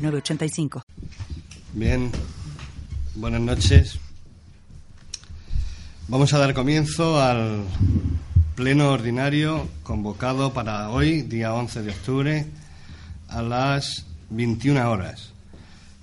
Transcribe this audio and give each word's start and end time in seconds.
906985. 0.00 0.82
Bien, 1.74 2.10
buenas 3.14 3.40
noches. 3.40 3.98
Vamos 6.08 6.32
a 6.32 6.38
dar 6.38 6.54
comienzo 6.54 7.20
al 7.20 7.64
pleno 8.56 8.90
ordinario 8.90 9.68
convocado 9.82 10.52
para 10.52 10.90
hoy, 10.90 11.22
día 11.22 11.54
11 11.54 11.82
de 11.82 11.90
octubre, 11.90 12.46
a 13.28 13.42
las 13.42 14.06
21 14.30 14.90
horas, 14.90 15.30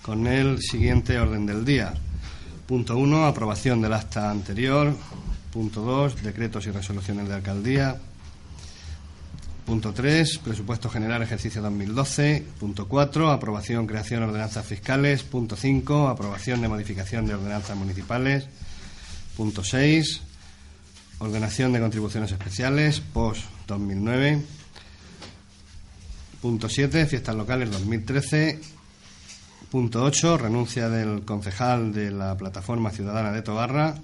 con 0.02 0.28
el 0.28 0.62
siguiente 0.62 1.20
orden 1.20 1.46
del 1.46 1.66
día. 1.66 1.94
Punto 2.68 2.98
1, 2.98 3.26
aprobación 3.26 3.82
del 3.82 3.94
acta 3.94 4.30
anterior. 4.30 4.96
Punto 5.52 5.82
2, 5.82 6.24
decretos 6.24 6.68
y 6.68 6.72
resoluciones 6.72 7.28
de 7.28 7.36
alcaldía. 7.36 7.98
Punto 9.68 9.94
3, 9.94 10.38
presupuesto 10.38 10.90
general 10.90 11.22
ejercicio 11.24 11.62
2012. 11.62 12.42
Punto 12.58 12.88
4, 12.88 13.32
aprobación, 13.32 13.86
creación 13.86 14.22
de 14.22 14.28
ordenanzas 14.28 14.66
fiscales. 14.66 15.24
Punto 15.24 15.58
5, 15.58 16.08
aprobación 16.08 16.62
de 16.62 16.70
modificación 16.70 17.28
de 17.28 17.34
ordenanzas 17.34 17.76
municipales. 17.76 18.46
Punto 19.36 19.66
6, 19.66 20.22
ordenación 21.20 21.74
de 21.74 21.82
contribuciones 21.82 22.32
especiales, 22.32 23.02
post 23.02 23.42
2009. 23.68 24.42
Punto 26.42 26.70
7, 26.70 27.06
fiestas 27.06 27.36
locales 27.36 27.70
2013. 27.70 28.62
Punto 29.70 30.02
8, 30.02 30.38
renuncia 30.38 30.88
del 30.88 31.26
concejal 31.26 31.92
de 31.92 32.12
la 32.12 32.38
plataforma 32.38 32.92
ciudadana 32.92 33.34
de 33.34 33.42
Tobarra. 33.42 33.96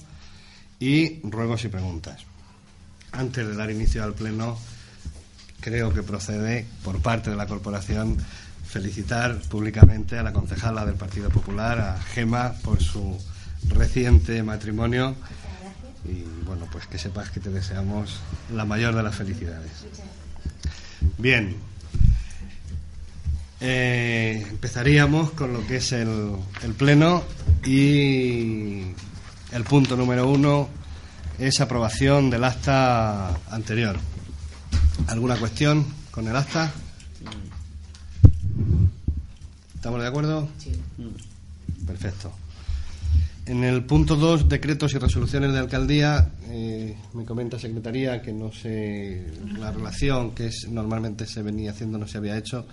Y 0.78 1.22
ruegos 1.22 1.64
y 1.64 1.70
preguntas. 1.70 2.20
Antes 3.14 3.48
de 3.48 3.56
dar 3.56 3.72
inicio 3.72 4.04
al 4.04 4.14
pleno, 4.14 4.58
creo 5.64 5.94
que 5.94 6.04
procede, 6.04 6.66
por 6.84 7.02
parte 7.02 7.30
de 7.30 7.38
la 7.38 7.48
corporación, 7.48 8.18
felicitar 8.68 9.40
públicamente 9.50 10.18
a 10.18 10.24
la 10.24 10.34
concejala 10.34 10.86
del 10.86 10.96
Partido 10.96 11.30
Popular, 11.30 11.80
a 11.80 12.02
Gema, 12.02 12.54
por 12.64 12.84
su 12.84 13.18
reciente 13.70 14.44
matrimonio. 14.44 15.16
Y 16.06 16.24
bueno, 16.46 16.68
pues 16.70 16.86
que 16.88 16.98
sepas 16.98 17.30
que 17.30 17.40
te 17.40 17.50
deseamos 17.50 18.20
la 18.54 18.66
mayor 18.66 18.94
de 18.94 19.04
las 19.04 19.16
felicidades. 19.16 19.72
Bien, 21.18 21.56
eh, 23.62 24.46
empezaríamos 24.50 25.32
con 25.32 25.54
lo 25.54 25.66
que 25.66 25.78
es 25.78 25.94
el, 25.94 26.36
el 26.64 26.74
pleno 26.74 27.24
y 27.66 28.82
el 29.54 29.64
punto 29.64 29.96
número 29.96 30.30
uno 30.30 30.68
es 31.40 31.62
aprobación 31.62 32.30
del 32.30 32.44
acta 32.44 33.30
anterior. 33.50 33.98
¿Alguna 35.08 35.38
cuestión 35.38 35.86
con 36.12 36.28
el 36.28 36.36
acta? 36.36 36.72
¿Estamos 39.76 40.02
de 40.02 40.08
acuerdo? 40.08 40.48
Sí. 40.58 40.72
Perfecto. 41.86 42.32
En 43.46 43.64
el 43.66 43.84
punto 43.84 44.16
2, 44.16 44.48
decretos 44.48 44.94
y 44.94 44.98
resoluciones 44.98 45.52
de 45.52 45.60
alcaldía, 45.60 46.32
eh, 46.46 46.96
me 47.14 47.26
comenta 47.26 47.60
Secretaría 47.60 48.22
que 48.22 48.32
no 48.32 48.54
sé, 48.54 49.34
la 49.58 49.72
relación 49.72 50.34
que 50.34 50.48
es, 50.48 50.68
normalmente 50.70 51.28
se 51.28 51.42
venía 51.42 51.72
haciendo 51.72 51.98
no 51.98 52.08
se 52.08 52.20
había 52.20 52.38
hecho 52.38 52.66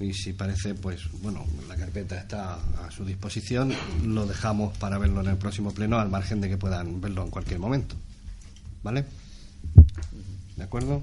y 0.00 0.12
si 0.12 0.32
parece, 0.32 0.74
pues 0.74 1.00
bueno, 1.22 1.44
la 1.68 1.76
carpeta 1.76 2.18
está 2.18 2.54
a 2.54 2.90
su 2.90 3.04
disposición, 3.04 3.72
lo 4.04 4.26
dejamos 4.26 4.76
para 4.78 4.98
verlo 4.98 5.20
en 5.20 5.28
el 5.28 5.36
próximo 5.36 5.72
pleno 5.72 5.98
al 5.98 6.08
margen 6.08 6.40
de 6.40 6.48
que 6.48 6.56
puedan 6.56 7.00
verlo 7.00 7.22
en 7.22 7.30
cualquier 7.30 7.60
momento. 7.60 7.94
¿Vale? 8.82 9.04
¿De 10.56 10.64
acuerdo? 10.64 11.02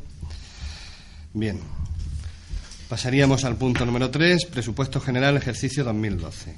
Bien. 1.33 1.59
Pasaríamos 2.87 3.45
al 3.45 3.55
punto 3.55 3.85
número 3.85 4.09
3, 4.09 4.45
presupuesto 4.47 4.99
general 4.99 5.37
ejercicio 5.37 5.83
2012. 5.83 6.55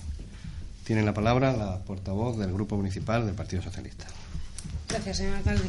Tiene 0.86 1.04
la 1.04 1.14
palabra 1.14 1.52
la 1.52 1.80
portavoz 1.80 2.38
del 2.38 2.54
Grupo 2.54 2.78
Municipal 2.78 3.26
del 3.26 3.36
Partido 3.36 3.62
Socialista. 3.62 4.06
Gracias, 4.88 5.18
señor 5.18 5.36
alcalde. 5.36 5.66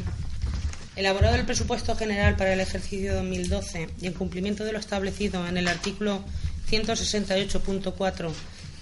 Elaborado 0.94 1.34
el 1.34 1.44
presupuesto 1.44 1.96
general 1.96 2.36
para 2.36 2.52
el 2.52 2.60
ejercicio 2.60 3.14
2012 3.14 3.88
y 4.00 4.06
en 4.06 4.12
cumplimiento 4.12 4.64
de 4.64 4.72
lo 4.72 4.78
establecido 4.78 5.46
en 5.48 5.56
el 5.56 5.66
artículo 5.66 6.22
168.4 6.70 8.30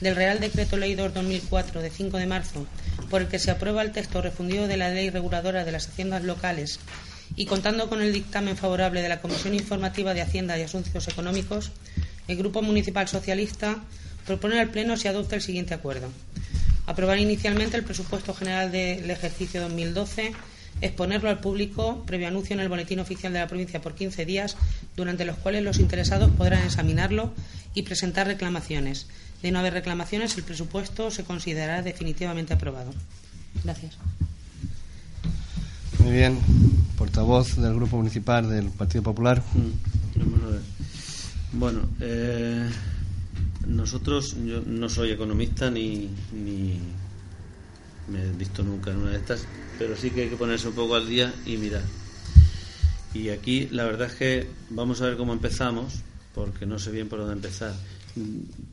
del 0.01 0.17
Real 0.17 0.41
Decreto 0.41 0.77
Ley 0.77 0.95
2 0.95 1.15
2004 1.15 1.81
de 1.81 1.91
5 1.91 2.19
de 2.19 2.27
marzo, 2.27 2.67
por 3.09 3.23
el 3.23 3.29
que 3.29 3.39
se 3.39 3.51
aprueba 3.51 3.83
el 3.83 3.93
texto 3.93 4.21
refundido 4.21 4.67
de 4.67 4.77
la 4.77 4.91
Ley 4.91 5.11
Reguladora 5.11 5.65
de 5.65 5.73
las 5.73 5.89
Haciendas 5.89 6.25
Locales 6.25 6.79
y 7.37 7.47
contando 7.47 7.89
con 7.89 8.03
el 8.03 8.13
dictamen 8.13 8.57
favorable 8.57 9.03
de 9.03 9.09
la 9.09 9.21
Comisión 9.21 9.55
Informativa 9.55 10.15
de 10.15 10.23
Hacienda 10.23 10.59
y 10.59 10.63
Asuntos 10.63 11.09
Económicos, 11.09 11.71
el 12.29 12.37
Grupo 12.37 12.63
Municipal 12.63 13.09
Socialista 13.09 13.83
propone 14.27 14.61
al 14.61 14.71
Pleno 14.71 14.97
se 14.97 15.09
adopte 15.09 15.37
el 15.37 15.43
siguiente 15.43 15.75
acuerdo. 15.75 16.09
Aprobar 16.87 17.19
inicialmente 17.19 17.77
el 17.77 17.85
presupuesto 17.85 18.35
general 18.35 18.73
del 18.73 19.11
ejercicio 19.11 19.61
2012, 19.63 20.33
exponerlo 20.81 21.29
al 21.29 21.41
público 21.41 22.05
previo 22.07 22.29
anuncio 22.29 22.55
en 22.55 22.61
el 22.61 22.69
Boletín 22.69 23.01
Oficial 23.01 23.33
de 23.33 23.41
la 23.41 23.49
Provincia 23.49 23.81
por 23.81 23.95
15 23.95 24.25
días, 24.25 24.57
durante 24.97 25.25
los 25.25 25.37
cuales 25.37 25.63
los 25.63 25.79
interesados 25.79 26.31
podrán 26.31 26.65
examinarlo 26.65 27.33
y 27.75 27.83
presentar 27.83 28.27
reclamaciones. 28.27 29.07
De 29.43 29.51
no 29.51 29.59
haber 29.59 29.73
reclamaciones, 29.73 30.37
el 30.37 30.45
presupuesto 30.45 31.11
se 31.11 31.25
considerará 31.25 31.83
definitivamente 31.83 32.55
aprobado. 32.55 32.93
Gracias. 33.65 33.97
Muy 36.03 36.13
bien. 36.13 36.39
Portavoz 36.97 37.57
del 37.57 37.75
Grupo 37.75 37.97
Municipal 37.97 38.49
del 38.49 38.71
Partido 38.71 39.03
Popular. 39.03 39.43
Ver. 40.15 40.61
Bueno, 41.53 41.81
eh, 42.01 42.69
nosotros, 43.67 44.37
yo 44.45 44.63
no 44.67 44.89
soy 44.89 45.11
economista 45.11 45.71
ni, 45.71 46.09
ni 46.33 46.79
me 48.09 48.23
he 48.23 48.33
visto 48.33 48.63
nunca 48.63 48.91
en 48.91 48.99
una 48.99 49.11
de 49.11 49.17
estas, 49.17 49.47
pero 49.79 49.97
sí 49.97 50.11
que 50.11 50.23
hay 50.23 50.29
que 50.29 50.37
ponerse 50.37 50.69
un 50.69 50.75
poco 50.75 50.95
al 50.95 51.09
día 51.09 51.33
y 51.47 51.57
mirar. 51.57 51.83
Y 53.15 53.31
aquí 53.31 53.69
la 53.71 53.85
verdad 53.85 54.09
es 54.09 54.15
que 54.15 54.47
vamos 54.71 55.01
a 55.01 55.07
ver 55.07 55.17
cómo 55.17 55.33
empezamos, 55.33 56.03
porque 56.35 56.67
no 56.67 56.79
sé 56.79 56.91
bien 56.91 57.09
por 57.09 57.19
dónde 57.19 57.35
empezar. 57.35 57.75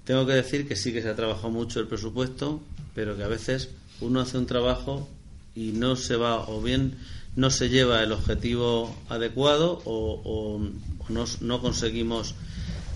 Tengo 0.04 0.26
que 0.26 0.34
decir 0.34 0.68
que 0.68 0.76
sí 0.76 0.94
que 0.94 1.02
se 1.02 1.10
ha 1.10 1.16
trabajado 1.16 1.50
mucho 1.50 1.80
el 1.80 1.88
presupuesto, 1.88 2.62
pero 2.94 3.16
que 3.16 3.24
a 3.24 3.28
veces 3.28 3.70
uno 4.02 4.20
hace 4.20 4.38
un 4.38 4.46
trabajo 4.46 5.10
y 5.58 5.72
no 5.72 5.96
se 5.96 6.16
va 6.16 6.48
o 6.48 6.62
bien 6.62 6.94
no 7.36 7.50
se 7.50 7.70
lleva 7.70 8.04
el 8.04 8.12
objetivo 8.12 8.96
adecuado 9.10 9.82
o, 9.86 10.62
no, 11.10 11.62
conseguimos 11.62 12.36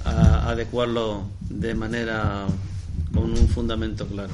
adecuarlo 0.04 1.28
de 1.50 1.74
manera 1.76 2.46
con 3.14 3.32
un 3.32 3.48
fundamento 3.48 4.06
claro. 4.08 4.34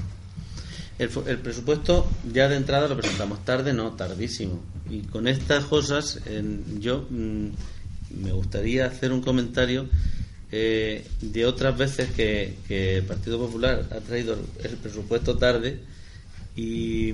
El, 0.97 1.09
presupuesto 1.09 2.09
ya 2.33 2.49
de 2.49 2.55
entrada 2.55 2.87
lo 2.87 2.97
presentamos 2.97 3.45
tarde, 3.45 3.73
no, 3.73 3.91
tardísimo. 3.93 4.61
Y 4.89 5.01
con 5.01 5.27
estas 5.27 5.65
cosas 5.65 6.19
yo 6.79 7.05
mm, 7.09 7.47
me 8.23 8.31
gustaría 8.31 8.87
hacer 8.87 9.11
un 9.11 9.21
comentario 9.21 9.87
eh, 10.51 11.05
de 11.21 11.45
otras 11.45 11.77
veces 11.77 12.11
que, 12.11 12.55
que 12.67 12.97
el 12.97 13.03
Partido 13.03 13.37
Popular 13.37 13.85
ha 13.91 13.99
traído 13.99 14.37
el 14.63 14.77
presupuesto 14.77 15.37
tarde 15.37 15.81
y 16.55 17.13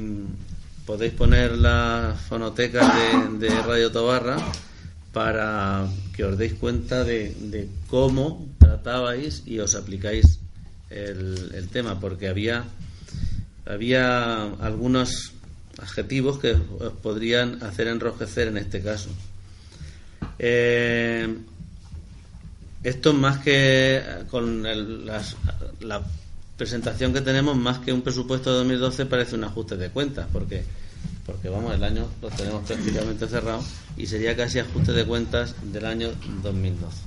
podéis 0.86 1.14
poner 1.14 1.58
la 1.58 2.16
fonoteca 2.28 2.94
de, 3.40 3.50
Radio 3.62 3.92
Tobarra 3.92 4.38
para 5.14 5.88
que 6.16 6.24
os 6.24 6.38
deis 6.38 6.54
cuenta 6.54 7.04
de, 7.04 7.70
cómo 7.88 8.48
tratabais 8.60 9.44
y 9.46 9.60
os 9.60 9.76
aplicáis 9.76 10.40
el, 10.90 11.52
el 11.54 11.68
tema, 11.70 12.00
porque 12.00 12.28
había, 12.28 12.66
había 13.66 14.44
algunos 14.60 15.34
adjetivos 15.82 16.40
que 16.40 16.52
os 16.54 16.94
podrían 17.02 17.64
hacer 17.64 17.88
enrojecer 17.88 18.48
en 18.50 18.58
este 18.58 18.82
caso. 18.82 19.10
Eh, 20.40 21.28
esto 22.84 23.14
más 23.14 23.38
que 23.40 24.02
con 24.30 24.66
el- 24.66 25.06
las- 25.06 25.36
la 25.80 26.02
presentación 26.58 27.14
que 27.14 27.22
tenemos, 27.22 27.56
más 27.58 27.80
que 27.80 27.94
un 27.94 28.02
presupuesto 28.02 28.52
de 28.52 28.58
2012, 28.58 29.06
parece 29.06 29.36
un 29.36 29.44
ajuste 29.44 29.78
de 29.78 29.90
cuentas, 29.90 30.28
porque 30.32 30.64
porque 31.26 31.48
vamos, 31.48 31.74
el 31.74 31.84
año 31.84 32.08
lo 32.22 32.30
tenemos 32.30 32.66
prácticamente 32.66 33.28
cerrado 33.28 33.64
y 33.96 34.08
sería 34.08 34.36
casi 34.36 34.60
ajuste 34.60 34.92
de 34.92 35.06
cuentas 35.06 35.56
del 35.72 35.86
año 35.86 36.10
2012. 36.44 36.98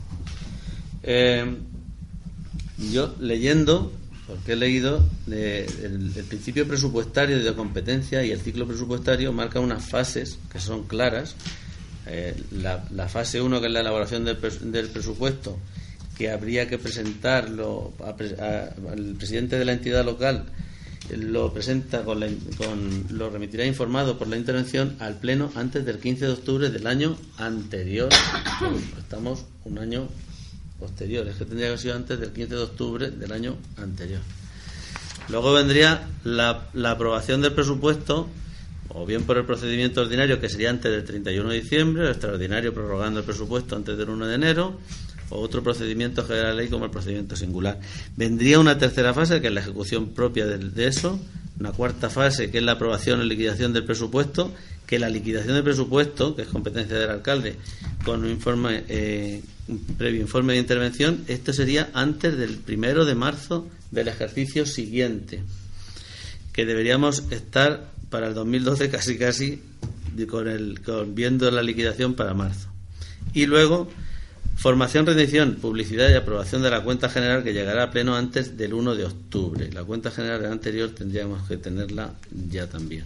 Eh, 1.03 1.57
yo 2.93 3.15
leyendo 3.21 3.93
porque 4.27 4.55
he 4.55 4.57
leído 4.57 5.05
el, 5.29 6.11
principio 6.29 6.67
presupuestario 6.67 7.43
de 7.43 7.55
competencia 7.55 8.25
y 8.25 8.33
el 8.33 8.41
ciclo 8.41 8.67
presupuestario 8.67 9.33
marcan 9.33 9.63
unas 9.63 9.85
fases 9.85 10.39
que 10.51 10.59
son 10.59 10.85
claras. 10.85 11.37
Eh, 12.09 12.35
la, 12.53 13.09
fase 13.09 13.41
1, 13.41 13.61
que 13.61 13.67
es 13.67 13.73
la 13.73 13.81
elaboración 13.81 14.25
del, 14.25 14.37
presupuesto, 14.89 15.59
que 16.17 16.31
habría 16.31 16.69
que 16.69 16.79
presentarlo 16.79 17.93
al 18.01 19.15
presidente 19.19 19.59
de 19.59 19.65
la 19.65 19.73
entidad 19.73 20.05
local 20.05 20.47
lo 21.15 21.53
presenta 21.53 22.03
con, 22.03 22.21
lo 23.11 23.31
remitirá 23.31 23.65
informado 23.65 24.19
por 24.19 24.29
la 24.29 24.37
intervención 24.37 24.97
al 24.99 25.19
pleno 25.19 25.53
antes 25.55 25.85
del 25.85 25.99
15 25.99 26.27
de 26.27 26.33
octubre 26.33 26.71
del 26.71 26.87
año 26.87 27.17
anterior. 27.39 28.09
Estamos 28.99 29.45
un 29.65 29.79
año 29.79 30.09
posterior, 30.79 31.27
es 31.29 31.37
que 31.37 31.45
tendría 31.45 31.67
que 31.67 31.69
haber 31.69 31.79
sido 31.79 31.95
antes 31.95 32.19
del 32.19 32.33
15 32.33 32.55
de 32.55 32.63
octubre 32.63 33.11
del 33.11 33.33
año 33.33 33.57
anterior. 33.77 34.21
Luego 35.29 35.53
vendría 35.53 36.09
la, 36.25 36.69
la 36.75 36.93
aprobación 36.93 37.41
del 37.41 37.53
presupuesto, 37.53 38.29
o 38.89 39.07
bien 39.07 39.25
por 39.25 39.39
el 39.39 39.45
procedimiento 39.45 40.03
ordinario, 40.03 40.41
que 40.41 40.49
sería 40.49 40.71
antes 40.71 40.91
del 40.91 41.05
31 41.05 41.51
de 41.51 41.61
diciembre, 41.61 42.05
el 42.05 42.11
extraordinario 42.11 42.75
prorrogando 42.75 43.21
el 43.21 43.27
presupuesto 43.27 43.77
antes 43.77 43.97
del 43.97 44.11
1 44.11 44.27
de 44.27 44.35
enero, 44.35 44.79
o 45.31 45.41
otro 45.41 45.63
procedimiento 45.63 46.25
general 46.25 46.57
de 46.57 46.63
ley 46.63 46.71
como 46.71 46.85
el 46.85 46.91
procedimiento 46.91 47.37
singular. 47.37 47.81
Vendría 48.17 48.59
una 48.59 48.79
tercera 48.79 49.13
fase, 49.15 49.41
que 49.41 49.49
es 49.49 49.53
la 49.53 49.61
ejecución 49.61 50.09
propia 50.09 50.47
de, 50.47 50.87
eso, 50.87 51.19
una 51.59 51.73
cuarta 51.73 52.11
fase, 52.11 52.51
que 52.51 52.59
es 52.59 52.65
la 52.65 52.73
aprobación 52.73 53.21
o 53.21 53.25
liquidación 53.25 53.73
del 53.73 53.85
presupuesto, 53.85 54.53
que 54.87 54.99
la 54.99 55.09
liquidación 55.09 55.55
del 55.55 55.65
presupuesto, 55.65 56.37
que 56.37 56.43
es 56.43 56.49
competencia 56.49 56.97
del 56.97 57.11
alcalde, 57.11 57.57
con 58.05 58.21
un 58.25 58.31
informe, 58.31 58.85
eh, 58.89 59.43
previo 59.99 60.21
informe 60.21 60.53
de 60.53 60.61
intervención, 60.61 61.25
esto 61.27 61.53
sería 61.53 61.91
antes 61.93 62.37
del 62.37 62.57
primero 62.57 63.05
de 63.05 63.15
marzo 63.15 63.69
del 63.91 64.09
ejercicio 64.09 64.65
siguiente, 64.65 65.43
que 66.53 66.65
deberíamos 66.65 67.25
estar 67.31 67.91
para 68.11 68.29
el 68.29 68.35
2012 68.35 68.89
casi 68.91 69.19
casi 69.19 69.61
con 70.25 70.49
el, 70.49 70.81
con, 70.81 71.15
viendo 71.15 71.51
la 71.51 71.63
liquidación 71.63 72.15
para 72.15 72.33
marzo. 72.33 72.69
Y 73.35 73.47
luego 73.47 73.91
Formación, 74.57 75.05
rendición, 75.05 75.57
publicidad 75.57 76.09
y 76.09 76.15
aprobación 76.15 76.63
de 76.63 76.71
la 76.71 76.83
cuenta 76.83 77.11
general 77.11 77.45
que 77.45 77.53
llegará 77.53 77.85
a 77.85 77.91
pleno 77.91 78.17
antes 78.17 78.57
del 78.57 78.73
1 78.73 78.95
de 78.95 79.05
octubre. 79.05 79.71
La 79.71 79.85
cuenta 79.85 80.11
general 80.11 80.47
anterior 80.47 80.91
tendríamos 80.91 81.47
que 81.47 81.59
tenerla 81.59 82.15
ya 82.51 82.67
también. 82.67 83.05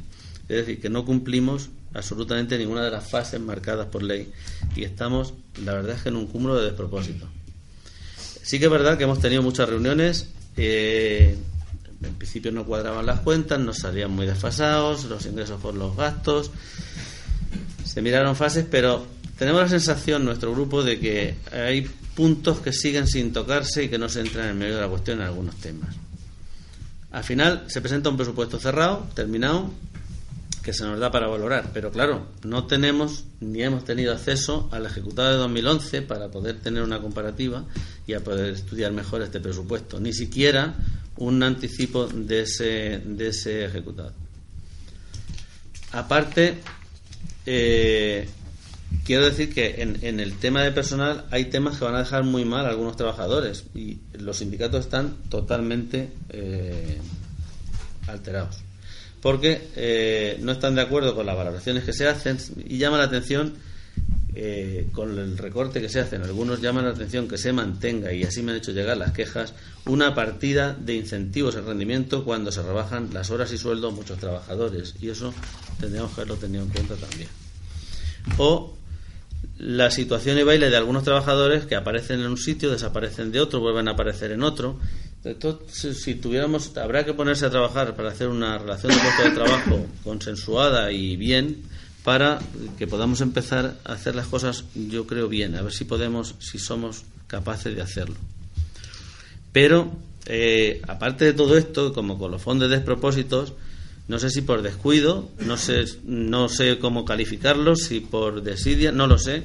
Es 0.48 0.58
decir, 0.58 0.80
que 0.80 0.88
no 0.88 1.04
cumplimos 1.04 1.70
absolutamente 1.92 2.56
ninguna 2.56 2.84
de 2.84 2.90
las 2.92 3.10
fases 3.10 3.40
marcadas 3.40 3.88
por 3.88 4.02
ley 4.04 4.30
y 4.76 4.84
estamos, 4.84 5.34
la 5.64 5.74
verdad 5.74 5.96
es 5.96 6.02
que 6.02 6.08
en 6.10 6.16
un 6.16 6.28
cúmulo 6.28 6.56
de 6.56 6.66
despropósitos. 6.66 7.28
Sí 8.42 8.58
que 8.58 8.66
es 8.66 8.70
verdad 8.70 8.96
que 8.96 9.04
hemos 9.04 9.20
tenido 9.20 9.42
muchas 9.42 9.68
reuniones. 9.68 10.28
Eh, 10.56 11.36
en 12.02 12.14
principio 12.14 12.52
no 12.52 12.64
cuadraban 12.64 13.04
las 13.06 13.20
cuentas, 13.20 13.58
nos 13.58 13.78
salían 13.78 14.12
muy 14.12 14.26
desfasados, 14.26 15.04
los 15.04 15.26
ingresos 15.26 15.60
por 15.60 15.74
los 15.74 15.96
gastos. 15.96 16.50
Se 17.84 18.00
miraron 18.02 18.36
fases, 18.36 18.64
pero 18.70 19.04
tenemos 19.40 19.62
la 19.62 19.68
sensación, 19.70 20.26
nuestro 20.26 20.52
grupo, 20.52 20.82
de 20.82 21.00
que 21.00 21.34
hay 21.50 21.88
puntos 22.14 22.60
que 22.60 22.74
siguen 22.74 23.06
sin 23.06 23.32
tocarse 23.32 23.84
y 23.84 23.88
que 23.88 23.96
no 23.96 24.10
se 24.10 24.20
entran 24.20 24.50
en 24.50 24.58
medio 24.58 24.74
de 24.74 24.82
la 24.82 24.88
cuestión 24.88 25.18
en 25.18 25.28
algunos 25.28 25.56
temas. 25.56 25.96
Al 27.10 27.24
final 27.24 27.64
se 27.66 27.80
presenta 27.80 28.10
un 28.10 28.18
presupuesto 28.18 28.58
cerrado, 28.58 29.08
terminado, 29.14 29.70
que 30.62 30.74
se 30.74 30.84
nos 30.84 31.00
da 31.00 31.10
para 31.10 31.26
valorar, 31.26 31.70
pero 31.72 31.90
claro, 31.90 32.26
no 32.44 32.66
tenemos 32.66 33.24
ni 33.40 33.62
hemos 33.62 33.86
tenido 33.86 34.12
acceso 34.12 34.68
al 34.72 34.84
ejecutado 34.84 35.30
de 35.30 35.36
2011 35.38 36.02
para 36.02 36.28
poder 36.28 36.60
tener 36.60 36.82
una 36.82 37.00
comparativa 37.00 37.64
y 38.06 38.12
a 38.12 38.20
poder 38.20 38.52
estudiar 38.52 38.92
mejor 38.92 39.22
este 39.22 39.40
presupuesto, 39.40 40.00
ni 40.00 40.12
siquiera 40.12 40.74
un 41.16 41.42
anticipo 41.42 42.06
de 42.08 42.42
ese, 42.42 43.00
de 43.06 43.28
ese 43.28 43.64
ejecutado. 43.64 44.12
Aparte, 45.92 46.58
eh, 47.46 48.28
quiero 49.04 49.24
decir 49.24 49.52
que 49.52 49.82
en, 49.82 50.20
el 50.20 50.38
tema 50.38 50.62
de 50.62 50.72
personal 50.72 51.24
hay 51.30 51.46
temas 51.46 51.78
que 51.78 51.84
van 51.84 51.94
a 51.94 52.00
dejar 52.00 52.24
muy 52.24 52.44
mal 52.44 52.66
a 52.66 52.70
algunos 52.70 52.96
trabajadores 52.96 53.64
y 53.74 53.98
los 54.18 54.38
sindicatos 54.38 54.84
están 54.84 55.16
totalmente 55.28 56.10
eh, 56.30 56.98
alterados. 58.06 58.58
Porque 59.20 59.68
eh, 59.76 60.38
no 60.40 60.52
están 60.52 60.74
de 60.74 60.82
acuerdo 60.82 61.14
con 61.14 61.26
las 61.26 61.36
valoraciones 61.36 61.84
que 61.84 61.92
se 61.92 62.08
hacen 62.08 62.38
y 62.64 62.78
llama 62.78 62.98
la 62.98 63.04
atención 63.04 63.54
eh, 64.34 64.88
con 64.92 65.18
el 65.18 65.36
recorte 65.36 65.80
que 65.80 65.88
se 65.88 65.98
hacen 65.98 66.22
algunos 66.22 66.60
llaman 66.60 66.84
la 66.84 66.92
atención 66.92 67.26
que 67.26 67.36
se 67.36 67.52
mantenga 67.52 68.12
y 68.12 68.22
así 68.22 68.42
me 68.42 68.52
han 68.52 68.58
hecho 68.58 68.70
llegar 68.70 68.96
las 68.96 69.10
quejas 69.10 69.54
una 69.86 70.14
partida 70.14 70.72
de 70.72 70.94
incentivos 70.94 71.56
en 71.56 71.66
rendimiento 71.66 72.24
cuando 72.24 72.52
se 72.52 72.62
rebajan 72.62 73.12
las 73.12 73.30
horas 73.30 73.52
y 73.52 73.58
sueldos 73.58 73.92
a 73.92 73.96
muchos 73.96 74.18
trabajadores. 74.18 74.94
Y 75.00 75.08
eso 75.08 75.34
tendríamos 75.80 76.12
que 76.12 76.20
haberlo 76.20 76.36
tenido 76.36 76.62
en 76.62 76.70
cuenta 76.70 76.94
también. 76.94 77.28
O 78.38 78.76
la 79.58 79.90
situación 79.90 80.38
y 80.38 80.42
baile 80.42 80.70
de 80.70 80.76
algunos 80.76 81.04
trabajadores 81.04 81.66
que 81.66 81.76
aparecen 81.76 82.20
en 82.20 82.26
un 82.26 82.38
sitio, 82.38 82.70
desaparecen 82.70 83.30
de 83.30 83.40
otro, 83.40 83.60
vuelven 83.60 83.88
a 83.88 83.92
aparecer 83.92 84.32
en 84.32 84.42
otro. 84.42 84.78
Entonces, 85.22 86.02
si 86.02 86.14
tuviéramos, 86.14 86.74
habrá 86.78 87.04
que 87.04 87.12
ponerse 87.12 87.44
a 87.44 87.50
trabajar 87.50 87.94
para 87.94 88.10
hacer 88.10 88.28
una 88.28 88.56
relación 88.58 88.92
de 88.92 88.98
puesto 88.98 89.22
de 89.22 89.30
trabajo 89.30 89.86
consensuada 90.04 90.92
y 90.92 91.16
bien 91.16 91.62
para 92.04 92.40
que 92.78 92.86
podamos 92.86 93.20
empezar 93.20 93.76
a 93.84 93.92
hacer 93.92 94.14
las 94.14 94.26
cosas, 94.26 94.64
yo 94.74 95.06
creo 95.06 95.28
bien, 95.28 95.54
a 95.54 95.62
ver 95.62 95.72
si 95.72 95.84
podemos, 95.84 96.34
si 96.38 96.58
somos 96.58 97.04
capaces 97.26 97.74
de 97.76 97.82
hacerlo. 97.82 98.16
Pero, 99.52 99.92
eh, 100.24 100.80
aparte 100.88 101.26
de 101.26 101.32
todo 101.34 101.58
esto, 101.58 101.92
como 101.92 102.18
con 102.18 102.30
los 102.30 102.40
fondos 102.40 102.70
de 102.70 102.76
despropósitos, 102.76 103.52
no 104.10 104.18
sé 104.18 104.28
si 104.28 104.42
por 104.42 104.62
descuido, 104.62 105.30
no 105.38 105.56
sé, 105.56 105.84
no 106.02 106.48
sé 106.48 106.80
cómo 106.80 107.04
calificarlos, 107.04 107.84
si 107.84 108.00
por 108.00 108.42
desidia, 108.42 108.90
no 108.90 109.06
lo 109.06 109.18
sé, 109.18 109.44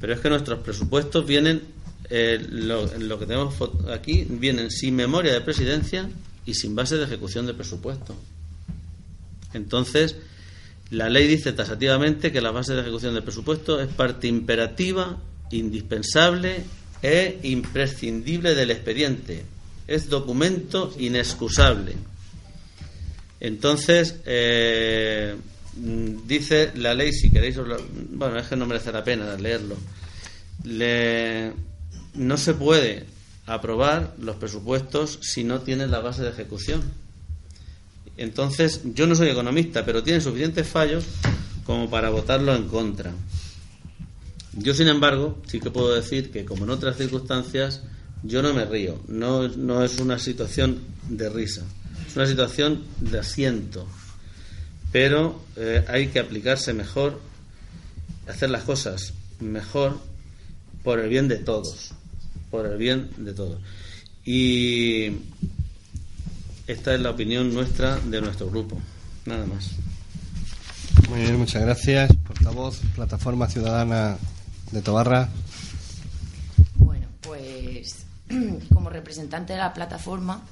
pero 0.00 0.12
es 0.12 0.20
que 0.20 0.30
nuestros 0.30 0.60
presupuestos 0.60 1.26
vienen, 1.26 1.62
eh, 2.08 2.38
lo, 2.48 3.18
que 3.18 3.26
tenemos 3.26 3.56
aquí, 3.92 4.24
vienen 4.30 4.70
sin 4.70 4.94
memoria 4.94 5.32
de 5.32 5.40
presidencia 5.40 6.08
y 6.44 6.54
sin 6.54 6.76
base 6.76 6.96
de 6.98 7.02
ejecución 7.02 7.46
de 7.46 7.54
presupuesto. 7.54 8.14
Entonces, 9.54 10.14
la 10.90 11.10
ley 11.10 11.26
dice 11.26 11.52
tasativamente 11.52 12.30
que 12.30 12.40
la 12.40 12.52
base 12.52 12.74
de 12.74 12.82
ejecución 12.82 13.12
del 13.12 13.24
presupuesto 13.24 13.80
es 13.80 13.88
parte 13.88 14.28
imperativa, 14.28 15.18
indispensable 15.50 16.62
e 17.02 17.40
imprescindible 17.42 18.54
del 18.54 18.70
expediente. 18.70 19.42
Es 19.88 20.08
documento 20.08 20.94
inexcusable. 20.96 21.96
Entonces, 23.40 24.16
eh, 24.24 25.36
dice 25.76 26.72
la 26.74 26.94
ley, 26.94 27.12
si 27.12 27.30
queréis, 27.30 27.56
bueno, 28.10 28.38
es 28.38 28.46
que 28.46 28.56
no 28.56 28.66
merece 28.66 28.92
la 28.92 29.04
pena 29.04 29.36
leerlo. 29.36 29.76
no 32.14 32.36
se 32.36 32.54
puede 32.54 33.04
aprobar 33.46 34.14
los 34.18 34.36
presupuestos 34.36 35.18
si 35.22 35.44
no 35.44 35.60
tiene 35.60 35.86
la 35.86 36.00
base 36.00 36.22
de 36.22 36.30
ejecución. 36.30 36.82
Entonces, 38.16 38.80
yo 38.94 39.06
no 39.06 39.14
soy 39.14 39.28
economista, 39.28 39.84
pero 39.84 40.02
tiene 40.02 40.20
suficientes 40.20 40.66
fallos 40.66 41.04
como 41.64 41.90
para 41.90 42.10
votarlo 42.10 42.54
en 42.54 42.68
contra. 42.68 43.12
Yo, 44.54 44.72
sin 44.72 44.88
embargo, 44.88 45.38
sí 45.46 45.60
que 45.60 45.70
puedo 45.70 45.94
decir 45.94 46.30
que, 46.30 46.46
como 46.46 46.64
en 46.64 46.70
otras 46.70 46.96
circunstancias, 46.96 47.82
yo 48.26 48.42
no 48.42 48.52
me 48.54 48.64
río. 48.64 49.00
No, 49.08 49.48
no 49.48 49.84
es 49.84 49.98
una 49.98 50.18
situación 50.18 50.80
de 51.08 51.28
risa 51.28 51.64
una 52.16 52.26
situación 52.26 52.82
de 53.00 53.18
asiento, 53.18 53.86
pero 54.90 55.42
eh, 55.56 55.84
hay 55.86 56.08
que 56.08 56.18
aplicarse 56.18 56.72
mejor, 56.72 57.20
hacer 58.26 58.50
las 58.50 58.64
cosas 58.64 59.12
mejor 59.38 60.00
por 60.82 60.98
el 60.98 61.10
bien 61.10 61.28
de 61.28 61.36
todos, 61.36 61.90
por 62.50 62.66
el 62.66 62.78
bien 62.78 63.10
de 63.18 63.34
todos. 63.34 63.60
Y 64.24 65.12
esta 66.66 66.94
es 66.94 67.00
la 67.00 67.10
opinión 67.10 67.52
nuestra 67.52 67.98
de 67.98 68.20
nuestro 68.22 68.48
grupo, 68.48 68.80
nada 69.26 69.44
más. 69.44 69.72
Muy 71.10 71.20
bien, 71.20 71.36
muchas 71.36 71.62
gracias. 71.62 72.10
Portavoz, 72.26 72.80
Plataforma 72.94 73.46
Ciudadana 73.48 74.16
de 74.72 74.80
Tobarra. 74.80 75.28
Bueno, 76.76 77.06
pues 77.20 78.05
como 78.74 78.90
representante 78.90 79.52
de 79.52 79.58
la 79.58 79.72
plataforma, 79.72 80.42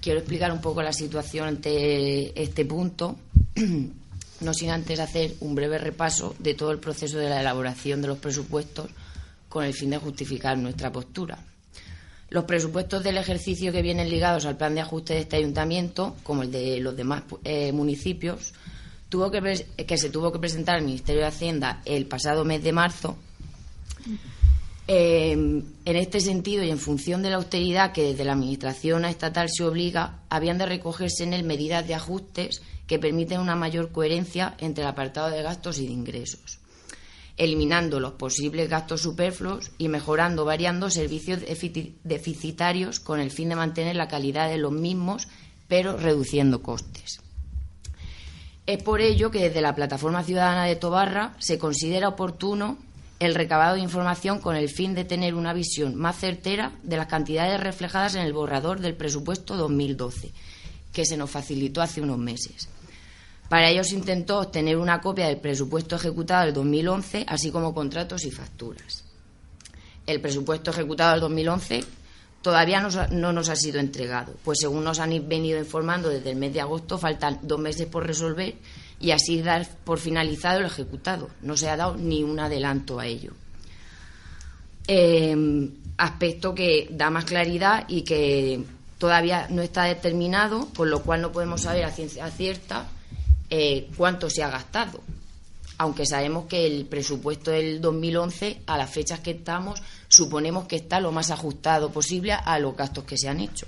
quiero 0.00 0.18
explicar 0.20 0.52
un 0.52 0.60
poco 0.60 0.82
la 0.82 0.92
situación 0.92 1.48
ante 1.48 2.40
este 2.40 2.64
punto, 2.64 3.16
no 4.40 4.54
sin 4.54 4.70
antes 4.70 5.00
hacer 5.00 5.34
un 5.40 5.54
breve 5.54 5.78
repaso 5.78 6.34
de 6.38 6.54
todo 6.54 6.72
el 6.72 6.78
proceso 6.78 7.18
de 7.18 7.28
la 7.28 7.40
elaboración 7.40 8.02
de 8.02 8.08
los 8.08 8.18
presupuestos 8.18 8.90
con 9.48 9.64
el 9.64 9.74
fin 9.74 9.90
de 9.90 9.98
justificar 9.98 10.58
nuestra 10.58 10.90
postura. 10.90 11.38
Los 12.30 12.44
presupuestos 12.44 13.04
del 13.04 13.16
ejercicio 13.16 13.70
que 13.70 13.82
vienen 13.82 14.10
ligados 14.10 14.44
al 14.44 14.56
plan 14.56 14.74
de 14.74 14.80
ajuste 14.80 15.14
de 15.14 15.20
este 15.20 15.36
ayuntamiento, 15.36 16.16
como 16.24 16.42
el 16.42 16.50
de 16.50 16.80
los 16.80 16.96
demás 16.96 17.22
eh, 17.44 17.70
municipios, 17.70 18.52
tuvo 19.08 19.30
que, 19.30 19.66
que 19.86 19.98
se 19.98 20.10
tuvo 20.10 20.32
que 20.32 20.40
presentar 20.40 20.74
al 20.76 20.82
Ministerio 20.82 21.20
de 21.20 21.28
Hacienda 21.28 21.80
el 21.84 22.06
pasado 22.06 22.44
mes 22.44 22.64
de 22.64 22.72
marzo 22.72 23.16
Eh, 24.86 25.32
en 25.32 25.96
este 25.96 26.20
sentido 26.20 26.62
y 26.62 26.70
en 26.70 26.78
función 26.78 27.22
de 27.22 27.30
la 27.30 27.36
austeridad 27.36 27.92
que 27.92 28.02
desde 28.02 28.24
la 28.24 28.32
Administración 28.32 29.06
estatal 29.06 29.48
se 29.48 29.64
obliga, 29.64 30.20
habían 30.28 30.58
de 30.58 30.66
recogerse 30.66 31.24
en 31.24 31.32
él 31.32 31.42
medidas 31.44 31.86
de 31.86 31.94
ajustes 31.94 32.60
que 32.86 32.98
permiten 32.98 33.40
una 33.40 33.56
mayor 33.56 33.92
coherencia 33.92 34.54
entre 34.58 34.84
el 34.84 34.90
apartado 34.90 35.30
de 35.30 35.42
gastos 35.42 35.78
y 35.78 35.86
de 35.86 35.92
ingresos, 35.94 36.58
eliminando 37.38 37.98
los 37.98 38.12
posibles 38.12 38.68
gastos 38.68 39.00
superfluos 39.00 39.70
y 39.78 39.88
mejorando, 39.88 40.44
variando 40.44 40.90
servicios 40.90 41.40
deficitarios 42.04 43.00
con 43.00 43.20
el 43.20 43.30
fin 43.30 43.48
de 43.48 43.56
mantener 43.56 43.96
la 43.96 44.08
calidad 44.08 44.50
de 44.50 44.58
los 44.58 44.72
mismos, 44.72 45.28
pero 45.66 45.96
reduciendo 45.96 46.62
costes. 46.62 47.20
Es 48.66 48.82
por 48.82 49.00
ello 49.00 49.30
que 49.30 49.48
desde 49.48 49.62
la 49.62 49.74
Plataforma 49.74 50.24
Ciudadana 50.24 50.66
de 50.66 50.76
Tobarra 50.76 51.34
se 51.38 51.58
considera 51.58 52.08
oportuno 52.08 52.78
el 53.20 53.34
recabado 53.34 53.74
de 53.74 53.80
información 53.80 54.40
con 54.40 54.56
el 54.56 54.68
fin 54.68 54.94
de 54.94 55.04
tener 55.04 55.34
una 55.34 55.52
visión 55.52 55.94
más 55.94 56.18
certera 56.18 56.72
de 56.82 56.96
las 56.96 57.06
cantidades 57.06 57.60
reflejadas 57.60 58.14
en 58.14 58.22
el 58.22 58.32
borrador 58.32 58.80
del 58.80 58.94
presupuesto 58.94 59.56
2012, 59.56 60.32
que 60.92 61.06
se 61.06 61.16
nos 61.16 61.30
facilitó 61.30 61.80
hace 61.80 62.00
unos 62.00 62.18
meses. 62.18 62.68
Para 63.48 63.70
ello 63.70 63.84
se 63.84 63.94
intentó 63.94 64.40
obtener 64.40 64.76
una 64.76 65.00
copia 65.00 65.28
del 65.28 65.38
presupuesto 65.38 65.96
ejecutado 65.96 66.44
del 66.44 66.54
2011, 66.54 67.24
así 67.28 67.50
como 67.50 67.74
contratos 67.74 68.24
y 68.24 68.30
facturas. 68.30 69.04
El 70.06 70.20
presupuesto 70.20 70.70
ejecutado 70.70 71.12
del 71.12 71.20
2011 71.20 71.84
todavía 72.42 72.80
no 73.10 73.32
nos 73.32 73.48
ha 73.48 73.56
sido 73.56 73.80
entregado, 73.80 74.34
pues 74.44 74.58
según 74.60 74.84
nos 74.84 74.98
han 74.98 75.28
venido 75.28 75.58
informando 75.58 76.08
desde 76.08 76.30
el 76.30 76.36
mes 76.36 76.52
de 76.52 76.60
agosto, 76.60 76.98
faltan 76.98 77.38
dos 77.42 77.58
meses 77.58 77.86
por 77.86 78.06
resolver 78.06 78.54
y 79.04 79.10
así 79.10 79.42
dar 79.42 79.68
por 79.84 79.98
finalizado 79.98 80.60
el 80.60 80.66
ejecutado. 80.66 81.28
No 81.42 81.58
se 81.58 81.68
ha 81.68 81.76
dado 81.76 81.94
ni 81.96 82.22
un 82.22 82.40
adelanto 82.40 82.98
a 82.98 83.06
ello. 83.06 83.32
Em, 84.86 85.72
aspecto 85.98 86.54
que 86.54 86.88
da 86.90 87.10
más 87.10 87.26
claridad 87.26 87.84
y 87.86 88.00
que 88.00 88.64
todavía 88.96 89.46
no 89.50 89.60
está 89.60 89.84
determinado, 89.84 90.68
con 90.74 90.88
lo 90.88 91.02
cual 91.02 91.20
no 91.20 91.32
podemos 91.32 91.60
saber 91.60 91.84
a 91.84 91.90
ciencia 91.90 92.30
cierta 92.30 92.86
eh, 93.50 93.90
cuánto 93.94 94.30
se 94.30 94.42
ha 94.42 94.48
gastado. 94.48 95.00
Aunque 95.76 96.06
sabemos 96.06 96.46
que 96.46 96.64
el 96.66 96.86
presupuesto 96.86 97.50
del 97.50 97.82
2011, 97.82 98.62
a 98.66 98.78
las 98.78 98.88
fechas 98.88 99.20
que 99.20 99.32
estamos, 99.32 99.82
suponemos 100.08 100.64
que 100.66 100.76
está 100.76 100.98
lo 100.98 101.12
más 101.12 101.30
ajustado 101.30 101.92
posible 101.92 102.32
a 102.32 102.58
los 102.58 102.74
gastos 102.74 103.04
que 103.04 103.18
se 103.18 103.28
han 103.28 103.40
hecho. 103.40 103.66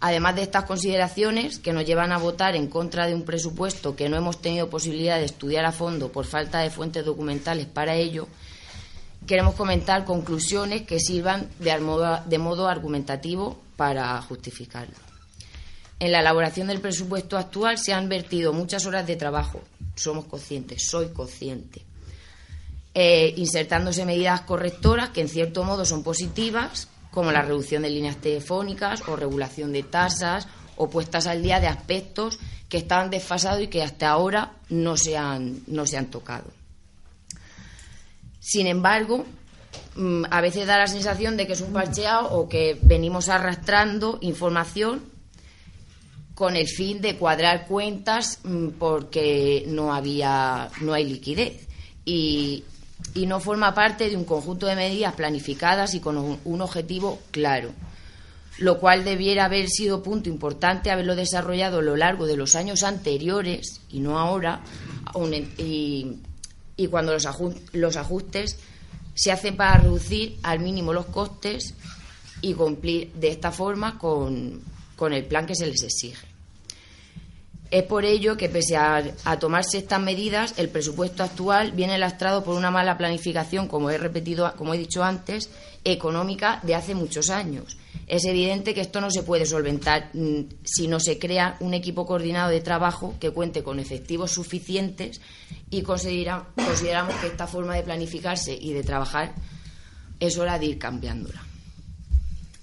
Además 0.00 0.34
de 0.34 0.42
estas 0.42 0.64
consideraciones 0.64 1.58
que 1.58 1.74
nos 1.74 1.84
llevan 1.84 2.10
a 2.12 2.18
votar 2.18 2.56
en 2.56 2.68
contra 2.68 3.06
de 3.06 3.14
un 3.14 3.24
presupuesto 3.24 3.96
que 3.96 4.08
no 4.08 4.16
hemos 4.16 4.40
tenido 4.40 4.70
posibilidad 4.70 5.18
de 5.18 5.26
estudiar 5.26 5.66
a 5.66 5.72
fondo 5.72 6.10
por 6.10 6.24
falta 6.24 6.60
de 6.60 6.70
fuentes 6.70 7.04
documentales 7.04 7.66
para 7.66 7.94
ello, 7.94 8.26
queremos 9.26 9.54
comentar 9.54 10.06
conclusiones 10.06 10.82
que 10.82 11.00
sirvan 11.00 11.50
de 11.58 11.78
modo, 11.78 12.66
argumentativo 12.66 13.60
para 13.76 14.20
justificarlo. 14.22 14.96
En 15.98 16.12
la 16.12 16.20
elaboración 16.20 16.68
del 16.68 16.80
presupuesto 16.80 17.36
actual 17.36 17.76
se 17.76 17.92
han 17.92 18.08
vertido 18.08 18.54
muchas 18.54 18.86
horas 18.86 19.06
de 19.06 19.16
trabajo, 19.16 19.60
somos 19.96 20.24
conscientes, 20.24 20.88
soy 20.88 21.08
consciente, 21.08 21.82
eh, 22.94 23.34
insertándose 23.36 24.06
medidas 24.06 24.40
correctoras 24.40 25.10
que 25.10 25.20
en 25.20 25.28
cierto 25.28 25.62
modo 25.62 25.84
son 25.84 26.02
positivas, 26.02 26.88
como 27.10 27.32
la 27.32 27.42
reducción 27.42 27.82
de 27.82 27.90
líneas 27.90 28.16
telefónicas 28.16 29.02
o 29.08 29.16
regulación 29.16 29.72
de 29.72 29.82
tasas 29.82 30.48
o 30.76 30.88
puestas 30.88 31.26
al 31.26 31.42
día 31.42 31.60
de 31.60 31.66
aspectos 31.66 32.38
que 32.68 32.78
estaban 32.78 33.10
desfasados 33.10 33.62
y 33.62 33.66
que 33.66 33.82
hasta 33.82 34.08
ahora 34.08 34.52
no 34.68 34.96
se 34.96 35.16
han, 35.16 35.62
no 35.66 35.86
se 35.86 35.98
han 35.98 36.06
tocado. 36.06 36.50
Sin 38.38 38.66
embargo, 38.66 39.26
mm, 39.96 40.24
a 40.30 40.40
veces 40.40 40.66
da 40.66 40.78
la 40.78 40.86
sensación 40.86 41.36
de 41.36 41.46
que 41.46 41.52
es 41.52 41.60
un 41.60 41.72
parcheado 41.72 42.32
o 42.32 42.48
que 42.48 42.78
venimos 42.82 43.28
arrastrando 43.28 44.18
información 44.22 45.02
con 46.34 46.56
el 46.56 46.68
fin 46.68 47.02
de 47.02 47.16
cuadrar 47.16 47.66
cuentas 47.66 48.38
mm, 48.44 48.68
porque 48.78 49.64
no 49.66 49.92
había 49.92 50.70
no 50.80 50.94
hay 50.94 51.04
liquidez 51.04 51.68
y, 52.06 52.64
y 53.14 53.26
no 53.26 53.40
forma 53.40 53.74
parte 53.74 54.08
de 54.08 54.16
un 54.16 54.24
conjunto 54.24 54.66
de 54.66 54.76
medidas 54.76 55.14
planificadas 55.14 55.94
y 55.94 56.00
con 56.00 56.16
un, 56.16 56.60
objetivo 56.60 57.20
claro, 57.30 57.72
lo 58.58 58.78
cual 58.78 59.04
debiera 59.04 59.46
haber 59.46 59.68
sido 59.68 60.02
punto 60.02 60.28
importante 60.28 60.90
haberlo 60.90 61.16
desarrollado 61.16 61.78
a 61.78 61.82
lo 61.82 61.96
largo 61.96 62.26
de 62.26 62.36
los 62.36 62.54
años 62.54 62.82
anteriores 62.82 63.80
y 63.90 64.00
no 64.00 64.18
ahora, 64.18 64.60
y, 65.58 66.18
cuando 66.90 67.12
los, 67.12 67.26
los 67.72 67.96
ajustes 67.96 68.58
se 69.14 69.32
hacen 69.32 69.56
para 69.56 69.78
reducir 69.78 70.38
al 70.42 70.60
mínimo 70.60 70.92
los 70.92 71.06
costes 71.06 71.74
y 72.40 72.54
cumplir 72.54 73.12
de 73.14 73.28
esta 73.28 73.50
forma 73.50 73.98
con 73.98 74.62
el 75.12 75.24
plan 75.26 75.46
que 75.46 75.54
se 75.54 75.66
les 75.66 75.82
exige. 75.82 76.29
Es 77.70 77.84
por 77.84 78.04
ello 78.04 78.36
que, 78.36 78.48
pese 78.48 78.76
a, 78.76 79.38
tomarse 79.38 79.78
estas 79.78 80.00
medidas, 80.00 80.54
el 80.56 80.68
presupuesto 80.70 81.22
actual 81.22 81.70
viene 81.70 81.98
lastrado 81.98 82.42
por 82.42 82.56
una 82.56 82.72
mala 82.72 82.98
planificación, 82.98 83.68
como 83.68 83.90
he 83.90 83.98
repetido, 83.98 84.52
como 84.56 84.74
he 84.74 84.78
dicho 84.78 85.04
antes, 85.04 85.50
económica 85.84 86.58
de 86.64 86.74
hace 86.74 86.96
muchos 86.96 87.30
años. 87.30 87.76
Es 88.08 88.24
evidente 88.24 88.74
que 88.74 88.80
esto 88.80 89.00
no 89.00 89.08
se 89.12 89.22
puede 89.22 89.46
solventar 89.46 90.10
mm, 90.14 90.40
si 90.64 90.88
no 90.88 90.98
se 90.98 91.20
crea 91.20 91.56
un 91.60 91.74
equipo 91.74 92.06
coordinado 92.06 92.50
de 92.50 92.60
trabajo 92.60 93.14
que 93.20 93.30
cuente 93.30 93.62
con 93.62 93.78
efectivos 93.78 94.32
suficientes 94.32 95.20
y 95.70 95.82
consideramos 95.82 97.14
que 97.20 97.28
esta 97.28 97.46
forma 97.46 97.76
de 97.76 97.84
planificarse 97.84 98.52
y 98.52 98.72
de 98.72 98.82
trabajar 98.82 99.32
es 100.18 100.38
hora 100.38 100.58
de 100.58 100.66
ir 100.66 100.78
cambiándola. 100.78 101.40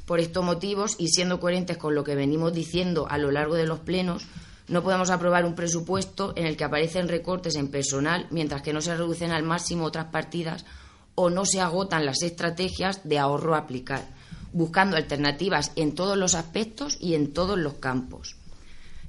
Por 0.05 0.19
estos 0.19 0.43
motivos, 0.43 0.95
y 0.99 1.07
siendo 1.07 1.39
coherentes 1.39 1.77
con 1.77 1.95
lo 1.95 2.03
que 2.03 2.15
venimos 2.15 2.53
diciendo 2.53 3.07
a 3.09 3.17
lo 3.17 3.31
largo 3.31 3.55
de 3.55 3.65
los 3.65 3.79
plenos, 3.79 4.25
no 4.67 4.83
podemos 4.83 5.09
aprobar 5.09 5.45
un 5.45 5.55
presupuesto 5.55 6.33
en 6.35 6.45
el 6.45 6.57
que 6.57 6.65
aparecen 6.65 7.07
recortes 7.07 7.55
en 7.55 7.69
personal 7.69 8.27
mientras 8.31 8.61
que 8.61 8.73
no 8.73 8.81
se 8.81 8.95
reducen 8.95 9.31
al 9.31 9.43
máximo 9.43 9.85
otras 9.85 10.07
partidas 10.07 10.65
o 11.15 11.29
no 11.29 11.45
se 11.45 11.61
agotan 11.61 12.05
las 12.05 12.21
estrategias 12.21 13.01
de 13.03 13.17
ahorro 13.17 13.55
a 13.55 13.59
aplicar, 13.59 14.05
buscando 14.51 14.97
alternativas 14.97 15.71
en 15.75 15.95
todos 15.95 16.17
los 16.17 16.35
aspectos 16.35 16.97
y 16.99 17.15
en 17.15 17.33
todos 17.33 17.57
los 17.57 17.75
campos. 17.75 18.35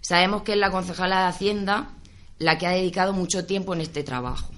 Sabemos 0.01 0.43
que 0.43 0.53
es 0.53 0.59
la 0.59 0.71
concejala 0.71 1.23
de 1.23 1.27
Hacienda 1.29 1.91
la 2.39 2.57
que 2.57 2.67
ha 2.67 2.71
dedicado 2.71 3.13
mucho 3.13 3.45
tiempo 3.45 3.75
en 3.75 3.81
este 3.81 4.05
trabajo, 4.05 4.53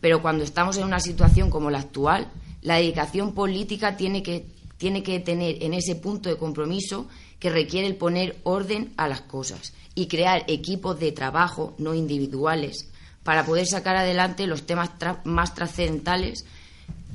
pero 0.00 0.20
cuando 0.20 0.44
estamos 0.44 0.76
en 0.76 0.84
una 0.84 1.00
situación 1.00 1.48
como 1.48 1.70
la 1.70 1.78
actual, 1.78 2.30
la 2.60 2.76
dedicación 2.76 3.32
política 3.34 3.96
tiene 3.96 4.22
que, 4.22 4.46
tiene 4.76 5.02
que 5.02 5.18
tener 5.18 5.62
en 5.62 5.74
ese 5.74 5.96
punto 5.96 6.28
de 6.28 6.36
compromiso 6.36 7.08
que 7.42 7.50
requiere 7.50 7.88
el 7.88 7.96
poner 7.96 8.36
orden 8.44 8.92
a 8.96 9.08
las 9.08 9.22
cosas 9.22 9.72
y 9.96 10.06
crear 10.06 10.44
equipos 10.46 11.00
de 11.00 11.10
trabajo 11.10 11.74
no 11.76 11.92
individuales 11.92 12.86
para 13.24 13.44
poder 13.44 13.66
sacar 13.66 13.96
adelante 13.96 14.46
los 14.46 14.64
temas 14.64 14.90
más 15.24 15.52
trascendentales 15.52 16.44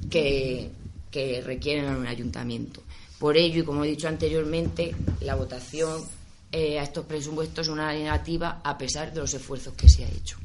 que, 0.09 0.73
requieren 1.45 1.95
un 1.95 2.05
ayuntamiento. 2.05 2.83
Por 3.17 3.37
ello, 3.37 3.61
y 3.61 3.63
como 3.63 3.85
he 3.85 3.87
dicho 3.87 4.09
anteriormente, 4.09 4.93
la 5.21 5.35
votación 5.35 6.03
eh, 6.51 6.77
a 6.77 6.83
estos 6.83 7.05
presupuestos 7.05 7.67
es 7.67 7.71
una 7.71 7.93
negativa 7.93 8.59
a 8.65 8.77
pesar 8.77 9.13
de 9.13 9.21
los 9.21 9.33
esfuerzos 9.33 9.75
que 9.75 9.87
se 9.87 10.03
ha 10.03 10.09
hecho. 10.09 10.37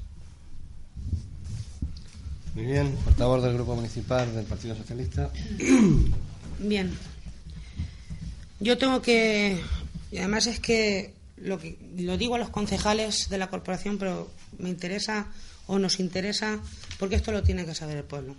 Muy 2.55 2.67
bien, 2.67 2.97
portavoz 3.05 3.43
del 3.43 3.55
Grupo 3.55 3.75
Municipal 3.75 4.33
del 4.33 4.45
Partido 4.45 4.77
Socialista. 4.77 5.29
Bien. 6.61 6.97
Yo 8.63 8.79
tengo 8.79 9.03
que. 9.03 9.61
Y 10.13 10.19
además 10.19 10.47
es 10.47 10.61
que 10.61 11.15
lo, 11.37 11.59
que, 11.59 11.77
lo 11.97 12.17
digo 12.17 12.37
a 12.37 12.39
los 12.39 12.51
concejales 12.51 13.29
de 13.29 13.37
la 13.37 13.51
corporación, 13.51 13.99
pero 13.99 14.31
me 14.59 14.69
interesa 14.69 15.27
o 15.67 15.81
nos 15.81 15.99
interesa 15.99 16.61
porque 16.97 17.17
esto 17.17 17.33
lo 17.33 17.43
tiene 17.43 17.67
que 17.67 17.75
saber 17.75 17.97
el 17.97 18.05
pueblo. 18.05 18.37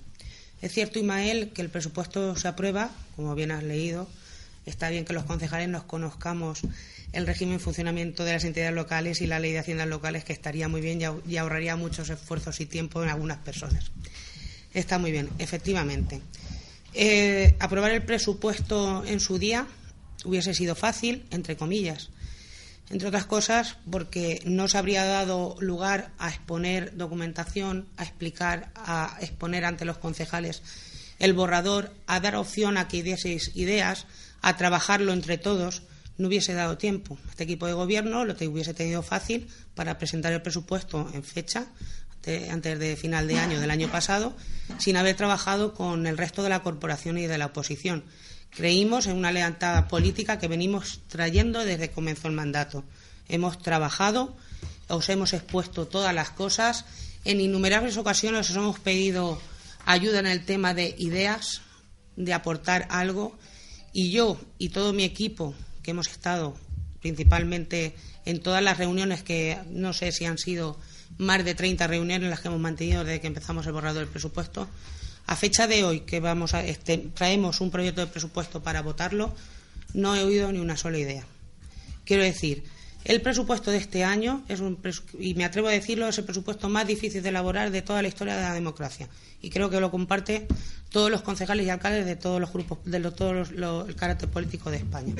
Es 0.62 0.72
cierto, 0.72 0.98
Imael, 0.98 1.50
que 1.50 1.62
el 1.62 1.68
presupuesto 1.68 2.38
se 2.38 2.48
aprueba, 2.48 2.89
como 3.18 3.36
bien 3.36 3.51
has 3.51 3.63
leído. 3.63 4.08
Está 4.65 4.89
bien 4.89 5.03
que 5.03 5.12
los 5.12 5.25
concejales 5.25 5.68
nos 5.68 5.84
conozcamos 5.84 6.62
el 7.12 7.27
régimen 7.27 7.58
de 7.58 7.63
funcionamiento 7.63 8.24
de 8.24 8.32
las 8.32 8.46
entidades 8.46 8.74
locales 8.74 9.20
y 9.20 9.27
la 9.27 9.39
ley 9.39 9.51
de 9.51 9.60
haciendas 9.60 9.89
locales, 9.89 10.24
que 10.24 10.32
estaría 10.32 10.70
muy 10.70 10.80
bien 10.80 11.01
y 11.27 11.36
ahorraría 11.36 11.75
muchos 11.75 12.10
esfuerzos 12.10 12.62
y 12.62 12.65
tiempo 12.65 13.03
en 13.03 13.10
algunas 13.10 13.39
personas. 13.39 13.92
Está 14.74 15.00
muy 15.00 15.12
bien, 15.12 15.27
efectivamente. 15.38 16.22
Eh, 16.94 17.58
aprobar 17.60 17.92
el 17.92 18.03
presupuesto 18.03 19.03
en 19.06 19.20
su 19.20 19.38
día 19.38 19.68
hubiese 20.25 20.53
sido 20.53 20.75
fácil, 20.75 21.25
entre 21.32 21.56
comillas 21.58 22.10
entre 22.89 23.08
otras 23.08 23.25
cosas 23.25 23.77
porque 23.89 24.42
no 24.46 24.68
se 24.68 24.77
habría 24.77 25.06
dado 25.06 25.56
lugar 25.60 26.12
a 26.20 26.30
exponer 26.30 26.96
documentación, 26.96 27.88
a 27.98 28.03
explicar, 28.03 28.72
a 28.75 29.18
exponer 29.22 29.65
ante 29.65 29.86
los 29.86 29.98
concejales 29.98 30.62
el 31.20 31.34
borrador, 31.34 31.92
a 32.08 32.20
dar 32.20 32.36
opción 32.36 32.77
a 32.77 32.88
que 32.88 33.03
dieseis 33.03 33.51
ideas, 33.56 34.06
a 34.42 34.58
trabajarlo 34.58 35.13
entre 35.13 35.38
todos, 35.38 35.84
no 36.18 36.27
hubiese 36.27 36.53
dado 36.53 36.77
tiempo. 36.77 37.18
Este 37.30 37.46
equipo 37.46 37.65
de 37.65 37.74
gobierno 37.74 38.25
lo 38.25 38.34
hubiese 38.34 38.74
tenido 38.74 39.01
fácil 39.03 39.48
para 39.74 39.98
presentar 39.98 40.34
el 40.34 40.42
presupuesto 40.42 41.10
en 41.13 41.24
fecha, 41.24 41.68
antes 42.51 42.80
de 42.80 42.96
final 42.96 43.27
de 43.27 43.38
año 43.39 43.60
del 43.60 43.72
año 43.72 43.89
pasado, 43.89 44.36
sin 44.80 44.98
haber 44.98 45.15
trabajado 45.15 45.74
con 45.74 46.08
el 46.08 46.18
resto 46.18 46.44
de 46.44 46.50
la 46.50 46.62
corporación 46.62 47.18
y 47.18 47.27
de 47.27 47.38
la 47.38 47.48
oposición. 47.48 48.03
Creímos 48.55 49.07
en 49.07 49.17
una 49.17 49.31
lealtad 49.31 49.88
política 49.88 50.38
que 50.38 50.48
venimos 50.48 51.01
trayendo 51.07 51.65
desde 51.65 51.89
que 51.89 51.95
comenzó 51.95 52.27
el 52.27 52.36
mandato. 52.36 52.83
Hemos 53.27 53.57
trabajado, 53.57 54.36
os 54.88 55.10
hemos 55.10 55.33
expuesto 55.33 55.88
todas 55.88 56.13
las 56.13 56.29
cosas. 56.29 56.86
En 57.25 57.41
innumerables 57.41 57.98
ocasiones 57.98 58.50
os 58.50 58.55
hemos 58.55 58.79
pedido 58.79 59.41
ayuda 59.86 60.19
en 60.19 60.27
el 60.27 60.45
tema 60.45 60.74
de 60.74 60.93
ideas, 61.00 61.62
de 62.15 62.33
aportar 62.33 62.88
algo. 62.89 63.38
Y 63.91 64.12
yo 64.12 64.39
y 64.60 64.69
todo 64.69 64.93
mi 64.93 65.03
equipo, 65.03 65.55
que 65.81 65.91
hemos 65.91 66.07
estado 66.07 66.55
principalmente 67.01 67.95
en 68.25 68.39
todas 68.39 68.63
las 68.63 68.77
reuniones 68.77 69.24
que 69.24 69.60
no 69.69 69.93
sé 69.93 70.12
si 70.12 70.25
han 70.25 70.38
sido 70.38 70.79
más 71.17 71.43
de 71.43 71.55
30 71.55 71.88
reuniones 71.88 72.29
las 72.29 72.39
que 72.39 72.48
hemos 72.48 72.60
mantenido 72.60 73.03
desde 73.03 73.19
que 73.19 73.27
empezamos 73.27 73.65
el 73.65 73.74
borrador 73.74 74.03
del 74.03 74.12
presupuesto. 74.12 74.67
A 75.25 75.36
fecha 75.36 75.68
de 75.68 75.84
hoy, 75.84 76.01
que 76.01 76.20
vamos 76.20 76.53
a, 76.53 76.65
este, 76.65 76.98
traemos 76.98 77.62
un 77.62 77.72
proyecto 77.72 78.01
de 78.01 78.08
presupuesto 78.08 78.62
para 78.62 78.82
votarlo, 78.82 79.34
no 79.94 80.15
he 80.15 80.24
oído 80.24 80.51
ni 80.51 80.60
una 80.60 80.77
sola 80.77 80.98
idea. 80.98 81.25
Quiero 82.06 82.24
decir, 82.24 82.63
el 83.06 83.22
presupuesto 83.22 83.72
de 83.72 83.77
este 83.77 84.03
año 84.03 84.44
es 84.48 84.62
un 84.62 84.80
y 85.20 85.34
me 85.34 85.44
atrevo 85.44 85.68
a 85.68 85.72
decirlo 85.72 86.08
es 86.08 86.18
el 86.18 86.24
presupuesto 86.24 86.70
más 86.70 86.88
difícil 86.88 87.22
de 87.22 87.30
elaborar 87.30 87.70
de 87.70 87.82
toda 87.82 88.01
la 88.01 88.08
historia 88.08 88.36
de 88.36 88.44
la 88.44 88.53
democracia 88.53 89.10
y 89.42 89.50
creo 89.50 89.70
que 89.70 89.82
lo 89.82 89.92
comparte 89.92 90.48
todos 90.89 91.12
los 91.12 91.22
concejales 91.22 91.65
y 91.65 91.70
alcaldes 91.70 92.06
de 92.06 92.15
todos 92.15 92.39
los 92.39 92.53
grupos 92.53 92.80
de 92.86 93.00
todos 93.12 93.51
los, 93.51 93.89
el 93.89 93.96
carácter 93.96 94.30
político 94.30 94.72
de 94.72 94.77
España. 94.77 95.15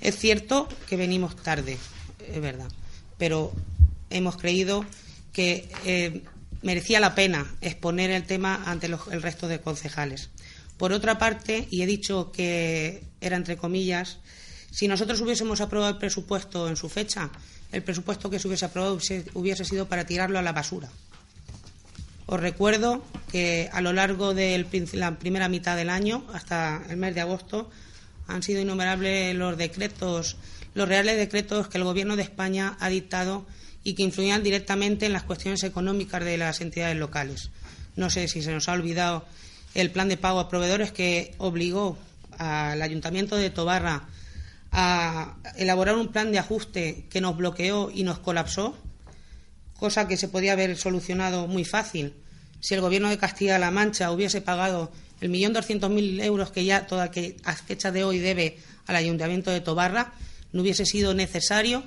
Es 0.00 0.16
cierto 0.16 0.68
que 0.88 0.96
venimos 0.96 1.36
tarde, 1.36 1.78
es 2.26 2.40
verdad, 2.40 2.68
pero 3.16 3.52
hemos 4.10 4.36
creído 4.36 4.84
que 5.32 5.68
eh, 5.84 6.22
merecía 6.62 7.00
la 7.00 7.14
pena 7.14 7.54
exponer 7.60 8.10
el 8.10 8.24
tema 8.24 8.62
ante 8.66 8.86
el 8.86 9.22
resto 9.22 9.48
de 9.48 9.60
concejales. 9.60 10.30
Por 10.76 10.92
otra 10.92 11.18
parte, 11.18 11.66
y 11.70 11.82
he 11.82 11.86
dicho 11.86 12.30
que 12.32 13.02
era 13.20 13.36
entre 13.36 13.56
comillas, 13.56 14.18
si 14.70 14.86
nosotros 14.86 15.20
hubiésemos 15.20 15.60
aprobado 15.60 15.92
el 15.92 15.98
presupuesto 15.98 16.68
en 16.68 16.76
su 16.76 16.88
fecha, 16.88 17.30
el 17.72 17.82
presupuesto 17.82 18.30
que 18.30 18.38
se 18.38 18.46
hubiese 18.46 18.64
aprobado 18.64 18.98
hubiese, 19.34 19.64
sido 19.64 19.88
para 19.88 20.06
tirarlo 20.06 20.38
a 20.38 20.42
la 20.42 20.52
basura. 20.52 20.88
Os 22.26 22.38
recuerdo 22.38 23.02
que 23.32 23.68
a 23.72 23.80
lo 23.80 23.92
largo 23.92 24.34
de 24.34 24.66
la 24.92 25.18
primera 25.18 25.48
mitad 25.48 25.76
del 25.76 25.90
año, 25.90 26.26
hasta 26.32 26.82
el 26.88 26.96
mes 26.96 27.14
de 27.14 27.22
agosto, 27.22 27.70
han 28.26 28.42
sido 28.42 28.60
innumerables 28.60 29.34
los 29.34 29.56
decretos, 29.56 30.36
los 30.74 30.88
reales 30.88 31.16
decretos 31.16 31.68
que 31.68 31.78
el 31.78 31.84
Gobierno 31.84 32.16
de 32.16 32.22
España 32.22 32.76
ha 32.80 32.88
dictado 32.90 33.46
y 33.88 33.94
que 33.94 34.02
influían 34.02 34.42
directamente 34.42 35.06
en 35.06 35.14
las 35.14 35.22
cuestiones 35.22 35.62
económicas 35.62 36.22
de 36.22 36.36
las 36.36 36.60
entidades 36.60 36.94
locales. 36.98 37.48
No 37.96 38.10
sé 38.10 38.28
si 38.28 38.42
se 38.42 38.52
nos 38.52 38.68
ha 38.68 38.74
olvidado 38.74 39.24
el 39.74 39.90
plan 39.90 40.10
de 40.10 40.18
pago 40.18 40.40
a 40.40 40.50
proveedores 40.50 40.92
que 40.92 41.34
obligó 41.38 41.96
al 42.36 42.82
Ayuntamiento 42.82 43.34
de 43.36 43.48
Tobarra 43.48 44.06
a 44.72 45.36
elaborar 45.56 45.96
un 45.96 46.08
plan 46.08 46.30
de 46.32 46.38
ajuste 46.38 47.06
que 47.08 47.22
nos 47.22 47.38
bloqueó 47.38 47.90
y 47.90 48.02
nos 48.02 48.18
colapsó, 48.18 48.76
cosa 49.78 50.06
que 50.06 50.18
se 50.18 50.28
podía 50.28 50.52
haber 50.52 50.76
solucionado 50.76 51.46
muy 51.46 51.64
fácil 51.64 52.12
si 52.60 52.74
el 52.74 52.82
Gobierno 52.82 53.08
de 53.08 53.16
Castilla-La 53.16 53.70
Mancha 53.70 54.12
hubiese 54.12 54.42
pagado 54.42 54.92
el 55.22 55.30
millón 55.30 55.54
doscientos 55.54 55.90
mil 55.90 56.20
euros 56.20 56.50
que 56.50 56.66
ya 56.66 56.86
toda 56.86 57.10
que 57.10 57.38
a 57.42 57.54
fecha 57.54 57.90
de 57.90 58.04
hoy 58.04 58.18
debe 58.18 58.58
al 58.86 58.96
Ayuntamiento 58.96 59.50
de 59.50 59.62
Tobarra, 59.62 60.12
no 60.52 60.60
hubiese 60.60 60.84
sido 60.84 61.14
necesario 61.14 61.84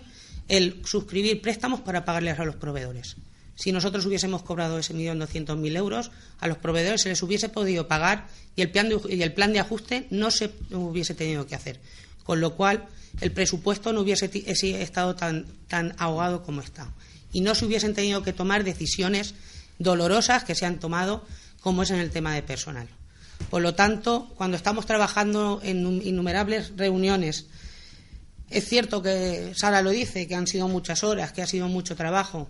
el 0.51 0.81
suscribir 0.85 1.41
préstamos 1.41 1.81
para 1.81 2.05
pagarles 2.05 2.39
a 2.39 2.45
los 2.45 2.55
proveedores. 2.55 3.15
Si 3.55 3.71
nosotros 3.71 4.05
hubiésemos 4.05 4.43
cobrado 4.43 4.77
ese 4.77 4.93
millón 4.93 5.19
doscientos 5.19 5.57
mil 5.57 5.75
euros, 5.75 6.11
a 6.39 6.47
los 6.47 6.57
proveedores 6.57 7.01
se 7.01 7.09
les 7.09 7.21
hubiese 7.23 7.49
podido 7.49 7.87
pagar 7.87 8.27
y 8.55 8.61
el, 8.61 8.71
plan 8.71 8.89
de, 8.89 8.99
el 9.09 9.33
plan 9.33 9.53
de 9.53 9.59
ajuste 9.59 10.07
no 10.09 10.29
se 10.29 10.51
hubiese 10.71 11.15
tenido 11.15 11.47
que 11.47 11.55
hacer 11.55 11.79
con 12.23 12.39
lo 12.39 12.55
cual 12.55 12.87
el 13.19 13.31
presupuesto 13.31 13.93
no 13.93 14.01
hubiese 14.01 14.29
estado 14.81 15.15
tan, 15.15 15.45
tan 15.67 15.93
ahogado 15.97 16.43
como 16.43 16.61
está. 16.61 16.89
Y 17.33 17.41
no 17.41 17.55
se 17.55 17.65
hubiesen 17.65 17.93
tenido 17.93 18.23
que 18.23 18.33
tomar 18.33 18.63
decisiones 18.63 19.35
dolorosas 19.79 20.43
que 20.43 20.55
se 20.55 20.65
han 20.65 20.79
tomado, 20.79 21.25
como 21.61 21.83
es 21.83 21.91
en 21.91 21.99
el 21.99 22.11
tema 22.11 22.33
de 22.33 22.43
personal. 22.43 22.87
Por 23.49 23.61
lo 23.61 23.73
tanto, 23.75 24.31
cuando 24.35 24.55
estamos 24.55 24.85
trabajando 24.85 25.59
en 25.63 26.01
innumerables 26.03 26.73
reuniones, 26.77 27.47
es 28.51 28.67
cierto 28.67 29.01
que 29.01 29.53
Sara 29.55 29.81
lo 29.81 29.91
dice, 29.91 30.27
que 30.27 30.35
han 30.35 30.45
sido 30.45 30.67
muchas 30.67 31.03
horas, 31.03 31.31
que 31.31 31.41
ha 31.41 31.47
sido 31.47 31.69
mucho 31.69 31.95
trabajo. 31.95 32.49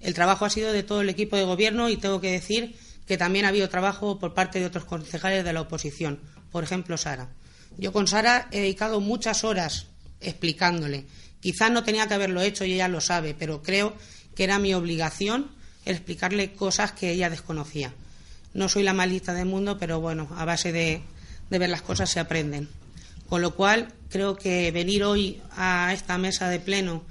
El 0.00 0.12
trabajo 0.12 0.44
ha 0.44 0.50
sido 0.50 0.72
de 0.72 0.82
todo 0.82 1.00
el 1.00 1.08
equipo 1.08 1.36
de 1.36 1.44
gobierno 1.44 1.88
y 1.88 1.96
tengo 1.96 2.20
que 2.20 2.30
decir 2.30 2.76
que 3.06 3.16
también 3.16 3.46
ha 3.46 3.48
habido 3.48 3.70
trabajo 3.70 4.18
por 4.18 4.34
parte 4.34 4.60
de 4.60 4.66
otros 4.66 4.84
concejales 4.84 5.44
de 5.44 5.52
la 5.54 5.62
oposición, 5.62 6.20
por 6.52 6.64
ejemplo, 6.64 6.98
Sara. 6.98 7.30
Yo 7.78 7.92
con 7.92 8.06
Sara 8.06 8.48
he 8.50 8.60
dedicado 8.60 9.00
muchas 9.00 9.42
horas 9.42 9.86
explicándole. 10.20 11.06
Quizás 11.40 11.70
no 11.70 11.82
tenía 11.82 12.06
que 12.06 12.14
haberlo 12.14 12.42
hecho 12.42 12.66
y 12.66 12.74
ella 12.74 12.88
lo 12.88 13.00
sabe, 13.00 13.34
pero 13.34 13.62
creo 13.62 13.96
que 14.34 14.44
era 14.44 14.58
mi 14.58 14.74
obligación 14.74 15.50
explicarle 15.86 16.52
cosas 16.52 16.92
que 16.92 17.10
ella 17.10 17.30
desconocía. 17.30 17.94
No 18.52 18.68
soy 18.68 18.82
la 18.82 18.92
malista 18.92 19.32
del 19.32 19.46
mundo, 19.46 19.78
pero 19.78 20.00
bueno, 20.00 20.28
a 20.36 20.44
base 20.44 20.72
de, 20.72 21.02
de 21.48 21.58
ver 21.58 21.70
las 21.70 21.82
cosas 21.82 22.10
se 22.10 22.20
aprenden. 22.20 22.68
Con 23.28 23.42
lo 23.42 23.54
cual, 23.54 23.92
creo 24.08 24.36
que 24.36 24.70
venir 24.70 25.04
hoy 25.04 25.42
a 25.56 25.92
esta 25.92 26.18
mesa 26.18 26.48
de 26.48 26.60
pleno 26.60 27.04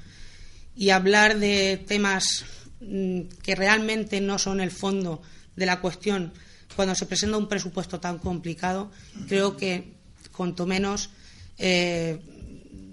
y 0.75 0.89
hablar 0.89 1.37
de 1.39 1.83
temas 1.87 2.45
mm, 2.81 3.21
que 3.43 3.55
realmente 3.55 4.19
no 4.21 4.39
son 4.39 4.59
el 4.61 4.71
fondo 4.71 5.21
de 5.55 5.65
la 5.65 5.79
cuestión 5.79 6.33
cuando 6.75 6.93
se 6.93 7.07
presenta 7.07 7.37
un 7.37 7.49
presupuesto 7.49 7.99
tan 7.99 8.19
complicado, 8.19 8.91
creo 9.27 9.57
que 9.57 9.95
cuanto 10.31 10.67
menos, 10.67 11.09
eh, 11.57 12.21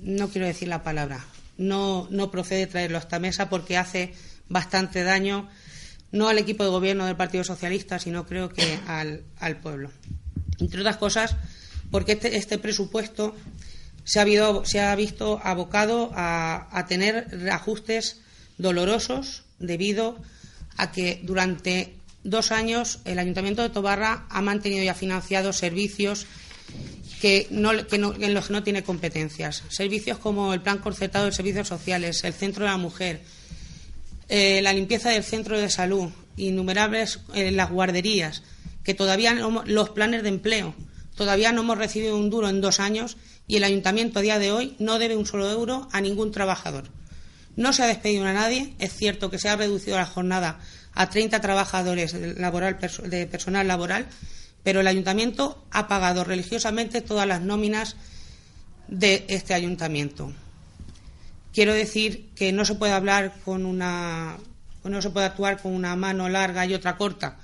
no 0.01 0.31
quiero 0.31 0.47
decir 0.47 0.69
la 0.69 0.83
palabra, 0.83 1.23
no, 1.59 2.09
no 2.11 2.31
procede 2.31 2.67
traerlo 2.67 2.97
a 2.97 3.01
esta 3.01 3.19
mesa 3.19 3.51
porque 3.51 3.77
hace 3.77 4.15
bastante 4.49 5.03
daño 5.03 5.51
no 6.13 6.29
al 6.29 6.39
equipo 6.39 6.65
de 6.65 6.71
gobierno 6.71 7.05
del 7.05 7.17
Partido 7.17 7.45
Socialista, 7.45 7.99
sino 7.99 8.25
creo 8.25 8.49
que 8.49 8.79
al, 8.87 9.25
al 9.39 9.61
pueblo. 9.61 9.91
Entre 10.61 10.81
otras 10.81 10.97
cosas, 10.97 11.37
porque 11.91 12.13
este, 12.13 12.37
este 12.37 12.59
presupuesto 12.59 13.35
se 14.05 14.21
ha, 14.21 14.95
visto 14.95 15.41
abocado 15.43 16.11
a, 16.15 16.69
a 16.71 16.87
tener 16.87 17.49
ajustes 17.51 18.21
dolorosos 18.59 19.45
debido 19.59 20.19
a 20.77 20.93
que 20.93 21.21
durante 21.23 21.95
dos 22.23 22.53
años 22.53 23.01
el 23.05 23.19
Ayuntamiento 23.19 23.63
de 23.63 23.71
Tobarra 23.71 24.27
ha 24.29 24.43
mantenido 24.43 24.83
y 24.83 24.89
ha 24.89 24.95
financiado 24.95 25.53
servicios 25.53 26.27
que 27.21 27.47
no, 27.51 27.73
en 27.73 28.35
los 28.35 28.47
que 28.47 28.53
no 28.53 28.63
tiene 28.63 28.83
competencias. 28.83 29.63
Servicios 29.71 30.19
como 30.19 30.53
el 30.53 30.61
Plan 30.61 30.79
Concertado 30.79 31.27
de 31.27 31.33
Servicios 31.33 31.69
Sociales, 31.69 32.23
el 32.25 32.35
Centro 32.35 32.65
de 32.65 32.71
la 32.71 32.77
Mujer, 32.77 33.23
eh, 34.29 34.61
la 34.63 34.73
limpieza 34.73 35.11
del 35.11 35.25
centro 35.25 35.59
de 35.59 35.71
salud, 35.71 36.11
innumerables 36.37 37.21
eh, 37.35 37.51
las 37.51 37.71
guarderías, 37.71 38.43
que 38.83 38.95
todavía 38.95 39.33
no, 39.33 39.63
los 39.65 39.91
planes 39.91 40.23
de 40.23 40.29
empleo, 40.29 40.75
todavía 41.17 41.53
no 41.53 41.63
hemos 41.63 41.79
recibido 41.79 42.17
un 42.17 42.31
duro 42.31 42.49
en 42.49 42.61
dos 42.61 42.81
años 42.81 43.17
y 43.47 43.57
el 43.57 43.65
ayuntamiento 43.65 44.19
a 44.19 44.23
día 44.23 44.39
de 44.39 44.53
hoy 44.53 44.77
no 44.79 44.99
debe 44.99 45.17
un 45.17 45.27
solo 45.27 45.51
euro 45.51 45.89
a 45.93 46.01
ningún 46.01 46.33
trabajador. 46.33 46.85
No 47.57 47.73
se 47.73 47.83
ha 47.83 47.87
despedido 47.87 48.25
a 48.27 48.33
nadie, 48.33 48.75
es 48.79 48.93
cierto 48.93 49.31
que 49.31 49.39
se 49.39 49.49
ha 49.49 49.57
reducido 49.57 49.97
la 49.97 50.07
jornada 50.07 50.59
a 50.95 51.11
30 51.11 51.41
trabajadores 51.41 52.13
de 52.13 53.27
personal 53.27 53.69
laboral, 53.69 54.07
pero 54.63 54.81
el 54.81 54.87
ayuntamiento 54.87 55.65
ha 55.71 55.89
pagado 55.89 56.25
religiosamente 56.25 57.01
todas 57.01 57.29
las 57.29 57.43
nóminas 57.43 57.97
de 58.89 59.25
este 59.29 59.55
ayuntamiento. 59.55 60.33
Quiero 61.53 61.73
decir 61.73 62.31
que 62.35 62.53
no 62.53 62.65
se 62.65 62.75
puede 62.75 62.93
hablar 62.93 63.35
con 63.45 63.67
una 63.67 64.37
no 64.83 65.01
se 65.01 65.11
puede 65.11 65.27
actuar 65.27 65.63
con 65.63 65.73
una 65.73 65.97
mano 65.97 66.29
larga 66.29 66.67
y 66.67 66.75
otra 66.75 66.97
corta. 66.97 67.39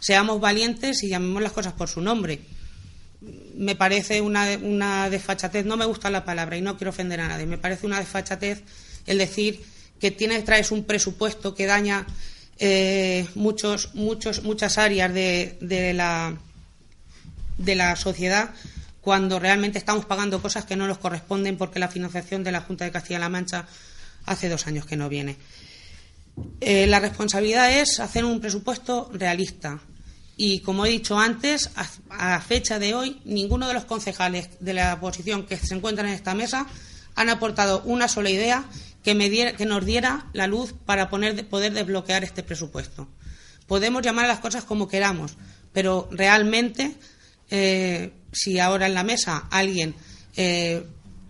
Seamos 0.00 0.40
valientes 0.40 1.02
y 1.04 1.08
llamemos 1.08 1.42
las 1.42 1.52
cosas 1.52 1.74
por 1.74 1.88
su 1.88 2.00
nombre. 2.00 2.40
Me 3.54 3.76
parece 3.76 4.20
una, 4.20 4.46
una 4.62 5.10
desfachatez, 5.10 5.66
no 5.66 5.76
me 5.76 5.84
gusta 5.84 6.10
la 6.10 6.24
palabra 6.24 6.56
y 6.56 6.62
no 6.62 6.76
quiero 6.76 6.90
ofender 6.90 7.20
a 7.20 7.28
nadie, 7.28 7.46
me 7.46 7.58
parece 7.58 7.86
una 7.86 7.98
desfachatez 7.98 8.62
el 9.06 9.18
decir 9.18 9.60
que 9.98 10.10
tienes, 10.10 10.44
traes 10.44 10.70
un 10.70 10.84
presupuesto 10.84 11.54
que 11.54 11.66
daña 11.66 12.06
eh, 12.58 13.26
muchos, 13.34 13.94
muchos, 13.94 14.42
muchas 14.42 14.78
áreas 14.78 15.12
de, 15.12 15.58
de 15.60 15.92
la 15.92 16.38
de 17.60 17.74
la 17.74 17.94
sociedad 17.96 18.50
cuando 19.00 19.38
realmente 19.38 19.78
estamos 19.78 20.04
pagando 20.04 20.42
cosas 20.42 20.64
que 20.64 20.76
no 20.76 20.86
nos 20.86 20.98
corresponden 20.98 21.56
porque 21.56 21.78
la 21.78 21.88
financiación 21.88 22.44
de 22.44 22.52
la 22.52 22.60
Junta 22.60 22.84
de 22.84 22.90
Castilla-La 22.90 23.28
Mancha 23.28 23.66
hace 24.26 24.48
dos 24.48 24.66
años 24.66 24.86
que 24.86 24.96
no 24.96 25.08
viene. 25.08 25.36
Eh, 26.60 26.86
la 26.86 27.00
responsabilidad 27.00 27.70
es 27.78 28.00
hacer 28.00 28.24
un 28.24 28.40
presupuesto 28.40 29.10
realista. 29.12 29.80
Y 30.42 30.60
como 30.60 30.86
he 30.86 30.88
dicho 30.88 31.18
antes, 31.18 31.68
a, 32.08 32.40
fecha 32.40 32.78
de 32.78 32.94
hoy, 32.94 33.20
ninguno 33.26 33.68
de 33.68 33.74
los 33.74 33.84
concejales 33.84 34.48
de 34.58 34.72
la 34.72 34.94
oposición 34.94 35.44
que 35.44 35.58
se 35.58 35.74
encuentran 35.74 36.08
en 36.08 36.14
esta 36.14 36.32
mesa 36.32 36.66
han 37.14 37.28
aportado 37.28 37.82
una 37.82 38.08
sola 38.08 38.30
idea 38.30 38.64
que 39.02 39.14
nos 39.66 39.84
diera 39.84 40.30
la 40.32 40.46
luz 40.46 40.72
para 40.86 41.10
poder 41.10 41.34
desbloquear 41.74 42.24
este 42.24 42.42
presupuesto. 42.42 43.06
podemos 43.66 44.00
llamar 44.00 44.24
a 44.24 44.28
las 44.28 44.38
cosas 44.38 44.64
como 44.64 44.88
queramos, 44.88 45.36
pero 45.74 46.08
realmente, 46.10 46.94
eh, 47.50 48.10
si 48.32 48.58
ahora 48.60 48.86
en 48.86 48.94
la 48.94 49.04
mesa 49.04 49.46
alguien 49.50 49.94
eh, 50.36 50.86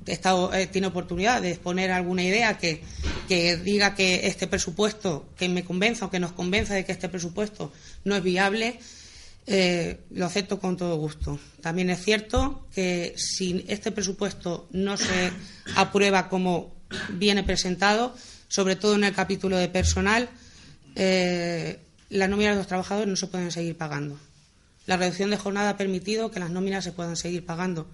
eh, 0.06 0.68
tiene 0.70 0.86
oportunidad 0.86 1.42
de 1.42 1.50
exponer 1.50 1.90
alguna 1.90 2.22
idea 2.22 2.58
que, 2.58 2.84
que, 3.26 3.56
diga 3.56 3.96
que 3.96 4.28
este 4.28 4.46
presupuesto, 4.46 5.26
que 5.36 5.48
me 5.48 5.64
convenza 5.64 6.06
o 6.06 6.10
que 6.12 6.20
nos 6.20 6.30
convenza 6.30 6.74
de 6.74 6.84
que 6.84 6.92
este 6.92 7.08
presupuesto 7.08 7.72
no 8.04 8.14
es 8.14 8.22
viable, 8.22 8.78
eh, 9.52 10.04
lo 10.12 10.26
acepto 10.26 10.60
con 10.60 10.76
todo 10.76 10.94
gusto. 10.94 11.40
También 11.60 11.90
es 11.90 12.04
cierto 12.04 12.68
que 12.72 13.14
si 13.16 13.64
este 13.66 13.90
presupuesto 13.90 14.68
no 14.70 14.96
se 14.96 15.32
aprueba 15.74 16.28
como 16.28 16.72
viene 17.08 17.42
presentado, 17.42 18.14
sobre 18.46 18.76
todo 18.76 18.94
en 18.94 19.02
el 19.02 19.12
capítulo 19.12 19.56
de 19.56 19.68
personal, 19.68 20.28
eh, 20.94 21.80
las 22.10 22.28
nóminas 22.28 22.52
de 22.52 22.58
los 22.58 22.68
trabajadores 22.68 23.08
no 23.08 23.16
se 23.16 23.26
pueden 23.26 23.50
seguir 23.50 23.76
pagando. 23.76 24.20
La 24.86 24.96
reducción 24.96 25.30
de 25.30 25.36
jornada 25.36 25.70
ha 25.70 25.76
permitido 25.76 26.30
que 26.30 26.38
las 26.38 26.50
nóminas 26.50 26.84
se 26.84 26.92
puedan 26.92 27.16
seguir 27.16 27.44
pagando 27.44 27.90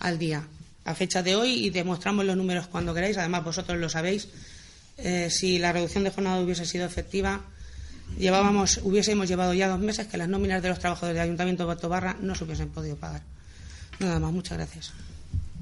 al 0.00 0.18
día 0.18 0.48
a 0.84 0.94
fecha 0.96 1.22
de 1.22 1.36
hoy 1.36 1.66
y 1.66 1.70
demostramos 1.70 2.24
los 2.24 2.36
números 2.36 2.66
cuando 2.66 2.92
queráis. 2.92 3.16
Además, 3.16 3.44
vosotros 3.44 3.78
lo 3.78 3.88
sabéis. 3.88 4.26
Eh, 4.98 5.30
si 5.30 5.60
la 5.60 5.72
reducción 5.72 6.02
de 6.02 6.10
jornada 6.10 6.40
hubiese 6.40 6.66
sido 6.66 6.84
efectiva, 6.84 7.44
llevábamos, 8.18 8.80
hubiésemos 8.82 9.28
llevado 9.28 9.54
ya 9.54 9.68
dos 9.68 9.80
meses 9.80 10.06
que 10.06 10.16
las 10.16 10.28
nóminas 10.28 10.62
de 10.62 10.68
los 10.68 10.78
trabajadores 10.78 11.14
del 11.14 11.24
Ayuntamiento 11.24 11.66
de 11.66 11.88
Barra 11.88 12.16
no 12.20 12.34
se 12.34 12.44
hubiesen 12.44 12.68
podido 12.68 12.96
pagar. 12.96 13.22
Nada 13.98 14.20
más, 14.20 14.32
muchas 14.32 14.58
gracias. 14.58 14.92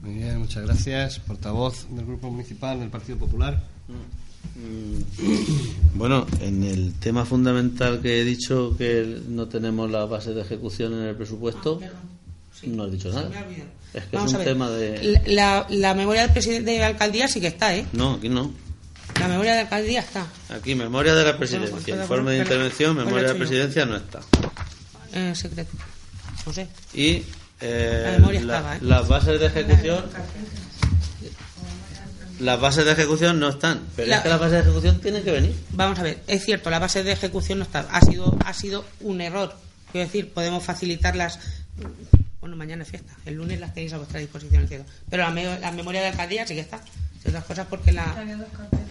Muy 0.02 0.14
bien, 0.14 0.38
muchas 0.38 0.64
gracias. 0.64 1.18
Portavoz 1.20 1.86
del 1.90 2.04
Grupo 2.04 2.30
Municipal 2.30 2.80
del 2.80 2.90
Partido 2.90 3.18
Popular. 3.18 3.62
Mm. 3.88 4.24
Bueno, 5.94 6.26
en 6.40 6.64
el 6.64 6.92
tema 6.94 7.24
fundamental 7.24 8.00
que 8.00 8.20
he 8.20 8.24
dicho 8.24 8.76
que 8.76 9.20
no 9.28 9.48
tenemos 9.48 9.90
la 9.90 10.04
base 10.04 10.34
de 10.34 10.42
ejecución 10.42 10.92
en 10.92 11.08
el 11.08 11.16
presupuesto, 11.16 11.80
ah, 11.82 11.88
no 12.66 12.84
has 12.84 12.92
dicho 12.92 13.10
nada. 13.10 13.30
Es 13.94 14.04
que 14.04 14.16
es 14.16 14.32
un 14.32 14.44
tema 14.44 14.70
de. 14.70 15.20
La, 15.26 15.66
la 15.70 15.94
memoria 15.94 16.22
del 16.22 16.32
presidente 16.32 16.72
de 16.72 16.78
la 16.78 16.88
alcaldía 16.88 17.28
sí 17.28 17.40
que 17.40 17.48
está, 17.48 17.74
¿eh? 17.74 17.86
No, 17.92 18.14
aquí 18.14 18.28
no. 18.28 18.52
La 19.20 19.28
memoria 19.28 19.54
de 19.54 19.60
alcaldía 19.60 20.00
está. 20.00 20.26
Aquí, 20.50 20.74
memoria 20.74 21.14
de 21.14 21.24
la 21.24 21.36
presidencia. 21.36 21.70
Pues, 21.70 21.88
Informe 21.88 22.32
de 22.32 22.38
intervención, 22.38 22.96
memoria 22.96 23.28
de 23.28 23.32
la 23.34 23.38
presidencia 23.38 23.86
no 23.86 23.96
está. 23.96 24.20
Eh, 25.12 25.32
secreto. 25.34 25.72
No 26.46 26.52
sé. 26.52 26.68
Y 26.92 27.24
eh, 27.60 28.18
la 28.42 28.76
¿eh? 28.76 28.78
las 28.82 29.08
bases 29.08 29.40
de 29.40 29.46
ejecución. 29.46 30.04
Las 32.40 32.60
bases 32.60 32.84
de 32.84 32.92
ejecución 32.92 33.38
no 33.38 33.48
están, 33.48 33.80
pero 33.94 34.12
es 34.12 34.20
que 34.20 34.28
las 34.28 34.40
bases 34.40 34.54
de 34.54 34.60
ejecución 34.60 35.00
tienen 35.00 35.22
que 35.22 35.30
venir. 35.30 35.54
Vamos 35.70 35.98
a 36.00 36.02
ver, 36.02 36.18
es 36.26 36.44
cierto, 36.44 36.68
la 36.68 36.80
base 36.80 37.04
de 37.04 37.12
ejecución 37.12 37.58
no 37.58 37.64
está. 37.64 37.86
Ha 37.90 38.00
sido, 38.00 38.36
ha 38.44 38.52
sido 38.52 38.84
un 39.00 39.20
error. 39.20 39.54
Quiero 39.92 40.06
decir, 40.08 40.32
podemos 40.32 40.64
facilitarlas 40.64 41.38
bueno, 42.44 42.56
mañana 42.56 42.82
es 42.82 42.90
fiesta. 42.90 43.14
El 43.24 43.36
lunes 43.36 43.58
las 43.58 43.72
tenéis 43.72 43.94
a 43.94 43.96
vuestra 43.96 44.20
disposición, 44.20 44.68
Pero 45.08 45.22
la, 45.22 45.58
la 45.60 45.72
memoria 45.72 46.02
de 46.02 46.08
alcaldía 46.08 46.46
sí 46.46 46.54
que 46.54 46.60
está. 46.60 46.78
De 47.24 47.30
otras 47.30 47.44
cosas 47.44 47.66
porque 47.68 47.90
la, 47.92 48.14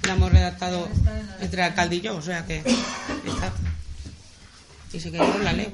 la 0.04 0.14
hemos 0.14 0.32
redactado 0.32 0.90
entre 1.40 1.62
el 1.62 1.68
alcalde 1.70 1.96
y 1.98 2.02
yo, 2.02 2.18
o 2.18 2.22
sea 2.22 2.46
que 2.46 2.58
está. 2.58 3.54
Y 4.92 5.00
si 5.00 5.12
queréis 5.12 5.40
la 5.44 5.54
leo. 5.54 5.72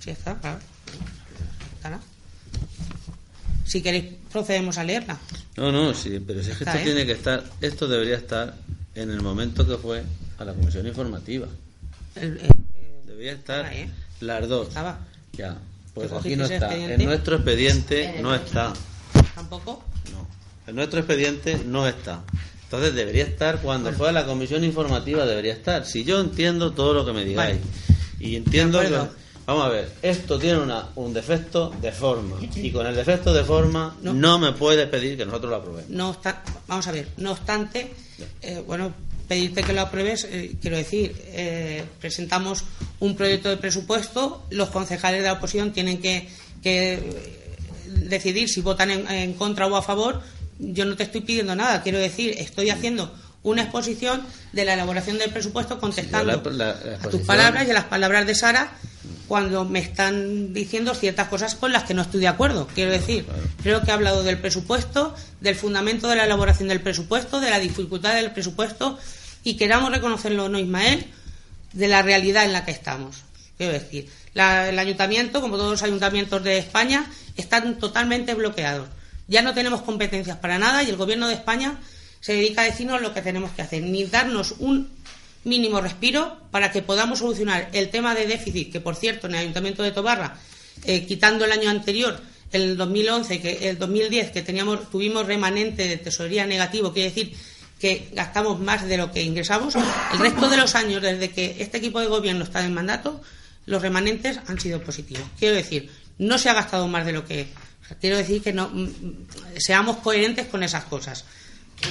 Sí 0.00 0.10
está, 0.10 0.36
claro. 0.36 0.58
Si 3.64 3.82
queréis 3.82 4.14
procedemos 4.32 4.78
a 4.78 4.84
leerla. 4.84 5.18
No, 5.56 5.72
no, 5.72 5.92
sí, 5.92 6.22
pero 6.24 6.42
si 6.42 6.50
es 6.50 6.58
que 6.58 6.64
esto 6.64 6.78
¿eh? 6.78 6.84
tiene 6.84 7.04
que 7.04 7.12
estar, 7.12 7.42
esto 7.60 7.88
debería 7.88 8.16
estar 8.16 8.54
en 8.94 9.10
el 9.10 9.20
momento 9.22 9.66
que 9.66 9.76
fue 9.76 10.04
a 10.38 10.44
la 10.44 10.54
comisión 10.54 10.86
informativa. 10.86 11.48
debería 12.14 13.32
estar 13.32 13.72
¿eh? 13.72 13.90
las 14.20 14.48
dos. 14.48 14.68
Estaba. 14.68 14.98
Ya, 15.32 15.56
pues 15.94 16.12
aquí 16.12 16.36
no 16.36 16.44
está. 16.44 16.74
En 16.74 17.04
nuestro 17.04 17.36
expediente 17.36 18.18
no 18.22 18.34
está. 18.34 18.72
¿Tampoco? 19.34 19.82
No. 20.12 20.28
En 20.66 20.74
nuestro 20.74 20.98
expediente 21.00 21.60
no 21.64 21.86
está. 21.86 22.24
Entonces 22.64 22.94
debería 22.94 23.24
estar 23.24 23.60
cuando 23.60 23.92
fue 23.92 24.08
a 24.08 24.12
la 24.12 24.26
comisión 24.26 24.64
informativa 24.64 25.24
debería 25.24 25.52
estar. 25.52 25.86
Si 25.86 26.04
yo 26.04 26.20
entiendo 26.20 26.72
todo 26.72 26.94
lo 26.94 27.06
que 27.06 27.12
me 27.12 27.24
digáis 27.24 27.58
y 28.18 28.34
entiendo 28.34 28.80
que 28.80 28.90
vamos 29.46 29.64
a 29.64 29.68
ver, 29.68 29.92
esto 30.02 30.38
tiene 30.38 30.58
una, 30.58 30.88
un 30.96 31.14
defecto 31.14 31.72
de 31.80 31.92
forma 31.92 32.36
y 32.56 32.72
con 32.72 32.84
el 32.84 32.96
defecto 32.96 33.32
de 33.32 33.44
forma 33.44 33.96
no, 34.02 34.38
me 34.40 34.52
puede 34.52 34.88
pedir 34.88 35.16
que 35.16 35.24
nosotros 35.24 35.50
lo 35.50 35.56
aprobemos. 35.56 35.90
No 35.90 36.10
está, 36.10 36.42
vamos 36.66 36.88
a 36.88 36.92
ver, 36.92 37.06
no 37.18 37.30
obstante, 37.30 37.92
eh, 38.42 38.64
bueno, 38.66 38.92
pedirte 39.28 39.62
que 39.62 39.72
lo 39.72 39.82
apruebes, 39.82 40.24
eh, 40.24 40.56
quiero 40.60 40.76
decir, 40.76 41.14
eh, 41.26 41.84
presentamos 42.00 42.64
un 43.00 43.14
proyecto 43.16 43.48
de 43.48 43.56
presupuesto, 43.56 44.44
los 44.50 44.70
concejales 44.70 45.20
de 45.20 45.26
la 45.26 45.34
oposición 45.34 45.72
tienen 45.72 45.98
que, 45.98 46.28
decidir 47.86 48.48
si 48.48 48.60
votan 48.60 48.90
en, 48.90 49.34
contra 49.34 49.68
o 49.68 49.76
a 49.76 49.82
favor. 49.82 50.20
Yo 50.58 50.84
no 50.84 50.96
te 50.96 51.02
estoy 51.02 51.20
pidiendo 51.20 51.54
nada, 51.54 51.82
quiero 51.82 51.98
decir, 51.98 52.34
estoy 52.38 52.70
haciendo 52.70 53.14
una 53.42 53.62
exposición 53.62 54.22
de 54.52 54.64
la 54.64 54.74
elaboración 54.74 55.18
del 55.18 55.30
presupuesto 55.30 55.78
contestando 55.78 56.32
a 56.32 57.08
tus 57.08 57.22
palabras 57.22 57.66
y 57.66 57.70
a 57.70 57.74
las 57.74 57.84
palabras 57.84 58.26
de 58.26 58.34
Sara 58.34 58.72
cuando 59.28 59.64
me 59.64 59.78
están 59.78 60.52
diciendo 60.52 60.94
ciertas 60.94 61.28
cosas 61.28 61.54
con 61.54 61.72
las 61.72 61.84
que 61.84 61.94
no 61.94 62.02
estoy 62.02 62.20
de 62.20 62.28
acuerdo. 62.28 62.68
Quiero 62.74 62.90
decir, 62.90 63.26
creo 63.62 63.82
que 63.82 63.90
he 63.90 63.94
hablado 63.94 64.22
del 64.22 64.38
presupuesto, 64.38 65.14
del 65.40 65.54
fundamento 65.54 66.08
de 66.08 66.16
la 66.16 66.24
elaboración 66.24 66.68
del 66.68 66.80
presupuesto, 66.80 67.40
de 67.40 67.50
la 67.50 67.60
dificultad 67.60 68.14
del 68.14 68.32
presupuesto 68.32 68.98
y 69.44 69.56
queramos 69.56 69.90
reconocerlo 69.90 70.46
o 70.46 70.48
no, 70.48 70.58
Ismael, 70.58 71.06
de 71.72 71.88
la 71.88 72.02
realidad 72.02 72.44
en 72.44 72.52
la 72.52 72.64
que 72.64 72.72
estamos. 72.72 73.18
Quiero 73.56 73.72
decir, 73.72 74.08
el 74.34 74.78
ayuntamiento, 74.78 75.40
como 75.40 75.56
todos 75.56 75.70
los 75.70 75.82
ayuntamientos 75.82 76.42
de 76.42 76.58
España, 76.58 77.10
están 77.36 77.78
totalmente 77.78 78.34
bloqueados. 78.34 78.88
Ya 79.28 79.42
no 79.42 79.54
tenemos 79.54 79.82
competencias 79.82 80.38
para 80.38 80.58
nada 80.58 80.82
y 80.82 80.90
el 80.90 80.96
gobierno 80.96 81.28
de 81.28 81.34
España 81.34 81.80
se 82.20 82.34
dedica 82.34 82.62
a 82.62 82.64
decirnos 82.64 83.00
lo 83.00 83.14
que 83.14 83.22
tenemos 83.22 83.50
que 83.52 83.62
hacer, 83.62 83.82
ni 83.82 84.04
darnos 84.04 84.54
un 84.58 84.90
mínimo 85.44 85.80
respiro 85.80 86.40
para 86.50 86.72
que 86.72 86.82
podamos 86.82 87.20
solucionar 87.20 87.68
el 87.72 87.88
tema 87.90 88.14
de 88.14 88.26
déficit, 88.26 88.72
que 88.72 88.80
por 88.80 88.96
cierto 88.96 89.26
en 89.26 89.34
el 89.34 89.40
Ayuntamiento 89.40 89.82
de 89.82 89.92
Tobarra, 89.92 90.36
eh, 90.84 91.06
quitando 91.06 91.44
el 91.44 91.52
año 91.52 91.70
anterior, 91.70 92.20
el 92.52 92.76
2011, 92.76 93.40
que 93.40 93.68
el 93.70 93.78
2010, 93.78 94.30
que 94.30 94.42
teníamos, 94.42 94.90
tuvimos 94.90 95.26
remanente 95.26 95.86
de 95.88 95.96
tesorería 95.96 96.46
negativo, 96.46 96.92
quiere 96.92 97.10
decir 97.10 97.36
que 97.80 98.08
gastamos 98.12 98.58
más 98.60 98.86
de 98.86 98.96
lo 98.96 99.12
que 99.12 99.22
ingresamos. 99.22 99.74
El 99.76 100.18
resto 100.18 100.48
de 100.48 100.56
los 100.56 100.74
años, 100.74 101.02
desde 101.02 101.30
que 101.30 101.56
este 101.58 101.78
equipo 101.78 102.00
de 102.00 102.06
gobierno 102.06 102.44
está 102.44 102.64
en 102.64 102.72
mandato, 102.72 103.20
los 103.66 103.82
remanentes 103.82 104.40
han 104.46 104.58
sido 104.58 104.80
positivos. 104.80 105.24
Quiero 105.38 105.54
decir, 105.54 105.90
no 106.18 106.38
se 106.38 106.48
ha 106.48 106.54
gastado 106.54 106.88
más 106.88 107.04
de 107.04 107.12
lo 107.12 107.24
que. 107.24 107.48
Quiero 108.00 108.16
decir 108.16 108.42
que 108.42 108.52
no 108.52 108.68
mm, 108.68 108.88
seamos 109.58 109.98
coherentes 109.98 110.46
con 110.46 110.62
esas 110.62 110.84
cosas. 110.84 111.24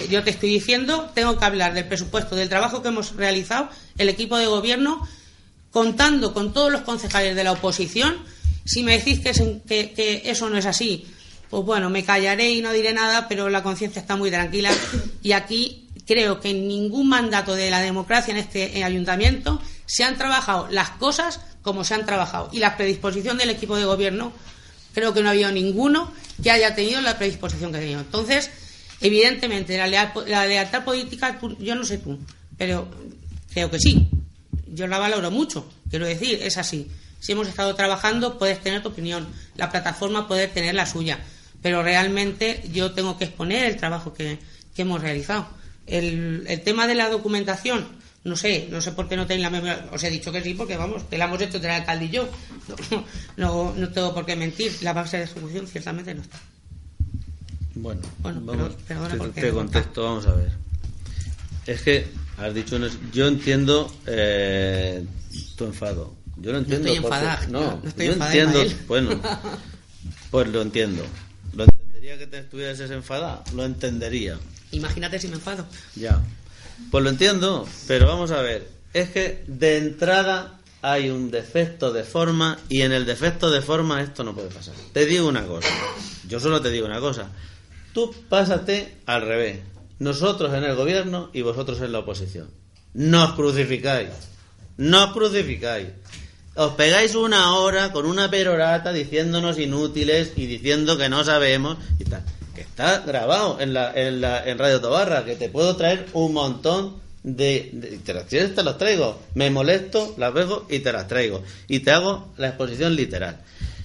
Yo 0.10 0.23
te 0.23 0.31
estoy 0.31 0.49
diciendo, 0.49 1.12
tengo 1.13 1.38
que 1.38 1.45
hablar 1.45 1.73
del 1.73 1.86
presupuesto, 1.86 2.36
del 2.36 2.49
trabajo 2.49 2.81
que 2.81 2.88
hemos 2.88 3.15
realizado 3.15 3.69
el 3.97 4.10
equipo 4.10 4.38
de 4.38 4.47
gobierno, 4.47 5.08
contando 5.71 6.34
con 6.34 6.53
todos 6.53 6.71
los 6.71 6.81
concejales 6.81 7.36
de 7.36 7.43
la 7.43 7.51
oposición. 7.51 8.17
Si 8.65 8.81
me 8.84 8.97
decís 8.97 9.19
que, 9.19 9.93
que 9.93 10.23
eso 10.25 10.49
no 10.49 10.58
es 10.58 10.65
así, 10.65 11.05
pues 11.49 11.63
bueno, 11.63 11.89
me 11.89 12.03
callaré 12.03 12.51
y 12.51 12.62
no 12.62 12.71
diré 12.71 12.93
nada, 12.93 13.27
pero 13.27 13.49
la 13.49 13.62
conciencia 13.62 13.99
está 13.99 14.15
muy 14.15 14.31
tranquila. 14.31 14.71
Y 15.21 15.34
aquí 15.34 15.88
creo 16.05 16.39
que 16.39 16.49
en 16.49 16.67
ningún 16.67 17.10
mandato 17.10 17.55
de 17.55 17.69
la 17.69 17.81
democracia 17.81 18.31
en 18.31 18.38
este 18.38 18.84
ayuntamiento 18.84 19.62
se 19.86 20.03
han 20.03 20.17
trabajado 20.17 20.67
las 20.69 20.91
cosas 20.91 21.39
como 21.62 21.84
se 21.84 21.93
han 21.93 22.05
trabajado. 22.05 22.49
Y 22.51 22.60
la 22.60 22.77
predisposición 22.77 23.38
del 23.38 23.49
equipo 23.49 23.75
de 23.77 23.86
gobierno, 23.86 24.31
creo 24.95 25.13
que 25.13 25.21
no 25.21 25.27
ha 25.27 25.34
habido 25.34 25.51
ninguno 25.51 26.12
que 26.41 26.49
haya 26.49 26.73
tenido 26.73 26.99
la 27.01 27.19
predisposición 27.19 27.71
que 27.71 27.77
ha 27.77 27.81
tenido. 27.81 27.99
Entonces, 27.99 28.49
evidentemente, 29.01 29.77
la, 29.77 29.88
la 30.25 30.47
lealtad 30.47 30.84
política, 30.84 31.39
yo 31.60 31.75
no 31.75 31.86
sé 31.86 31.99
tú, 31.99 32.17
pero 32.58 32.89
creo 33.53 33.69
que 33.69 33.77
sí. 33.77 34.10
Yo 34.73 34.88
la 34.88 34.97
valoro 34.97 35.29
mucho, 35.29 35.71
quiero 35.91 36.08
decir, 36.08 36.39
es 36.41 36.58
así. 36.58 36.88
Si 37.19 37.34
hemos 37.34 37.47
estado 37.47 37.75
trabajando, 37.75 38.39
puedes 38.39 38.60
tener 38.60 38.81
tu 38.81 38.89
opinión. 38.89 39.27
La 39.55 39.69
plataforma 39.69 40.27
puede 40.27 40.47
tener 40.47 40.73
la 40.73 40.88
suya 40.88 41.19
pero 41.65 41.81
realmente 41.81 42.62
yo 42.71 42.91
tengo 42.91 43.17
que 43.17 43.23
exponer 43.23 43.65
el 43.65 43.75
trabajo 43.75 44.13
que, 44.13 44.38
hemos 44.77 45.01
realizado. 45.01 45.47
El, 45.88 46.62
tema 46.63 46.86
de 46.86 46.93
la 46.93 47.10
documentación, 47.10 47.88
no 48.25 48.35
sé, 48.35 48.67
no 48.71 48.81
sé 48.81 48.91
por 48.91 49.07
qué 49.07 49.15
no 49.15 49.27
tenéis 49.27 49.43
la 49.43 49.51
memoria. 49.51 49.85
Os 49.91 50.03
he 50.03 50.09
dicho 50.09 50.31
que 50.31 50.41
sí, 50.41 50.55
porque 50.55 50.75
vamos, 50.75 51.03
que 51.03 51.17
la 51.17 51.25
hemos 51.25 51.39
hecho 51.39 51.57
entre 51.57 51.69
el 51.69 51.81
alcalde 51.81 52.05
y 52.05 52.09
yo. 52.09 52.27
No, 53.38 53.73
no, 53.75 53.89
tengo 53.89 54.13
por 54.13 54.25
qué 54.25 54.35
mentir. 54.35 54.71
La 54.81 54.93
base 54.93 55.17
de 55.17 55.23
ejecución 55.25 55.67
ciertamente 55.67 56.15
no 56.15 56.21
está. 56.21 56.39
Bueno, 57.75 58.01
vamos, 58.19 58.77
te, 59.35 59.51
contesto, 59.51 60.03
vamos 60.03 60.25
a 60.25 60.33
ver. 60.33 60.51
Es 61.67 61.81
que 61.81 62.07
has 62.38 62.53
dicho, 62.53 62.79
yo 63.13 63.27
entiendo 63.27 63.93
eh, 64.07 65.05
tu 65.55 65.65
enfado. 65.65 66.15
Yo 66.38 66.51
lo 66.51 66.59
entiendo. 66.59 66.88
No 66.88 66.93
estoy 66.93 67.05
enfadada. 67.05 67.47
No, 67.47 67.79
no 67.83 67.89
estoy 67.89 68.07
yo 68.07 68.13
entiendo. 68.13 68.63
Bueno, 68.88 69.21
pues 70.31 70.47
lo 70.47 70.61
entiendo. 70.63 71.05
¿Lo 71.53 71.65
entendería 71.65 72.17
que 72.17 72.25
te 72.25 72.39
estuvieras 72.39 72.79
enfadada? 72.79 73.43
Lo 73.53 73.65
entendería. 73.65 74.39
Imagínate 74.71 75.19
si 75.19 75.27
me 75.27 75.35
enfado. 75.35 75.67
Ya. 75.95 76.23
Pues 76.91 77.03
lo 77.03 77.09
entiendo, 77.09 77.67
pero 77.88 78.07
vamos 78.07 78.31
a 78.31 78.41
ver. 78.41 78.69
es 78.93 79.09
que 79.09 79.43
de 79.47 79.77
entrada 79.77 80.59
hay 80.81 81.09
un 81.09 81.31
defecto 81.31 81.91
de 81.91 82.03
forma 82.03 82.59
y 82.69 82.81
en 82.81 82.91
el 82.91 83.05
defecto 83.05 83.49
de 83.49 83.61
forma 83.61 84.01
esto 84.01 84.23
no 84.23 84.35
puede 84.35 84.49
pasar. 84.49 84.75
Te 84.93 85.05
digo 85.05 85.27
una 85.27 85.45
cosa, 85.45 85.69
yo 86.27 86.39
solo 86.39 86.61
te 86.61 86.69
digo 86.69 86.85
una 86.85 86.99
cosa. 86.99 87.31
Tú 87.93 88.13
pásate 88.29 88.97
al 89.05 89.21
revés. 89.23 89.59
Nosotros 89.99 90.53
en 90.53 90.63
el 90.63 90.75
gobierno 90.75 91.29
y 91.33 91.41
vosotros 91.41 91.81
en 91.81 91.91
la 91.91 91.99
oposición. 91.99 92.49
Nos 92.93 93.33
crucificáis. 93.33 94.09
Nos 94.77 95.11
crucificáis. 95.13 95.88
Os 96.55 96.73
pegáis 96.73 97.15
una 97.15 97.55
hora 97.55 97.91
con 97.91 98.05
una 98.05 98.29
perorata 98.29 98.93
diciéndonos 98.93 99.57
inútiles 99.57 100.33
y 100.35 100.45
diciendo 100.45 100.97
que 100.97 101.09
no 101.09 101.23
sabemos 101.23 101.77
y 101.99 102.05
tal. 102.05 102.23
Que 102.55 102.61
está 102.61 102.99
grabado 102.99 103.59
en, 103.59 103.73
la, 103.73 103.93
en, 103.93 104.21
la, 104.21 104.43
en 104.47 104.57
Radio 104.57 104.81
Tobarra, 104.81 105.25
que 105.25 105.35
te 105.35 105.49
puedo 105.49 105.75
traer 105.75 106.07
un 106.13 106.33
montón 106.33 106.97
de, 107.21 107.69
de, 107.73 107.97
te 107.97 108.63
las 108.63 108.77
traigo. 108.77 109.21
Me 109.33 109.49
molesto, 109.49 110.15
las 110.17 110.33
veo 110.33 110.65
y 110.69 110.79
te 110.79 110.91
las 110.91 111.07
traigo. 111.07 111.43
Y 111.67 111.79
te 111.81 111.91
hago 111.91 112.33
la 112.37 112.47
exposición 112.47 112.95
literal. 112.95 113.41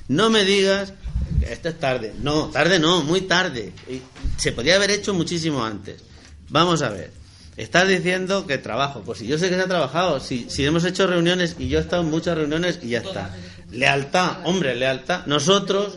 No 0.09 0.30
me 0.30 0.44
digas 0.44 0.94
esto 1.42 1.68
es 1.68 1.78
tarde. 1.78 2.14
No, 2.22 2.46
tarde 2.46 2.78
no, 2.78 3.02
muy 3.02 3.22
tarde. 3.22 3.72
Se 4.37 4.52
podía 4.52 4.76
haber 4.76 4.90
hecho 4.90 5.14
muchísimo 5.14 5.64
antes. 5.64 6.02
Vamos 6.48 6.83
a 6.83 6.90
ver. 6.90 7.12
Estás 7.56 7.88
diciendo 7.88 8.46
que 8.46 8.59
trabajo. 8.59 9.02
Pues 9.04 9.18
si 9.18 9.26
yo 9.26 9.38
sé 9.38 9.48
que 9.48 9.56
se 9.56 9.62
ha 9.62 9.68
trabajado, 9.68 10.20
si, 10.20 10.48
si 10.48 10.64
hemos 10.64 10.85
hecho 10.85 11.06
reuniones 11.06 11.56
y 11.59 11.68
yo 11.68 11.78
he 11.78 11.83
estado 11.83 12.02
en 12.02 12.11
muchas 12.11 12.37
reuniones 12.37 12.80
y 12.83 12.88
ya 12.90 13.00
está. 13.00 13.35
Lealtad, 13.70 14.38
hombre, 14.44 14.74
lealtad. 14.74 15.26
Nosotros, 15.26 15.96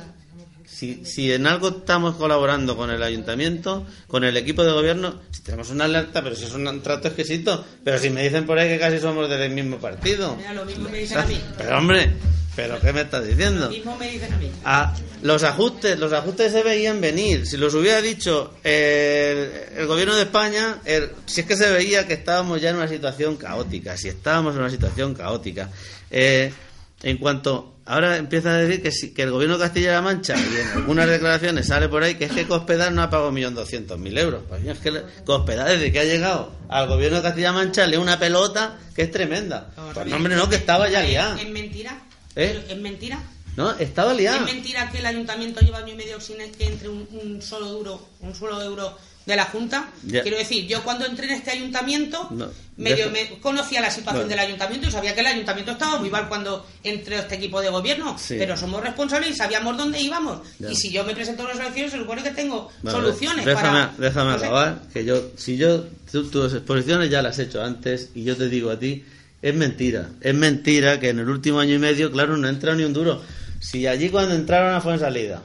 si, 0.65 1.05
si 1.05 1.31
en 1.31 1.47
algo 1.47 1.69
estamos 1.69 2.15
colaborando 2.15 2.75
con 2.77 2.89
el 2.89 3.01
ayuntamiento, 3.03 3.85
con 4.07 4.23
el 4.23 4.35
equipo 4.37 4.63
de 4.63 4.71
gobierno, 4.71 5.21
si 5.31 5.41
tenemos 5.41 5.69
una 5.69 5.87
lealtad, 5.87 6.23
pero 6.23 6.35
si 6.35 6.45
es 6.45 6.53
un 6.53 6.81
trato 6.81 7.07
exquisito, 7.07 7.63
pero 7.83 7.97
si 7.99 8.09
me 8.09 8.23
dicen 8.23 8.45
por 8.45 8.57
ahí 8.59 8.69
que 8.69 8.79
casi 8.79 8.99
somos 8.99 9.29
del 9.29 9.51
mismo 9.51 9.77
partido. 9.77 10.35
Mira, 10.35 10.53
lo 10.53 10.65
mismo 10.65 10.89
me 10.89 10.99
dicen 10.99 11.17
a 11.19 11.25
mí. 11.25 11.39
Pero 11.57 11.77
hombre, 11.77 12.11
¿Pero 12.55 12.79
qué 12.79 12.93
me 12.93 13.01
estás 13.01 13.25
diciendo? 13.25 13.65
Lo 13.65 13.71
mismo 13.71 13.97
me 13.97 14.07
dicen 14.11 14.31
a 14.31 14.37
mí. 14.37 14.51
Ah, 14.63 14.93
los 15.23 15.41
ajustes, 15.41 15.97
los 15.97 16.13
ajustes 16.13 16.51
se 16.51 16.61
veían 16.61 17.01
venir. 17.01 17.47
Si 17.47 17.57
los 17.57 17.73
hubiera 17.73 17.99
dicho 17.99 18.53
el, 18.63 19.49
el 19.75 19.87
gobierno 19.87 20.13
de 20.15 20.21
España, 20.21 20.77
el- 20.85 21.09
si 21.25 21.41
es 21.41 21.47
que 21.47 21.55
se 21.57 21.71
veía 21.71 22.05
que 22.05 22.13
estábamos 22.13 22.61
ya 22.61 22.69
en 22.69 22.75
una 22.75 22.87
situación 22.87 23.37
caótica, 23.37 23.97
si 23.97 24.07
estábamos 24.09 24.53
en 24.53 24.61
una 24.61 24.69
situación 24.69 25.15
caótica. 25.15 25.71
Eh, 26.11 26.53
en 27.01 27.17
cuanto 27.17 27.72
ahora 27.85 28.17
empieza 28.17 28.49
a 28.53 28.57
decir 28.57 28.81
que, 28.81 28.91
si- 28.91 29.13
que 29.13 29.23
el 29.23 29.31
gobierno 29.31 29.57
de 29.57 29.63
Castilla-La 29.65 30.01
Mancha 30.01 30.35
y 30.37 30.57
en 30.61 30.67
algunas 30.77 31.07
declaraciones 31.07 31.67
sale 31.67 31.89
por 31.89 32.03
ahí 32.03 32.15
que 32.15 32.25
es 32.25 32.31
que 32.31 32.47
Cospedal 32.47 32.93
no 32.95 33.01
ha 33.03 33.09
pagado 33.09 33.31
1.200.000 33.31 34.19
euros. 34.19 34.43
Pues 34.47 34.65
es 34.65 34.79
que 34.79 35.01
Cospedal 35.25 35.67
desde 35.67 35.91
que 35.91 35.99
ha 35.99 36.03
llegado 36.05 36.51
al 36.69 36.87
gobierno 36.87 37.17
de 37.17 37.23
Castilla-La 37.23 37.53
Mancha 37.53 37.85
le 37.87 37.97
una 37.97 38.17
pelota 38.19 38.77
que 38.95 39.03
es 39.03 39.11
tremenda. 39.11 39.71
Pues 39.93 40.07
no, 40.07 40.15
hombre, 40.15 40.35
no, 40.35 40.49
que 40.49 40.55
estaba 40.57 40.89
ya 40.89 41.01
liada. 41.01 41.39
¿Es 41.41 41.49
mentira? 41.49 42.01
¿Eh? 42.35 42.63
¿Es 42.69 42.77
mentira? 42.77 43.19
No, 43.55 43.71
estaba 43.77 44.13
liada. 44.13 44.37
¿Es 44.39 44.43
mentira 44.51 44.89
que 44.89 44.97
el 44.97 45.05
ayuntamiento 45.05 45.59
lleva 45.61 45.77
año 45.77 45.93
y 45.93 45.95
medio 45.95 46.19
sin 46.19 46.37
que 46.57 46.65
entre 46.65 46.89
un, 46.89 47.07
un 47.11 47.41
solo 47.41 47.67
duro, 47.67 48.09
un 48.21 48.33
solo 48.33 48.59
euro 48.61 48.97
de 49.25 49.35
la 49.35 49.45
Junta? 49.45 49.89
Quiero 50.09 50.37
decir, 50.37 50.67
yo 50.67 50.83
cuando 50.83 51.05
entré 51.05 51.25
en 51.27 51.33
este 51.33 51.51
ayuntamiento, 51.51 52.27
No, 52.31 52.49
medio 52.77 53.09
me 53.11 53.39
conocía 53.39 53.79
la 53.81 53.89
situación 53.91 54.27
del 54.27 54.39
ayuntamiento 54.39 54.87
y 54.87 54.91
sabía 54.91 55.13
que 55.13 55.21
el 55.21 55.27
ayuntamiento 55.27 55.71
estaba 55.73 55.97
muy 55.99 56.09
mal 56.09 56.27
cuando 56.27 56.65
entró 56.83 57.15
este 57.15 57.35
equipo 57.35 57.61
de 57.61 57.69
gobierno. 57.69 58.17
Sí. 58.17 58.35
Pero 58.37 58.57
somos 58.57 58.81
responsables 58.83 59.29
y 59.29 59.33
sabíamos 59.35 59.77
dónde 59.77 60.01
íbamos. 60.01 60.39
Y 60.69 60.75
si 60.75 60.91
yo 60.91 61.03
me 61.05 61.13
presento 61.13 61.43
a 61.43 61.49
las 61.49 61.59
elecciones, 61.59 61.91
se 61.91 61.97
supone 61.99 62.21
que 62.23 62.31
tengo 62.31 62.69
Vale, 62.81 62.97
soluciones 62.97 63.45
déjame, 63.45 63.79
para... 63.79 63.93
déjame 63.97 64.31
no 64.33 64.39
sé. 64.39 64.45
acabar, 64.45 64.81
que 64.93 65.05
yo, 65.05 65.23
si 65.37 65.55
yo, 65.57 65.85
tú- 66.11 66.27
tus 66.29 66.53
exposiciones 66.53 67.09
ya 67.09 67.21
las 67.21 67.39
he 67.39 67.43
hecho 67.43 67.63
antes 67.63 68.09
y 68.15 68.23
yo 68.23 68.35
te 68.35 68.49
digo 68.49 68.71
a 68.71 68.79
ti, 68.79 69.05
es 69.41 69.53
mentira, 69.55 70.09
es 70.21 70.33
mentira 70.33 70.99
que 70.99 71.09
en 71.09 71.19
el 71.19 71.29
último 71.29 71.59
año 71.59 71.75
y 71.75 71.79
medio, 71.79 72.11
claro, 72.11 72.35
no 72.37 72.47
ha 72.47 72.49
entrado 72.49 72.77
ni 72.77 72.83
un 72.83 72.93
duro. 72.93 73.21
Si 73.59 73.87
allí 73.87 74.09
cuando 74.09 74.35
entraron 74.35 74.73
a 74.73 74.81
Fuensalida, 74.81 75.41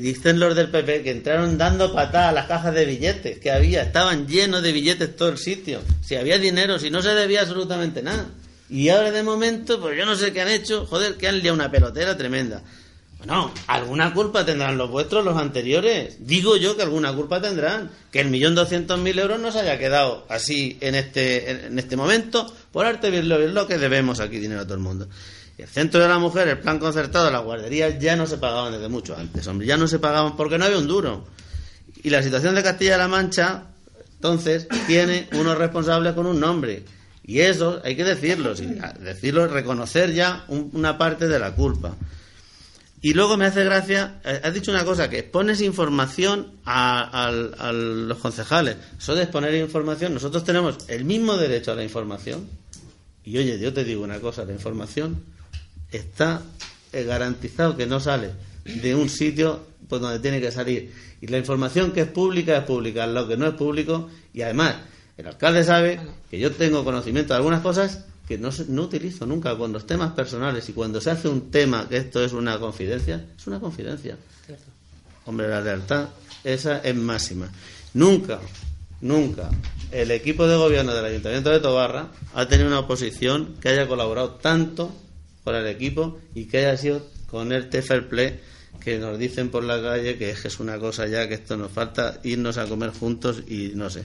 dicen 0.00 0.38
los 0.38 0.54
del 0.54 0.70
PP 0.70 1.02
que 1.02 1.10
entraron 1.10 1.58
dando 1.58 1.92
patadas 1.92 2.30
a 2.30 2.32
las 2.32 2.46
cajas 2.46 2.74
de 2.74 2.84
billetes 2.84 3.38
que 3.38 3.50
había, 3.50 3.82
estaban 3.82 4.26
llenos 4.26 4.62
de 4.62 4.72
billetes 4.72 5.16
todo 5.16 5.28
el 5.28 5.38
sitio, 5.38 5.80
si 6.02 6.16
había 6.16 6.38
dinero, 6.38 6.78
si 6.78 6.90
no 6.90 7.02
se 7.02 7.10
debía 7.10 7.42
absolutamente 7.42 8.02
nada. 8.02 8.26
Y 8.68 8.88
ahora 8.88 9.12
de 9.12 9.22
momento, 9.22 9.80
pues 9.80 9.96
yo 9.96 10.04
no 10.04 10.16
sé 10.16 10.32
qué 10.32 10.40
han 10.40 10.48
hecho, 10.48 10.86
joder, 10.86 11.16
que 11.16 11.28
han 11.28 11.38
liado 11.38 11.54
una 11.54 11.70
pelotera 11.70 12.16
tremenda. 12.16 12.62
Bueno, 13.18 13.52
alguna 13.66 14.12
culpa 14.12 14.44
tendrán 14.44 14.76
los 14.76 14.90
vuestros, 14.90 15.24
los 15.24 15.36
anteriores. 15.36 16.16
Digo 16.26 16.56
yo 16.56 16.76
que 16.76 16.82
alguna 16.82 17.12
culpa 17.14 17.40
tendrán. 17.40 17.90
Que 18.12 18.20
el 18.20 18.28
millón 18.28 18.54
doscientos 18.54 18.98
mil 19.00 19.18
euros 19.18 19.40
no 19.40 19.50
se 19.52 19.60
haya 19.60 19.78
quedado 19.78 20.26
así 20.28 20.76
en 20.80 20.94
este, 20.94 21.50
en, 21.50 21.78
este 21.78 21.96
momento 21.96 22.52
por 22.72 22.86
arte 22.86 23.10
bien 23.10 23.28
lo 23.28 23.66
que 23.66 23.78
debemos 23.78 24.20
aquí 24.20 24.38
dinero 24.38 24.62
a 24.62 24.64
todo 24.64 24.74
el 24.74 24.80
mundo. 24.80 25.08
El 25.58 25.66
centro 25.68 26.00
de 26.00 26.08
la 26.08 26.18
mujer, 26.18 26.48
el 26.48 26.58
plan 26.58 26.78
concertado, 26.78 27.30
las 27.30 27.42
guarderías 27.42 27.98
ya 27.98 28.14
no 28.16 28.26
se 28.26 28.36
pagaban 28.36 28.72
desde 28.72 28.88
mucho 28.88 29.16
antes, 29.16 29.46
hombre, 29.46 29.66
ya 29.66 29.76
no 29.76 29.88
se 29.88 29.98
pagaban 29.98 30.36
porque 30.36 30.58
no 30.58 30.64
había 30.66 30.78
un 30.78 30.86
duro. 30.86 31.26
Y 32.02 32.10
la 32.10 32.22
situación 32.22 32.54
de 32.54 32.62
Castilla-La 32.62 33.08
Mancha, 33.08 33.64
entonces, 34.14 34.68
tiene 34.86 35.28
unos 35.32 35.56
responsables 35.56 36.12
con 36.14 36.26
un 36.26 36.38
nombre. 36.40 36.84
Y 37.24 37.40
eso 37.40 37.80
hay 37.84 37.96
que 37.96 38.04
decirlo, 38.04 38.54
sí, 38.54 38.68
decirlo, 39.00 39.48
reconocer 39.48 40.12
ya 40.12 40.44
un- 40.48 40.70
una 40.74 40.96
parte 40.98 41.26
de 41.26 41.38
la 41.38 41.54
culpa. 41.54 41.96
Y 43.02 43.14
luego 43.14 43.36
me 43.36 43.46
hace 43.46 43.64
gracia, 43.64 44.20
eh, 44.24 44.40
has 44.42 44.54
dicho 44.54 44.70
una 44.70 44.84
cosa, 44.84 45.08
que 45.10 45.18
expones 45.20 45.60
información 45.60 46.52
a, 46.64 47.26
a 47.28 47.72
los 47.72 48.18
concejales. 48.18 48.76
Eso 48.98 49.14
de 49.14 49.22
exponer 49.24 49.54
información, 49.54 50.14
nosotros 50.14 50.44
tenemos 50.44 50.76
el 50.88 51.04
mismo 51.04 51.36
derecho 51.36 51.72
a 51.72 51.74
la 51.76 51.82
información. 51.84 52.46
Y 53.24 53.36
oye, 53.38 53.58
yo 53.58 53.72
te 53.72 53.84
digo 53.84 54.02
una 54.04 54.20
cosa, 54.20 54.44
la 54.44 54.52
información 54.52 55.22
está 55.90 56.42
eh, 56.92 57.04
garantizado 57.04 57.76
que 57.76 57.86
no 57.86 58.00
sale 58.00 58.30
de 58.64 58.94
un 58.94 59.08
sitio 59.08 59.66
pues, 59.88 60.00
donde 60.00 60.18
tiene 60.18 60.40
que 60.40 60.50
salir. 60.50 60.92
Y 61.20 61.28
la 61.28 61.38
información 61.38 61.92
que 61.92 62.02
es 62.02 62.08
pública 62.08 62.58
es 62.58 62.64
pública, 62.64 63.06
lo 63.06 63.26
que 63.28 63.36
no 63.36 63.46
es 63.46 63.54
público. 63.54 64.08
Y 64.32 64.42
además, 64.42 64.76
el 65.16 65.26
alcalde 65.26 65.64
sabe 65.64 66.00
que 66.30 66.38
yo 66.38 66.52
tengo 66.52 66.84
conocimiento 66.84 67.32
de 67.32 67.38
algunas 67.38 67.62
cosas 67.62 68.04
que 68.28 68.38
no, 68.38 68.50
no 68.68 68.82
utilizo 68.82 69.24
nunca 69.24 69.56
con 69.56 69.72
los 69.72 69.86
temas 69.86 70.12
personales. 70.12 70.68
Y 70.68 70.72
cuando 70.72 71.00
se 71.00 71.10
hace 71.10 71.28
un 71.28 71.50
tema 71.50 71.88
que 71.88 71.96
esto 71.96 72.22
es 72.24 72.32
una 72.32 72.58
confidencia, 72.58 73.24
es 73.36 73.46
una 73.46 73.60
confidencia. 73.60 74.16
Hombre, 75.24 75.48
la 75.48 75.60
lealtad, 75.60 76.08
esa 76.44 76.78
es 76.78 76.94
máxima. 76.94 77.50
Nunca, 77.94 78.40
nunca 79.00 79.50
el 79.90 80.10
equipo 80.10 80.46
de 80.46 80.56
gobierno 80.56 80.94
del 80.94 81.04
Ayuntamiento 81.04 81.50
de 81.50 81.60
Tobarra 81.60 82.08
ha 82.34 82.48
tenido 82.48 82.68
una 82.68 82.80
oposición 82.80 83.54
que 83.60 83.68
haya 83.68 83.86
colaborado 83.86 84.32
tanto 84.32 84.92
con 85.46 85.54
el 85.54 85.68
equipo 85.68 86.18
y 86.34 86.46
que 86.46 86.58
haya 86.58 86.76
sido 86.76 87.06
con 87.30 87.52
este 87.52 87.80
fair 87.80 88.08
play 88.08 88.40
que 88.80 88.98
nos 88.98 89.16
dicen 89.16 89.48
por 89.48 89.62
la 89.62 89.80
calle 89.80 90.18
que 90.18 90.30
es 90.30 90.58
una 90.58 90.76
cosa 90.80 91.06
ya 91.06 91.28
que 91.28 91.34
esto 91.34 91.56
nos 91.56 91.70
falta 91.70 92.18
irnos 92.24 92.58
a 92.58 92.66
comer 92.66 92.90
juntos 92.90 93.44
y 93.46 93.70
no 93.76 93.88
sé. 93.88 94.04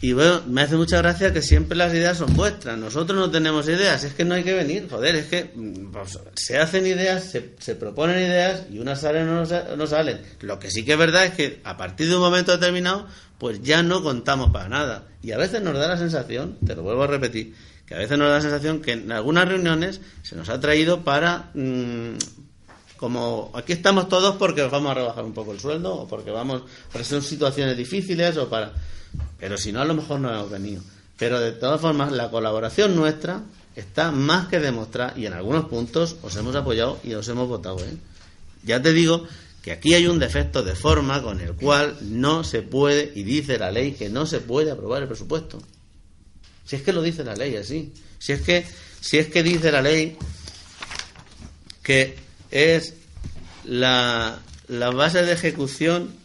Y 0.00 0.12
bueno, 0.12 0.42
me 0.46 0.62
hace 0.62 0.76
mucha 0.76 0.98
gracia 0.98 1.32
que 1.32 1.42
siempre 1.42 1.76
las 1.76 1.92
ideas 1.94 2.18
son 2.18 2.32
vuestras. 2.34 2.78
Nosotros 2.78 3.18
no 3.18 3.28
tenemos 3.28 3.68
ideas, 3.68 4.04
es 4.04 4.14
que 4.14 4.24
no 4.24 4.36
hay 4.36 4.44
que 4.44 4.54
venir, 4.54 4.86
joder, 4.88 5.16
es 5.16 5.26
que 5.26 5.50
mm, 5.52 5.90
pues, 5.90 6.16
se 6.34 6.58
hacen 6.58 6.86
ideas, 6.86 7.24
se, 7.24 7.54
se 7.58 7.74
proponen 7.74 8.18
ideas 8.18 8.66
y 8.70 8.78
unas 8.78 9.00
salen 9.00 9.28
o 9.28 9.44
no, 9.44 9.76
no 9.76 9.86
salen. 9.88 10.20
Lo 10.42 10.60
que 10.60 10.70
sí 10.70 10.84
que 10.84 10.92
es 10.92 10.98
verdad 10.98 11.24
es 11.24 11.32
que 11.32 11.60
a 11.64 11.76
partir 11.76 12.08
de 12.08 12.14
un 12.14 12.20
momento 12.20 12.52
determinado, 12.52 13.08
pues 13.38 13.60
ya 13.62 13.82
no 13.82 14.04
contamos 14.04 14.52
para 14.52 14.68
nada. 14.68 15.08
Y 15.24 15.32
a 15.32 15.38
veces 15.38 15.60
nos 15.60 15.74
da 15.74 15.88
la 15.88 15.98
sensación, 15.98 16.56
te 16.64 16.76
lo 16.76 16.84
vuelvo 16.84 17.02
a 17.02 17.08
repetir, 17.08 17.54
a 17.92 17.98
veces 17.98 18.18
nos 18.18 18.28
da 18.28 18.34
la 18.34 18.40
sensación 18.40 18.80
que 18.80 18.92
en 18.92 19.12
algunas 19.12 19.48
reuniones 19.48 20.00
se 20.22 20.36
nos 20.36 20.48
ha 20.48 20.60
traído 20.60 21.02
para 21.02 21.50
mm, 21.54 22.16
como 22.96 23.50
aquí 23.54 23.72
estamos 23.72 24.08
todos 24.08 24.36
porque 24.36 24.62
os 24.62 24.70
vamos 24.70 24.92
a 24.92 24.94
rebajar 24.94 25.24
un 25.24 25.32
poco 25.32 25.52
el 25.52 25.58
sueldo 25.58 25.92
o 25.94 26.06
porque 26.06 26.30
vamos 26.30 26.62
porque 26.90 27.04
son 27.04 27.22
situaciones 27.22 27.76
difíciles 27.76 28.36
o 28.36 28.48
para 28.48 28.72
pero 29.38 29.58
si 29.58 29.72
no 29.72 29.80
a 29.80 29.84
lo 29.84 29.94
mejor 29.94 30.20
no 30.20 30.32
hemos 30.32 30.50
venido 30.50 30.82
pero 31.18 31.40
de 31.40 31.52
todas 31.52 31.80
formas 31.80 32.12
la 32.12 32.30
colaboración 32.30 32.94
nuestra 32.94 33.42
está 33.74 34.12
más 34.12 34.48
que 34.48 34.60
demostrada 34.60 35.14
y 35.16 35.26
en 35.26 35.32
algunos 35.32 35.64
puntos 35.64 36.16
os 36.22 36.36
hemos 36.36 36.54
apoyado 36.54 37.00
y 37.02 37.14
os 37.14 37.26
hemos 37.28 37.48
votado 37.48 37.78
¿eh? 37.80 37.96
ya 38.62 38.80
te 38.80 38.92
digo 38.92 39.26
que 39.62 39.72
aquí 39.72 39.94
hay 39.94 40.06
un 40.06 40.18
defecto 40.18 40.62
de 40.62 40.74
forma 40.74 41.22
con 41.22 41.40
el 41.40 41.54
cual 41.54 41.96
no 42.02 42.44
se 42.44 42.62
puede 42.62 43.12
y 43.14 43.22
dice 43.22 43.58
la 43.58 43.70
ley 43.70 43.92
que 43.92 44.10
no 44.10 44.26
se 44.26 44.40
puede 44.40 44.70
aprobar 44.70 45.02
el 45.02 45.08
presupuesto 45.08 45.58
si 46.64 46.76
es 46.76 46.82
que 46.82 46.92
lo 46.92 47.02
dice 47.02 47.24
la 47.24 47.34
ley 47.34 47.56
así 47.56 47.92
si 48.18 48.32
es 48.32 48.42
que 48.42 48.66
si 49.00 49.18
es 49.18 49.28
que 49.28 49.42
dice 49.42 49.72
la 49.72 49.82
ley 49.82 50.16
que 51.82 52.16
es 52.50 52.94
la, 53.64 54.40
la 54.68 54.90
base 54.90 55.22
de 55.22 55.32
ejecución 55.32 56.22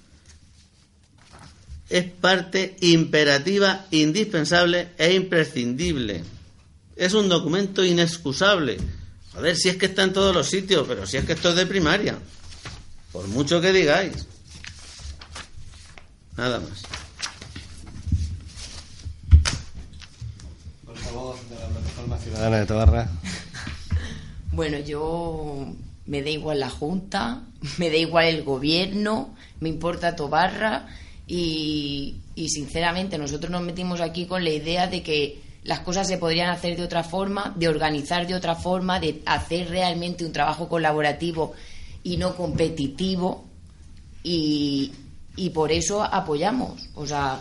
es 1.89 2.06
parte 2.06 2.76
imperativa, 2.82 3.86
indispensable 3.91 4.89
e 4.97 5.13
imprescindible. 5.13 6.23
Es 6.95 7.13
un 7.13 7.30
documento 7.30 7.84
inexcusable. 7.86 8.78
Joder, 9.34 9.56
si 9.56 9.69
es 9.69 9.78
que 9.78 9.86
está 9.86 10.04
en 10.04 10.13
todos 10.13 10.36
los 10.36 10.47
sitios, 10.47 10.86
pero 10.88 11.06
si 11.06 11.17
es 11.17 11.26
que 11.26 11.34
esto 11.34 11.50
es 11.50 11.56
de 11.56 11.65
primaria. 11.65 12.17
Por 13.12 13.28
mucho 13.28 13.62
que 13.62 13.71
digáis. 13.71 14.26
Nada 16.36 16.60
más. 16.60 16.82
portavoz 20.86 21.50
de 21.50 21.56
la 21.56 21.67
Plataforma 21.67 22.16
De. 22.27 23.05
Bueno, 24.51 24.79
yo 24.79 25.73
me 26.07 26.21
da 26.23 26.29
igual 26.29 26.59
la 26.59 26.69
Junta, 26.69 27.41
me 27.77 27.89
da 27.89 27.97
igual 27.97 28.25
el 28.25 28.43
gobierno, 28.43 29.35
me 29.59 29.69
importa 29.69 30.15
Tobarra 30.15 30.87
y, 31.27 32.15
y 32.35 32.49
sinceramente 32.49 33.17
nosotros 33.17 33.51
nos 33.51 33.61
metimos 33.61 34.01
aquí 34.01 34.25
con 34.25 34.43
la 34.43 34.49
idea 34.49 34.87
de 34.87 35.03
que 35.03 35.41
las 35.63 35.81
cosas 35.81 36.07
se 36.07 36.17
podrían 36.17 36.49
hacer 36.49 36.77
de 36.77 36.83
otra 36.83 37.03
forma, 37.03 37.53
de 37.55 37.67
organizar 37.67 38.25
de 38.25 38.35
otra 38.35 38.55
forma, 38.55 38.99
de 38.99 39.21
hacer 39.25 39.69
realmente 39.69 40.25
un 40.25 40.31
trabajo 40.31 40.69
colaborativo 40.69 41.53
y 42.03 42.17
no 42.17 42.35
competitivo 42.35 43.45
y, 44.23 44.91
y 45.35 45.49
por 45.49 45.71
eso 45.71 46.01
apoyamos. 46.01 46.89
O 46.95 47.05
sea, 47.05 47.39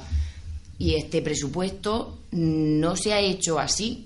y 0.79 0.95
este 0.95 1.23
presupuesto 1.23 2.19
no 2.33 2.97
se 2.97 3.15
ha 3.15 3.21
hecho 3.21 3.59
así 3.59 4.06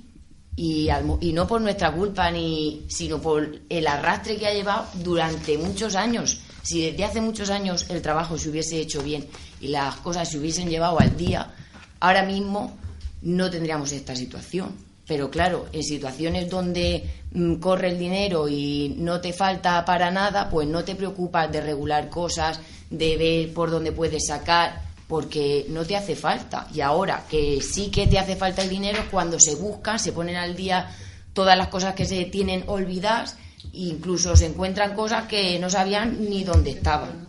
y, 0.62 0.90
y 1.22 1.32
no 1.32 1.46
por 1.46 1.62
nuestra 1.62 1.90
culpa 1.90 2.30
ni 2.30 2.84
sino 2.86 3.18
por 3.18 3.60
el 3.70 3.86
arrastre 3.86 4.36
que 4.36 4.46
ha 4.46 4.52
llevado 4.52 4.84
durante 4.96 5.56
muchos 5.56 5.94
años. 5.94 6.42
Si 6.62 6.82
desde 6.82 7.02
hace 7.02 7.22
muchos 7.22 7.48
años 7.48 7.86
el 7.88 8.02
trabajo 8.02 8.36
se 8.36 8.50
hubiese 8.50 8.78
hecho 8.78 9.02
bien 9.02 9.26
y 9.58 9.68
las 9.68 9.96
cosas 9.96 10.28
se 10.28 10.38
hubiesen 10.38 10.68
llevado 10.68 11.00
al 11.00 11.16
día, 11.16 11.50
ahora 11.98 12.24
mismo 12.24 12.76
no 13.22 13.50
tendríamos 13.50 13.90
esta 13.92 14.14
situación. 14.14 14.74
Pero 15.06 15.30
claro, 15.30 15.66
en 15.72 15.82
situaciones 15.82 16.50
donde 16.50 17.08
mm, 17.32 17.54
corre 17.54 17.88
el 17.88 17.98
dinero 17.98 18.46
y 18.46 18.96
no 18.98 19.18
te 19.18 19.32
falta 19.32 19.82
para 19.86 20.10
nada, 20.10 20.50
pues 20.50 20.68
no 20.68 20.84
te 20.84 20.94
preocupas 20.94 21.50
de 21.50 21.62
regular 21.62 22.10
cosas, 22.10 22.60
de 22.90 23.16
ver 23.16 23.54
por 23.54 23.70
dónde 23.70 23.92
puedes 23.92 24.26
sacar, 24.26 24.89
porque 25.10 25.66
no 25.68 25.84
te 25.84 25.96
hace 25.96 26.14
falta. 26.14 26.68
Y 26.72 26.82
ahora 26.82 27.26
que 27.28 27.60
sí 27.60 27.90
que 27.90 28.06
te 28.06 28.16
hace 28.16 28.36
falta 28.36 28.62
el 28.62 28.68
dinero, 28.68 29.02
cuando 29.10 29.40
se 29.40 29.56
buscan, 29.56 29.98
se 29.98 30.12
ponen 30.12 30.36
al 30.36 30.54
día 30.54 30.88
todas 31.32 31.58
las 31.58 31.66
cosas 31.66 31.96
que 31.96 32.04
se 32.04 32.26
tienen 32.26 32.62
olvidadas, 32.68 33.36
incluso 33.72 34.36
se 34.36 34.46
encuentran 34.46 34.94
cosas 34.94 35.26
que 35.26 35.58
no 35.58 35.68
sabían 35.68 36.30
ni 36.30 36.44
dónde 36.44 36.70
estaban. 36.70 37.26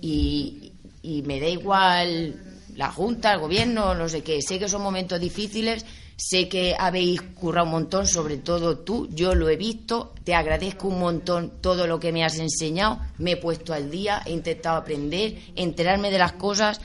Y, 0.00 0.72
y 1.02 1.20
me 1.20 1.38
da 1.40 1.48
igual 1.48 2.40
la 2.74 2.90
Junta, 2.90 3.34
el 3.34 3.40
Gobierno, 3.40 3.94
no 3.94 4.08
sé 4.08 4.22
qué. 4.22 4.40
Sé 4.40 4.58
que 4.58 4.70
son 4.70 4.80
momentos 4.80 5.20
difíciles, 5.20 5.84
sé 6.16 6.48
que 6.48 6.74
habéis 6.78 7.20
currado 7.20 7.66
un 7.66 7.72
montón, 7.72 8.06
sobre 8.06 8.38
todo 8.38 8.78
tú, 8.78 9.10
yo 9.10 9.34
lo 9.34 9.50
he 9.50 9.56
visto, 9.56 10.14
te 10.24 10.34
agradezco 10.34 10.88
un 10.88 11.00
montón 11.00 11.52
todo 11.60 11.86
lo 11.86 12.00
que 12.00 12.12
me 12.12 12.24
has 12.24 12.38
enseñado, 12.38 12.98
me 13.18 13.32
he 13.32 13.36
puesto 13.36 13.74
al 13.74 13.90
día, 13.90 14.22
he 14.24 14.32
intentado 14.32 14.78
aprender, 14.78 15.36
enterarme 15.54 16.10
de 16.10 16.18
las 16.18 16.32
cosas. 16.32 16.80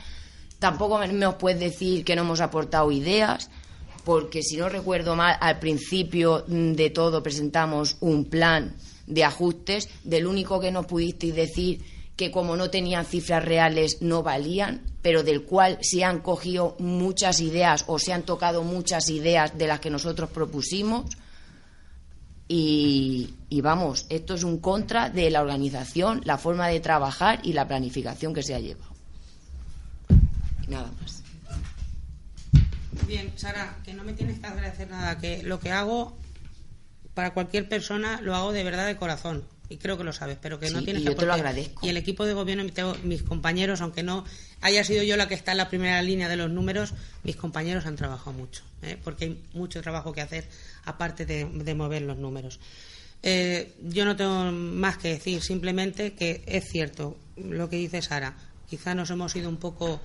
Tampoco 0.65 0.97
me 0.97 1.27
os 1.27 1.35
puedes 1.35 1.59
decir 1.59 2.03
que 2.03 2.15
no 2.15 2.23
hemos 2.23 2.41
aportado 2.41 2.91
ideas, 2.91 3.51
porque 4.03 4.41
si 4.41 4.57
no 4.57 4.67
recuerdo 4.67 5.15
mal, 5.15 5.37
al 5.39 5.59
principio 5.59 6.43
de 6.47 6.89
todo 6.89 7.21
presentamos 7.21 7.97
un 7.99 8.25
plan 8.25 8.75
de 9.05 9.23
ajustes, 9.23 9.87
del 10.03 10.25
único 10.25 10.59
que 10.59 10.71
no 10.71 10.87
pudisteis 10.87 11.35
decir 11.35 11.85
que 12.15 12.31
como 12.31 12.57
no 12.57 12.71
tenían 12.71 13.05
cifras 13.05 13.45
reales 13.45 14.01
no 14.01 14.23
valían, 14.23 14.81
pero 15.03 15.21
del 15.21 15.43
cual 15.43 15.77
se 15.81 16.03
han 16.03 16.21
cogido 16.21 16.75
muchas 16.79 17.41
ideas 17.41 17.83
o 17.85 17.99
se 17.99 18.11
han 18.11 18.23
tocado 18.23 18.63
muchas 18.63 19.07
ideas 19.11 19.55
de 19.55 19.67
las 19.67 19.79
que 19.79 19.91
nosotros 19.91 20.31
propusimos. 20.31 21.05
Y, 22.47 23.35
vamos, 23.61 24.07
esto 24.09 24.33
es 24.33 24.43
un 24.43 24.57
contra 24.57 25.11
de 25.11 25.29
la 25.29 25.43
organización, 25.43 26.21
la 26.25 26.39
forma 26.39 26.69
de 26.69 26.79
trabajar 26.79 27.39
y 27.43 27.53
la 27.53 27.67
planificación 27.67 28.33
que 28.33 28.41
se 28.41 28.55
ha 28.55 28.59
llevado. 28.59 28.94
Nada 30.67 30.91
más. 31.01 31.23
Bien, 33.07 33.31
Sara, 33.35 33.77
que 33.83 33.93
no 33.93 34.03
me 34.03 34.13
tienes 34.13 34.39
que 34.39 34.47
agradecer 34.47 34.89
nada, 34.89 35.17
que 35.17 35.43
lo 35.43 35.59
que 35.59 35.71
hago 35.71 36.17
para 37.13 37.33
cualquier 37.33 37.67
persona 37.67 38.19
lo 38.21 38.35
hago 38.35 38.51
de 38.51 38.63
verdad 38.63 38.87
de 38.87 38.97
corazón 38.97 39.45
y 39.69 39.77
creo 39.77 39.97
que 39.97 40.03
lo 40.03 40.13
sabes, 40.13 40.37
pero 40.39 40.59
que 40.59 40.69
no 40.69 40.83
tienes 40.83 41.01
y 41.01 41.05
que 41.05 41.11
yo 41.11 41.17
te 41.17 41.25
lo 41.25 41.33
agradezco. 41.33 41.85
Y 41.85 41.89
el 41.89 41.97
equipo 41.97 42.25
de 42.25 42.33
gobierno, 42.33 42.63
mis 43.03 43.23
compañeros, 43.23 43.81
aunque 43.81 44.03
no 44.03 44.23
haya 44.61 44.83
sido 44.83 45.03
yo 45.03 45.17
la 45.17 45.27
que 45.27 45.33
está 45.33 45.51
en 45.51 45.57
la 45.57 45.69
primera 45.69 46.01
línea 46.01 46.29
de 46.29 46.35
los 46.35 46.51
números, 46.51 46.93
mis 47.23 47.35
compañeros 47.35 47.85
han 47.85 47.95
trabajado 47.95 48.33
mucho, 48.33 48.63
¿eh? 48.83 48.97
porque 49.03 49.25
hay 49.25 49.41
mucho 49.53 49.81
trabajo 49.81 50.13
que 50.13 50.21
hacer 50.21 50.47
aparte 50.83 51.25
de, 51.25 51.75
mover 51.75 52.03
los 52.03 52.17
números. 52.17 52.59
Eh, 53.23 53.73
yo 53.81 54.05
no 54.05 54.15
tengo 54.15 54.51
más 54.51 54.97
que 54.97 55.09
decir, 55.09 55.41
simplemente 55.41 56.13
que 56.13 56.43
es 56.45 56.65
cierto 56.69 57.17
lo 57.37 57.69
que 57.69 57.77
dice 57.77 58.01
Sara. 58.01 58.35
Quizá 58.69 58.95
nos 58.95 59.09
hemos 59.09 59.35
ido 59.35 59.49
un 59.49 59.57
poco 59.57 60.01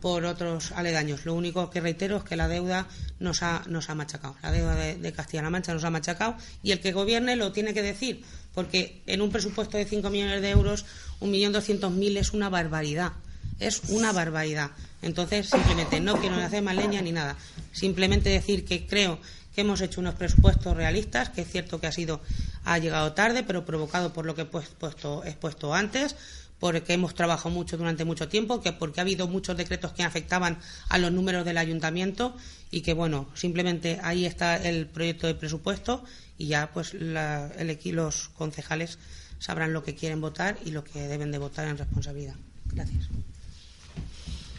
por 0.00 0.24
otros 0.24 0.72
aledaños. 0.72 1.24
Lo 1.24 1.34
único 1.34 1.70
que 1.70 1.80
reitero 1.80 2.18
es 2.18 2.24
que 2.24 2.36
la 2.36 2.48
deuda 2.48 2.86
nos 3.18 3.42
ha, 3.42 3.62
nos 3.66 3.90
ha 3.90 3.94
machacado. 3.94 4.36
La 4.42 4.52
deuda 4.52 4.74
de, 4.74 5.12
Castilla-La 5.12 5.50
Mancha 5.50 5.74
nos 5.74 5.84
ha 5.84 5.90
machacado 5.90 6.36
y 6.62 6.72
el 6.72 6.80
que 6.80 6.92
gobierne 6.92 7.36
lo 7.36 7.52
tiene 7.52 7.74
que 7.74 7.82
decir, 7.82 8.24
porque 8.54 9.02
en 9.06 9.20
un 9.20 9.30
presupuesto 9.30 9.76
de 9.76 9.84
5 9.84 10.10
millones 10.10 10.42
de 10.42 10.50
euros, 10.50 10.84
1.200.000 11.20 12.18
es 12.18 12.32
una 12.32 12.48
barbaridad. 12.48 13.12
Es 13.60 13.82
una 13.88 14.12
barbaridad. 14.12 14.70
Entonces, 15.02 15.48
simplemente 15.48 16.00
no 16.00 16.16
quiero 16.16 16.36
hacer 16.36 16.62
más 16.62 16.76
leña 16.76 17.02
ni 17.02 17.12
nada. 17.12 17.36
Simplemente 17.72 18.30
decir 18.30 18.64
que 18.64 18.86
creo 18.86 19.20
que 19.54 19.60
hemos 19.60 19.80
hecho 19.80 20.00
unos 20.00 20.14
presupuestos 20.14 20.76
realistas, 20.76 21.30
que 21.30 21.42
es 21.42 21.48
cierto 21.48 21.80
que 21.80 21.86
ha 21.86 21.92
sido 21.92 22.20
ha 22.64 22.78
llegado 22.78 23.12
tarde, 23.12 23.44
pero 23.44 23.64
provocado 23.64 24.12
por 24.12 24.26
lo 24.26 24.34
que 24.34 24.42
he 24.42 24.46
puesto, 24.46 25.22
he 25.24 25.30
expuesto 25.30 25.74
antes 25.74 26.16
porque 26.60 26.94
hemos 26.94 27.14
trabajado 27.14 27.50
mucho 27.50 27.76
durante 27.76 28.04
mucho 28.04 28.28
tiempo, 28.28 28.60
que 28.60 28.72
porque 28.72 29.00
ha 29.00 29.02
habido 29.02 29.28
muchos 29.28 29.56
decretos 29.56 29.92
que 29.92 30.02
afectaban 30.02 30.58
a 30.88 30.98
los 30.98 31.12
números 31.12 31.44
del 31.44 31.58
ayuntamiento 31.58 32.36
y 32.70 32.80
que 32.80 32.94
bueno, 32.94 33.28
simplemente 33.34 33.98
ahí 34.02 34.24
está 34.24 34.56
el 34.56 34.86
proyecto 34.86 35.26
de 35.26 35.34
presupuesto 35.34 36.04
y 36.38 36.46
ya 36.46 36.70
pues 36.72 36.94
la, 36.94 37.50
el, 37.58 37.78
los 37.92 38.28
concejales 38.30 38.98
sabrán 39.38 39.72
lo 39.72 39.82
que 39.82 39.94
quieren 39.94 40.20
votar 40.20 40.58
y 40.64 40.70
lo 40.70 40.84
que 40.84 41.00
deben 41.00 41.30
de 41.30 41.38
votar 41.38 41.68
en 41.68 41.76
responsabilidad. 41.76 42.34
Gracias. 42.72 43.08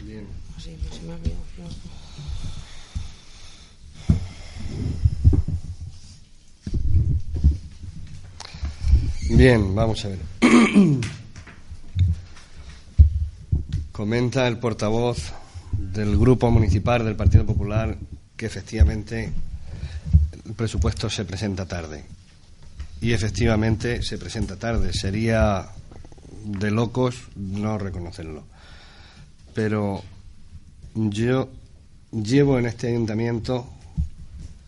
Bien. 0.02 0.26
Bien, 9.28 9.74
vamos 9.74 10.04
a 10.04 10.08
ver. 10.08 10.18
Comenta 13.96 14.46
el 14.46 14.58
portavoz 14.58 15.32
del 15.72 16.18
Grupo 16.18 16.50
Municipal 16.50 17.02
del 17.02 17.16
Partido 17.16 17.46
Popular 17.46 17.96
que 18.36 18.44
efectivamente 18.44 19.32
el 20.44 20.52
presupuesto 20.52 21.08
se 21.08 21.24
presenta 21.24 21.64
tarde. 21.64 22.04
Y 23.00 23.12
efectivamente 23.12 24.02
se 24.02 24.18
presenta 24.18 24.56
tarde. 24.56 24.92
Sería 24.92 25.70
de 26.44 26.70
locos 26.70 27.22
no 27.36 27.78
reconocerlo. 27.78 28.44
Pero 29.54 30.02
yo 30.94 31.48
llevo 32.12 32.58
en 32.58 32.66
este 32.66 32.88
ayuntamiento 32.88 33.66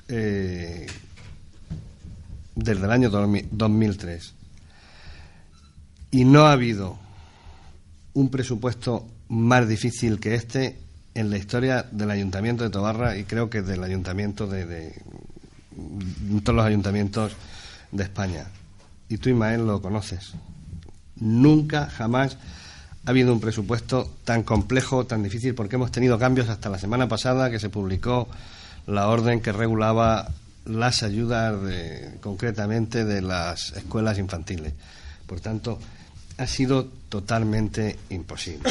eh, 0.09 0.87
desde 2.55 2.85
el 2.87 2.91
año 2.91 3.11
2003 3.11 4.35
y 6.13 6.25
no 6.25 6.47
ha 6.47 6.53
habido 6.53 6.99
un 8.15 8.31
presupuesto 8.31 9.07
más 9.29 9.69
difícil 9.69 10.21
que 10.21 10.35
este 10.35 10.79
en 11.15 11.31
la 11.31 11.39
historia 11.39 11.87
del 11.91 12.11
Ayuntamiento 12.11 12.65
de 12.65 12.71
Tobarra 12.71 13.17
y 13.17 13.25
creo 13.25 13.51
que 13.51 13.63
del 13.63 13.83
Ayuntamiento 13.83 14.47
de, 14.47 14.95
todos 16.45 16.57
los 16.57 16.65
ayuntamientos 16.65 17.33
de 17.91 18.03
España. 18.05 18.47
Y 19.09 19.19
tú, 19.19 19.31
Ismael, 19.31 19.67
lo 19.67 19.81
conoces. 19.81 20.33
Nunca, 21.17 21.89
jamás 21.89 22.37
ha 23.05 23.11
habido 23.11 23.33
un 23.33 23.41
presupuesto 23.41 24.11
tan 24.25 24.43
complejo, 24.43 25.07
tan 25.07 25.23
difícil, 25.23 25.55
porque 25.55 25.77
hemos 25.77 25.91
tenido 25.91 26.19
cambios 26.19 26.49
hasta 26.49 26.69
la 26.69 26.79
semana 26.79 27.09
pasada 27.09 27.51
que 27.51 27.59
se 27.59 27.71
publicó 27.71 28.29
la 28.87 29.09
orden 29.09 29.41
que 29.41 29.53
regulaba 29.53 30.29
las 30.67 31.03
ayudas 31.03 31.57
concretamente 32.21 33.05
de 33.05 33.23
las 33.23 33.73
escuelas 33.73 34.19
infantiles. 34.19 34.75
Por 35.27 35.41
tanto, 35.41 35.79
ha 36.39 36.47
sido 36.47 36.87
totalmente 37.09 37.99
imposible. 38.11 38.71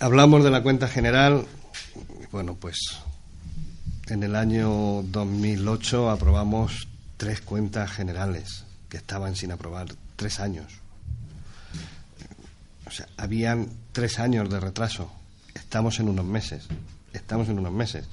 Hablamos 0.00 0.44
de 0.44 0.50
la 0.50 0.62
cuenta 0.62 0.88
general. 0.88 1.44
Bueno, 2.30 2.54
pues 2.54 2.78
en 4.06 4.22
el 4.22 4.36
año 4.36 5.02
2008 5.02 6.10
aprobamos 6.10 6.88
tres 7.16 7.40
cuentas 7.40 7.90
generales 7.90 8.64
que 8.88 8.96
estaban 8.96 9.34
sin 9.34 9.50
aprobar 9.50 9.88
tres 10.16 10.40
años. 10.40 10.72
O 12.86 12.90
sea, 12.90 13.08
habían 13.16 13.68
tres 13.92 14.20
años 14.20 14.48
de 14.48 14.60
retraso. 14.60 15.10
Estamos 15.54 15.98
en 15.98 16.08
unos 16.08 16.26
meses. 16.26 16.68
Estamos 17.12 17.48
en 17.48 17.58
unos 17.58 17.72
meses. 17.72 18.06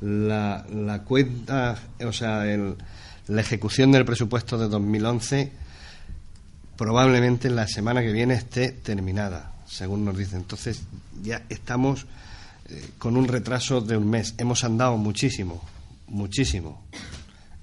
La, 0.00 0.64
la 0.72 1.02
cuenta, 1.02 1.76
o 2.04 2.12
sea, 2.12 2.44
la 3.26 3.40
ejecución 3.40 3.90
del 3.92 4.04
presupuesto 4.04 4.56
de 4.56 4.68
2011 4.68 5.69
probablemente 6.80 7.50
la 7.50 7.68
semana 7.68 8.00
que 8.00 8.10
viene 8.10 8.32
esté 8.32 8.70
terminada, 8.70 9.52
según 9.66 10.02
nos 10.02 10.16
dicen. 10.16 10.38
Entonces 10.38 10.80
ya 11.22 11.42
estamos 11.50 12.06
eh, 12.70 12.82
con 12.96 13.18
un 13.18 13.28
retraso 13.28 13.82
de 13.82 13.98
un 13.98 14.08
mes. 14.08 14.34
Hemos 14.38 14.64
andado 14.64 14.96
muchísimo, 14.96 15.62
muchísimo 16.08 16.82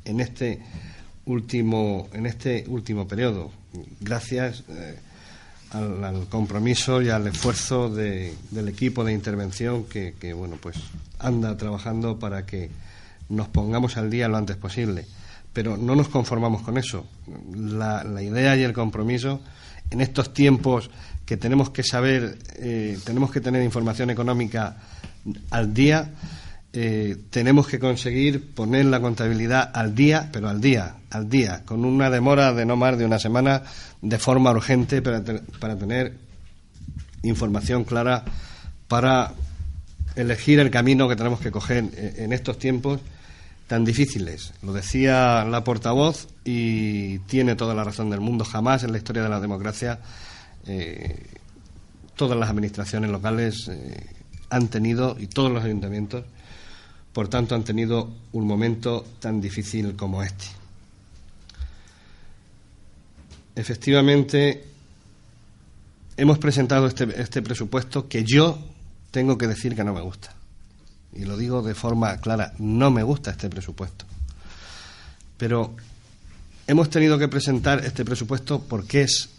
en 0.06 0.20
este 0.20 0.62
último, 1.26 2.08
en 2.14 2.28
este 2.28 2.66
último 2.68 3.08
periodo, 3.08 3.52
gracias 4.00 4.64
eh, 4.70 5.00
al, 5.72 6.28
compromiso 6.30 7.02
y 7.02 7.10
al 7.10 7.26
esfuerzo 7.26 7.90
del 7.90 8.68
equipo 8.68 9.04
de 9.04 9.14
intervención 9.14 9.86
que, 9.86 10.14
bueno 10.36 10.58
pues 10.62 10.76
anda 11.18 11.58
trabajando 11.58 12.20
para 12.20 12.46
que 12.46 12.70
nos 13.30 13.48
pongamos 13.48 13.98
al 13.98 14.12
día 14.12 14.28
lo 14.28 14.38
antes 14.38 14.58
posible. 14.58 15.08
Pero 15.58 15.76
no 15.76 15.96
nos 15.96 16.08
conformamos 16.10 16.62
con 16.62 16.78
eso. 16.78 17.04
La, 17.52 18.06
idea 18.22 18.56
y 18.56 18.62
el 18.62 18.74
compromiso 18.74 19.42
en 19.90 20.02
estos 20.02 20.32
tiempos 20.32 20.92
que 21.26 21.36
tenemos 21.36 21.72
que 21.72 21.82
saber, 21.82 22.38
eh, 22.58 22.96
tenemos 23.04 23.32
que 23.32 23.42
tener 23.42 23.64
información 23.64 24.12
económica 24.12 24.78
al 25.50 25.74
día, 25.74 26.12
eh, 26.74 27.18
tenemos 27.32 27.66
que 27.66 27.80
conseguir 27.80 28.54
poner 28.54 28.86
la 28.86 29.00
contabilidad 29.00 29.72
al 29.74 29.96
día, 29.96 30.30
pero 30.32 30.48
al 30.48 30.62
día, 30.62 30.98
al 31.10 31.28
día, 31.28 31.64
con 31.66 31.86
una 31.86 32.12
demora 32.12 32.54
de 32.54 32.64
no 32.64 32.76
más 32.76 32.96
de 32.96 33.06
una 33.06 33.18
semana 33.18 33.64
de 34.04 34.20
forma 34.20 34.52
urgente 34.52 35.02
para, 35.02 35.24
para 35.60 35.76
tener 35.76 36.14
información 37.24 37.84
clara 37.84 38.24
para 38.88 39.34
elegir 40.16 40.60
el 40.60 40.70
camino 40.70 41.10
que 41.10 41.16
tenemos 41.16 41.40
que 41.40 41.50
coger 41.50 41.84
en 41.96 42.32
estos 42.32 42.60
tiempos 42.60 43.00
tan 43.68 43.86
difíciles. 43.86 44.54
Lo 44.62 44.74
decía 44.74 45.46
la 45.46 45.64
portavoz 45.64 46.28
y 46.44 47.20
tiene 47.20 47.56
toda 47.56 47.76
la 47.76 47.84
razón 47.84 48.10
del 48.10 48.22
mundo. 48.22 48.46
Jamás 48.46 48.84
en 48.84 48.92
la 48.92 48.98
historia 48.98 49.24
de 49.24 49.30
la 49.30 49.40
democracia 49.40 50.00
eh, 50.66 51.24
todas 52.16 52.38
las 52.38 52.50
administraciones 52.50 53.10
locales 53.10 53.70
eh, 53.70 54.06
han 54.50 54.68
tenido, 54.68 55.16
y 55.20 55.28
todos 55.28 55.52
los 55.52 55.64
ayuntamientos, 55.64 56.26
por 57.14 57.30
tanto, 57.30 57.56
han 57.56 57.64
tenido 57.64 58.12
un 58.34 58.46
momento 58.46 59.06
tan 59.20 59.40
difícil 59.40 59.96
como 59.96 60.22
este. 60.24 60.46
Efectivamente, 63.56 64.66
hemos 66.16 66.38
presentado 66.38 66.88
este, 66.88 67.20
este, 67.20 67.42
presupuesto 67.42 68.08
que 68.08 68.24
yo 68.24 68.60
tengo 69.10 69.38
que 69.38 69.48
decir 69.48 69.76
que 69.76 69.84
no 69.84 69.94
me 69.94 70.02
gusta. 70.02 70.36
Y 71.18 71.26
lo 71.26 71.36
digo 71.36 71.64
de 71.64 71.74
forma 71.74 72.18
clara, 72.18 72.54
no 72.60 72.92
me 72.92 73.02
gusta 73.02 73.32
este 73.32 73.50
presupuesto. 73.50 74.06
Pero 75.38 75.76
hemos 76.68 76.90
tenido 76.90 77.18
que 77.18 77.28
presentar 77.28 77.84
este 77.84 78.06
presupuesto 78.06 78.62
porque 78.62 79.02
es 79.02 79.30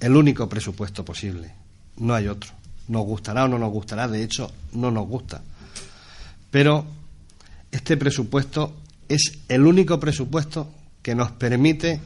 el 0.00 0.16
único 0.16 0.48
presupuesto 0.48 1.04
posible. 1.04 1.52
No 1.98 2.14
hay 2.14 2.28
otro. 2.28 2.52
Nos 2.88 3.04
gustará 3.04 3.44
o 3.44 3.48
no 3.48 3.58
nos 3.58 3.70
gustará, 3.70 4.08
de 4.08 4.22
hecho, 4.22 4.50
no 4.72 4.90
nos 4.90 5.06
gusta. 5.06 5.42
Pero 6.50 6.86
este 7.70 7.98
presupuesto 7.98 8.74
es 9.08 9.40
el 9.48 9.66
único 9.66 10.00
presupuesto 10.00 10.72
que 11.02 11.14
nos 11.14 11.32
permite 11.32 12.00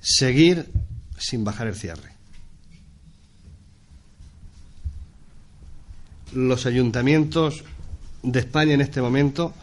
seguir 0.00 0.70
sin 1.18 1.42
bajar 1.44 1.66
el 1.66 1.74
cierre. 1.74 2.10
Los 6.32 6.64
ayuntamientos 6.64 7.64
de 8.22 8.40
España 8.40 8.74
en 8.74 8.80
este 8.80 9.00
momento 9.00 9.54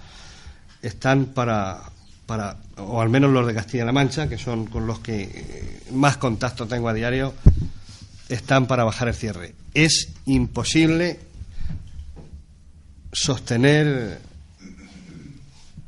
están 0.82 1.28
para, 1.28 1.82
para, 2.26 2.58
o 2.78 3.02
al 3.02 3.10
menos 3.10 3.32
los 3.32 3.46
de 3.48 3.54
Castilla-La 3.54 3.92
Mancha, 3.92 4.28
que 4.28 4.38
son 4.38 4.66
con 4.66 4.88
los 4.88 5.00
que 5.00 5.82
más 5.92 6.18
contacto 6.18 6.68
tengo 6.68 6.90
a 6.90 6.94
diario, 6.94 7.34
están 8.30 8.68
para 8.68 8.84
bajar 8.84 9.08
el 9.08 9.16
cierre. 9.16 9.56
Es 9.74 10.10
imposible 10.26 11.20
sostener 13.12 14.20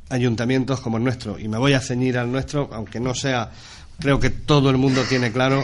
ayuntamientos 0.08 0.80
como 0.80 0.96
el 0.96 1.04
nuestro, 1.04 1.38
y 1.38 1.48
me 1.48 1.58
voy 1.58 1.74
a 1.74 1.80
ceñir 1.80 2.18
al 2.18 2.32
nuestro, 2.32 2.68
aunque 2.72 2.98
no 2.98 3.14
sea, 3.14 3.50
creo 4.00 4.18
que 4.18 4.30
todo 4.30 4.70
el 4.70 4.76
mundo 4.76 5.02
tiene 5.08 5.30
claro 5.30 5.62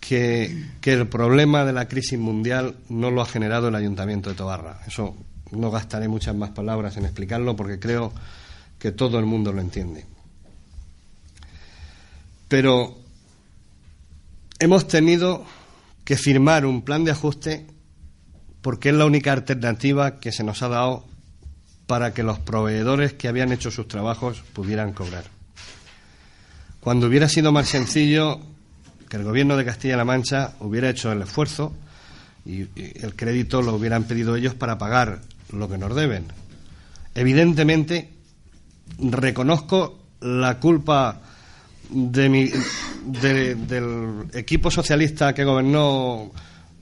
que, 0.00 0.70
que 0.80 0.94
el 0.94 1.06
problema 1.06 1.64
de 1.64 1.72
la 1.72 1.86
crisis 1.86 2.18
mundial 2.18 2.74
no 2.88 3.10
lo 3.10 3.22
ha 3.22 3.26
generado 3.26 3.68
el 3.68 3.74
ayuntamiento 3.76 4.30
de 4.30 4.36
Tobarra. 4.36 4.80
Eso 4.86 5.16
no 5.50 5.70
gastaré 5.70 6.08
muchas 6.08 6.34
más 6.34 6.50
palabras 6.50 6.96
en 6.96 7.04
explicarlo 7.04 7.56
porque 7.56 7.78
creo 7.78 8.12
que 8.78 8.92
todo 8.92 9.18
el 9.18 9.26
mundo 9.26 9.52
lo 9.52 9.60
entiende. 9.60 10.04
Pero 12.48 12.96
hemos 14.58 14.86
tenido 14.86 15.44
que 16.04 16.16
firmar 16.16 16.66
un 16.66 16.82
plan 16.82 17.04
de 17.04 17.12
ajuste 17.12 17.66
porque 18.60 18.90
es 18.90 18.94
la 18.94 19.06
única 19.06 19.32
alternativa 19.32 20.20
que 20.20 20.32
se 20.32 20.44
nos 20.44 20.62
ha 20.62 20.68
dado 20.68 21.04
para 21.86 22.14
que 22.14 22.22
los 22.22 22.38
proveedores 22.38 23.12
que 23.12 23.28
habían 23.28 23.52
hecho 23.52 23.70
sus 23.70 23.88
trabajos 23.88 24.42
pudieran 24.52 24.92
cobrar. 24.92 25.24
Cuando 26.80 27.06
hubiera 27.06 27.28
sido 27.28 27.52
más 27.52 27.68
sencillo 27.68 28.40
que 29.08 29.16
el 29.16 29.24
gobierno 29.24 29.56
de 29.56 29.64
Castilla-La 29.64 30.04
Mancha 30.04 30.54
hubiera 30.60 30.90
hecho 30.90 31.12
el 31.12 31.22
esfuerzo 31.22 31.74
y, 32.44 32.68
el 32.76 33.14
crédito 33.16 33.62
lo 33.62 33.74
hubieran 33.74 34.04
pedido 34.04 34.36
ellos 34.36 34.54
para 34.54 34.78
pagar 34.78 35.20
lo 35.56 35.68
que 35.68 35.78
nos 35.78 35.94
deben. 35.94 36.26
Evidentemente, 37.14 38.10
reconozco 38.98 39.98
la 40.20 40.58
culpa 40.58 41.20
de 41.90 42.28
mi, 42.28 42.50
del 43.04 44.26
equipo 44.32 44.70
socialista 44.70 45.32
que 45.32 45.44
gobernó 45.44 46.30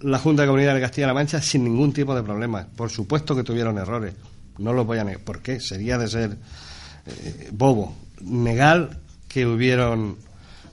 la 0.00 0.18
Junta 0.18 0.42
de 0.42 0.48
Comunidad 0.48 0.74
de 0.74 0.80
Castilla-La 0.80 1.14
Mancha 1.14 1.40
sin 1.40 1.64
ningún 1.64 1.92
tipo 1.92 2.14
de 2.14 2.22
problema. 2.22 2.66
Por 2.76 2.90
supuesto 2.90 3.36
que 3.36 3.42
tuvieron 3.42 3.78
errores. 3.78 4.14
No 4.58 4.72
lo 4.72 4.84
voy 4.84 4.98
a 4.98 5.04
negar. 5.04 5.22
¿Por 5.22 5.40
qué? 5.40 5.60
Sería 5.60 5.98
de 5.98 6.08
ser 6.08 6.36
eh, 7.06 7.50
bobo. 7.52 7.96
Negar 8.20 8.98
que 9.28 9.46
hubieron, 9.46 10.16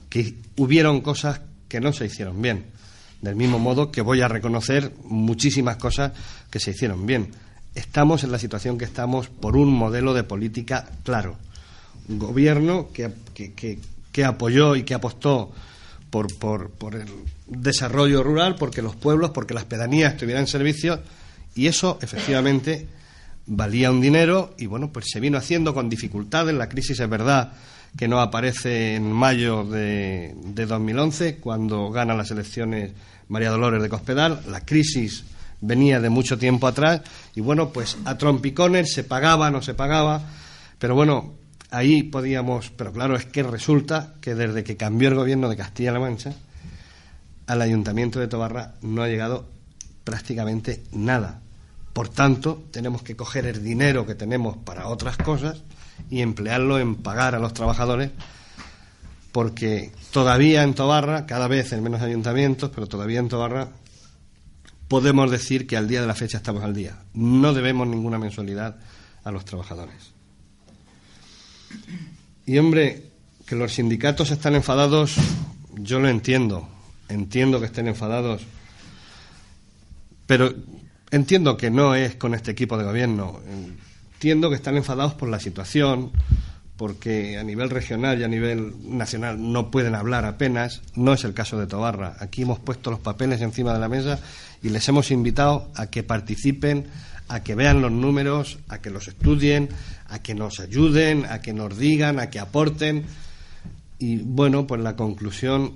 que 0.09 0.35
hubieron 0.57 1.01
cosas 1.01 1.41
que 1.67 1.79
no 1.79 1.93
se 1.93 2.05
hicieron 2.05 2.41
bien. 2.41 2.65
Del 3.21 3.35
mismo 3.35 3.59
modo 3.59 3.91
que 3.91 4.01
voy 4.01 4.21
a 4.21 4.27
reconocer 4.27 4.93
muchísimas 5.03 5.77
cosas 5.77 6.11
que 6.49 6.59
se 6.59 6.71
hicieron 6.71 7.05
bien. 7.05 7.31
Estamos 7.79 8.25
en 8.25 8.31
la 8.33 8.39
situación 8.39 8.77
que 8.77 8.83
estamos 8.83 9.29
por 9.29 9.55
un 9.55 9.71
modelo 9.71 10.13
de 10.13 10.25
política 10.25 10.89
claro. 11.03 11.37
Un 12.09 12.19
gobierno 12.19 12.89
que, 12.91 13.09
que, 13.33 13.79
que 14.11 14.25
apoyó 14.25 14.75
y 14.75 14.83
que 14.83 14.93
apostó 14.93 15.49
por, 16.09 16.27
por, 16.37 16.71
por, 16.71 16.95
el 16.95 17.07
desarrollo 17.47 18.21
rural, 18.21 18.55
porque 18.55 18.81
los 18.81 18.97
pueblos, 18.97 19.29
porque 19.29 19.53
las 19.53 19.63
pedanías 19.63 20.17
tuvieran 20.17 20.45
servicios, 20.45 20.99
y 21.55 21.67
eso 21.67 21.97
efectivamente 22.01 22.85
valía 23.45 23.91
un 23.91 24.01
dinero 24.01 24.55
y 24.57 24.65
bueno, 24.65 24.91
pues 24.91 25.05
se 25.09 25.21
vino 25.21 25.37
haciendo 25.37 25.73
con 25.73 25.89
dificultades. 25.89 26.53
La 26.53 26.67
crisis 26.67 26.99
es 26.99 27.09
verdad 27.09 27.53
que 27.97 28.09
no 28.09 28.19
aparece 28.19 28.95
en 28.95 29.09
mayo 29.09 29.63
de, 29.63 30.35
de 30.35 30.65
2011, 30.65 31.37
cuando 31.37 31.89
gana 31.91 32.13
las 32.13 32.29
elecciones 32.29 32.91
María 33.29 33.51
Dolores 33.51 33.81
de 33.81 33.87
Cospedal. 33.87 34.41
La 34.49 34.65
crisis 34.65 35.23
venía 35.61 35.99
de 35.99 36.09
mucho 36.09 36.37
tiempo 36.37 36.67
atrás 36.67 37.01
y 37.35 37.41
bueno, 37.41 37.69
pues 37.69 37.97
a 38.05 38.17
trompicones 38.17 38.93
se 38.93 39.03
pagaba, 39.03 39.51
no 39.51 39.61
se 39.61 39.73
pagaba, 39.73 40.21
pero 40.77 40.95
bueno, 40.95 41.33
ahí 41.71 42.03
podíamos, 42.03 42.71
pero 42.71 42.91
claro, 42.91 43.15
es 43.15 43.25
que 43.25 43.43
resulta 43.43 44.13
que 44.21 44.35
desde 44.35 44.63
que 44.63 44.77
cambió 44.77 45.09
el 45.09 45.15
gobierno 45.15 45.49
de 45.49 45.57
Castilla-La 45.57 45.99
Mancha, 45.99 46.33
al 47.47 47.61
ayuntamiento 47.61 48.19
de 48.19 48.27
Tobarra 48.27 48.75
no 48.81 49.01
ha 49.01 49.07
llegado 49.07 49.45
prácticamente 50.03 50.83
nada. 50.91 51.41
Por 51.93 52.09
tanto, 52.09 52.63
tenemos 52.71 53.01
que 53.01 53.15
coger 53.15 53.45
el 53.45 53.63
dinero 53.63 54.05
que 54.05 54.15
tenemos 54.15 54.57
para 54.57 54.87
otras 54.87 55.17
cosas 55.17 55.61
y 56.09 56.21
emplearlo 56.21 56.79
en 56.79 56.95
pagar 56.95 57.35
a 57.35 57.39
los 57.39 57.53
trabajadores, 57.53 58.11
porque 59.31 59.91
todavía 60.11 60.63
en 60.63 60.73
Tobarra, 60.73 61.25
cada 61.25 61.47
vez 61.47 61.73
en 61.73 61.83
menos 61.83 62.01
ayuntamientos, 62.01 62.71
pero 62.73 62.87
todavía 62.87 63.19
en 63.19 63.29
Tobarra 63.29 63.67
podemos 64.89 65.31
decir 65.31 65.67
que 65.67 65.77
al 65.77 65.87
día 65.87 66.01
de 66.01 66.07
la 66.07 66.15
fecha 66.15 66.37
estamos 66.37 66.63
al 66.63 66.73
día. 66.73 66.97
No 67.13 67.53
debemos 67.53 67.87
ninguna 67.87 68.19
mensualidad 68.19 68.75
a 69.23 69.31
los 69.31 69.45
trabajadores. 69.45 70.11
Y 72.45 72.57
hombre, 72.57 73.03
que 73.45 73.55
los 73.55 73.73
sindicatos 73.73 74.31
están 74.31 74.55
enfadados, 74.55 75.15
yo 75.75 75.99
lo 75.99 76.09
entiendo, 76.09 76.67
entiendo 77.07 77.59
que 77.59 77.67
estén 77.67 77.87
enfadados, 77.87 78.41
pero 80.25 80.53
entiendo 81.11 81.55
que 81.55 81.69
no 81.69 81.93
es 81.93 82.15
con 82.15 82.33
este 82.33 82.51
equipo 82.51 82.75
de 82.77 82.83
gobierno, 82.83 83.39
entiendo 84.13 84.49
que 84.49 84.55
están 84.55 84.75
enfadados 84.75 85.13
por 85.13 85.29
la 85.29 85.39
situación, 85.39 86.11
porque 86.79 87.37
a 87.37 87.43
nivel 87.43 87.69
regional 87.69 88.21
y 88.21 88.23
a 88.23 88.29
nivel 88.29 88.73
nacional 88.97 89.51
no 89.51 89.69
pueden 89.69 89.95
hablar 89.95 90.23
apenas, 90.23 90.81
no 90.95 91.11
es 91.11 91.25
el 91.25 91.33
caso 91.33 91.59
de 91.59 91.67
Tobarra. 91.67 92.15
Aquí 92.21 92.43
hemos 92.43 92.57
puesto 92.57 92.89
los 92.89 93.01
papeles 93.01 93.41
encima 93.41 93.73
de 93.73 93.79
la 93.81 93.89
mesa 93.89 94.17
y 94.63 94.69
les 94.69 94.87
hemos 94.87 95.11
invitado 95.11 95.69
a 95.75 95.87
que 95.87 96.03
participen, 96.03 96.87
a 97.27 97.43
que 97.43 97.53
vean 97.53 97.81
los 97.81 97.91
números, 97.91 98.59
a 98.69 98.79
que 98.79 98.91
los 98.91 99.09
estudien, 99.09 99.67
a 100.07 100.19
que 100.19 100.33
nos 100.35 100.61
ayuden, 100.61 101.25
a 101.25 101.41
que 101.41 101.51
nos 101.51 101.77
digan, 101.77 102.17
a 102.17 102.29
que 102.29 102.39
aporten. 102.39 103.03
Y 103.99 104.15
bueno, 104.19 104.65
pues 104.65 104.79
la 104.79 104.95
conclusión 104.95 105.73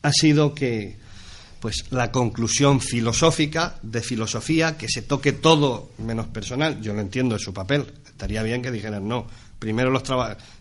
ha 0.00 0.12
sido 0.12 0.54
que 0.54 0.96
pues 1.60 1.84
la 1.90 2.10
conclusión 2.10 2.80
filosófica 2.80 3.76
de 3.82 4.00
filosofía, 4.00 4.78
que 4.78 4.88
se 4.88 5.02
toque 5.02 5.32
todo 5.32 5.90
menos 5.98 6.28
personal, 6.28 6.80
yo 6.80 6.94
lo 6.94 7.02
entiendo, 7.02 7.36
es 7.36 7.42
su 7.42 7.52
papel. 7.52 7.86
Estaría 8.22 8.44
bien 8.44 8.62
que 8.62 8.70
dijeran 8.70 9.08
no, 9.08 9.26
primero 9.58 9.90
los 9.90 10.04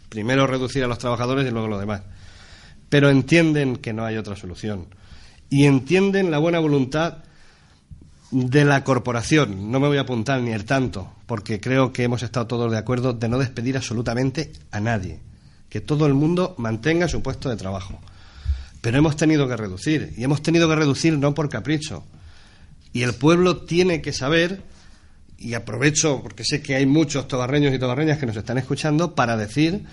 primero 0.09 0.47
reducir 0.47 0.83
a 0.83 0.87
los 0.87 0.97
trabajadores 0.97 1.47
y 1.47 1.51
luego 1.51 1.67
los 1.67 1.79
demás. 1.79 2.01
Pero 2.89 3.11
entienden 3.11 3.75
que 3.75 3.93
no 3.93 4.03
hay 4.03 4.17
otra 4.17 4.35
solución. 4.35 4.87
Y 5.47 5.65
entienden 5.65 6.31
la 6.31 6.39
buena 6.39 6.57
voluntad 6.57 7.19
de 8.31 8.65
la 8.65 8.83
corporación. 8.83 9.71
No 9.71 9.79
me 9.79 9.89
voy 9.89 9.97
a 9.97 10.01
apuntar 10.01 10.41
ni 10.41 10.51
el 10.51 10.65
tanto, 10.65 11.13
porque 11.27 11.61
creo 11.61 11.93
que 11.93 12.03
hemos 12.03 12.23
estado 12.23 12.47
todos 12.47 12.71
de 12.71 12.79
acuerdo 12.79 13.13
de 13.13 13.29
no 13.29 13.37
despedir 13.37 13.77
absolutamente 13.77 14.51
a 14.71 14.79
nadie. 14.79 15.19
Que 15.69 15.81
todo 15.81 16.07
el 16.07 16.15
mundo 16.15 16.55
mantenga 16.57 17.07
su 17.07 17.21
puesto 17.21 17.47
de 17.47 17.57
trabajo 17.57 17.99
pero 18.81 18.97
hemos 18.97 19.15
tenido 19.15 19.47
que 19.47 19.55
reducir, 19.55 20.13
y 20.17 20.23
hemos 20.23 20.41
tenido 20.41 20.67
que 20.67 20.75
reducir 20.75 21.17
no 21.17 21.35
por 21.35 21.49
capricho. 21.49 22.03
Y 22.91 23.03
el 23.03 23.13
pueblo 23.13 23.57
tiene 23.57 24.01
que 24.01 24.11
saber, 24.11 24.63
y 25.41 25.55
aprovecho 25.55 26.21
porque 26.21 26.43
sé 26.45 26.61
que 26.61 26.75
hay 26.75 26.85
muchos 26.85 27.27
tobarreños 27.27 27.73
y 27.73 27.79
tobarreñas 27.79 28.19
que 28.19 28.25
nos 28.25 28.37
están 28.37 28.57
escuchando, 28.57 29.15
para 29.15 29.35
decir 29.35 29.83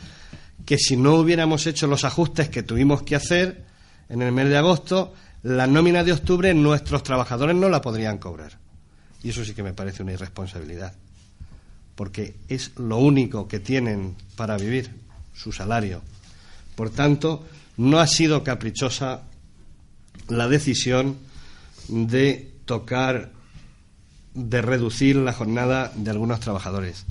que 0.64 0.76
si 0.76 0.96
no 0.96 1.14
hubiéramos 1.14 1.66
hecho 1.66 1.86
los 1.86 2.04
ajustes 2.04 2.48
que 2.50 2.62
tuvimos 2.62 3.02
que 3.02 3.16
hacer 3.16 3.64
en 4.08 4.22
el 4.22 4.32
mes 4.32 4.48
de 4.48 4.58
agosto, 4.58 5.14
la 5.42 5.66
nómina 5.66 6.04
de 6.04 6.12
octubre 6.12 6.52
nuestros 6.52 7.02
trabajadores 7.02 7.56
no 7.56 7.68
la 7.68 7.80
podrían 7.80 8.18
cobrar. 8.18 8.58
Y 9.22 9.30
eso 9.30 9.44
sí 9.44 9.54
que 9.54 9.62
me 9.62 9.72
parece 9.72 10.02
una 10.02 10.12
irresponsabilidad, 10.12 10.94
porque 11.94 12.36
es 12.48 12.72
lo 12.76 12.98
único 12.98 13.48
que 13.48 13.60
tienen 13.60 14.16
para 14.36 14.56
vivir, 14.56 14.90
su 15.34 15.52
salario. 15.52 16.02
Por 16.74 16.90
tanto, 16.90 17.46
no 17.76 18.00
ha 18.00 18.06
sido 18.06 18.44
caprichosa 18.44 19.22
la 20.28 20.48
decisión 20.48 21.16
de 21.88 22.52
tocar, 22.64 23.32
de 24.38 24.62
reducir 24.62 25.16
la 25.16 25.32
jornada 25.32 25.92
de 25.94 26.10
algunos 26.10 26.40
trabajadores. 26.40 27.04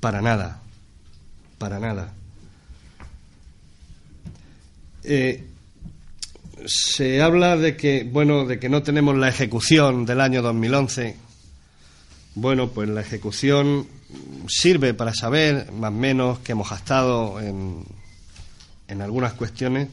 Para 0.00 0.20
nada, 0.20 0.60
para 1.58 1.78
nada. 1.78 2.12
Eh, 5.04 5.44
se 6.66 7.22
habla 7.22 7.56
de 7.56 7.76
que, 7.76 8.04
bueno, 8.04 8.44
de 8.44 8.58
que 8.58 8.68
no 8.68 8.82
tenemos 8.82 9.16
la 9.16 9.28
ejecución 9.28 10.04
del 10.04 10.20
año 10.20 10.42
2011. 10.42 11.16
Bueno, 12.34 12.68
pues 12.68 12.88
la 12.88 13.00
ejecución 13.00 13.86
sirve 14.48 14.94
para 14.94 15.14
saber 15.14 15.72
más 15.72 15.90
o 15.90 15.94
menos 15.94 16.38
que 16.40 16.52
hemos 16.52 16.68
gastado 16.70 17.40
en 17.40 17.84
en 18.88 19.02
algunas 19.02 19.32
cuestiones, 19.34 19.88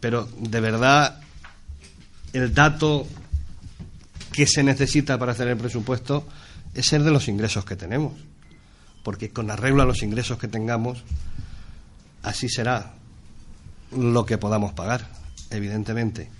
pero 0.00 0.28
de 0.38 0.60
verdad 0.60 1.20
el 2.32 2.52
dato 2.54 3.06
que 4.32 4.46
se 4.46 4.62
necesita 4.62 5.18
para 5.18 5.32
hacer 5.32 5.48
el 5.48 5.56
presupuesto 5.56 6.26
es 6.74 6.92
el 6.92 7.04
de 7.04 7.10
los 7.10 7.28
ingresos 7.28 7.64
que 7.64 7.76
tenemos, 7.76 8.14
porque 9.02 9.30
con 9.30 9.50
arreglo 9.50 9.82
a 9.82 9.86
los 9.86 10.02
ingresos 10.02 10.38
que 10.38 10.48
tengamos, 10.48 11.04
así 12.22 12.48
será 12.48 12.94
lo 13.96 14.24
que 14.24 14.38
podamos 14.38 14.72
pagar, 14.72 15.06
evidentemente. 15.50 16.30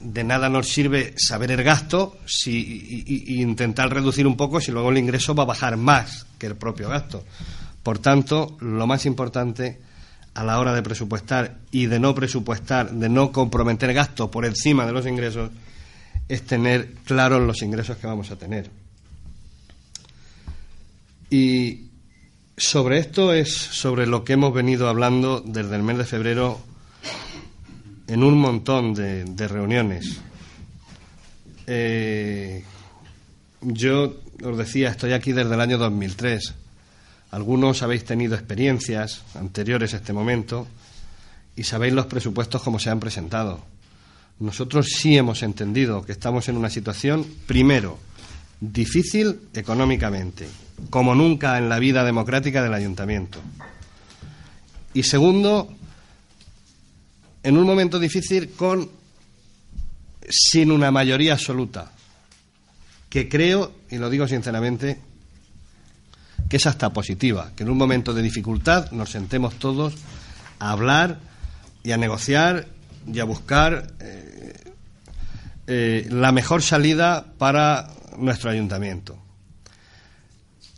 De 0.00 0.24
nada 0.24 0.48
nos 0.48 0.68
sirve 0.68 1.14
saber 1.16 1.50
el 1.50 1.62
gasto 1.62 2.16
si, 2.24 3.04
y, 3.06 3.42
intentar 3.42 3.92
reducir 3.92 4.26
un 4.26 4.36
poco 4.36 4.60
si 4.60 4.70
luego 4.70 4.90
el 4.90 4.98
ingreso 4.98 5.34
va 5.34 5.42
a 5.42 5.46
bajar 5.46 5.76
más 5.76 6.26
que 6.38 6.46
el 6.46 6.56
propio 6.56 6.88
gasto. 6.88 7.24
Por 7.82 7.98
tanto, 7.98 8.56
lo 8.60 8.86
más 8.86 9.06
importante 9.06 9.80
a 10.34 10.44
la 10.44 10.58
hora 10.58 10.72
de 10.72 10.82
presupuestar 10.82 11.58
y 11.70 11.86
de 11.86 11.98
no 11.98 12.14
presupuestar, 12.14 12.90
de 12.92 13.08
no 13.08 13.32
comprometer 13.32 13.92
gastos 13.92 14.30
por 14.30 14.44
encima 14.44 14.86
de 14.86 14.92
los 14.92 15.06
ingresos, 15.06 15.50
es 16.28 16.42
tener 16.42 16.92
claros 17.04 17.42
los 17.42 17.62
ingresos 17.62 17.96
que 17.96 18.06
vamos 18.06 18.30
a 18.30 18.36
tener. 18.36 18.70
Y 21.30 21.86
sobre 22.56 22.98
esto 22.98 23.32
es 23.32 23.52
sobre 23.52 24.06
lo 24.06 24.24
que 24.24 24.34
hemos 24.34 24.54
venido 24.54 24.88
hablando 24.88 25.40
desde 25.44 25.76
el 25.76 25.82
mes 25.82 25.98
de 25.98 26.04
febrero 26.04 26.60
en 28.06 28.22
un 28.22 28.38
montón 28.38 28.94
de, 28.94 29.48
reuniones. 29.48 30.20
Eh, 31.66 32.62
yo 33.60 34.20
os 34.44 34.58
decía, 34.58 34.90
estoy 34.90 35.12
aquí 35.12 35.32
desde 35.32 35.54
el 35.54 35.60
año 35.60 35.78
2003 35.78 36.54
algunos 37.30 37.82
habéis 37.82 38.04
tenido 38.04 38.34
experiencias 38.34 39.22
anteriores 39.34 39.94
a 39.94 39.98
este 39.98 40.12
momento 40.12 40.66
y 41.56 41.64
sabéis 41.64 41.92
los 41.92 42.06
presupuestos 42.06 42.62
como 42.62 42.78
se 42.78 42.90
han 42.90 43.00
presentado. 43.00 43.60
Nosotros 44.38 44.88
sí 44.88 45.16
hemos 45.16 45.42
entendido 45.42 46.02
que 46.02 46.12
estamos 46.12 46.48
en 46.48 46.56
una 46.56 46.68
situación, 46.68 47.26
primero, 47.46 47.98
difícil 48.60 49.40
económicamente, 49.54 50.46
como 50.90 51.14
nunca 51.14 51.56
en 51.58 51.68
la 51.68 51.78
vida 51.78 52.04
democrática 52.04 52.62
del 52.62 52.74
ayuntamiento. 52.74 53.40
Y 54.92 55.04
segundo, 55.04 55.72
en 57.42 57.56
un 57.56 57.66
momento 57.66 57.98
difícil 57.98 58.50
con 58.50 58.90
sin 60.28 60.72
una 60.72 60.90
mayoría 60.90 61.34
absoluta, 61.34 61.92
que 63.08 63.28
creo, 63.28 63.72
y 63.90 63.96
lo 63.96 64.10
digo 64.10 64.26
sinceramente, 64.26 65.00
que 66.48 66.56
es 66.58 66.66
hasta 66.66 66.92
positiva, 66.92 67.52
que 67.56 67.62
en 67.62 67.70
un 67.70 67.78
momento 67.78 68.12
de 68.12 68.22
dificultad 68.22 68.90
nos 68.90 69.10
sentemos 69.10 69.54
todos 69.54 69.94
a 70.58 70.70
hablar 70.70 71.20
y 71.82 71.92
a 71.92 71.96
negociar 71.96 72.68
y 73.06 73.18
a 73.20 73.24
buscar 73.24 73.94
eh, 74.00 74.54
eh, 75.66 76.06
la 76.10 76.32
mejor 76.32 76.62
salida 76.62 77.32
para 77.38 77.88
nuestro 78.18 78.50
ayuntamiento. 78.50 79.18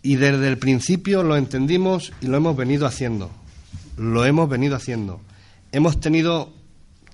Y 0.02 0.16
desde 0.16 0.48
el 0.48 0.58
principio 0.58 1.22
lo 1.22 1.36
entendimos 1.36 2.12
y 2.20 2.26
lo 2.26 2.36
hemos 2.36 2.56
venido 2.56 2.86
haciendo. 2.86 3.30
Lo 3.96 4.24
hemos 4.24 4.48
venido 4.48 4.76
haciendo. 4.76 5.20
Hemos 5.72 6.00
tenido 6.00 6.52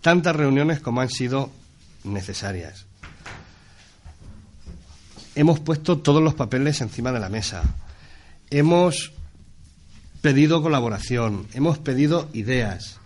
tantas 0.01 0.37
reuniones 0.37 0.81
como 0.81 1.01
han 1.01 1.11
sido 1.11 1.51
necesarias. 2.05 2.87
Hemos 5.35 5.61
puesto 5.61 5.99
todos 5.99 6.23
los 6.23 6.35
papeles 6.35 6.81
encima 6.81 7.11
de 7.11 7.21
la 7.21 7.29
mesa 7.29 7.63
hemos 8.51 9.13
pedido 10.21 10.63
colaboración, 10.63 11.47
hemos 11.55 11.79
pedido 11.79 12.29
ideas. 12.33 13.01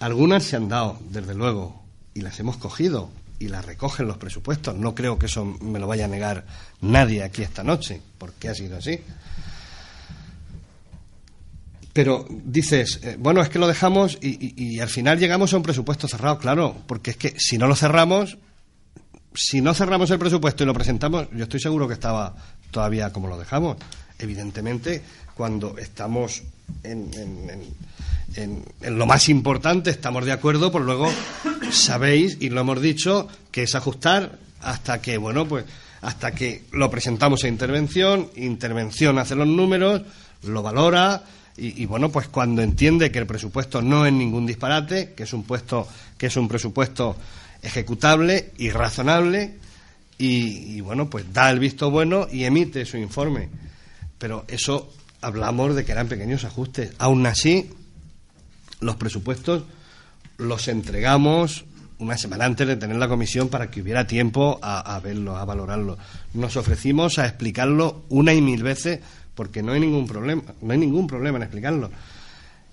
Algunas 0.00 0.44
se 0.44 0.56
han 0.56 0.68
dado, 0.68 0.98
desde 1.10 1.34
luego, 1.34 1.82
y 2.14 2.20
las 2.20 2.38
hemos 2.40 2.56
cogido 2.56 3.10
y 3.38 3.48
las 3.48 3.64
recogen 3.64 4.06
los 4.06 4.16
presupuestos. 4.16 4.74
No 4.74 4.94
creo 4.94 5.18
que 5.18 5.26
eso 5.26 5.44
me 5.44 5.78
lo 5.78 5.86
vaya 5.86 6.06
a 6.06 6.08
negar 6.08 6.46
nadie 6.80 7.22
aquí 7.22 7.42
esta 7.42 7.62
noche, 7.62 8.00
porque 8.18 8.48
ha 8.48 8.54
sido 8.54 8.76
así. 8.76 9.00
Pero 11.92 12.26
dices, 12.28 13.00
eh, 13.02 13.16
bueno, 13.18 13.40
es 13.40 13.48
que 13.48 13.58
lo 13.58 13.68
dejamos 13.68 14.18
y, 14.20 14.54
y, 14.56 14.80
al 14.80 14.88
final 14.88 15.18
llegamos 15.18 15.52
a 15.52 15.58
un 15.58 15.62
presupuesto 15.62 16.08
cerrado, 16.08 16.38
claro, 16.38 16.76
porque 16.88 17.12
es 17.12 17.16
que 17.16 17.34
si 17.38 17.56
no 17.56 17.68
lo 17.68 17.76
cerramos, 17.76 18.36
si 19.32 19.60
no 19.60 19.74
cerramos 19.74 20.10
el 20.10 20.18
presupuesto 20.18 20.64
y 20.64 20.66
lo 20.66 20.74
presentamos, 20.74 21.28
yo 21.32 21.44
estoy 21.44 21.60
seguro 21.60 21.86
que 21.86 21.94
estaba 21.94 22.34
todavía 22.72 23.12
como 23.12 23.28
lo 23.28 23.38
dejamos. 23.38 23.76
Evidentemente, 24.18 25.02
cuando 25.36 25.78
estamos 25.78 26.42
en, 26.84 28.64
lo 28.80 29.06
más 29.06 29.28
importante, 29.28 29.90
estamos 29.90 30.24
de 30.24 30.32
acuerdo, 30.32 30.72
pues 30.72 30.84
luego 30.84 31.10
sabéis, 31.70 32.36
y 32.40 32.50
lo 32.50 32.60
hemos 32.60 32.80
dicho, 32.80 33.28
que 33.50 33.62
es 33.62 33.74
ajustar 33.74 34.38
hasta 34.60 35.00
que, 35.00 35.16
bueno, 35.16 35.46
pues 35.46 35.64
hasta 36.02 36.32
que 36.32 36.64
lo 36.72 36.90
presentamos 36.90 37.44
a 37.44 37.48
intervención, 37.48 38.30
intervención 38.36 39.18
hace 39.18 39.34
los 39.34 39.46
números, 39.46 40.02
lo 40.42 40.62
valora, 40.62 41.22
y, 41.56 41.86
bueno, 41.86 42.10
pues 42.10 42.26
cuando 42.26 42.62
entiende 42.62 43.12
que 43.12 43.20
el 43.20 43.28
presupuesto 43.28 43.80
no 43.80 44.06
es 44.06 44.12
ningún 44.12 44.44
disparate, 44.44 45.14
que 45.14 45.22
es 45.22 45.32
un 45.32 45.44
puesto, 45.44 45.86
que 46.18 46.26
es 46.26 46.36
un 46.36 46.48
presupuesto 46.48 47.16
ejecutable 47.62 48.50
y 48.58 48.70
razonable, 48.70 49.54
y 50.18 50.80
bueno, 50.80 51.08
pues 51.08 51.32
da 51.32 51.50
el 51.50 51.60
visto 51.60 51.90
bueno 51.90 52.26
y 52.30 52.42
emite 52.42 52.84
su 52.84 52.96
informe. 52.96 53.48
Pero 54.18 54.44
eso 54.48 54.92
hablamos 55.24 55.74
de 55.74 55.84
que 55.84 55.92
eran 55.92 56.08
pequeños 56.08 56.44
ajustes. 56.44 56.92
Aún 56.98 57.26
así, 57.26 57.70
los 58.80 58.96
presupuestos 58.96 59.64
los 60.36 60.68
entregamos 60.68 61.64
una 61.98 62.18
semana 62.18 62.44
antes 62.44 62.66
de 62.66 62.76
tener 62.76 62.96
la 62.96 63.08
comisión 63.08 63.48
para 63.48 63.70
que 63.70 63.80
hubiera 63.80 64.06
tiempo 64.06 64.58
a, 64.62 64.98
verlo, 65.00 65.36
a 65.36 65.44
valorarlo. 65.44 65.96
Nos 66.34 66.56
ofrecimos 66.56 67.18
a 67.18 67.26
explicarlo 67.26 68.04
una 68.08 68.34
y 68.34 68.42
mil 68.42 68.62
veces 68.62 69.00
porque 69.34 69.62
no 69.62 69.72
hay 69.72 69.80
ningún 69.80 70.06
problema, 70.06 70.42
no 70.60 70.72
hay 70.72 70.78
ningún 70.78 71.06
problema 71.06 71.38
en 71.38 71.42
explicarlo. 71.44 71.90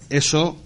Eso 0.09 0.57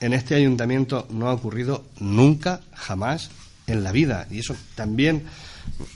en 0.00 0.12
este 0.12 0.34
ayuntamiento 0.34 1.06
no 1.10 1.28
ha 1.28 1.32
ocurrido 1.32 1.84
nunca, 2.00 2.60
jamás 2.74 3.30
en 3.66 3.82
la 3.82 3.92
vida. 3.92 4.26
Y 4.30 4.40
eso 4.40 4.54
también 4.74 5.24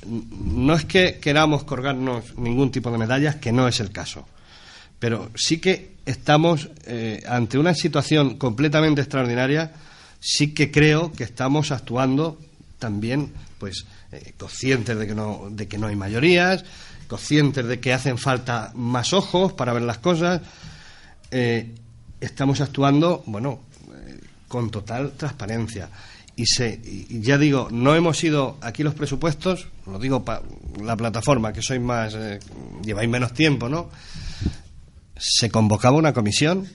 no 0.07 0.75
es 0.75 0.85
que 0.85 1.19
queramos 1.21 1.65
colgarnos 1.65 2.37
ningún 2.39 2.71
tipo 2.71 2.91
de 2.91 2.99
medallas, 2.99 3.37
que 3.37 3.53
no 3.53 3.69
es 3.69 3.81
el 3.81 3.91
caso. 3.91 4.27
Pero 5.05 5.31
sí 5.35 5.59
que 5.59 5.97
estamos 6.07 6.71
eh, 6.87 7.23
ante 7.29 7.59
una 7.59 7.75
situación 7.75 8.39
completamente 8.39 9.03
extraordinaria, 9.03 9.71
sí 10.19 10.55
que 10.55 10.71
creo 10.71 11.13
que 11.13 11.25
estamos 11.25 11.73
actuando 11.73 12.41
también 12.79 13.31
pues 13.59 13.85
eh, 14.13 14.33
conscientes 14.39 14.99
de 14.99 15.07
que 15.07 15.15
no 15.15 15.49
de 15.51 15.69
que 15.69 15.77
no 15.77 15.89
hay 15.89 15.97
mayorías 15.97 16.65
conscientes 17.07 17.67
de 17.67 17.81
que 17.81 17.93
hacen 17.93 18.17
falta 18.17 18.73
más 18.77 19.13
ojos 19.13 19.53
para 19.53 19.75
ver 19.75 19.83
las 19.83 19.99
cosas. 19.99 20.41
Eh, 21.31 21.75
estamos 22.19 22.63
actuando 22.63 23.23
bueno 23.27 23.61
con 24.49 24.71
total 24.71 25.13
transparencia. 25.19 25.91
Y 26.35 26.47
se 26.47 26.81
y 26.83 27.21
ya 27.21 27.37
digo 27.37 27.69
no 27.71 27.95
hemos 27.95 28.25
ido 28.25 28.57
aquí 28.63 28.83
los 28.83 28.95
presupuestos 28.95 29.69
lo 29.85 29.99
digo 29.99 30.25
para 30.25 30.41
la 30.83 30.97
plataforma 30.97 31.53
que 31.53 31.61
sois 31.61 31.83
más 31.83 32.17
lleváis 32.83 33.11
menos 33.11 33.35
tiempo 33.35 33.69
no 33.69 33.91
se 35.17 35.51
convocaba 35.51 35.97
una 35.97 36.13
comisión 36.13 36.69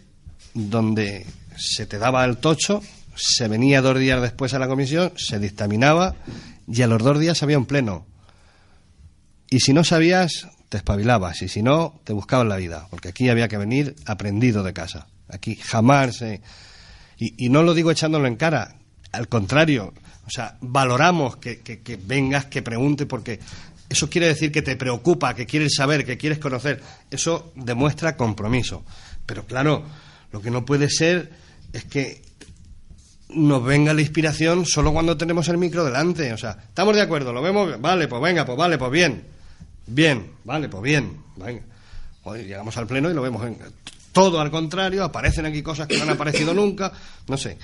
donde 0.53 1.25
se 1.57 1.85
te 1.85 1.97
daba 1.97 2.25
el 2.25 2.37
tocho 2.37 2.81
se 3.19 3.47
venía 3.49 3.81
dos 3.81 3.99
días 3.99 4.21
después 4.21 4.53
a 4.53 4.59
la 4.59 4.67
comisión, 4.67 5.11
se 5.17 5.39
dictaminaba 5.39 6.15
y 6.67 6.81
a 6.81 6.87
los 6.87 7.03
dos 7.03 7.19
días 7.19 7.43
había 7.43 7.57
un 7.57 7.65
pleno. 7.65 8.05
Y 9.49 9.59
si 9.59 9.73
no 9.73 9.83
sabías, 9.83 10.47
te 10.69 10.77
espabilabas 10.77 11.41
y 11.41 11.49
si 11.49 11.61
no, 11.61 11.99
te 12.05 12.13
buscabas 12.13 12.47
la 12.47 12.55
vida, 12.55 12.87
porque 12.89 13.09
aquí 13.09 13.27
había 13.29 13.47
que 13.47 13.57
venir 13.57 13.95
aprendido 14.05 14.63
de 14.63 14.73
casa. 14.73 15.07
Aquí 15.27 15.55
jamás 15.55 16.17
se... 16.17 16.41
Y, 17.17 17.49
no 17.49 17.63
lo 17.63 17.73
digo 17.73 17.91
echándolo 17.91 18.27
en 18.27 18.37
cara, 18.37 18.77
al 19.11 19.27
contrario, 19.27 19.93
o 20.25 20.29
sea, 20.29 20.57
valoramos 20.61 21.35
que, 21.35 21.59
que 21.59 21.99
vengas, 22.01 22.45
que 22.45 22.61
pregunte, 22.61 23.05
porque 23.05 23.41
eso 23.89 24.09
quiere 24.09 24.27
decir 24.27 24.51
que 24.51 24.61
te 24.61 24.75
preocupa, 24.75 25.33
que 25.33 25.47
quieres 25.47 25.73
saber, 25.75 26.05
que 26.05 26.17
quieres 26.17 26.37
conocer. 26.37 26.81
Eso 27.09 27.51
demuestra 27.55 28.15
compromiso. 28.15 28.83
Pero 29.25 29.45
claro, 29.45 29.83
lo 30.31 30.41
que 30.41 30.51
no 30.51 30.63
puede 30.63 30.89
ser 30.89 31.31
es 31.73 31.85
que 31.85 32.21
nos 33.29 33.63
venga 33.63 33.93
la 33.93 34.01
inspiración 34.01 34.65
solo 34.65 34.93
cuando 34.93 35.17
tenemos 35.17 35.47
el 35.49 35.57
micro 35.57 35.83
delante. 35.83 36.31
O 36.33 36.37
sea, 36.37 36.57
¿estamos 36.67 36.95
de 36.95 37.01
acuerdo? 37.01 37.33
¿Lo 37.33 37.41
vemos? 37.41 37.79
Vale, 37.81 38.07
pues 38.07 38.21
venga, 38.21 38.45
pues 38.45 38.57
vale, 38.57 38.77
pues 38.77 38.91
bien. 38.91 39.23
Bien, 39.87 40.31
vale, 40.43 40.69
pues 40.69 40.83
bien. 40.83 41.23
Venga. 41.35 41.63
Hoy 42.23 42.43
llegamos 42.43 42.77
al 42.77 42.85
pleno 42.85 43.09
y 43.09 43.13
lo 43.13 43.23
vemos. 43.23 43.41
todo 44.11 44.39
al 44.39 44.51
contrario, 44.51 45.03
aparecen 45.03 45.45
aquí 45.45 45.63
cosas 45.63 45.87
que 45.87 45.97
no 45.97 46.03
han 46.03 46.09
aparecido 46.11 46.53
nunca. 46.53 46.91
No 47.27 47.37
sé. 47.37 47.57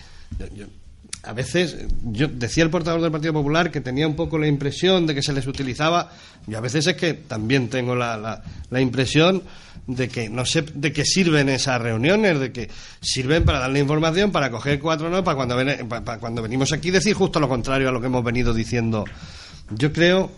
A 1.26 1.34
veces, 1.34 1.78
yo 2.04 2.28
decía 2.28 2.64
el 2.64 2.70
portador 2.70 3.02
del 3.02 3.12
Partido 3.12 3.34
Popular 3.34 3.72
que 3.72 3.82
tenía 3.82 4.08
un 4.08 4.16
poco 4.16 4.38
la 4.38 4.48
impresión 4.48 5.08
de 5.08 5.16
que 5.16 5.24
se 5.24 5.34
les 5.34 5.48
utilizaba. 5.48 6.12
Y 6.48 6.56
a 6.56 6.60
veces 6.60 6.88
es 6.88 6.96
que 6.96 7.14
también 7.14 7.70
tengo 7.70 7.96
la, 7.96 8.18
la, 8.18 8.44
la 8.70 8.82
impresión 8.82 9.44
de 9.88 10.08
que 10.08 10.30
no 10.30 10.46
sé 10.46 10.64
de 10.74 10.92
qué 10.92 11.06
sirven 11.06 11.50
esas 11.50 11.82
reuniones, 11.82 12.40
de 12.40 12.52
que 12.52 12.70
sirven 13.02 13.44
para 13.46 13.60
darle 13.60 13.80
información, 13.80 14.32
para 14.32 14.50
coger 14.50 14.80
cuatro 14.80 15.10
no, 15.10 15.24
para 15.24 15.36
cuando, 15.36 15.58
para 15.88 16.20
cuando 16.20 16.42
venimos 16.42 16.72
aquí 16.72 16.92
decir 16.92 17.14
justo 17.14 17.40
lo 17.40 17.48
contrario 17.48 17.90
a 17.90 17.92
lo 17.92 18.00
que 18.00 18.08
hemos 18.08 18.24
venido 18.24 18.54
diciendo. 18.54 19.06
Yo 19.70 19.92
creo 19.92 20.32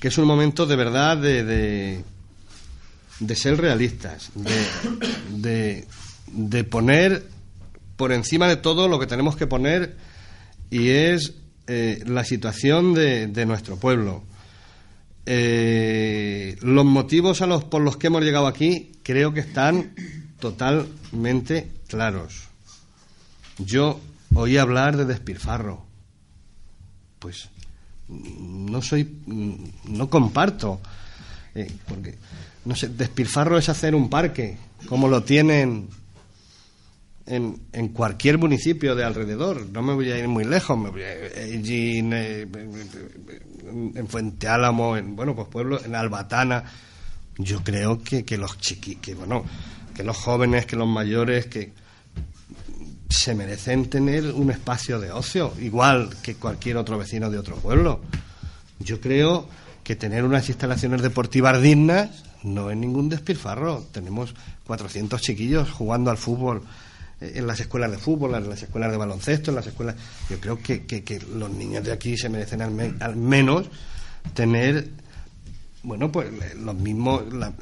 que 0.00 0.08
es 0.08 0.18
un 0.18 0.26
momento 0.26 0.66
de 0.66 0.76
verdad 0.76 1.16
de, 1.16 2.02
de, 3.20 3.36
ser 3.36 3.58
realistas, 3.58 4.30
de, 5.30 5.84
de, 6.28 6.64
poner 6.64 7.26
por 7.96 8.12
encima 8.12 8.48
de 8.48 8.56
todo 8.56 8.88
lo 8.88 8.98
que 8.98 9.06
tenemos 9.06 9.36
que 9.36 9.46
poner 9.46 9.96
y 10.70 10.88
es 10.88 11.34
eh, 11.66 12.02
la 12.06 12.24
situación 12.24 12.94
de, 12.94 13.46
nuestro 13.46 13.76
pueblo 13.76 14.24
eh, 15.24 16.56
los 16.60 16.84
motivos 16.84 17.42
a 17.42 17.46
los, 17.46 17.64
por 17.64 17.82
los 17.82 17.96
que 17.96 18.06
hemos 18.06 18.22
llegado 18.22 18.46
aquí 18.46 18.92
creo 19.02 19.32
que 19.32 19.40
están 19.40 19.92
totalmente 20.38 21.68
claros. 21.88 22.48
Yo 23.58 24.00
oí 24.34 24.56
hablar 24.56 24.96
de 24.96 25.04
despilfarro. 25.04 25.84
Pues 27.18 27.48
no 28.08 28.82
soy, 28.82 29.16
no 29.26 30.08
comparto, 30.10 30.80
eh, 31.54 31.72
porque 31.88 32.16
no 32.64 32.76
sé, 32.76 32.88
despilfarro 32.88 33.58
es 33.58 33.68
hacer 33.68 33.94
un 33.94 34.08
parque, 34.08 34.58
como 34.88 35.08
lo 35.08 35.22
tienen 35.22 35.88
en, 37.26 37.60
en, 37.72 37.88
cualquier 37.88 38.38
municipio 38.38 38.94
de 38.94 39.04
alrededor. 39.04 39.66
No 39.72 39.82
me 39.82 39.94
voy 39.94 40.10
a 40.10 40.18
ir 40.18 40.28
muy 40.28 40.44
lejos, 40.44 40.78
me 40.78 40.90
voy 40.90 41.02
a 41.02 41.46
ir 41.46 41.62
eh, 42.12 42.46
en 43.94 44.08
Fuente 44.08 44.48
Álamo, 44.48 44.96
en 44.96 45.16
bueno, 45.16 45.34
pues 45.34 45.48
pueblos, 45.48 45.84
en 45.84 45.94
Albatana. 45.94 46.64
Yo 47.38 47.62
creo 47.62 48.02
que, 48.02 48.24
que 48.24 48.38
los 48.38 48.58
chiqui, 48.58 48.96
que 48.96 49.14
bueno, 49.14 49.44
que 49.94 50.04
los 50.04 50.16
jóvenes, 50.16 50.66
que 50.66 50.76
los 50.76 50.88
mayores, 50.88 51.46
que 51.46 51.72
se 53.08 53.34
merecen 53.34 53.88
tener 53.88 54.32
un 54.32 54.50
espacio 54.50 54.98
de 55.00 55.10
ocio, 55.10 55.52
igual 55.60 56.10
que 56.22 56.36
cualquier 56.36 56.76
otro 56.76 56.98
vecino 56.98 57.30
de 57.30 57.38
otro 57.38 57.56
pueblo. 57.56 58.00
Yo 58.78 59.00
creo 59.00 59.48
que 59.84 59.96
tener 59.96 60.24
unas 60.24 60.48
instalaciones 60.48 61.02
deportivas 61.02 61.60
dignas 61.60 62.24
no 62.42 62.70
es 62.70 62.76
ningún 62.76 63.08
despilfarro. 63.08 63.84
Tenemos 63.92 64.34
400 64.66 65.20
chiquillos 65.20 65.70
jugando 65.70 66.10
al 66.10 66.18
fútbol 66.18 66.62
en 67.20 67.46
las 67.46 67.60
escuelas 67.60 67.90
de 67.90 67.98
fútbol, 67.98 68.34
en 68.34 68.48
las 68.48 68.62
escuelas 68.62 68.90
de 68.90 68.96
baloncesto, 68.96 69.50
en 69.50 69.56
las 69.56 69.66
escuelas. 69.66 69.96
Yo 70.28 70.38
creo 70.38 70.58
que, 70.58 70.84
que, 70.84 71.20
los 71.34 71.50
niños 71.50 71.84
de 71.84 71.92
aquí 71.92 72.16
se 72.16 72.28
merecen 72.28 72.62
al, 72.62 73.16
menos 73.16 73.66
tener, 74.34 74.88
bueno, 75.82 76.12
pues 76.12 76.28
los 76.56 76.74
mismos. 76.74 77.22
La, 77.32 77.52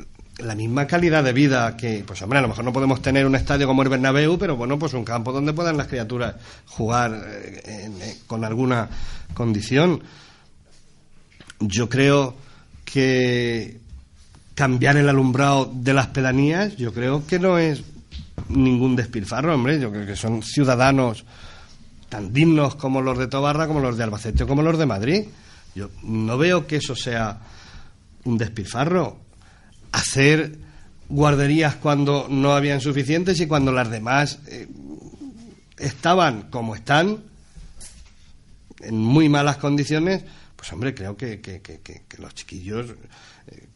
misma 0.57 0.89
calidad 0.89 1.23
de 1.23 1.33
vida 1.33 1.77
que, 1.77 2.03
pues 2.05 2.21
hombre, 2.23 2.41
a 2.41 2.43
lo 2.43 2.49
mejor 2.49 2.65
no 2.65 2.73
podemos 2.73 3.01
tener 3.01 3.25
un 3.25 3.37
estadio 3.37 3.69
como 3.69 3.83
el 3.83 3.89
Bernabéu, 3.89 4.37
pero 4.37 4.57
bueno, 4.57 4.77
pues 4.81 4.93
un 4.93 5.05
campo 5.05 5.31
donde 5.31 5.53
puedan 5.53 5.77
las 5.77 5.87
criaturas 5.87 6.35
jugar 6.67 7.13
eh, 7.25 7.89
eh, 8.01 8.17
con 8.27 8.45
alguna 8.45 8.89
condición. 9.33 10.03
Yo 11.61 11.89
creo 11.89 12.35
que 12.85 13.79
cambiar 14.57 14.97
el 14.97 15.09
alumbrado 15.09 15.71
de 15.73 15.95
las 15.95 16.09
pedanías, 16.09 16.75
yo 16.75 16.93
creo 16.93 17.25
que 17.29 17.39
no 17.39 17.57
es 17.57 17.85
ningún 18.49 18.97
despilfarro, 18.97 19.55
hombre. 19.55 19.81
Yo 19.81 19.91
creo 19.91 20.07
que 20.07 20.17
son 20.17 20.43
ciudadanos 20.43 21.25
tan 22.09 22.33
dignos 22.33 22.77
como 22.77 23.03
los 23.03 23.19
de 23.19 23.27
Tobarra, 23.27 23.67
como 23.67 23.81
los 23.81 23.97
de 23.97 24.05
Albacete 24.05 24.45
o 24.45 24.47
como 24.47 24.63
los 24.63 24.79
de 24.79 24.87
Madrid. 24.87 25.25
Yo 25.75 25.91
no 26.03 26.39
veo 26.39 26.67
que 26.67 26.77
eso 26.77 26.95
sea 26.95 27.41
un 28.25 28.39
despilfarro. 28.39 29.19
Hacer 29.93 30.59
guarderías 31.09 31.77
cuando 31.77 32.27
no 32.29 32.53
habían 32.53 32.81
suficientes 32.81 33.41
y 33.41 33.47
cuando 33.47 33.73
las 33.73 33.91
demás 33.91 34.39
eh, 34.47 34.69
estaban 35.79 36.51
como 36.51 36.75
están, 36.75 37.19
en 38.81 38.97
muy 38.97 39.29
malas 39.29 39.57
condiciones, 39.57 40.25
pues 40.57 40.73
hombre, 40.73 40.95
creo 40.95 41.17
que, 41.17 41.41
que, 41.41 42.03
los 42.19 42.35
chiquillos 42.35 42.91
eh, 43.49 43.69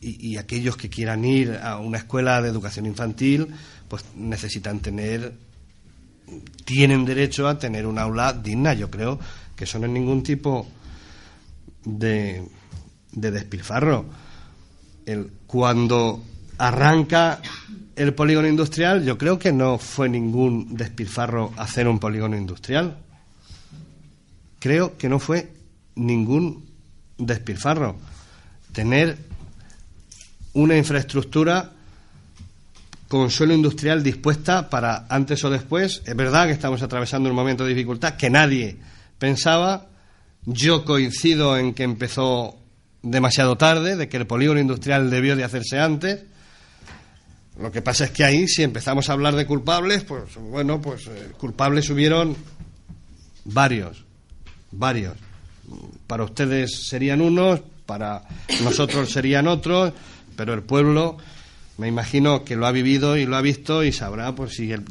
y, 0.00 0.32
y, 0.32 0.36
aquellos 0.36 0.76
que 0.76 0.88
quieran 0.88 1.24
ir 1.24 1.58
a 1.62 1.78
una 1.78 1.98
escuela 1.98 2.40
de 2.40 2.48
educación 2.48 2.86
infantil, 2.86 3.48
pues 3.88 4.04
necesitan 4.14 4.80
tener, 4.80 5.34
tienen 6.64 7.04
derecho 7.04 7.48
a 7.48 7.58
tener 7.58 7.86
un 7.86 7.98
aula 7.98 8.32
digna. 8.32 8.74
Yo 8.74 8.90
creo 8.90 9.18
que 9.54 9.64
eso 9.64 9.78
no 9.78 9.86
es 9.86 9.92
ningún 9.92 10.22
tipo 10.22 10.66
de, 11.84 12.48
de 13.12 13.30
despilfarro. 13.30 14.06
El, 15.04 15.30
cuando 15.46 16.22
arranca 16.58 17.40
el 17.94 18.12
polígono 18.12 18.48
industrial, 18.48 19.04
yo 19.04 19.16
creo 19.16 19.38
que 19.38 19.52
no 19.52 19.78
fue 19.78 20.08
ningún 20.08 20.76
despilfarro 20.76 21.52
hacer 21.56 21.88
un 21.88 21.98
polígono 21.98 22.36
industrial. 22.36 22.98
Creo 24.58 24.96
que 24.98 25.08
no 25.08 25.18
fue 25.18 25.52
ningún 25.94 26.66
despilfarro. 27.18 27.96
Tener 28.72 29.16
una 30.52 30.76
infraestructura 30.76 31.72
con 33.08 33.30
suelo 33.30 33.54
industrial 33.54 34.02
dispuesta 34.02 34.68
para 34.68 35.06
antes 35.08 35.44
o 35.44 35.50
después. 35.50 36.02
Es 36.04 36.16
verdad 36.16 36.46
que 36.46 36.52
estamos 36.52 36.82
atravesando 36.82 37.28
un 37.28 37.36
momento 37.36 37.64
de 37.64 37.74
dificultad 37.74 38.16
que 38.16 38.30
nadie 38.30 38.76
pensaba. 39.18 39.86
Yo 40.44 40.84
coincido 40.84 41.56
en 41.56 41.74
que 41.74 41.84
empezó 41.84 42.56
demasiado 43.02 43.56
tarde, 43.56 43.96
de 43.96 44.08
que 44.08 44.16
el 44.16 44.26
polígono 44.26 44.60
industrial 44.60 45.10
debió 45.10 45.36
de 45.36 45.44
hacerse 45.44 45.78
antes. 45.78 46.24
Lo 47.60 47.72
que 47.72 47.82
pasa 47.82 48.04
es 48.04 48.10
que 48.10 48.24
ahí, 48.24 48.46
si 48.48 48.62
empezamos 48.62 49.08
a 49.08 49.12
hablar 49.12 49.34
de 49.34 49.46
culpables, 49.46 50.04
pues 50.04 50.34
bueno, 50.36 50.80
pues 50.80 51.06
eh, 51.06 51.32
culpables 51.38 51.88
hubieron 51.88 52.36
varios, 53.44 54.04
varios. 54.72 55.14
Para 56.06 56.24
ustedes 56.24 56.86
serían 56.88 57.20
unos, 57.20 57.60
para 57.86 58.22
nosotros 58.62 59.10
serían 59.10 59.46
otros, 59.48 59.92
pero 60.36 60.52
el 60.52 60.62
pueblo 60.62 61.16
me 61.78 61.88
imagino 61.88 62.44
que 62.44 62.56
lo 62.56 62.66
ha 62.66 62.72
vivido 62.72 63.16
y 63.16 63.26
lo 63.26 63.36
ha 63.36 63.42
visto 63.42 63.84
y 63.84 63.92
sabrá 63.92 64.34
pues 64.34 64.54
si 64.54 64.72
el, 64.72 64.82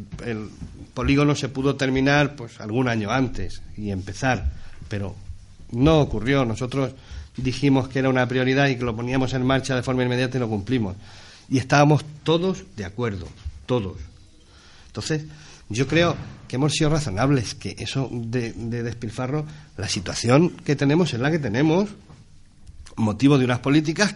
polígono 0.94 1.36
se 1.36 1.50
pudo 1.50 1.76
terminar 1.76 2.36
pues 2.36 2.62
algún 2.62 2.88
año 2.88 3.12
antes 3.12 3.62
y 3.76 3.92
empezar, 3.92 4.54
pero 4.88 5.16
no 5.72 6.00
ocurrió. 6.00 6.46
Nosotros 6.46 6.94
dijimos 7.36 7.90
que 7.90 8.00
era 8.00 8.10
una 8.10 8.28
prioridad 8.28 8.68
y 8.68 8.78
que 8.78 8.86
lo 8.86 8.96
poníamos 8.96 9.34
en 9.34 9.46
marcha 9.46 9.76
de 9.76 9.84
forma 9.84 10.04
inmediata 10.04 10.38
y 10.38 10.40
lo 10.40 10.48
cumplimos. 10.48 10.96
Y 11.50 11.58
estábamos 11.58 12.06
todos 12.24 12.64
de 12.78 12.86
acuerdo, 12.86 13.28
todos. 13.66 13.98
Entonces, 14.88 15.26
Yo 15.68 15.88
creo 15.88 16.16
que 16.48 16.58
hemos 16.58 16.74
sido 16.74 16.92
razonables, 16.92 17.56
que 17.56 17.76
eso 17.80 18.08
de, 18.12 18.54
de 18.54 18.84
despilfarro, 18.84 19.48
la 19.78 19.90
situación 19.90 20.52
que 20.52 20.76
tenemos 20.76 21.12
es 21.12 21.20
la 21.20 21.32
que 21.32 21.40
tenemos, 21.40 21.90
motivo 22.96 23.40
de 23.40 23.46
unas 23.46 23.60
políticas 23.60 24.16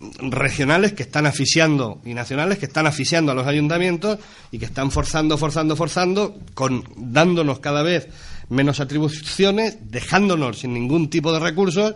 regionales 0.00 0.92
que 0.92 1.02
están 1.02 1.26
asfixiando 1.26 2.00
y 2.04 2.14
nacionales 2.14 2.58
que 2.58 2.66
están 2.66 2.86
asfixiando 2.86 3.32
a 3.32 3.34
los 3.34 3.46
ayuntamientos 3.46 4.18
y 4.52 4.58
que 4.58 4.66
están 4.66 4.90
forzando, 4.90 5.36
forzando, 5.36 5.74
forzando, 5.74 6.38
con, 6.54 6.84
dándonos 6.96 7.58
cada 7.58 7.82
vez 7.82 8.08
menos 8.48 8.80
atribuciones, 8.80 9.78
dejándonos 9.90 10.60
sin 10.60 10.72
ningún 10.72 11.10
tipo 11.10 11.32
de 11.32 11.40
recursos 11.40 11.94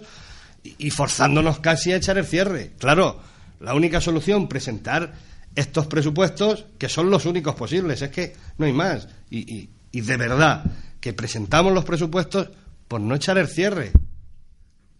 y, 0.64 0.90
forzándonos 0.90 1.60
casi 1.60 1.92
a 1.92 1.96
echar 1.96 2.18
el 2.18 2.26
cierre. 2.26 2.72
Claro, 2.78 3.20
la 3.60 3.74
única 3.74 4.00
solución, 4.00 4.48
presentar 4.48 5.14
estos 5.54 5.86
presupuestos 5.86 6.66
que 6.78 6.88
son 6.88 7.10
los 7.10 7.24
únicos 7.24 7.54
posibles, 7.54 8.02
es 8.02 8.10
que 8.10 8.34
no 8.58 8.66
hay 8.66 8.72
más. 8.72 9.08
Y, 9.30 9.70
y 9.92 10.00
de 10.00 10.16
verdad 10.16 10.64
que 11.00 11.12
presentamos 11.12 11.72
los 11.72 11.84
presupuestos 11.84 12.50
por 12.88 13.00
no 13.00 13.14
echar 13.14 13.38
el 13.38 13.48
cierre, 13.48 13.92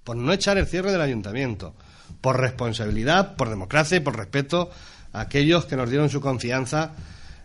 por 0.05 0.16
no 0.16 0.32
echar 0.32 0.57
el 0.57 0.66
cierre 0.66 0.92
del 0.92 1.00
ayuntamiento 1.00 1.74
por 2.20 2.40
responsabilidad, 2.40 3.36
por 3.36 3.48
democracia 3.48 3.96
y 3.96 4.00
por 4.00 4.16
respeto 4.16 4.70
a 5.12 5.20
aquellos 5.20 5.66
que 5.66 5.76
nos 5.76 5.90
dieron 5.90 6.10
su 6.10 6.20
confianza 6.20 6.92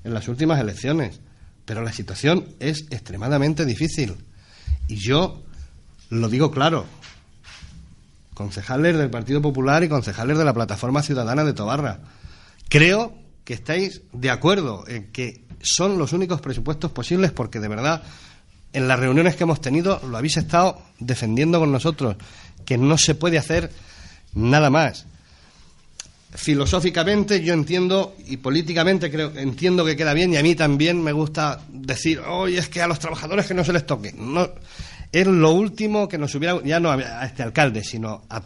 en 0.03 0.13
las 0.13 0.28
últimas 0.28 0.59
elecciones. 0.59 1.20
Pero 1.65 1.82
la 1.82 1.91
situación 1.91 2.45
es 2.59 2.86
extremadamente 2.89 3.65
difícil. 3.65 4.15
Y 4.88 4.95
yo 4.95 5.43
lo 6.09 6.30
digo 6.30 6.51
claro. 6.51 6.86
Concejales 8.34 8.97
del 8.97 9.09
Partido 9.09 9.41
Popular 9.41 9.84
y 9.84 9.89
concejales 9.89 10.38
de 10.38 10.45
la 10.45 10.53
Plataforma 10.53 11.01
Ciudadana 11.01 11.43
de 11.43 11.53
Tobarra. 11.53 11.99
Creo 12.70 13.15
que 13.43 13.53
estáis 13.53 14.01
de 14.13 14.30
acuerdo 14.30 14.86
en 14.88 15.11
que 15.11 15.45
son 15.61 15.97
los 15.97 16.13
únicos 16.13 16.41
presupuestos 16.41 16.91
posibles 16.91 17.32
porque 17.32 17.59
de 17.59 17.68
verdad 17.68 18.03
en 18.74 18.88
las 18.88 18.99
reuniones 18.99 19.36
que 19.36 19.43
hemos 19.43 19.61
tenido 19.61 19.99
lo 20.07 20.18
habéis 20.18 20.38
estado 20.38 20.82
defendiendo 20.99 21.59
con 21.59 21.72
nosotros, 21.72 22.18
que 22.65 22.78
no 22.78 22.97
se 22.97 23.15
puede 23.15 23.38
hacer 23.38 23.72
nada 24.34 24.70
más. 24.70 25.06
Filosóficamente 26.34 27.42
yo 27.42 27.54
entiendo 27.54 28.16
y 28.28 28.38
políticamente 28.38 29.10
creo 29.10 29.32
entiendo 29.36 29.86
que 29.86 29.96
queda 29.96 30.14
bien 30.14 30.34
y 30.34 30.38
a 30.38 30.44
mí 30.44 30.56
también 30.56 31.02
me 31.02 31.12
gusta 31.12 31.62
decir, 31.70 32.20
oye, 32.20 32.60
es 32.60 32.70
que 32.70 32.82
a 32.82 32.88
los 32.88 33.00
trabajadores 33.00 33.48
que 33.48 33.54
no 33.54 33.64
se 33.64 33.74
les 33.74 33.86
toque. 33.86 34.14
No, 34.14 34.50
es 35.12 35.26
lo 35.26 35.52
último 35.52 36.08
que 36.08 36.18
nos 36.18 36.36
hubiera, 36.36 36.62
ya 36.64 36.80
no 36.80 36.92
a 36.92 37.26
este 37.26 37.44
alcalde, 37.44 37.84
sino 37.84 38.24
a, 38.30 38.42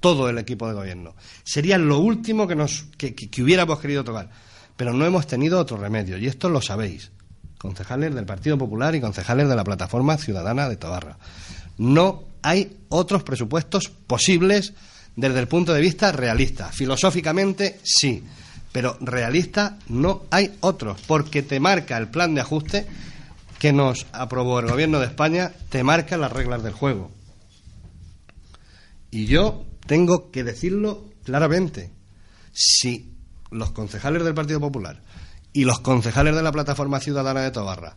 todo 0.00 0.28
el 0.28 0.38
equipo 0.38 0.66
de 0.66 0.74
gobierno. 0.74 1.14
Sería 1.44 1.78
lo 1.78 1.98
último 1.98 2.48
que, 2.48 2.56
nos, 2.56 2.86
que, 2.96 3.14
que 3.14 3.42
hubiéramos 3.42 3.78
querido 3.78 4.04
tocar. 4.04 4.30
Pero 4.76 4.92
no 4.92 5.04
hemos 5.04 5.26
tenido 5.26 5.58
otro 5.58 5.76
remedio 5.76 6.18
y 6.18 6.26
esto 6.26 6.48
lo 6.48 6.62
sabéis 6.62 7.10
concejales 7.58 8.14
del 8.14 8.24
Partido 8.24 8.56
Popular 8.56 8.94
y 8.94 9.00
concejales 9.00 9.48
de 9.48 9.56
la 9.56 9.64
Plataforma 9.64 10.16
Ciudadana 10.16 10.68
de 10.68 10.76
Tobarra. 10.76 11.18
No 11.76 12.24
hay 12.42 12.76
otros 12.88 13.24
presupuestos 13.24 13.88
posibles 13.88 14.72
desde 15.18 15.40
el 15.40 15.48
punto 15.48 15.74
de 15.74 15.80
vista 15.80 16.12
realista. 16.12 16.70
Filosóficamente, 16.70 17.80
sí, 17.82 18.22
pero 18.70 18.96
realista 19.00 19.76
no 19.88 20.22
hay 20.30 20.56
otros, 20.60 21.00
porque 21.08 21.42
te 21.42 21.58
marca 21.58 21.98
el 21.98 22.06
plan 22.06 22.36
de 22.36 22.40
ajuste 22.40 22.86
que 23.58 23.72
nos 23.72 24.06
aprobó 24.12 24.60
el 24.60 24.70
Gobierno 24.70 25.00
de 25.00 25.06
España, 25.06 25.50
te 25.70 25.82
marca 25.82 26.16
las 26.16 26.30
reglas 26.30 26.62
del 26.62 26.72
juego. 26.72 27.10
Y 29.10 29.26
yo 29.26 29.64
tengo 29.88 30.30
que 30.30 30.44
decirlo 30.44 31.06
claramente. 31.24 31.90
Si 32.52 33.12
los 33.50 33.72
concejales 33.72 34.22
del 34.22 34.34
Partido 34.34 34.60
Popular 34.60 35.02
y 35.52 35.64
los 35.64 35.80
concejales 35.80 36.36
de 36.36 36.44
la 36.44 36.52
Plataforma 36.52 37.00
Ciudadana 37.00 37.40
de 37.40 37.50
Tobarra 37.50 37.96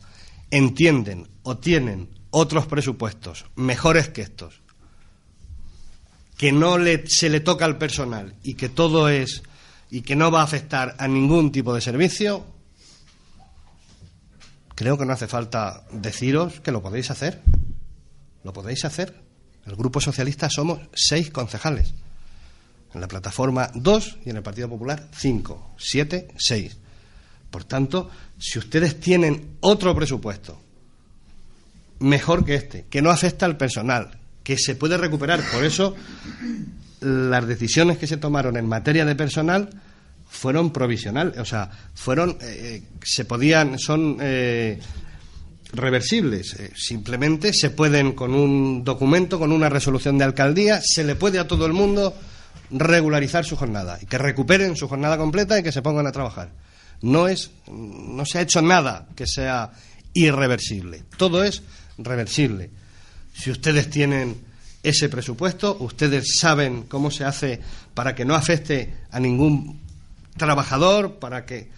entienden 0.50 1.28
o 1.44 1.60
tienen 1.60 2.10
otros 2.32 2.66
presupuestos 2.66 3.46
mejores 3.56 4.10
que 4.10 4.24
estos, 4.24 4.62
que 6.42 6.52
no 6.52 6.80
le, 6.80 7.08
se 7.08 7.30
le 7.30 7.40
toca 7.40 7.66
al 7.66 7.78
personal 7.78 8.34
y 8.42 8.56
que 8.56 8.68
todo 8.68 9.10
es 9.10 9.44
y 9.92 10.02
que 10.02 10.16
no 10.16 10.32
va 10.32 10.42
a 10.42 10.44
afectar 10.44 10.96
a 10.98 11.08
ningún 11.08 11.52
tipo 11.52 11.72
de 11.72 11.82
servicio, 11.82 12.44
creo 14.74 14.98
que 14.98 15.06
no 15.06 15.14
hace 15.14 15.28
falta 15.28 15.86
deciros 15.92 16.60
que 16.62 16.72
lo 16.72 16.82
podéis 16.82 17.12
hacer. 17.12 17.44
Lo 18.44 18.54
podéis 18.54 18.86
hacer. 18.86 19.22
El 19.68 19.76
Grupo 19.76 20.02
Socialista 20.02 20.50
somos 20.50 20.80
seis 20.96 21.30
concejales. 21.30 21.94
En 22.96 23.02
la 23.02 23.08
plataforma 23.08 23.70
dos 23.76 24.18
y 24.26 24.32
en 24.32 24.38
el 24.38 24.42
Partido 24.42 24.68
Popular 24.68 25.10
cinco, 25.16 25.76
siete, 25.78 26.30
seis. 26.40 26.76
Por 27.52 27.66
tanto, 27.66 28.10
si 28.40 28.58
ustedes 28.58 29.00
tienen 29.00 29.58
otro 29.60 29.94
presupuesto 29.94 30.60
mejor 32.00 32.44
que 32.44 32.56
este, 32.56 32.88
que 32.90 33.04
no 33.04 33.12
afecta 33.12 33.46
al 33.46 33.58
personal, 33.58 34.21
que 34.52 34.58
se 34.58 34.76
puede 34.76 34.98
recuperar. 34.98 35.40
Por 35.50 35.64
eso 35.64 35.96
las 37.00 37.48
decisiones 37.48 37.98
que 37.98 38.06
se 38.06 38.18
tomaron 38.18 38.58
en 38.58 38.68
materia 38.68 39.06
de 39.06 39.16
personal 39.16 39.70
fueron 40.28 40.74
provisionales, 40.74 41.38
o 41.38 41.46
sea, 41.46 41.70
fueron, 41.94 42.38
eh, 42.42 42.84
se 43.02 43.24
podían, 43.24 43.80
son 43.80 44.18
eh, 44.20 44.78
reversibles. 45.72 46.60
Eh, 46.60 46.72
simplemente 46.76 47.54
se 47.54 47.70
pueden, 47.70 48.12
con 48.12 48.34
un 48.34 48.84
documento, 48.84 49.40
con 49.40 49.54
una 49.54 49.70
resolución 49.70 50.18
de 50.18 50.26
alcaldía, 50.26 50.82
se 50.84 51.06
le 51.06 51.16
puede 51.16 51.40
a 51.40 51.48
todo 51.48 51.66
el 51.66 51.72
mundo 51.72 52.14
regularizar 52.72 53.46
su 53.46 53.56
jornada 53.56 54.00
y 54.02 54.06
que 54.06 54.18
recuperen 54.18 54.76
su 54.76 54.90
jornada 54.90 55.18
completa 55.18 55.58
y 55.58 55.64
que 55.64 55.72
se 55.72 55.82
pongan 55.82 56.08
a 56.08 56.12
trabajar. 56.12 56.52
No 57.02 57.30
es, 57.30 57.52
no 57.72 58.26
se 58.26 58.40
ha 58.40 58.42
hecho 58.42 58.62
nada 58.62 59.08
que 59.16 59.28
sea 59.28 59.72
irreversible. 60.14 61.04
Todo 61.16 61.42
es 61.42 61.64
reversible. 61.98 62.70
Si 63.34 63.52
ustedes 63.52 63.90
tienen 63.90 64.38
ese 64.84 65.10
presupuesto, 65.10 65.78
ustedes 65.80 66.38
saben 66.40 66.84
cómo 66.84 67.12
se 67.12 67.24
hace 67.24 67.62
para 67.94 68.16
que 68.16 68.26
no 68.26 68.36
afecte 68.36 68.94
a 69.12 69.20
ningún 69.20 69.80
trabajador, 70.38 71.20
para 71.20 71.46
que, 71.46 71.70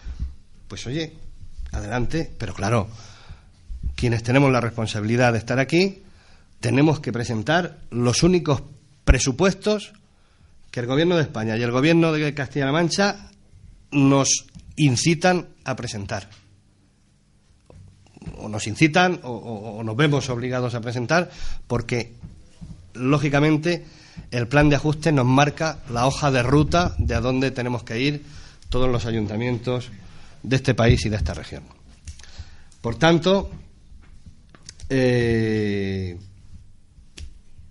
pues 0.68 0.86
oye, 0.88 1.14
adelante, 1.72 2.32
pero 2.38 2.54
claro, 2.54 2.88
quienes 3.96 4.24
tenemos 4.24 4.52
la 4.52 4.62
responsabilidad 4.62 5.34
de 5.34 5.40
estar 5.40 5.60
aquí, 5.60 6.04
tenemos 6.60 7.00
que 7.00 7.12
presentar 7.12 7.80
los 7.90 8.24
únicos 8.24 8.64
presupuestos 9.04 9.94
que 10.72 10.80
el 10.80 10.86
Gobierno 10.86 11.18
de 11.18 11.24
España 11.24 11.58
y 11.58 11.62
el 11.62 11.72
Gobierno 11.72 12.12
de 12.14 12.34
Castilla-La 12.34 12.72
Mancha 12.72 13.32
nos 13.92 14.46
incitan 14.76 15.50
a 15.66 15.76
presentar 15.76 16.28
o 18.44 18.50
nos 18.50 18.68
incitan 18.68 19.20
o, 19.24 19.82
nos 19.84 19.96
vemos 19.96 20.30
obligados 20.30 20.76
a 20.76 20.82
presentar 20.82 21.32
porque, 21.68 22.14
lógicamente, 22.94 23.86
el 24.32 24.48
plan 24.48 24.70
de 24.70 24.76
ajuste 24.76 25.12
nos 25.12 25.26
marca 25.26 25.80
la 25.90 26.06
hoja 26.06 26.30
de 26.30 26.44
ruta 26.44 26.96
de 26.98 27.16
a 27.16 27.22
dónde 27.22 27.52
tenemos 27.52 27.84
que 27.84 28.00
ir 28.00 28.24
todos 28.70 28.90
los 28.90 29.06
ayuntamientos 29.06 29.90
de 30.44 30.56
este 30.56 30.74
país 30.74 31.06
y 31.06 31.10
de 31.10 31.16
esta 31.16 31.34
región. 31.34 31.64
Por 32.82 32.96
tanto, 32.96 33.50
eh, 34.90 36.18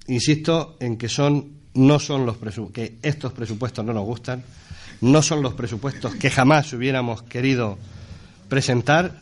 insisto 0.06 0.76
en 0.80 0.96
que 0.96 1.08
son 1.08 1.62
no 1.74 1.98
son 1.98 2.26
los 2.26 2.36
que 2.72 2.98
estos 3.02 3.32
presupuestos 3.32 3.84
no 3.84 3.92
nos 3.92 4.04
gustan, 4.04 4.42
no 5.00 5.22
son 5.22 5.42
los 5.42 5.54
presupuestos 5.54 6.14
que 6.14 6.30
jamás 6.30 6.72
hubiéramos 6.72 7.22
querido 7.22 7.78
presentar, 8.48 9.20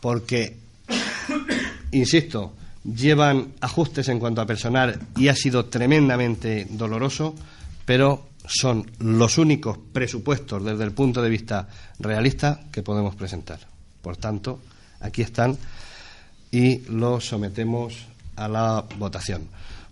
porque 0.00 0.56
insisto, 1.92 2.54
llevan 2.84 3.54
ajustes 3.60 4.08
en 4.08 4.18
cuanto 4.18 4.40
a 4.40 4.46
personal 4.46 4.98
y 5.16 5.28
ha 5.28 5.34
sido 5.34 5.66
tremendamente 5.66 6.66
doloroso, 6.70 7.34
pero 7.84 8.28
son 8.46 8.90
los 9.00 9.38
únicos 9.38 9.78
presupuestos 9.92 10.64
desde 10.64 10.84
el 10.84 10.92
punto 10.92 11.22
de 11.22 11.28
vista 11.28 11.68
realista 11.98 12.60
que 12.72 12.82
podemos 12.82 13.14
presentar. 13.14 13.60
Por 14.00 14.16
tanto, 14.16 14.60
aquí 15.00 15.22
están 15.22 15.56
y 16.50 16.78
los 16.88 17.26
sometemos 17.26 17.94
a 18.36 18.48
la 18.48 18.84
votación. 18.98 19.48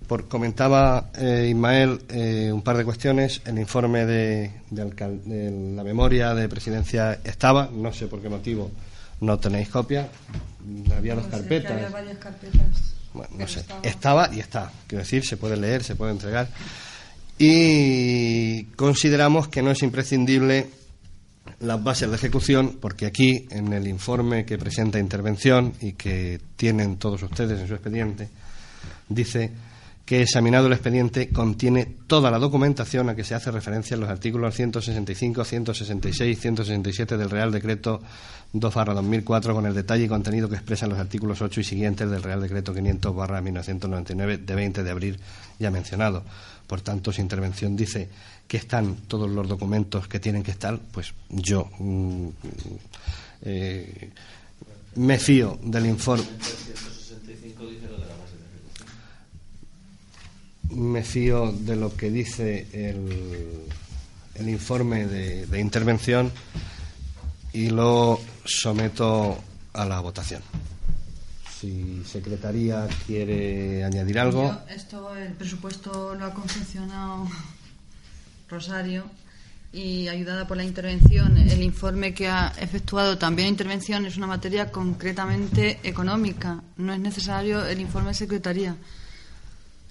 Por, 0.06 0.28
comentaba 0.28 1.10
eh, 1.18 1.48
Ismael 1.50 2.00
eh, 2.08 2.50
un 2.52 2.62
par 2.62 2.76
de 2.76 2.84
cuestiones. 2.84 3.42
El 3.44 3.58
informe 3.58 4.06
de, 4.06 4.52
de 4.70 5.74
la 5.74 5.82
memoria 5.82 6.32
de 6.32 6.48
presidencia 6.48 7.18
estaba, 7.24 7.68
no 7.72 7.92
sé 7.92 8.06
por 8.06 8.22
qué 8.22 8.28
motivo 8.28 8.70
no 9.20 9.38
tenéis 9.38 9.68
copia, 9.68 10.08
había 10.96 11.14
dos 11.14 11.26
carpetas. 11.26 11.92
Bueno, 13.14 13.30
no 13.38 13.48
sé, 13.48 13.64
estaba. 13.82 14.30
y 14.34 14.40
está. 14.40 14.70
Quiero 14.86 15.02
decir, 15.02 15.24
se 15.24 15.36
puede 15.36 15.56
leer, 15.56 15.82
se 15.82 15.94
puede 15.94 16.12
entregar. 16.12 16.48
Y 17.38 18.64
consideramos 18.76 19.48
que 19.48 19.62
no 19.62 19.70
es 19.70 19.82
imprescindible 19.82 20.68
las 21.60 21.82
bases 21.82 22.10
de 22.10 22.16
ejecución, 22.16 22.78
porque 22.80 23.06
aquí, 23.06 23.46
en 23.50 23.72
el 23.72 23.86
informe 23.86 24.44
que 24.44 24.58
presenta 24.58 24.98
intervención 24.98 25.72
y 25.80 25.92
que 25.92 26.40
tienen 26.56 26.96
todos 26.96 27.22
ustedes 27.22 27.60
en 27.60 27.68
su 27.68 27.74
expediente, 27.74 28.28
dice 29.08 29.50
que 30.06 30.22
examinado 30.22 30.68
el 30.68 30.72
expediente 30.72 31.30
contiene 31.30 31.96
toda 32.06 32.30
la 32.30 32.38
documentación 32.38 33.08
a 33.08 33.16
que 33.16 33.24
se 33.24 33.34
hace 33.34 33.50
referencia 33.50 33.94
en 33.94 34.00
los 34.00 34.08
artículos 34.08 34.54
165, 34.54 35.44
166 35.44 36.38
y 36.38 36.40
167 36.40 37.16
del 37.16 37.28
Real 37.28 37.50
Decreto 37.50 38.00
2-2004 38.54 39.52
con 39.52 39.66
el 39.66 39.74
detalle 39.74 40.04
y 40.04 40.08
contenido 40.08 40.48
que 40.48 40.54
expresan 40.54 40.90
los 40.90 41.00
artículos 41.00 41.42
8 41.42 41.60
y 41.60 41.64
siguientes 41.64 42.08
del 42.08 42.22
Real 42.22 42.40
Decreto 42.40 42.72
500-1999 42.72 44.44
de 44.44 44.54
20 44.54 44.84
de 44.84 44.90
abril 44.90 45.18
ya 45.58 45.72
mencionado. 45.72 46.22
Por 46.68 46.82
tanto, 46.82 47.12
su 47.12 47.20
intervención 47.20 47.76
dice 47.76 48.08
que 48.46 48.58
están 48.58 48.94
todos 49.08 49.28
los 49.28 49.48
documentos 49.48 50.06
que 50.06 50.20
tienen 50.20 50.44
que 50.44 50.52
estar, 50.52 50.78
pues 50.92 51.14
yo 51.30 51.68
mm, 51.80 52.28
eh, 53.42 54.10
me 54.94 55.18
fío 55.18 55.58
del 55.64 55.86
informe. 55.86 56.26
Me 60.70 61.02
fío 61.02 61.52
de 61.52 61.76
lo 61.76 61.96
que 61.96 62.10
dice 62.10 62.66
el, 62.72 64.48
informe 64.48 65.06
de, 65.06 65.60
intervención 65.60 66.30
y 67.52 67.70
lo 67.70 68.20
someto 68.44 69.38
a 69.72 69.84
la 69.84 70.00
votación. 70.00 70.42
Si 71.58 72.02
Secretaría 72.04 72.86
quiere 73.06 73.82
añadir 73.84 74.18
algo. 74.18 74.60
esto, 74.68 75.16
el 75.16 75.32
presupuesto 75.32 76.14
lo 76.14 76.26
ha 76.26 76.34
confeccionado 76.34 77.26
Rosario 78.48 79.04
y 79.72 80.08
ayudada 80.08 80.46
por 80.46 80.56
la 80.56 80.64
intervención, 80.64 81.36
el 81.36 81.62
informe 81.62 82.14
que 82.14 82.28
ha 82.28 82.52
efectuado 82.58 83.18
también 83.18 83.48
intervención 83.48 84.06
es 84.06 84.16
una 84.16 84.26
materia 84.26 84.70
concretamente 84.70 85.80
económica. 85.82 86.62
No 86.76 86.92
es 86.92 87.00
necesario 87.00 87.66
el 87.66 87.80
informe 87.80 88.08
de 88.08 88.14
Secretaría. 88.14 88.76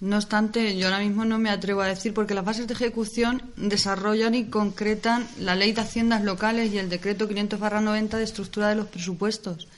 No 0.01 0.17
obstante, 0.17 0.77
yo 0.77 0.87
ahora 0.87 0.99
mismo 0.99 1.23
no 1.23 1.39
me 1.39 1.49
atrevo 1.49 1.81
a 1.81 1.87
decir 1.87 2.13
porque 2.13 2.33
las 2.33 2.43
bases 2.43 2.67
de 2.67 2.73
ejecución 2.73 3.41
desarrollan 3.55 4.35
y 4.35 4.45
concretan 4.45 5.25
la 5.39 5.55
Ley 5.55 5.71
de 5.71 5.81
Haciendas 5.81 6.23
Locales 6.23 6.73
y 6.73 6.77
el 6.77 6.89
Decreto 6.89 7.29
500-90 7.29 8.17
de 8.17 8.23
estructura 8.23 8.69
de 8.69 8.75
los 8.75 8.87
presupuestos. 8.87 9.69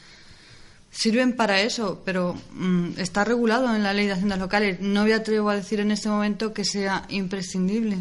Sirven 0.90 1.36
para 1.36 1.62
eso, 1.62 2.02
pero 2.04 2.36
mm, 2.54 2.94
está 2.98 3.24
regulado 3.26 3.76
en 3.76 3.84
la 3.84 3.94
Ley 3.94 4.08
de 4.08 4.14
Haciendas 4.14 4.40
Locales. 4.40 4.80
No 4.82 5.04
me 5.04 5.14
atrevo 5.14 5.52
a 5.52 5.56
decir 5.56 5.80
en 5.80 5.92
este 5.92 6.10
momento 6.10 6.52
que 6.52 6.66
sea 6.66 7.06
imprescindible. 7.10 8.00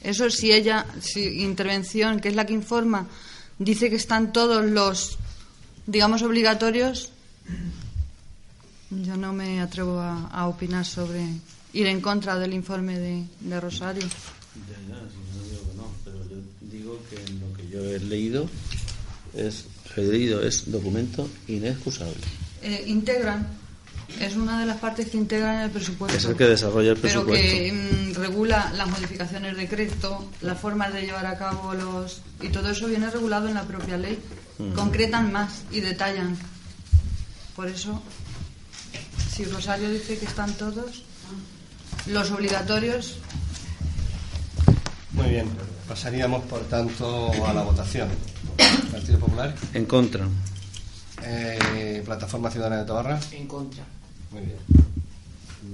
Eso 0.00 0.28
si 0.30 0.52
ella, 0.52 0.84
si 1.00 1.42
intervención, 1.42 2.18
que 2.18 2.28
es 2.28 2.34
la 2.34 2.46
que 2.46 2.54
informa, 2.54 3.06
dice 3.58 3.90
que 3.90 3.96
están 3.96 4.32
todos 4.32 4.64
los, 4.64 5.18
digamos, 5.86 6.22
obligatorios, 6.22 7.12
yo 8.90 9.16
no 9.16 9.32
me 9.32 9.60
atrevo 9.60 10.00
a, 10.00 10.46
opinar 10.46 10.84
sobre 10.84 11.22
ir 11.72 11.86
en 11.86 12.00
contra 12.00 12.38
del 12.38 12.54
informe 12.54 12.98
de, 12.98 13.60
Rosario. 13.60 14.02
Ya, 14.02 14.76
ya, 14.88 15.00
no 15.00 15.44
digo 15.44 15.62
que 15.68 15.76
no, 15.76 15.92
pero 16.04 16.18
yo 16.28 16.36
digo 16.60 17.00
que 17.10 17.16
lo 17.34 17.52
que 17.52 17.68
yo 17.68 17.84
he 17.84 18.00
leído 18.00 18.48
es, 19.34 19.66
he 19.96 20.02
leído 20.02 20.42
es 20.42 20.70
documento 20.70 21.28
inexcusable. 21.48 22.16
Eh, 22.62 22.84
integran, 22.86 23.46
es 24.20 24.34
una 24.36 24.60
de 24.60 24.66
las 24.66 24.78
partes 24.78 25.10
que 25.10 25.18
integran 25.18 25.60
el 25.64 25.70
presupuesto. 25.70 26.16
Es 26.16 26.24
el 26.24 26.36
que 26.36 26.46
desarrolla 26.46 26.92
el 26.92 26.96
presupuesto. 26.96 27.46
Pero 27.46 27.52
que 27.52 27.72
mm, 27.72 28.14
regula 28.14 28.72
las 28.74 28.88
modificaciones 28.88 29.56
de 29.56 29.68
crédito, 29.68 30.30
las 30.40 30.58
formas 30.58 30.92
de 30.94 31.02
llevar 31.02 31.26
a 31.26 31.36
cabo 31.36 31.74
los. 31.74 32.22
Y 32.40 32.48
todo 32.48 32.70
eso 32.70 32.86
viene 32.86 33.10
regulado 33.10 33.48
en 33.48 33.54
la 33.54 33.64
propia 33.64 33.98
ley. 33.98 34.18
Concretan 34.74 35.30
más 35.30 35.62
y 35.70 35.80
detallan. 35.80 36.36
Por 37.54 37.68
eso 37.68 38.02
si 39.38 39.44
Rosario 39.44 39.88
dice 39.88 40.18
que 40.18 40.24
están 40.24 40.52
todos, 40.54 41.04
los 42.06 42.28
obligatorios. 42.32 43.18
Muy 45.12 45.28
bien, 45.28 45.48
pasaríamos 45.86 46.42
por 46.46 46.62
tanto 46.62 47.30
a 47.46 47.54
la 47.54 47.62
votación. 47.62 48.08
Partido 48.90 49.20
Popular. 49.20 49.54
En 49.74 49.84
contra. 49.84 50.26
Eh, 51.22 52.02
Plataforma 52.04 52.50
Ciudadana 52.50 52.78
de 52.78 52.84
Tobarra. 52.84 53.20
En 53.30 53.46
contra. 53.46 53.84
Muy 54.32 54.42
bien. 54.42 54.58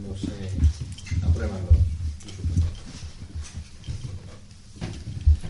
No 0.02 0.14
se 0.14 1.26
aprueban 1.26 1.58
los 1.64 1.76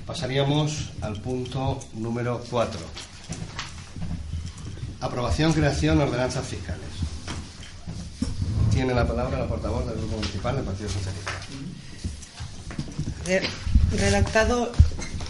Pasaríamos 0.06 0.90
al 1.00 1.20
punto 1.20 1.80
número 1.94 2.44
4. 2.48 2.78
Aprobación, 5.00 5.52
creación, 5.52 6.00
ordenanzas 6.00 6.46
fiscales. 6.46 6.93
Tiene 8.74 8.92
la 8.92 9.06
palabra 9.06 9.38
la 9.38 9.46
portavoz 9.46 9.86
del 9.86 9.96
Grupo 9.98 10.16
Municipal 10.16 10.56
del 10.56 10.64
Partido 10.64 10.88
Socialista. 10.88 11.32
Redactado 13.96 14.72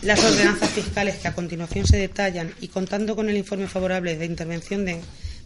las 0.01 0.24
ordenanzas 0.24 0.70
fiscales 0.70 1.16
que 1.16 1.28
a 1.28 1.34
continuación 1.34 1.86
se 1.86 1.99
detallan 1.99 2.55
y 2.62 2.68
contando 2.68 3.14
con 3.14 3.28
el 3.28 3.36
informe 3.36 3.68
favorable 3.68 4.16
de 4.16 4.24
intervención 4.24 4.86
de, 4.86 5.03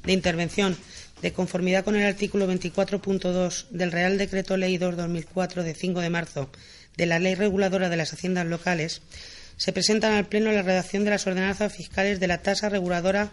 intervención 0.07 0.77
de 1.23 1.33
conformidad 1.33 1.85
con 1.85 1.97
el 1.97 2.07
artículo 2.07 2.47
24.2 2.47 3.69
del 3.71 3.91
Real 3.91 4.17
Decreto 4.17 4.57
Ley 4.57 4.79
2-2004 4.79 5.65
de 5.65 5.75
5 5.75 6.01
de 6.01 6.11
marzo 6.11 6.51
de 6.97 7.07
la 7.07 7.19
Ley 7.19 7.35
Reguladora 7.35 7.89
de 7.89 7.97
las 7.97 8.13
Haciendas 8.13 8.47
Locales, 8.47 9.03
se 9.57 9.73
presentan 9.73 10.13
al 10.13 10.27
Pleno 10.27 10.53
la 10.53 10.63
redacción 10.63 11.05
de 11.05 11.11
las 11.11 11.27
ordenanzas 11.27 11.73
fiscales 11.73 12.21
de 12.21 12.29
la 12.29 12.43
tasa 12.43 12.69
reguladora 12.69 13.31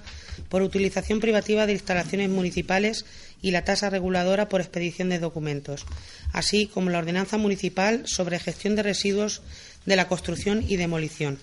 por 0.49 0.63
utilización 0.63 1.19
privativa 1.19 1.67
de 1.67 1.73
instalaciones 1.73 2.29
municipales 2.29 3.05
y 3.41 3.51
la 3.51 3.63
tasa 3.63 3.89
reguladora 3.89 4.49
por 4.49 4.61
expedición 4.61 5.09
de 5.09 5.19
documentos, 5.19 5.85
así 6.33 6.67
como 6.67 6.89
la 6.89 6.99
ordenanza 6.99 7.37
municipal 7.37 8.07
sobre 8.07 8.39
gestión 8.39 8.75
de 8.75 8.83
residuos 8.83 9.41
de 9.85 9.95
la 9.95 10.07
construcción 10.07 10.63
y 10.67 10.77
demolición. 10.77 11.39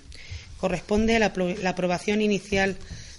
Corresponde 0.58 1.18
la, 1.18 1.32
la 1.62 1.70
aprobación 1.70 2.22
inicial 2.22 2.76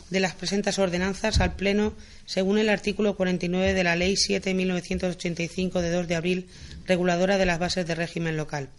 de 0.10 0.20
las 0.20 0.36
presentes 0.36 0.80
ordenanzas 0.80 1.40
al 1.40 1.56
Pleno 1.56 1.94
según 2.26 2.58
el 2.58 2.70
artículo 2.70 3.16
49 3.16 3.74
de 3.74 3.84
la 3.84 3.96
Ley 3.96 4.14
7-1985 4.14 5.82
de 5.82 5.90
2 5.90 6.08
de 6.08 6.16
abril, 6.16 6.48
reguladora 6.86 7.38
de 7.38 7.46
las 7.46 7.60
bases 7.60 7.86
de 7.86 7.96
régimen 7.96 8.38
local. 8.38 8.70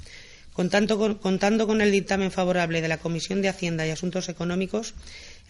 Contando 0.55 0.99
con, 1.67 1.81
el 1.81 1.91
dictamen 1.91 2.31
favorable 2.31 2.81
de 2.81 2.87
la 2.89 2.99
Comisión 2.99 3.43
de 3.43 3.49
Hacienda 3.49 3.87
y 3.87 3.91
Asuntos 3.91 4.29
Económicos, 4.29 4.95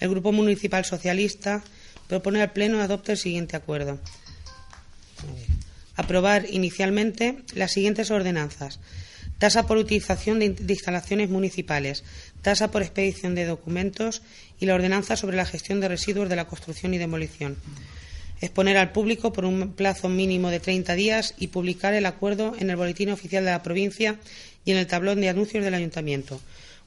el 0.00 0.08
Grupo 0.08 0.32
Municipal 0.32 0.86
Socialista 0.86 1.62
propone 2.08 2.40
al 2.40 2.52
Pleno 2.52 2.80
adopte 2.80 3.12
el 3.12 3.18
siguiente 3.18 3.54
acuerdo. 3.54 4.00
Aprobar 5.96 6.46
inicialmente 6.50 7.38
las 7.54 7.72
siguientes 7.72 8.10
ordenanzas. 8.10 8.80
Tasa 9.38 9.66
por 9.66 9.78
utilización 9.78 10.38
de, 10.38 10.54
instalaciones 10.68 11.28
municipales, 11.28 12.04
tasa 12.42 12.70
por 12.70 12.82
expedición 12.82 13.34
de 13.34 13.44
documentos 13.44 14.22
y 14.60 14.66
la 14.66 14.74
ordenanza 14.74 15.16
sobre 15.16 15.36
la 15.36 15.46
gestión 15.46 15.80
de 15.80 15.88
residuos 15.88 16.28
de 16.28 16.36
la 16.36 16.46
construcción 16.46 16.94
y 16.94 16.98
demolición. 16.98 17.56
Exponer 18.40 18.76
al 18.76 18.92
público 18.92 19.32
por 19.32 19.44
un 19.44 19.72
plazo 19.72 20.08
mínimo 20.08 20.50
de 20.50 20.60
30 20.60 20.94
días 20.94 21.34
y 21.38 21.48
publicar 21.48 21.94
el 21.94 22.06
acuerdo 22.06 22.54
en 22.58 22.70
el 22.70 22.76
Boletín 22.76 23.10
Oficial 23.10 23.44
de 23.44 23.50
la 23.50 23.62
Provincia 23.62 24.18
y 24.64 24.72
en 24.72 24.78
el 24.78 24.86
tablón 24.86 25.20
de 25.20 25.28
anuncios 25.28 25.64
del 25.64 25.74
Ayuntamiento. 25.74 26.40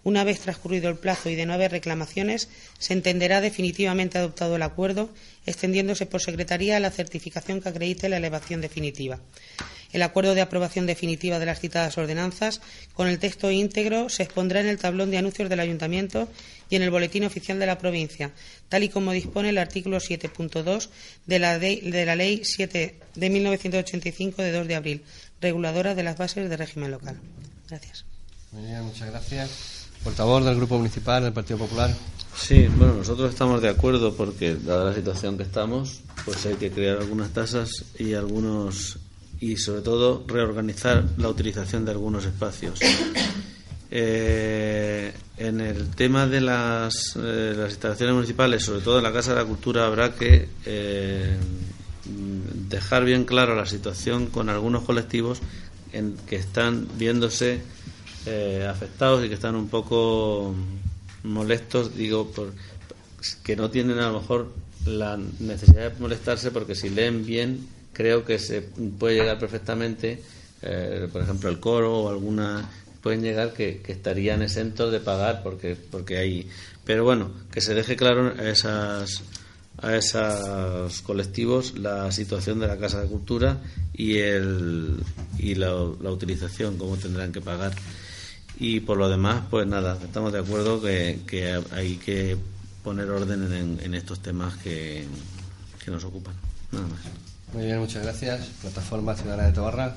Una 0.07 0.23
vez 0.23 0.39
transcurrido 0.39 0.87
el 0.87 0.95
plazo 0.95 1.29
y 1.29 1.35
de 1.35 1.45
no 1.45 1.51
haber 1.51 1.71
reclamaciones, 1.71 2.47
se 2.79 2.93
entenderá 2.93 3.41
definitivamente 3.41 4.17
adoptado 4.17 4.55
el 4.55 4.61
acuerdo, 4.61 5.09
extendiéndose 5.45 6.05
por 6.05 6.21
Secretaría 6.21 6.79
la 6.79 6.91
certificación 6.91 7.59
que 7.59 7.67
acredite 7.67 8.07
la 8.07 8.15
elevación 8.15 8.61
definitiva. 8.61 9.19
El 9.91 10.01
acuerdo 10.01 10.33
de 10.33 10.39
aprobación 10.39 10.85
definitiva 10.85 11.39
de 11.39 11.45
las 11.45 11.59
citadas 11.59 11.97
ordenanzas, 11.97 12.61
con 12.93 13.09
el 13.09 13.19
texto 13.19 13.51
íntegro, 13.51 14.07
se 14.07 14.23
expondrá 14.23 14.61
en 14.61 14.67
el 14.67 14.77
tablón 14.77 15.11
de 15.11 15.17
anuncios 15.17 15.49
del 15.49 15.59
Ayuntamiento 15.59 16.29
y 16.69 16.77
en 16.77 16.83
el 16.83 16.89
Boletín 16.89 17.25
Oficial 17.25 17.59
de 17.59 17.65
la 17.65 17.77
Provincia, 17.77 18.31
tal 18.69 18.83
y 18.83 18.89
como 18.89 19.11
dispone 19.11 19.49
el 19.49 19.57
artículo 19.57 19.97
7.2 19.97 20.87
de 21.25 21.39
la, 21.39 21.59
de 21.59 22.03
la 22.05 22.15
Ley 22.15 22.43
7 22.45 22.95
de 23.13 23.29
1985 23.29 24.41
de 24.41 24.51
2 24.53 24.67
de 24.69 24.75
abril, 24.75 25.03
reguladora 25.41 25.95
de 25.95 26.03
las 26.03 26.17
bases 26.17 26.49
de 26.49 26.55
régimen 26.55 26.91
local. 26.91 27.19
Gracias. 27.67 28.05
muchas 28.53 29.09
gracias. 29.09 29.76
Portavoz 30.03 30.45
del 30.45 30.55
Grupo 30.55 30.77
Municipal 30.77 31.23
del 31.23 31.33
Partido 31.33 31.59
Popular. 31.59 31.93
Sí, 32.35 32.67
bueno, 32.77 32.93
nosotros 32.93 33.31
estamos 33.31 33.61
de 33.61 33.69
acuerdo 33.69 34.13
porque, 34.13 34.55
dada 34.55 34.85
la 34.85 34.93
situación 34.93 35.37
que 35.37 35.43
estamos, 35.43 36.01
pues 36.23 36.45
hay 36.45 36.55
que 36.55 36.71
crear 36.71 36.97
algunas 36.97 37.31
tasas 37.31 37.85
y 37.97 38.13
algunos 38.13 38.99
y 39.39 39.57
sobre 39.57 39.81
todo 39.81 40.23
reorganizar 40.27 41.03
la 41.17 41.29
utilización 41.29 41.85
de 41.85 41.91
algunos 41.91 42.25
espacios. 42.25 42.79
Eh, 43.89 45.13
en 45.37 45.61
el 45.61 45.89
tema 45.91 46.27
de 46.27 46.41
las, 46.41 47.15
eh, 47.15 47.53
las, 47.55 47.69
instalaciones 47.69 48.15
municipales, 48.15 48.65
sobre 48.65 48.81
todo 48.81 48.97
en 48.97 49.03
la 49.05 49.13
Casa 49.13 49.33
de 49.33 49.39
la 49.39 49.45
Cultura, 49.45 49.85
habrá 49.85 50.13
que 50.13 50.49
eh, 50.65 51.37
dejar 52.67 53.05
bien 53.05 53.23
claro 53.23 53.55
la 53.55 53.65
situación 53.65 54.27
con 54.27 54.49
algunos 54.49 54.83
colectivos 54.83 55.39
en 55.93 56.17
que 56.27 56.35
están 56.35 56.87
viéndose 56.97 57.61
eh, 58.27 58.67
afectados 58.69 59.23
y 59.25 59.29
que 59.29 59.35
están 59.35 59.55
un 59.55 59.69
poco 59.69 60.53
molestos, 61.23 61.95
digo, 61.95 62.29
por, 62.31 62.53
que 63.43 63.55
no 63.55 63.69
tienen 63.69 63.99
a 63.99 64.09
lo 64.09 64.19
mejor 64.19 64.53
la 64.85 65.17
necesidad 65.39 65.91
de 65.91 65.99
molestarse 65.99 66.51
porque 66.51 66.75
si 66.75 66.89
leen 66.89 67.25
bien 67.25 67.67
creo 67.93 68.25
que 68.25 68.37
se 68.37 68.61
puede 68.61 69.15
llegar 69.15 69.39
perfectamente, 69.39 70.21
eh, 70.61 71.07
por 71.11 71.21
ejemplo, 71.21 71.49
el 71.49 71.59
coro 71.59 71.99
o 71.99 72.09
alguna 72.09 72.69
pueden 73.01 73.21
llegar 73.21 73.53
que, 73.53 73.81
estarían 73.87 74.41
exentos 74.41 74.91
de 74.91 74.99
pagar 74.99 75.41
porque 75.41 75.75
porque 75.75 76.17
hay 76.17 76.49
pero 76.83 77.05
bueno 77.05 77.31
que 77.51 77.61
se 77.61 77.73
deje 77.73 77.95
claro 77.95 78.33
a 78.37 78.49
esas 78.49 79.23
a 79.77 79.95
esos 79.95 81.01
colectivos 81.03 81.77
la 81.77 82.11
situación 82.11 82.59
de 82.59 82.67
la 82.67 82.77
casa 82.77 83.01
de 83.01 83.07
cultura 83.07 83.59
y 83.93 84.17
el 84.17 84.97
y 85.37 85.55
la, 85.55 85.73
utilización 85.75 86.77
cómo 86.77 86.97
tendrán 86.97 87.31
que 87.31 87.39
pagar 87.39 87.73
y 88.59 88.79
por 88.79 88.97
lo 88.97 89.09
demás 89.09 89.43
pues 89.49 89.67
nada 89.67 89.97
estamos 90.03 90.33
de 90.33 90.39
acuerdo 90.39 90.81
que, 90.81 91.19
que 91.27 91.61
hay 91.71 91.97
que 91.97 92.37
poner 92.83 93.09
orden 93.09 93.51
en, 93.53 93.79
en 93.81 93.93
estos 93.93 94.19
temas 94.19 94.55
que, 94.57 95.05
que 95.83 95.91
nos 95.91 96.03
ocupan. 96.03 96.33
Nada 96.71 96.87
más. 96.87 96.99
Muy 97.53 97.65
bien 97.65 97.79
muchas 97.79 98.03
gracias. 98.03 98.47
Plataforma 98.61 99.15
ciudadana 99.15 99.47
de 99.47 99.53
Tobarra. 99.53 99.95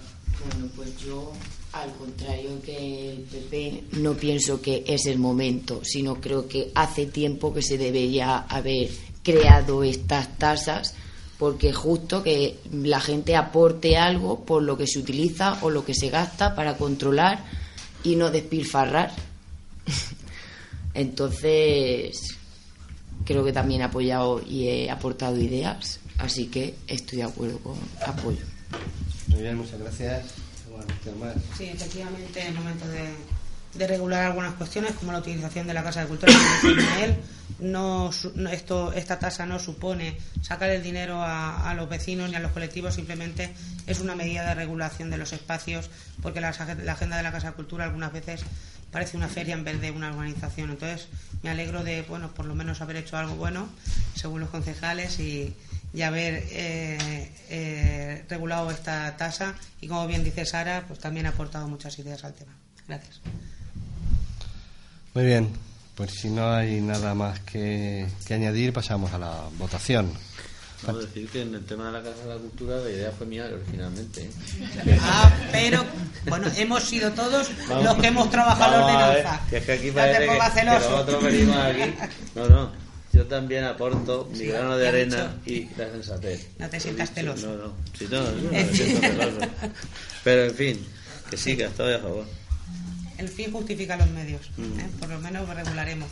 Bueno 0.54 0.68
pues 0.76 0.96
yo 0.98 1.32
al 1.72 1.92
contrario 1.92 2.60
que 2.64 3.10
el 3.12 3.18
PP, 3.20 3.84
no 4.00 4.14
pienso 4.14 4.60
que 4.60 4.84
es 4.86 5.06
el 5.06 5.18
momento, 5.18 5.80
sino 5.84 6.20
creo 6.20 6.48
que 6.48 6.72
hace 6.74 7.06
tiempo 7.06 7.54
que 7.54 7.62
se 7.62 7.78
debería 7.78 8.38
haber 8.38 8.90
creado 9.22 9.84
estas 9.84 10.36
tasas, 10.36 10.94
porque 11.38 11.68
es 11.68 11.76
justo 11.76 12.24
que 12.24 12.58
la 12.72 13.00
gente 13.00 13.36
aporte 13.36 13.96
algo 13.96 14.44
por 14.44 14.62
lo 14.62 14.76
que 14.76 14.88
se 14.88 14.98
utiliza 14.98 15.58
o 15.62 15.70
lo 15.70 15.84
que 15.84 15.94
se 15.94 16.10
gasta 16.10 16.56
para 16.56 16.76
controlar 16.76 17.44
y 18.02 18.16
no 18.16 18.30
despilfarrar. 18.30 19.12
Entonces, 20.94 22.20
creo 23.24 23.44
que 23.44 23.52
también 23.52 23.82
he 23.82 23.84
apoyado 23.84 24.42
y 24.46 24.68
he 24.68 24.90
aportado 24.90 25.36
ideas, 25.38 26.00
así 26.18 26.46
que 26.46 26.74
estoy 26.86 27.18
de 27.18 27.24
acuerdo 27.24 27.58
con 27.58 27.76
apoyo. 28.06 28.44
Muy 29.28 29.42
bien, 29.42 29.56
muchas 29.56 29.78
gracias. 29.78 30.26
Sí, 31.56 31.64
efectivamente 31.64 32.40
es 32.40 32.54
momento 32.54 32.86
de, 32.88 33.10
regular 33.78 34.24
algunas 34.24 34.54
cuestiones 34.54 34.92
como 34.92 35.12
la 35.12 35.18
utilización 35.18 35.66
de 35.66 35.74
la 35.74 35.82
Casa 35.82 36.02
de 36.02 36.06
Cultura. 36.06 36.32
no, 37.60 38.10
esto, 38.50 38.92
esta 38.92 39.18
tasa 39.18 39.46
no 39.46 39.58
supone 39.58 40.16
sacar 40.42 40.70
el 40.70 40.82
dinero 40.82 41.22
a, 41.22 41.72
los 41.74 41.88
vecinos 41.88 42.30
ni 42.30 42.36
a 42.36 42.40
los 42.40 42.52
colectivos, 42.52 42.94
simplemente 42.94 43.54
es 43.86 44.00
una 44.00 44.14
medida 44.14 44.46
de 44.48 44.54
regulación 44.54 45.10
de 45.10 45.18
los 45.18 45.32
espacios 45.32 45.90
porque 46.22 46.40
la, 46.40 46.54
la 46.82 46.92
agenda 46.92 47.16
de 47.16 47.22
la 47.22 47.32
Casa 47.32 47.48
de 47.48 47.54
Cultura 47.54 47.84
algunas 47.84 48.12
veces 48.12 48.42
parece 48.90 49.16
una 49.16 49.28
feria 49.28 49.54
en 49.54 49.64
vez 49.64 49.80
de 49.80 49.90
una 49.92 50.08
organización. 50.08 50.70
Entonces, 50.70 51.08
me 51.42 51.50
alegro 51.50 51.84
de, 51.84 52.02
bueno, 52.02 52.32
por 52.34 52.46
lo 52.46 52.54
menos 52.54 52.80
haber 52.80 52.96
hecho 52.96 53.16
algo 53.16 53.36
bueno, 53.36 53.68
según 54.14 54.40
los 54.40 54.50
concejales, 54.50 55.20
y, 55.20 55.54
y 55.92 56.02
haber 56.02 56.44
eh, 56.50 57.32
eh, 57.48 58.24
regulado 58.28 58.70
esta 58.70 59.16
tasa 59.16 59.54
y 59.80 59.88
como 59.88 60.06
bien 60.06 60.22
dice 60.22 60.46
Sara, 60.46 60.84
pues 60.86 61.00
también 61.00 61.26
ha 61.26 61.30
aportado 61.30 61.66
muchas 61.68 61.98
ideas 61.98 62.24
al 62.24 62.34
tema. 62.34 62.56
Gracias. 62.86 63.20
Muy 65.12 65.24
bien, 65.24 65.48
pues 65.96 66.12
si 66.12 66.30
no 66.30 66.52
hay 66.52 66.80
nada 66.80 67.14
más 67.14 67.40
que, 67.40 68.06
añadir, 68.30 68.72
pasamos 68.72 69.12
a 69.12 69.18
la 69.18 69.42
votación. 69.58 70.12
Puedo 70.84 71.00
decir 71.00 71.28
que 71.28 71.42
en 71.42 71.54
el 71.54 71.64
tema 71.64 71.86
de 71.86 71.92
la 71.92 72.02
Casa 72.02 72.22
de 72.22 72.34
la 72.34 72.36
Cultura 72.36 72.76
la 72.76 72.90
idea 72.90 73.10
fue 73.10 73.26
mía 73.26 73.50
originalmente. 73.52 74.22
¿eh? 74.22 74.98
Ah, 75.02 75.30
pero 75.50 75.84
bueno, 76.26 76.46
hemos 76.56 76.84
sido 76.84 77.10
todos 77.10 77.50
los 77.68 77.94
que 77.96 78.06
hemos 78.06 78.30
trabajado 78.30 78.78
la 78.78 78.84
ordenanza. 78.86 79.46
Que 79.50 79.56
es 79.58 79.64
que 79.64 79.72
aquí 79.72 79.90
parece 79.90 80.26
que, 80.26 80.64
nosotros 80.64 81.22
venimos 81.22 81.56
aquí. 81.56 81.94
No, 82.36 82.48
no. 82.48 82.70
Yo 83.12 83.26
también 83.26 83.64
aporto 83.64 84.30
mi 84.32 84.46
grano 84.46 84.78
de 84.78 84.88
arena 84.88 85.36
y 85.44 85.64
la 85.76 85.90
sensatez. 85.90 86.48
No 86.58 86.70
te 86.70 86.78
sientas 86.78 87.10
celoso. 87.12 87.48
No, 87.48 87.56
no. 87.64 87.72
Si 87.98 88.06
no, 88.06 88.22
no, 88.22 88.50
me 88.52 88.64
siento 88.72 89.00
celoso. 89.00 89.38
Pero 90.24 90.44
en 90.44 90.54
fin, 90.54 90.86
que 91.28 91.36
sí, 91.36 91.56
que 91.56 91.64
estoy 91.64 91.94
a 91.94 91.98
favor. 91.98 92.39
El 93.20 93.28
fin 93.28 93.52
justifica 93.52 93.98
los 93.98 94.08
medios. 94.08 94.50
Mm. 94.56 94.80
¿eh? 94.80 94.88
Por 94.98 95.10
lo 95.10 95.20
menos 95.20 95.46
regularemos. 95.46 96.08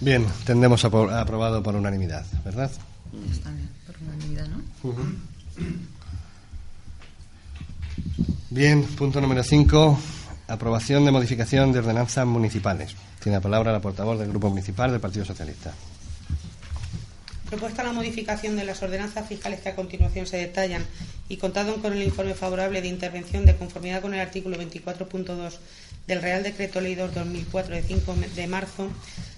Bien, 0.00 0.26
tendremos 0.44 0.84
aprobado 0.84 1.62
por 1.62 1.74
unanimidad, 1.74 2.26
¿verdad? 2.44 2.70
Mm. 3.12 3.32
Está 3.32 3.50
bien, 3.50 3.70
por 3.86 3.96
unanimidad, 4.02 4.46
¿no? 4.46 4.62
Bien, 8.50 8.82
punto 8.84 9.22
número 9.22 9.42
5. 9.42 9.98
Aprobación 10.48 11.06
de 11.06 11.12
modificación 11.12 11.72
de 11.72 11.78
ordenanzas 11.78 12.26
municipales. 12.26 12.94
Tiene 13.22 13.38
la 13.38 13.42
palabra 13.42 13.72
la 13.72 13.80
portavoz 13.80 14.18
del 14.18 14.28
Grupo 14.28 14.50
Municipal 14.50 14.90
del 14.90 15.00
Partido 15.00 15.24
Socialista. 15.24 15.72
Propuesta 17.48 17.82
la 17.82 17.92
modificación 17.92 18.56
de 18.56 18.64
las 18.64 18.82
ordenanzas 18.82 19.26
fiscales 19.26 19.60
que 19.60 19.70
a 19.70 19.76
continuación 19.76 20.26
se 20.26 20.36
detallan 20.36 20.84
y 21.28 21.36
contado 21.36 21.76
con 21.76 21.92
el 21.92 22.02
informe 22.02 22.34
favorable 22.34 22.82
de 22.82 22.88
intervención 22.88 23.46
de 23.46 23.56
conformidad 23.56 24.02
con 24.02 24.14
el 24.14 24.20
artículo 24.20 24.56
24.2 24.56 25.52
del 26.06 26.22
Real 26.22 26.42
Decreto 26.42 26.80
Ley 26.80 26.94
2 26.94 27.14
2004 27.14 27.74
de 27.74 27.82
5 27.82 28.16
de 28.34 28.46
marzo, 28.46 28.90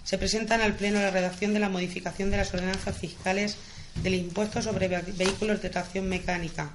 se 0.05 0.19
presentan 0.19 0.61
al 0.61 0.75
Pleno 0.75 1.01
la 1.01 1.11
redacción 1.11 1.55
de 1.55 1.61
la 1.61 1.69
modificación 1.69 2.31
de 2.31 2.39
las 2.39 2.53
ordenanzas 2.53 2.97
fiscales 2.97 3.57
del 4.03 4.15
impuesto 4.15 4.63
sobre 4.63 4.89
vehículos 4.89 5.63
de 5.63 5.71
tracción 5.71 6.09
mecánica, 6.09 6.71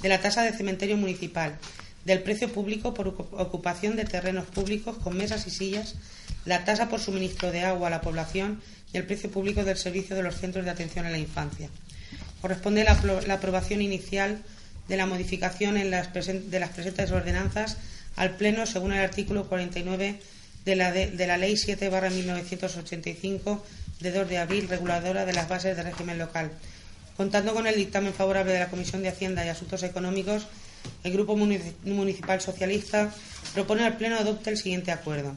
de 0.00 0.08
la 0.08 0.20
tasa 0.20 0.42
de 0.42 0.52
cementerio 0.52 0.96
municipal, 0.96 1.58
del 2.04 2.22
precio 2.22 2.52
público 2.52 2.94
por 2.94 3.08
ocupación 3.08 3.96
de 3.96 4.04
terrenos 4.04 4.46
públicos 4.46 4.96
con 4.98 5.16
mesas 5.16 5.46
y 5.46 5.50
sillas, 5.50 5.94
la 6.44 6.64
tasa 6.64 6.88
por 6.88 7.00
suministro 7.00 7.52
de 7.52 7.62
agua 7.62 7.88
a 7.88 7.90
la 7.90 8.00
población 8.00 8.60
y 8.92 8.96
el 8.96 9.06
precio 9.06 9.30
público 9.30 9.64
del 9.64 9.76
servicio 9.76 10.16
de 10.16 10.22
los 10.22 10.36
centros 10.36 10.64
de 10.64 10.70
atención 10.70 11.06
a 11.06 11.10
la 11.10 11.18
infancia. 11.18 11.68
Corresponde 12.40 12.84
la, 12.84 13.34
aprobación 13.34 13.82
inicial 13.82 14.42
de 14.88 14.96
la 14.96 15.06
modificación 15.06 15.76
en 15.76 15.90
las 15.90 16.12
de 16.12 16.60
las 16.60 16.70
presentes 16.70 17.12
ordenanzas 17.12 17.76
al 18.16 18.36
Pleno 18.36 18.66
según 18.66 18.92
el 18.92 19.00
artículo 19.00 19.48
49 19.48 20.20
de 20.64 20.76
la, 20.76 20.92
de, 20.92 21.26
la 21.26 21.36
Ley 21.36 21.56
7 21.56 21.90
1985 21.90 23.64
de 24.00 24.10
2 24.12 24.28
de 24.28 24.38
abril 24.38 24.68
reguladora 24.68 25.24
de 25.24 25.32
las 25.32 25.48
bases 25.48 25.76
de 25.76 25.82
régimen 25.82 26.18
local. 26.18 26.50
Contando 27.16 27.54
con 27.54 27.66
el 27.66 27.76
dictamen 27.76 28.14
favorable 28.14 28.52
de 28.52 28.58
la 28.58 28.70
Comisión 28.70 29.02
de 29.02 29.08
Hacienda 29.08 29.44
y 29.44 29.48
Asuntos 29.48 29.82
Económicos, 29.82 30.46
el 31.04 31.12
Grupo 31.12 31.36
Municipal 31.36 32.40
Socialista 32.40 33.12
propone 33.54 33.84
al 33.84 33.96
Pleno 33.96 34.16
adopte 34.16 34.50
el 34.50 34.56
siguiente 34.56 34.90
acuerdo. 34.92 35.34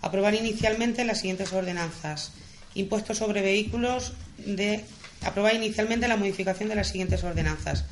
Aprobar 0.00 0.34
inicialmente 0.34 1.04
las 1.04 1.18
siguientes 1.18 1.52
ordenanzas. 1.52 2.32
Impuestos 2.74 3.18
sobre 3.18 3.42
vehículos 3.42 4.12
de. 4.38 4.84
Aprobar 5.22 5.54
inicialmente 5.54 6.08
la 6.08 6.16
modificación 6.16 6.68
de 6.68 6.74
las 6.74 6.88
siguientes 6.88 7.22
ordenanzas. 7.22 7.84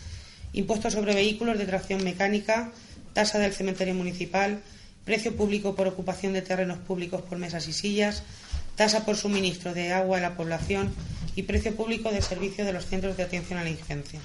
Impuestos 0.53 0.94
sobre 0.94 1.14
vehículos 1.14 1.59
de 1.59 1.66
tracción 1.66 2.03
mecánica, 2.03 2.72
tasa 3.12 3.38
del 3.38 3.52
cementerio 3.52 3.94
municipal, 3.94 4.61
precio 5.04 5.36
público 5.36 5.74
por 5.74 5.88
ocupación 5.88 6.32
de 6.32 6.42
terrenos 6.42 6.78
públicos 6.78 7.22
por 7.22 7.38
mesas 7.38 7.68
y 7.68 7.72
sillas, 7.72 8.22
tasa 8.76 9.04
por 9.04 9.16
suministro 9.16 9.74
de 9.74 9.92
agua 9.92 10.18
a 10.18 10.20
la 10.20 10.36
población 10.36 10.92
y 11.36 11.42
precio 11.42 11.74
público 11.74 12.11
de 12.11 12.22
servicio 12.22 12.64
de 12.64 12.72
los 12.72 12.86
centros 12.86 13.16
de 13.16 13.22
atención 13.24 13.58
a 13.58 13.64
la 13.64 13.70
infancia 13.70 14.20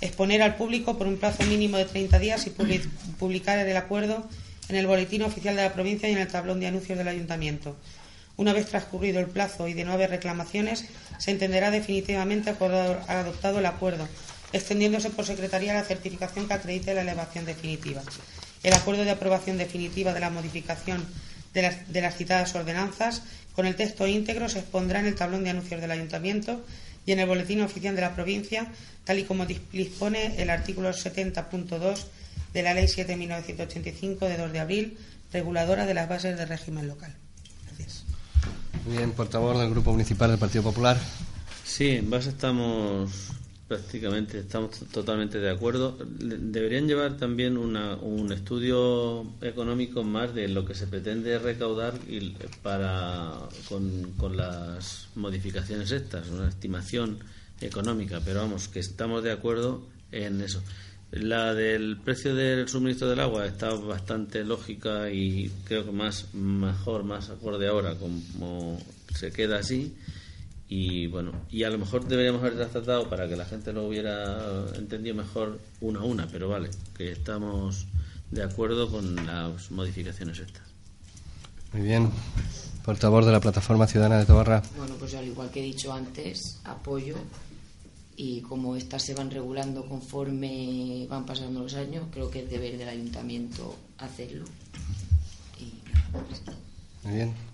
exponer 0.00 0.42
al 0.42 0.56
público 0.56 0.98
por 0.98 1.06
un 1.06 1.16
plazo 1.16 1.44
mínimo 1.44 1.76
de 1.76 1.86
30 1.86 2.18
días 2.18 2.46
y 2.46 2.50
publicar 2.50 3.58
el 3.58 3.76
acuerdo 3.76 4.28
en 4.68 4.76
el 4.76 4.86
boletín 4.86 5.22
oficial 5.22 5.56
de 5.56 5.62
la 5.62 5.72
provincia 5.72 6.08
y 6.08 6.12
en 6.12 6.18
el 6.18 6.28
tablón 6.28 6.60
de 6.60 6.66
anuncios 6.66 6.98
del 6.98 7.08
ayuntamiento. 7.08 7.76
Una 8.36 8.52
vez 8.52 8.66
transcurrido 8.66 9.20
el 9.20 9.26
plazo 9.26 9.68
y 9.68 9.74
de 9.74 9.84
no 9.84 9.92
haber 9.92 10.10
reclamaciones, 10.10 10.86
se 11.18 11.30
entenderá 11.30 11.70
definitivamente 11.70 12.50
adoptado 12.50 13.60
el 13.60 13.66
acuerdo, 13.66 14.08
extendiéndose 14.54 15.10
por 15.10 15.26
secretaría 15.26 15.74
la 15.74 15.82
certificación 15.82 16.46
que 16.46 16.54
acredite 16.54 16.94
la 16.94 17.02
elevación 17.02 17.44
definitiva. 17.44 18.02
El 18.62 18.72
acuerdo 18.72 19.02
de 19.02 19.10
aprobación 19.10 19.58
definitiva 19.58 20.14
de 20.14 20.20
la 20.20 20.30
modificación 20.30 21.04
de 21.52 21.62
las, 21.62 21.92
de 21.92 22.00
las 22.00 22.16
citadas 22.16 22.54
ordenanzas, 22.54 23.22
con 23.52 23.66
el 23.66 23.74
texto 23.74 24.06
íntegro, 24.06 24.48
se 24.48 24.60
expondrá 24.60 25.00
en 25.00 25.06
el 25.06 25.16
tablón 25.16 25.42
de 25.42 25.50
anuncios 25.50 25.80
del 25.80 25.90
ayuntamiento 25.90 26.64
y 27.04 27.12
en 27.12 27.18
el 27.18 27.26
boletín 27.26 27.62
oficial 27.62 27.96
de 27.96 28.00
la 28.00 28.14
provincia, 28.14 28.70
tal 29.04 29.18
y 29.18 29.24
como 29.24 29.44
dispone 29.44 30.40
el 30.40 30.50
artículo 30.50 30.90
70.2 30.90 32.04
de 32.52 32.62
la 32.62 32.74
Ley 32.74 32.86
7.1985 32.86 34.28
de 34.28 34.36
2 34.36 34.52
de 34.52 34.60
abril, 34.60 34.98
reguladora 35.32 35.84
de 35.84 35.94
las 35.94 36.08
bases 36.08 36.38
del 36.38 36.48
régimen 36.48 36.86
local. 36.86 37.12
Gracias. 37.66 38.04
Bien, 38.86 39.10
portavoz 39.10 39.58
del 39.58 39.70
Grupo 39.70 39.90
Municipal 39.90 40.30
del 40.30 40.38
Partido 40.38 40.62
Popular. 40.62 40.96
Sí, 41.64 41.90
en 41.90 42.08
base 42.08 42.28
estamos 42.28 43.32
prácticamente, 43.68 44.38
estamos 44.40 44.78
totalmente 44.92 45.38
de 45.38 45.50
acuerdo. 45.50 45.96
Deberían 45.98 46.86
llevar 46.86 47.16
también 47.16 47.56
un 47.56 48.32
estudio 48.32 49.26
económico 49.40 50.02
más 50.02 50.34
de 50.34 50.48
lo 50.48 50.64
que 50.64 50.74
se 50.74 50.86
pretende 50.86 51.38
recaudar 51.38 51.94
y 52.08 52.36
para 52.62 53.48
con, 53.68 54.12
con 54.16 54.36
las 54.36 55.08
modificaciones 55.14 55.90
estas, 55.90 56.28
una 56.28 56.48
estimación 56.48 57.18
económica, 57.60 58.20
pero 58.24 58.40
vamos, 58.40 58.68
que 58.68 58.80
estamos 58.80 59.22
de 59.22 59.32
acuerdo 59.32 59.86
en 60.12 60.40
eso. 60.40 60.62
La 61.10 61.54
del 61.54 61.98
precio 61.98 62.34
del 62.34 62.68
suministro 62.68 63.08
del 63.08 63.20
agua 63.20 63.46
está 63.46 63.72
bastante 63.74 64.42
lógica 64.42 65.10
y 65.10 65.50
creo 65.64 65.84
que 65.84 65.92
más 65.92 66.34
mejor, 66.34 67.04
más 67.04 67.30
acorde 67.30 67.68
ahora 67.68 67.94
como 67.94 68.80
se 69.14 69.30
queda 69.30 69.58
así. 69.58 69.94
Y 70.68 71.06
bueno, 71.08 71.32
y 71.50 71.64
a 71.64 71.70
lo 71.70 71.78
mejor 71.78 72.06
deberíamos 72.06 72.42
haber 72.42 72.68
tratado 72.68 73.08
para 73.08 73.28
que 73.28 73.36
la 73.36 73.44
gente 73.44 73.72
lo 73.72 73.86
hubiera 73.86 74.66
entendido 74.76 75.14
mejor 75.14 75.60
una 75.80 76.00
a 76.00 76.04
una, 76.04 76.26
pero 76.26 76.48
vale, 76.48 76.70
que 76.96 77.12
estamos 77.12 77.86
de 78.30 78.42
acuerdo 78.42 78.90
con 78.90 79.14
las 79.26 79.70
modificaciones 79.70 80.38
estas. 80.38 80.62
Muy 81.72 81.82
bien. 81.82 82.10
Portavoz 82.84 83.26
de 83.26 83.32
la 83.32 83.40
Plataforma 83.40 83.86
Ciudadana 83.86 84.18
de 84.18 84.26
Tobarra. 84.26 84.62
Bueno, 84.76 84.94
pues 84.98 85.14
al 85.14 85.26
igual 85.26 85.50
que 85.50 85.60
he 85.60 85.64
dicho 85.64 85.92
antes, 85.92 86.60
apoyo 86.64 87.16
y 88.16 88.42
como 88.42 88.76
estas 88.76 89.02
se 89.02 89.14
van 89.14 89.30
regulando 89.30 89.86
conforme 89.86 91.06
van 91.08 91.26
pasando 91.26 91.60
los 91.60 91.74
años, 91.74 92.04
creo 92.12 92.30
que 92.30 92.40
es 92.44 92.50
deber 92.50 92.78
del 92.78 92.88
ayuntamiento 92.88 93.76
hacerlo. 93.98 94.44
Muy 97.02 97.14
bien. 97.14 97.53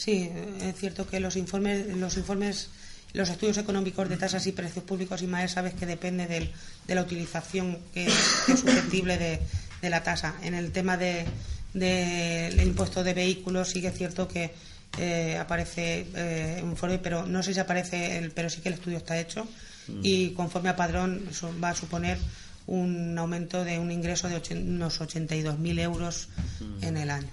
Sí, 0.00 0.30
es 0.62 0.76
cierto 0.76 1.06
que 1.06 1.20
los 1.20 1.36
informes, 1.36 1.86
los 1.94 2.16
informes, 2.16 2.70
los 3.12 3.28
estudios 3.28 3.58
económicos 3.58 4.08
de 4.08 4.16
tasas 4.16 4.46
y 4.46 4.52
precios 4.52 4.82
públicos 4.82 5.20
y 5.20 5.26
más 5.26 5.50
sabes 5.50 5.74
que 5.74 5.84
depende 5.84 6.26
del, 6.26 6.50
de 6.86 6.94
la 6.94 7.02
utilización 7.02 7.76
que, 7.92 8.06
es 8.06 8.14
susceptible 8.46 9.18
de, 9.18 9.40
de, 9.82 9.90
la 9.90 10.02
tasa. 10.02 10.36
En 10.42 10.54
el 10.54 10.72
tema 10.72 10.96
del 10.96 11.26
de, 11.74 12.62
impuesto 12.64 13.04
de 13.04 13.12
vehículos 13.12 13.68
sí 13.68 13.82
que 13.82 13.88
es 13.88 13.94
cierto 13.94 14.26
que 14.26 14.54
eh, 14.96 15.36
aparece 15.36 16.06
eh, 16.14 16.60
un 16.62 16.70
informe, 16.70 16.98
pero 16.98 17.26
no 17.26 17.42
sé 17.42 17.52
si 17.52 17.60
aparece, 17.60 18.16
el, 18.16 18.30
pero 18.30 18.48
sí 18.48 18.62
que 18.62 18.70
el 18.70 18.76
estudio 18.76 18.96
está 18.96 19.20
hecho 19.20 19.44
mm. 19.88 20.00
y 20.02 20.30
conforme 20.30 20.70
a 20.70 20.76
padrón 20.76 21.26
eso 21.30 21.52
va 21.62 21.68
a 21.68 21.74
suponer 21.74 22.16
un 22.66 23.18
aumento 23.18 23.64
de 23.64 23.78
un 23.78 23.90
ingreso 23.92 24.30
de 24.30 24.40
unos 24.54 24.98
82.000 24.98 25.78
euros 25.80 26.28
mm. 26.58 26.84
en 26.84 26.96
el 26.96 27.10
año. 27.10 27.28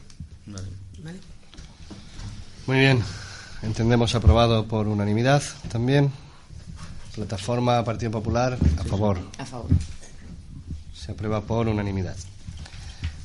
Vale. 0.47 1.36
Muy 2.67 2.79
bien. 2.79 3.01
Entendemos 3.63 4.13
aprobado 4.13 4.67
por 4.67 4.89
unanimidad 4.89 5.41
también. 5.71 6.11
Plataforma 7.15 7.81
Partido 7.85 8.11
Popular, 8.11 8.57
a 8.77 8.83
favor. 8.83 9.19
A 9.37 9.45
favor. 9.45 9.69
Se 10.93 11.13
aprueba 11.13 11.39
por 11.41 11.69
unanimidad. 11.69 12.17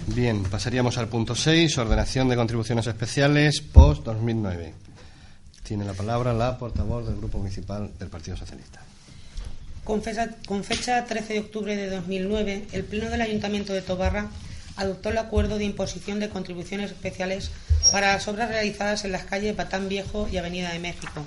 Bien, 0.06 0.44
pasaríamos 0.44 0.96
al 0.96 1.08
punto 1.08 1.34
6, 1.34 1.76
ordenación 1.78 2.28
de 2.28 2.36
contribuciones 2.36 2.86
especiales 2.86 3.60
post-2009. 3.60 4.72
Tiene 5.64 5.84
la 5.84 5.92
palabra 5.92 6.32
la 6.32 6.56
portavoz 6.56 7.06
del 7.06 7.16
Grupo 7.16 7.38
Municipal 7.38 7.90
del 7.98 8.08
Partido 8.08 8.36
Socialista. 8.36 8.80
Con 9.82 10.02
fecha, 10.02 10.36
con 10.46 10.62
fecha 10.62 11.04
13 11.04 11.32
de 11.32 11.40
octubre 11.40 11.76
de 11.76 11.90
2009, 11.90 12.68
el 12.70 12.84
Pleno 12.84 13.10
del 13.10 13.20
Ayuntamiento 13.20 13.72
de 13.72 13.82
Tobarra 13.82 14.30
adoptó 14.76 15.10
el 15.10 15.18
acuerdo 15.18 15.58
de 15.58 15.64
imposición 15.64 16.20
de 16.20 16.28
contribuciones 16.28 16.90
especiales 16.90 17.50
para 17.90 18.12
las 18.12 18.28
obras 18.28 18.48
realizadas 18.48 19.04
en 19.04 19.12
las 19.12 19.24
calles 19.24 19.56
Batán 19.56 19.88
Viejo 19.88 20.28
y 20.30 20.36
Avenida 20.36 20.72
de 20.72 20.78
México. 20.78 21.24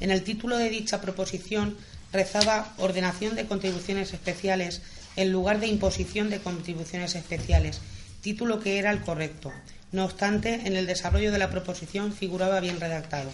En 0.00 0.10
el 0.10 0.22
título 0.22 0.56
de 0.56 0.70
dicha 0.70 1.00
proposición 1.00 1.76
rezaba 2.12 2.72
ordenación 2.78 3.36
de 3.36 3.46
contribuciones 3.46 4.12
especiales 4.12 4.80
en 5.16 5.32
lugar 5.32 5.60
de 5.60 5.66
imposición 5.66 6.30
de 6.30 6.38
contribuciones 6.38 7.14
especiales, 7.14 7.80
título 8.22 8.60
que 8.60 8.78
era 8.78 8.90
el 8.90 9.00
correcto. 9.00 9.52
No 9.90 10.04
obstante, 10.04 10.62
en 10.64 10.76
el 10.76 10.86
desarrollo 10.86 11.32
de 11.32 11.38
la 11.38 11.50
proposición 11.50 12.12
figuraba 12.12 12.60
bien 12.60 12.80
redactado. 12.80 13.30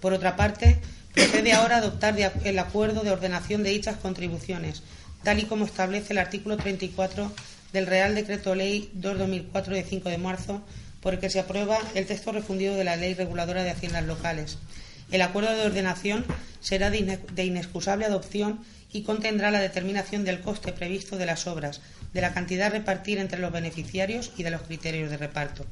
Por 0.00 0.12
otra 0.12 0.36
parte, 0.36 0.78
procede 1.14 1.52
ahora 1.52 1.78
adoptar 1.78 2.16
el 2.44 2.58
acuerdo 2.58 3.02
de 3.02 3.10
ordenación 3.10 3.62
de 3.62 3.70
dichas 3.70 3.96
contribuciones, 3.96 4.82
tal 5.22 5.38
y 5.38 5.44
como 5.44 5.64
establece 5.64 6.12
el 6.12 6.18
artículo 6.18 6.56
34 6.56 7.32
del 7.76 7.86
Real 7.86 8.14
Decreto 8.14 8.54
Ley 8.54 8.90
2-2004 8.96 9.66
de 9.66 9.84
5 9.84 10.08
de 10.08 10.16
marzo, 10.16 10.62
por 11.02 11.12
el 11.12 11.20
que 11.20 11.28
se 11.28 11.40
aprueba 11.40 11.78
el 11.94 12.06
texto 12.06 12.32
refundido 12.32 12.74
de 12.74 12.84
la 12.84 12.96
Ley 12.96 13.12
Reguladora 13.12 13.62
de 13.62 13.70
Haciendas 13.70 14.06
Locales. 14.06 14.56
El 15.10 15.20
acuerdo 15.20 15.54
de 15.54 15.66
ordenación 15.66 16.24
será 16.60 16.88
de 16.88 17.44
inexcusable 17.44 18.06
adopción 18.06 18.64
y 18.94 19.02
contendrá 19.02 19.50
la 19.50 19.60
determinación 19.60 20.24
del 20.24 20.40
coste 20.40 20.72
previsto 20.72 21.18
de 21.18 21.26
las 21.26 21.46
obras, 21.46 21.82
de 22.14 22.22
la 22.22 22.32
cantidad 22.32 22.68
a 22.68 22.70
repartir 22.70 23.18
entre 23.18 23.40
los 23.40 23.52
beneficiarios 23.52 24.32
y 24.38 24.42
de 24.42 24.52
los 24.52 24.62
criterios 24.62 25.10
de 25.10 25.18
reparto. 25.18 25.66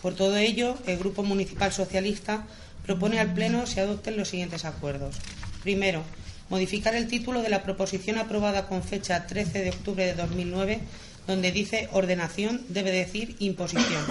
Por 0.00 0.14
todo 0.14 0.38
ello, 0.38 0.78
el 0.86 0.96
Grupo 0.96 1.24
Municipal 1.24 1.72
Socialista 1.72 2.46
propone 2.86 3.20
al 3.20 3.34
Pleno 3.34 3.66
se 3.66 3.82
adopten 3.82 4.16
los 4.16 4.28
siguientes 4.28 4.64
acuerdos. 4.64 5.16
Primero, 5.62 6.02
modificar 6.48 6.94
el 6.94 7.06
título 7.06 7.42
de 7.42 7.50
la 7.50 7.62
proposición 7.62 8.16
aprobada 8.16 8.66
con 8.66 8.82
fecha 8.82 9.26
13 9.26 9.60
de 9.60 9.70
octubre 9.70 10.06
de 10.06 10.14
2009 10.14 10.80
donde 11.28 11.52
dice 11.52 11.88
ordenación 11.92 12.62
debe 12.70 12.90
decir 12.90 13.36
imposición. 13.38 14.02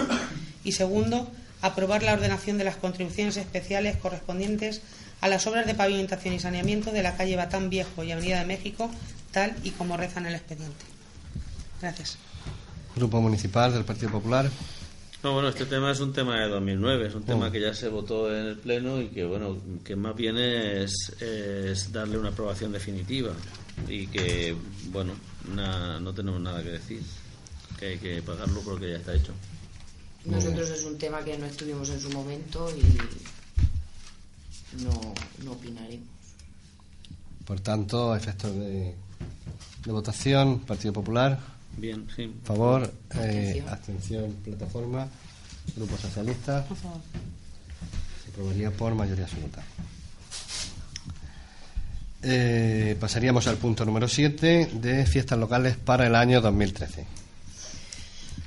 Y 0.64 0.72
segundo, 0.72 1.30
aprobar 1.60 2.02
la 2.02 2.14
ordenación 2.14 2.56
de 2.56 2.64
las 2.64 2.76
contribuciones 2.76 3.36
especiales 3.36 3.96
correspondientes 3.96 4.80
a 5.20 5.28
las 5.28 5.46
obras 5.48 5.66
de 5.66 5.74
pavimentación 5.74 6.32
y 6.32 6.38
saneamiento 6.38 6.92
de 6.92 7.02
la 7.02 7.16
calle 7.16 7.36
Batán 7.36 7.70
Viejo 7.70 8.04
y 8.04 8.12
Avenida 8.12 8.38
de 8.38 8.46
México, 8.46 8.88
tal 9.32 9.54
y 9.64 9.72
como 9.72 9.96
reza 9.96 10.20
en 10.20 10.26
el 10.26 10.36
expediente. 10.36 10.84
Gracias. 11.82 12.18
Grupo 12.94 13.20
Municipal 13.20 13.72
del 13.72 13.84
Partido 13.84 14.12
Popular. 14.12 14.48
No, 15.22 15.32
bueno, 15.32 15.48
este 15.48 15.66
tema 15.66 15.90
es 15.90 16.00
un 16.00 16.12
tema 16.12 16.40
de 16.40 16.48
2009, 16.48 17.08
es 17.08 17.14
un 17.14 17.24
tema 17.24 17.50
que 17.50 17.60
ya 17.60 17.74
se 17.74 17.88
votó 17.88 18.32
en 18.32 18.46
el 18.46 18.56
Pleno 18.56 19.00
y 19.00 19.08
que, 19.08 19.24
bueno, 19.24 19.56
que 19.82 19.96
más 19.96 20.14
bien 20.14 20.38
es, 20.38 20.92
es 21.20 21.92
darle 21.92 22.18
una 22.18 22.28
aprobación 22.28 22.70
definitiva 22.70 23.32
y 23.88 24.06
que, 24.06 24.56
bueno, 24.92 25.14
no 25.54 26.14
tenemos 26.14 26.40
nada 26.40 26.62
que 26.62 26.70
decir, 26.70 27.02
que 27.78 27.86
hay 27.86 27.98
que 27.98 28.22
pagarlo 28.22 28.60
porque 28.60 28.90
ya 28.90 28.96
está 28.96 29.14
hecho. 29.14 29.32
Nosotros 30.24 30.70
es 30.70 30.84
un 30.84 30.98
tema 30.98 31.24
que 31.24 31.38
no 31.38 31.46
estuvimos 31.46 31.88
en 31.90 32.00
su 32.00 32.10
momento 32.10 32.68
y 32.76 32.82
no, 34.82 35.14
no 35.44 35.52
opinaremos. 35.52 36.06
Por 37.44 37.60
tanto, 37.60 38.14
efectos 38.14 38.54
de, 38.54 38.94
votación, 39.86 40.60
Partido 40.60 40.92
Popular. 40.92 41.57
Bien, 41.76 42.06
sí. 42.14 42.32
Favor, 42.44 42.92
eh, 43.16 43.62
abstención. 43.68 44.32
plataforma, 44.44 45.08
Grupo 45.76 45.96
Socialista. 45.96 46.66
Se 48.24 48.30
aprobaría 48.30 48.70
por 48.70 48.94
mayoría 48.94 49.24
absoluta. 49.24 49.62
Eh, 52.22 52.96
pasaríamos 52.98 53.46
al 53.46 53.58
punto 53.58 53.84
número 53.84 54.08
7 54.08 54.70
de 54.72 55.06
fiestas 55.06 55.38
locales 55.38 55.76
para 55.76 56.06
el 56.06 56.16
año 56.16 56.40
2013. 56.40 57.06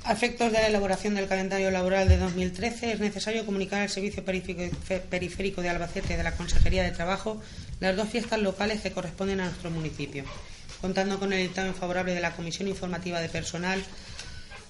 A 0.04 0.12
efectos 0.12 0.50
de 0.50 0.58
la 0.58 0.66
elaboración 0.66 1.14
del 1.14 1.28
calendario 1.28 1.70
laboral 1.70 2.08
de 2.08 2.18
2013, 2.18 2.92
es 2.92 3.00
necesario 3.00 3.46
comunicar 3.46 3.82
al 3.82 3.88
Servicio 3.88 4.24
Periférico 4.24 5.62
de 5.62 5.68
Albacete 5.68 6.16
de 6.16 6.22
la 6.22 6.32
Consejería 6.32 6.82
de 6.82 6.90
Trabajo 6.90 7.40
las 7.78 7.96
dos 7.96 8.08
fiestas 8.08 8.40
locales 8.40 8.80
que 8.80 8.90
corresponden 8.90 9.40
a 9.40 9.44
nuestro 9.44 9.70
municipio. 9.70 10.24
Contando 10.82 11.18
con 11.18 11.32
el 11.32 11.40
dictamen 11.40 11.74
favorable 11.74 12.12
de 12.12 12.20
la 12.20 12.36
Comisión 12.36 12.68
Informativa 12.68 13.20
de 13.20 13.30
Personal, 13.30 13.82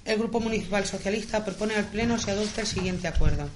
el 0.04 0.18
Grupo 0.18 0.38
Municipal 0.38 0.86
Socialista 0.86 1.44
propone 1.44 1.74
al 1.74 1.86
Pleno 1.86 2.18
se 2.18 2.30
adopte 2.30 2.60
el 2.60 2.66
siguiente 2.68 3.08
acuerdo. 3.08 3.48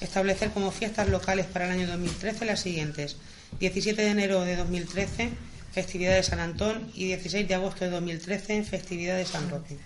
Establecer 0.00 0.50
como 0.50 0.70
fiestas 0.70 1.08
locales 1.08 1.44
para 1.46 1.66
el 1.66 1.72
año 1.72 1.86
2013 1.88 2.46
las 2.46 2.60
siguientes 2.60 3.16
17 3.58 4.00
de 4.00 4.10
enero 4.10 4.40
de 4.42 4.56
2013, 4.56 5.30
festividad 5.72 6.14
de 6.14 6.22
San 6.22 6.40
Antón, 6.40 6.90
y 6.94 7.06
16 7.06 7.46
de 7.48 7.54
agosto 7.54 7.84
de 7.84 7.90
2013, 7.90 8.64
festividad 8.64 9.16
de 9.16 9.24
San 9.24 9.48
Roque. 9.50 9.76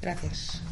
Gracias. 0.00 0.62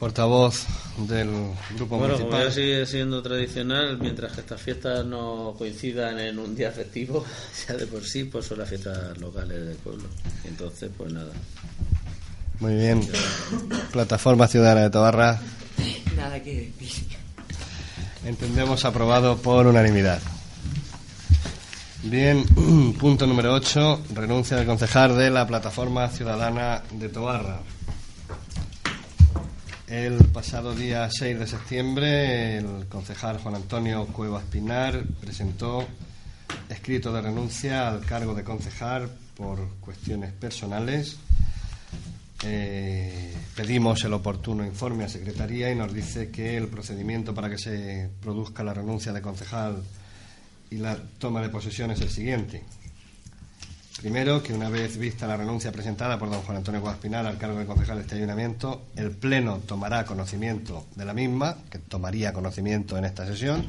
Portavoz 0.00 0.64
del 0.96 1.28
Grupo 1.76 1.98
bueno, 1.98 2.14
Municipal. 2.14 2.40
Bueno, 2.40 2.50
sigue 2.50 2.86
siendo 2.86 3.22
tradicional, 3.22 3.98
mientras 3.98 4.32
que 4.32 4.40
estas 4.40 4.60
fiestas 4.60 5.04
no 5.04 5.54
coincidan 5.58 6.18
en 6.18 6.38
un 6.38 6.56
día 6.56 6.72
festivo, 6.72 7.22
ya 7.68 7.74
de 7.76 7.86
por 7.86 8.02
sí, 8.02 8.24
pues 8.24 8.46
son 8.46 8.58
las 8.58 8.68
fiestas 8.70 9.18
locales 9.18 9.66
del 9.66 9.76
pueblo. 9.76 10.08
Entonces, 10.44 10.90
pues 10.96 11.12
nada. 11.12 11.32
Muy 12.60 12.74
bien. 12.76 13.06
Plataforma 13.92 14.48
Ciudadana 14.48 14.80
de 14.80 14.90
Tobarra. 14.90 15.38
Nada 16.16 16.42
que 16.42 16.72
decir. 16.78 17.06
Entendemos 18.24 18.86
aprobado 18.86 19.36
por 19.36 19.66
unanimidad. 19.66 20.20
Bien, 22.04 22.44
punto 22.98 23.26
número 23.26 23.52
8, 23.52 24.04
renuncia 24.14 24.56
del 24.56 24.66
concejal 24.66 25.18
de 25.18 25.28
la 25.28 25.46
Plataforma 25.46 26.08
Ciudadana 26.08 26.82
de 26.90 27.10
Tobarra. 27.10 27.60
El 29.90 30.18
pasado 30.26 30.72
día 30.72 31.08
6 31.10 31.36
de 31.40 31.46
septiembre, 31.48 32.58
el 32.58 32.86
concejal 32.86 33.38
Juan 33.38 33.56
Antonio 33.56 34.06
Cuevas 34.06 34.44
Pinar 34.44 35.02
presentó 35.20 35.84
escrito 36.68 37.12
de 37.12 37.20
renuncia 37.20 37.88
al 37.88 38.06
cargo 38.06 38.32
de 38.32 38.44
concejal 38.44 39.10
por 39.36 39.80
cuestiones 39.80 40.32
personales. 40.32 41.16
Eh, 42.44 43.34
pedimos 43.56 44.04
el 44.04 44.12
oportuno 44.12 44.64
informe 44.64 45.02
a 45.02 45.08
Secretaría 45.08 45.72
y 45.72 45.74
nos 45.74 45.92
dice 45.92 46.30
que 46.30 46.56
el 46.56 46.68
procedimiento 46.68 47.34
para 47.34 47.50
que 47.50 47.58
se 47.58 48.10
produzca 48.22 48.62
la 48.62 48.72
renuncia 48.72 49.12
de 49.12 49.20
concejal 49.20 49.82
y 50.70 50.76
la 50.76 50.96
toma 51.18 51.42
de 51.42 51.48
posesión 51.48 51.90
es 51.90 52.00
el 52.00 52.10
siguiente. 52.10 52.62
Primero, 54.00 54.42
que 54.42 54.54
una 54.54 54.70
vez 54.70 54.96
vista 54.96 55.26
la 55.26 55.36
renuncia 55.36 55.70
presentada 55.70 56.18
por 56.18 56.30
don 56.30 56.40
Juan 56.40 56.56
Antonio 56.56 56.80
Guaspinar 56.80 57.26
al 57.26 57.36
cargo 57.36 57.58
de 57.58 57.66
concejal 57.66 57.98
de 57.98 58.02
este 58.04 58.14
ayuntamiento, 58.14 58.86
el 58.96 59.10
Pleno 59.10 59.58
tomará 59.58 60.06
conocimiento 60.06 60.86
de 60.96 61.04
la 61.04 61.12
misma, 61.12 61.58
que 61.70 61.80
tomaría 61.80 62.32
conocimiento 62.32 62.96
en 62.96 63.04
esta 63.04 63.26
sesión. 63.26 63.62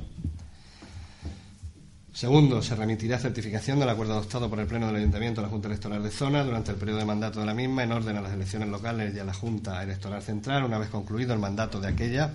Segundo, 2.14 2.62
se 2.62 2.78
remitirá 2.78 3.20
certificación 3.20 3.78
del 3.80 3.90
acuerdo 3.90 4.14
adoptado 4.14 4.50
por 4.50 4.62
el 4.62 4.68
Pleno 4.68 4.88
del 4.88 4.96
Ayuntamiento 4.96 5.42
a 5.42 5.44
la 5.44 5.50
Junta 5.50 5.68
Electoral 5.68 6.02
de 6.02 6.12
Zona 6.12 6.46
durante 6.46 6.72
el 6.72 6.78
periodo 6.78 7.00
de 7.00 7.06
mandato 7.06 7.42
de 7.42 7.46
la 7.46 7.54
misma 7.54 7.84
en 7.84 7.92
orden 7.92 8.16
a 8.16 8.22
las 8.22 8.32
elecciones 8.32 8.70
locales 8.70 9.14
y 9.14 9.20
a 9.20 9.26
la 9.26 9.34
Junta 9.34 9.84
Electoral 9.84 10.22
Central 10.22 10.64
una 10.64 10.78
vez 10.78 10.88
concluido 10.88 11.34
el 11.34 11.40
mandato 11.40 11.82
de 11.82 11.90
aquella, 11.90 12.32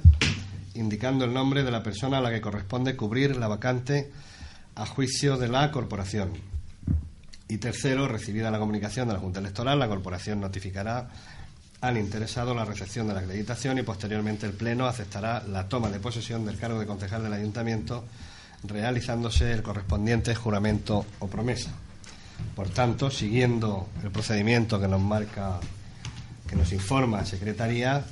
indicando 0.75 1.25
el 1.25 1.33
nombre 1.33 1.65
de 1.65 1.71
la 1.71 1.83
persona 1.83 2.19
a 2.19 2.21
la 2.21 2.31
que 2.31 2.43
corresponde 2.43 2.95
cubrir 2.95 3.37
la 3.37 3.49
vacante 3.49 4.13
a 4.75 4.85
juicio 4.85 5.39
de 5.39 5.49
la 5.49 5.71
corporación. 5.71 6.56
Y 7.49 7.59
tercero, 7.59 8.09
recibida 8.09 8.51
la 8.51 8.59
comunicación 8.59 9.07
de 9.07 9.15
la 9.15 9.21
Junta 9.21 9.39
Electoral, 9.41 9.79
la 9.79 9.89
corporación 9.89 10.41
notificará 10.41 11.09
al 11.81 11.97
interesado 11.97 12.55
la 12.55 12.65
recepción 12.65 13.07
de 13.07 13.15
la 13.15 13.21
acreditación 13.21 13.79
y 13.79 13.83
posteriormente 13.83 14.47
el 14.47 14.53
Pleno 14.53 14.87
aceptará 14.87 15.43
la 15.45 15.69
toma 15.69 15.91
de 15.91 16.01
posesión 16.01 16.45
del 16.45 16.59
cargo 16.59 16.81
de 16.81 16.87
concejal 16.87 17.23
del 17.23 17.33
Ayuntamiento 17.33 18.05
realizándose 18.65 19.53
el 19.53 19.63
correspondiente 19.63 20.35
juramento 20.35 21.05
o 21.21 21.29
promesa. 21.29 21.71
Por 22.55 22.69
tanto, 22.71 23.11
siguiendo 23.11 23.89
el 24.03 24.11
procedimiento 24.11 24.81
que 24.81 24.89
nos 24.89 25.01
marca, 25.01 25.61
que 26.49 26.57
nos 26.57 26.73
informa 26.73 27.25
Secretaría, 27.25 28.05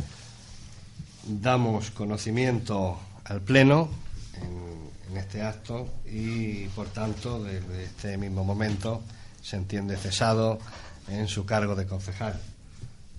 damos 1.27 1.91
conocimiento 1.91 3.01
al 3.25 3.41
Pleno 3.41 3.89
en, 4.43 5.11
en 5.11 5.17
este 5.17 5.43
acto 5.43 5.89
y, 6.07 6.67
por 6.69 6.89
tanto, 6.89 7.43
desde 7.43 7.85
este 7.85 8.17
mismo 8.19 8.45
momento 8.45 9.03
se 9.45 9.57
entiende 9.57 9.97
cesado 9.99 10.59
en 11.09 11.29
su 11.29 11.45
cargo 11.45 11.77
de 11.77 11.87
concejal. 11.87 12.41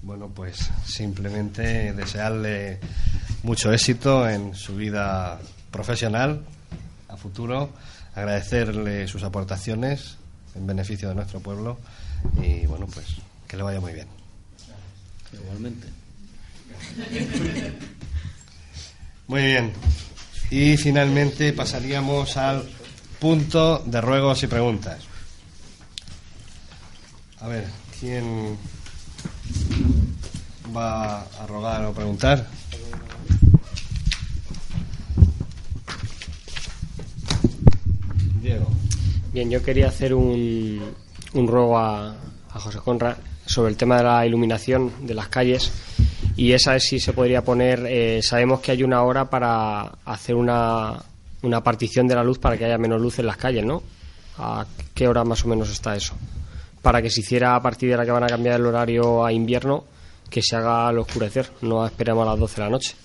Bueno, 0.02 0.30
pues 0.30 0.72
simplemente 0.86 1.94
desearle 1.94 2.80
mucho 3.44 3.72
éxito 3.72 4.28
en 4.28 4.56
su 4.56 4.76
vida 4.76 5.40
profesional 5.70 6.44
a 7.10 7.16
futuro, 7.16 7.70
agradecerle 8.16 9.08
sus 9.08 9.22
aportaciones 9.24 10.18
en 10.56 10.66
beneficio 10.66 11.10
de 11.10 11.16
nuestro 11.16 11.42
pueblo 11.42 11.78
y 12.42 12.66
bueno, 12.66 12.88
pues 12.88 13.06
que 13.48 13.56
le 13.56 13.64
vaya 13.64 13.80
muy 13.80 13.94
bien. 13.94 14.08
Igualmente. 15.32 15.88
Muy 19.28 19.42
bien. 19.42 19.74
Y 20.50 20.78
finalmente 20.78 21.54
pasaríamos 21.54 22.36
al 22.38 22.68
punto 23.20 23.84
de 23.86 24.02
ruegos 24.02 24.42
y 24.44 24.48
preguntas. 24.48 25.15
A 27.46 27.48
ver, 27.48 27.68
¿quién 28.00 28.58
va 30.76 31.22
a 31.22 31.46
rogar 31.46 31.86
o 31.86 31.94
preguntar? 31.94 32.44
Diego. 38.42 38.66
Bien, 39.32 39.52
yo 39.52 39.62
quería 39.62 39.90
hacer 39.90 40.16
un, 40.16 40.82
un 41.36 41.48
ruego 41.48 41.78
a, 41.78 42.16
a 42.50 42.60
José 42.60 42.80
Conra 42.80 43.16
sobre 43.46 43.70
el 43.70 43.78
tema 43.78 43.98
de 43.98 44.06
la 44.06 44.26
iluminación 44.26 45.06
de 45.06 45.14
las 45.14 45.28
calles 45.28 45.72
y 46.36 46.54
esa 46.54 46.76
es 46.76 46.86
si 46.86 47.00
se 47.00 47.14
podría 47.14 47.44
poner, 47.44 47.86
eh, 47.86 48.24
sabemos 48.24 48.60
que 48.60 48.72
hay 48.72 48.82
una 48.82 49.04
hora 49.04 49.30
para 49.30 49.82
hacer 50.04 50.34
una, 50.34 51.00
una 51.44 51.62
partición 51.64 52.08
de 52.08 52.16
la 52.16 52.24
luz 52.24 52.40
para 52.40 52.58
que 52.58 52.66
haya 52.66 52.80
menos 52.80 53.00
luz 53.00 53.20
en 53.20 53.28
las 53.28 53.38
calles, 53.38 53.64
¿no? 53.64 53.84
¿A 54.40 54.66
qué 54.96 55.08
hora 55.08 55.24
más 55.24 55.46
o 55.46 55.48
menos 55.48 55.70
está 55.70 55.96
eso? 55.96 56.16
Para 56.86 57.02
que 57.02 57.10
se 57.10 57.22
hiciera 57.22 57.56
a 57.56 57.62
partir 57.64 57.90
de 57.90 57.98
la 57.98 58.06
que 58.06 58.12
van 58.12 58.26
a 58.26 58.28
cambiar 58.28 58.60
el 58.60 58.66
horario 58.68 59.26
a 59.26 59.34
invierno, 59.34 59.86
que 60.30 60.44
se 60.44 60.56
haga 60.56 60.88
al 60.88 61.00
oscurecer, 61.00 61.50
no 61.64 61.84
esperemos 61.84 62.28
a 62.28 62.30
las 62.30 62.40
12 62.40 62.56
de 62.58 62.62
la 62.62 62.70
noche. 62.70 62.96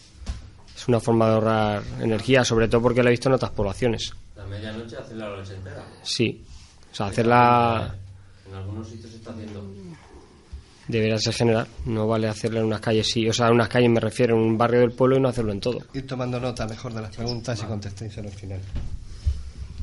Es 0.77 0.87
una 0.87 1.01
forma 1.01 1.27
de 1.27 1.33
ahorrar 1.33 1.83
energía, 1.99 2.45
sobre 2.45 2.69
todo 2.69 2.83
porque 2.83 3.03
lo 3.03 3.09
he 3.09 3.13
visto 3.13 3.31
en 3.31 3.37
otras 3.37 3.53
poblaciones. 3.53 4.13
La 4.37 4.45
medianoche 4.45 4.99
hacerla 4.99 5.25
a 5.25 5.31
la 5.31 5.37
noche 5.39 5.55
entera. 5.55 5.83
Sí, 6.03 6.45
o 6.93 6.95
sea, 6.95 7.07
hacerla 7.07 7.95
En 8.47 8.55
algunos 8.55 8.87
sitios 8.87 9.13
se 9.13 9.17
está 9.17 9.31
haciendo. 9.31 9.65
debería 10.87 11.17
ser 11.17 11.33
general, 11.33 11.67
no 11.87 12.07
vale 12.07 12.29
hacerla 12.29 12.61
en 12.61 12.67
unas 12.67 12.81
calles, 12.83 13.11
sí, 13.11 13.27
o 13.31 13.33
sea, 13.33 13.47
en 13.47 13.55
unas 13.55 13.71
calles 13.71 13.89
me 13.89 14.01
refiero, 14.01 14.37
en 14.37 14.43
un 14.43 14.59
barrio 14.59 14.81
del 14.81 14.93
pueblo 14.93 15.17
y 15.17 15.21
no 15.21 15.29
hacerlo 15.31 15.53
en 15.53 15.61
todo. 15.61 15.79
Ir 15.95 16.07
tomando 16.07 16.39
nota 16.39 16.67
mejor 16.67 16.93
de 16.93 17.01
las 17.01 17.17
preguntas 17.17 17.59
y 17.63 17.65
contestéis 17.65 18.19
al 18.19 18.29
final. 18.29 18.61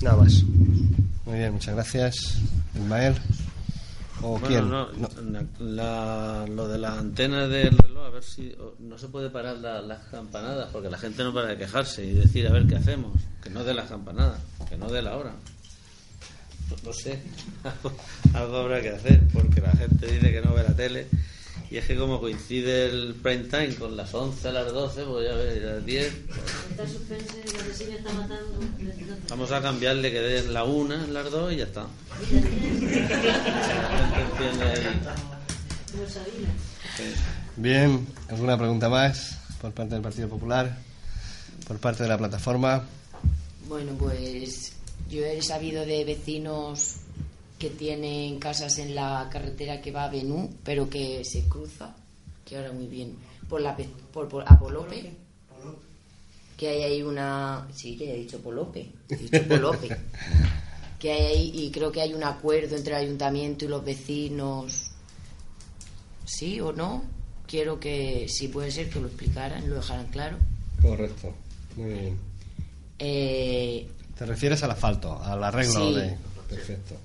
Nada 0.02 0.18
más. 0.18 0.44
Muy 1.26 1.40
bien, 1.40 1.54
muchas 1.54 1.74
gracias. 1.74 2.38
Ismael. 2.76 3.16
¿O 4.22 4.40
Bueno, 4.40 4.48
quién? 4.48 4.70
no, 4.70 4.90
No. 4.94 5.10
la- 5.60 6.46
lo 6.48 6.68
de 6.68 6.78
las 6.80 6.98
antenas 6.98 7.50
del 7.50 7.78
reloj, 7.78 8.06
a 8.06 8.10
ver 8.10 8.24
si 8.24 8.56
no 8.80 8.98
se 8.98 9.08
puede 9.10 9.30
parar 9.30 9.58
la- 9.58 9.82
las 9.82 10.06
campanadas, 10.06 10.70
porque 10.72 10.90
la 10.90 10.98
gente 10.98 11.24
no 11.24 11.34
para 11.34 11.48
de 11.50 11.58
quejarse 11.58 12.04
y 12.04 12.14
decir, 12.14 12.48
a 12.48 12.52
ver 12.52 12.66
qué 12.66 12.76
hacemos, 12.78 13.14
que 13.44 13.50
no 13.52 13.64
de 13.64 13.74
las 13.76 13.90
campanadas, 13.90 14.40
que 14.70 14.78
no 14.78 14.90
de 14.90 15.02
la 15.04 15.18
hora. 15.18 15.34
No, 16.84 16.92
sé, 16.94 17.20
algo, 18.34 18.58
habrá 18.58 18.82
que 18.82 18.90
hacer, 18.90 19.22
porque 19.34 19.62
la 19.62 19.72
gente 19.72 20.08
dice 20.08 20.32
que 20.32 20.42
no 20.42 20.54
ve 20.54 20.64
la 20.64 20.76
tele, 20.76 21.08
y 21.70 21.78
es 21.78 21.86
que 21.86 21.96
como 21.96 22.20
coincide 22.20 22.88
el 22.90 23.14
prime 23.22 23.44
time 23.46 23.76
con 23.76 23.96
las 23.96 24.14
11 24.14 24.48
a 24.48 24.52
las 24.52 24.74
12, 24.74 25.04
pues 25.04 25.30
ya 25.30 25.36
ves, 25.36 25.62
las 25.64 25.86
10, 25.86 26.14
Está 26.78 26.88
suspense, 26.88 27.44
la 27.58 27.64
vecina 27.64 27.96
está 27.96 28.14
matando. 28.14 28.60
vamos 29.30 29.52
a 29.52 29.62
cambiarle 29.64 30.12
que 30.12 30.20
den 30.20 30.54
la 30.54 30.64
1, 30.64 31.08
las 31.08 31.32
2 31.32 31.54
y 31.54 31.56
ya 31.58 31.64
está. 31.64 31.88
Bien, 37.56 38.06
¿alguna 38.30 38.58
pregunta 38.58 38.90
más 38.90 39.38
por 39.62 39.72
parte 39.74 39.96
del 39.96 40.04
Partido 40.04 40.30
Popular? 40.30 40.78
Por 41.68 41.80
parte 41.80 42.04
de 42.04 42.10
la 42.10 42.18
plataforma. 42.18 42.84
Bueno, 43.68 43.94
pues 43.98 44.74
yo 45.10 45.26
he 45.26 45.42
sabido 45.42 45.86
de 45.86 46.06
vecinos 46.06 46.98
que 47.58 47.70
tienen 47.72 48.38
casas 48.40 48.78
en 48.78 48.94
la 48.94 49.28
carretera 49.32 49.82
que 49.82 49.92
va 49.92 50.04
a 50.06 50.10
Benú, 50.10 50.54
pero 50.64 50.90
que 50.90 51.26
se 51.26 51.48
cruza, 51.50 51.96
que 52.46 52.56
ahora 52.58 52.72
muy 52.72 52.86
bien, 52.88 53.16
por 53.50 53.62
la 53.62 53.76
pe- 53.76 53.90
por, 54.14 54.28
por 54.30 54.44
a 54.48 54.60
Polope, 54.60 55.12
que 56.58 56.70
hay 56.70 56.84
ahí 56.84 57.02
una, 57.04 57.68
sí, 57.74 57.96
que 57.96 58.12
he 58.14 58.18
dicho 58.18 58.40
Polope, 58.42 58.92
he 59.10 59.16
dicho 59.16 59.48
Polope, 59.48 59.96
que 61.00 61.12
hay 61.12 61.22
ahí 61.26 61.52
y 61.54 61.72
creo 61.72 61.92
que 61.92 62.02
hay 62.02 62.14
un 62.14 62.24
acuerdo 62.24 62.76
entre 62.76 62.96
el 62.96 63.06
ayuntamiento 63.06 63.66
y 63.66 63.68
los 63.68 63.86
vecinos, 63.86 64.90
sí 66.26 66.60
o 66.60 66.74
no. 66.74 67.04
Quiero 67.48 67.80
que, 67.80 68.28
si 68.28 68.50
puede 68.50 68.72
ser, 68.72 68.90
que 68.90 69.00
lo 69.00 69.08
explicaran, 69.08 69.70
lo 69.70 69.76
dejaran 69.76 70.08
claro. 70.08 70.38
Correcto. 70.82 71.34
Muy 71.78 71.94
bien. 71.94 72.18
Eh, 73.00 73.88
¿Te 74.18 74.26
refieres 74.26 74.62
al 74.64 74.72
asfalto, 74.72 75.22
al 75.24 75.42
arreglo 75.44 75.88
Sí. 75.88 75.94
de...? 75.96 76.18
Perfecto. 76.50 76.96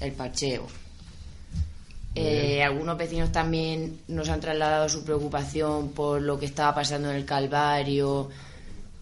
el 0.00 0.12
pacheo. 0.12 0.66
Eh, 2.14 2.62
algunos 2.64 2.98
vecinos 2.98 3.30
también 3.30 4.00
nos 4.08 4.28
han 4.28 4.40
trasladado 4.40 4.88
su 4.88 5.04
preocupación 5.04 5.90
por 5.90 6.20
lo 6.20 6.38
que 6.38 6.46
estaba 6.46 6.74
pasando 6.74 7.10
en 7.10 7.16
el 7.16 7.24
Calvario, 7.24 8.28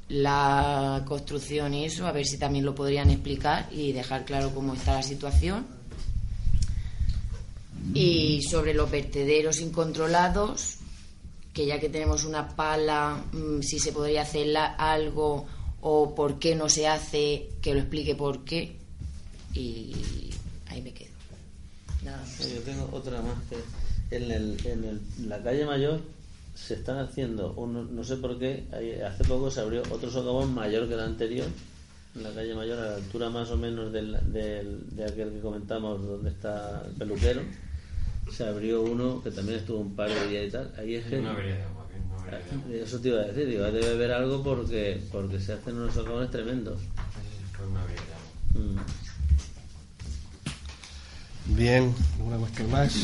la 0.09 1.03
construcción 1.07 1.75
y 1.75 1.85
eso, 1.85 2.07
a 2.07 2.13
ver 2.13 2.27
si 2.27 2.39
también 2.39 2.65
lo 2.65 2.75
podrían 2.75 3.11
explicar 3.11 3.69
y 3.73 3.93
dejar 3.93 4.25
claro 4.25 4.53
cómo 4.55 4.75
está 4.75 4.95
la 4.95 5.03
situación. 5.03 5.67
Y 7.95 8.43
sobre 8.43 8.75
los 8.75 8.91
vertederos 8.91 9.61
incontrolados, 9.61 10.77
que 11.53 11.67
ya 11.67 11.81
que 11.81 11.89
tenemos 11.89 12.25
una 12.25 12.55
pala, 12.55 13.25
mm, 13.33 13.63
si 13.63 13.79
se 13.79 13.93
podría 13.93 14.23
hacer 14.23 14.55
algo 14.57 15.47
o 15.81 16.15
por 16.15 16.39
qué 16.39 16.55
no 16.55 16.69
se 16.69 16.87
hace, 16.89 17.49
que 17.63 17.73
lo 17.75 17.81
explique 17.81 18.15
por 18.15 18.45
qué. 18.45 18.77
Y 19.55 20.31
ahí 20.67 20.83
me 20.83 20.93
quedo. 20.93 21.11
Nada. 22.05 22.25
Yo 22.41 22.61
tengo 22.63 22.89
otra 22.93 23.23
más 23.23 23.37
que 23.49 24.17
en, 24.17 24.31
el, 24.31 24.67
en 24.67 24.85
el- 24.85 25.29
la 25.29 25.43
calle 25.43 25.65
Mayor 25.65 26.01
se 26.57 26.75
están 26.75 26.99
haciendo, 26.99 27.53
un- 27.53 27.95
no 27.95 28.03
sé 28.03 28.17
por 28.17 28.37
qué, 28.39 28.67
hace 29.07 29.23
poco 29.25 29.51
se 29.51 29.61
abrió 29.61 29.83
otro 29.91 30.11
socavón 30.11 30.53
mayor 30.55 30.89
que 30.89 30.95
el 30.95 31.01
anterior, 31.01 31.47
en 32.17 32.23
la 32.23 32.31
calle 32.33 32.55
Mayor, 32.55 32.79
a 32.79 32.91
la 32.91 32.97
altura 32.97 33.29
más 33.31 33.51
o 33.51 33.57
menos 33.59 33.93
del, 33.93 34.17
del- 34.33 34.81
de 34.97 35.05
aquel 35.05 35.33
que 35.35 35.41
comentamos 35.41 36.03
donde 36.05 36.31
está 36.31 36.83
el 36.87 36.93
peluquero. 36.95 37.43
Se 38.33 38.45
abrió 38.45 38.83
uno 38.83 39.23
que 39.23 39.31
también 39.31 39.59
estuvo 39.59 39.79
un 39.79 39.95
par 39.95 40.09
de 40.09 40.27
días 40.29 40.47
y 40.49 40.51
tal. 40.51 40.73
Ahí 40.79 40.95
es 40.97 41.05
que. 41.07 41.21
No 41.21 41.31
habría 41.31 41.55
de 41.57 41.63
agua, 41.63 41.87
que 41.89 41.99
no 42.01 42.19
habría 42.19 42.39
de 42.39 42.51
agua. 42.51 42.85
Eso 42.87 42.99
te 43.01 43.09
iba 43.09 43.21
a 43.21 43.25
decir, 43.25 43.47
digo, 43.47 43.65
debe 43.65 43.87
haber 43.91 44.11
algo 44.13 44.43
porque, 44.43 45.01
porque 45.13 45.39
se 45.39 45.53
hacen 45.53 45.77
unos 45.77 45.95
socavones 45.95 46.31
tremendos. 46.33 46.81
Pues 47.57 47.69
no 47.71 47.79
habría 47.79 47.97
de 48.01 48.03
agua. 48.03 48.83
Mm. 51.47 51.55
Bien, 51.57 51.95
¿alguna 52.19 52.39
cuestión 52.39 52.71
más? 52.71 52.97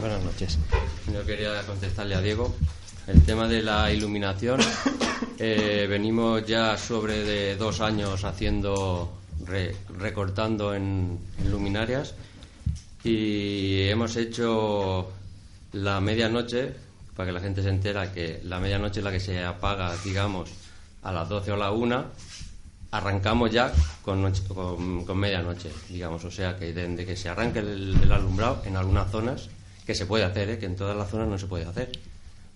Buenas 0.00 0.22
noches. 0.22 0.58
Yo 1.12 1.24
quería 1.24 1.62
contestarle 1.62 2.14
a 2.14 2.20
Diego. 2.20 2.54
El 3.06 3.22
tema 3.22 3.48
de 3.48 3.62
la 3.62 3.92
iluminación, 3.92 4.60
Eh, 5.36 5.86
venimos 5.90 6.46
ya 6.46 6.78
sobre 6.78 7.24
de 7.24 7.56
dos 7.56 7.80
años 7.80 8.24
haciendo, 8.24 9.12
re- 9.44 9.74
recortando 9.98 10.74
en, 10.74 11.18
en 11.38 11.50
luminarias 11.50 12.14
y 13.04 13.82
hemos 13.88 14.16
hecho 14.16 15.12
la 15.72 16.00
medianoche, 16.00 16.72
para 17.14 17.26
que 17.26 17.32
la 17.32 17.40
gente 17.40 17.62
se 17.62 17.68
entera 17.68 18.12
que 18.12 18.40
la 18.44 18.58
medianoche 18.58 19.00
es 19.00 19.04
la 19.04 19.12
que 19.12 19.20
se 19.20 19.44
apaga, 19.44 19.94
digamos, 20.02 20.50
a 21.02 21.12
las 21.12 21.28
12 21.28 21.52
o 21.52 21.56
la 21.56 21.70
1, 21.70 22.04
arrancamos 22.90 23.50
ya 23.50 23.72
con, 24.02 24.32
con, 24.48 25.04
con 25.04 25.18
medianoche, 25.18 25.70
digamos, 25.90 26.24
o 26.24 26.30
sea 26.30 26.56
que 26.56 26.72
desde 26.72 27.04
que 27.04 27.16
se 27.16 27.28
arranque 27.28 27.58
el, 27.58 28.10
alumbrado 28.10 28.62
en 28.64 28.76
algunas 28.76 29.10
zonas, 29.10 29.50
que 29.84 29.94
se 29.94 30.06
puede 30.06 30.24
hacer, 30.24 30.48
¿eh? 30.48 30.58
que 30.58 30.66
en 30.66 30.76
todas 30.76 30.96
las 30.96 31.10
zonas 31.10 31.28
no 31.28 31.36
se 31.36 31.46
puede 31.46 31.66
hacer, 31.66 31.92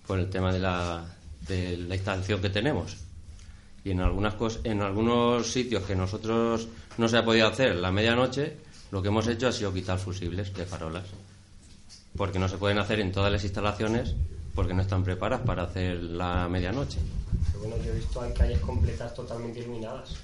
por 0.07 0.17
el 0.17 0.29
tema 0.29 0.51
de 0.51 0.59
la, 0.59 1.03
de 1.47 1.77
la 1.77 1.95
instalación 1.95 2.41
que 2.41 2.49
tenemos. 2.49 2.97
Y 3.83 3.91
en, 3.91 3.99
algunas 3.99 4.35
en 4.63 4.81
algunos 4.81 5.51
sitios 5.51 5.83
que 5.83 5.95
nosotros 5.95 6.67
no 6.97 7.07
se 7.07 7.17
ha 7.17 7.23
podido 7.23 7.47
hacer 7.47 7.75
la 7.75 7.91
medianoche, 7.91 8.57
lo 8.91 9.01
que 9.01 9.07
hemos 9.09 9.27
hecho 9.27 9.47
ha 9.47 9.51
sido 9.51 9.73
quitar 9.73 9.97
fusibles 9.99 10.53
de 10.53 10.65
farolas. 10.65 11.05
Porque 12.17 12.39
no 12.39 12.47
se 12.49 12.57
pueden 12.57 12.79
hacer 12.79 12.99
en 12.99 13.11
todas 13.11 13.31
las 13.31 13.43
instalaciones 13.43 14.15
porque 14.55 14.73
no 14.73 14.81
están 14.81 15.03
preparadas 15.03 15.45
para 15.45 15.63
hacer 15.63 15.97
la 16.01 16.47
medianoche. 16.49 16.97
Pero 17.51 17.59
bueno, 17.59 17.83
yo 17.83 17.91
he 17.91 17.95
visto 17.95 18.21
hay 18.21 18.33
calles 18.33 18.59
completas 18.59 19.13
totalmente 19.13 19.59
iluminadas. 19.59 20.15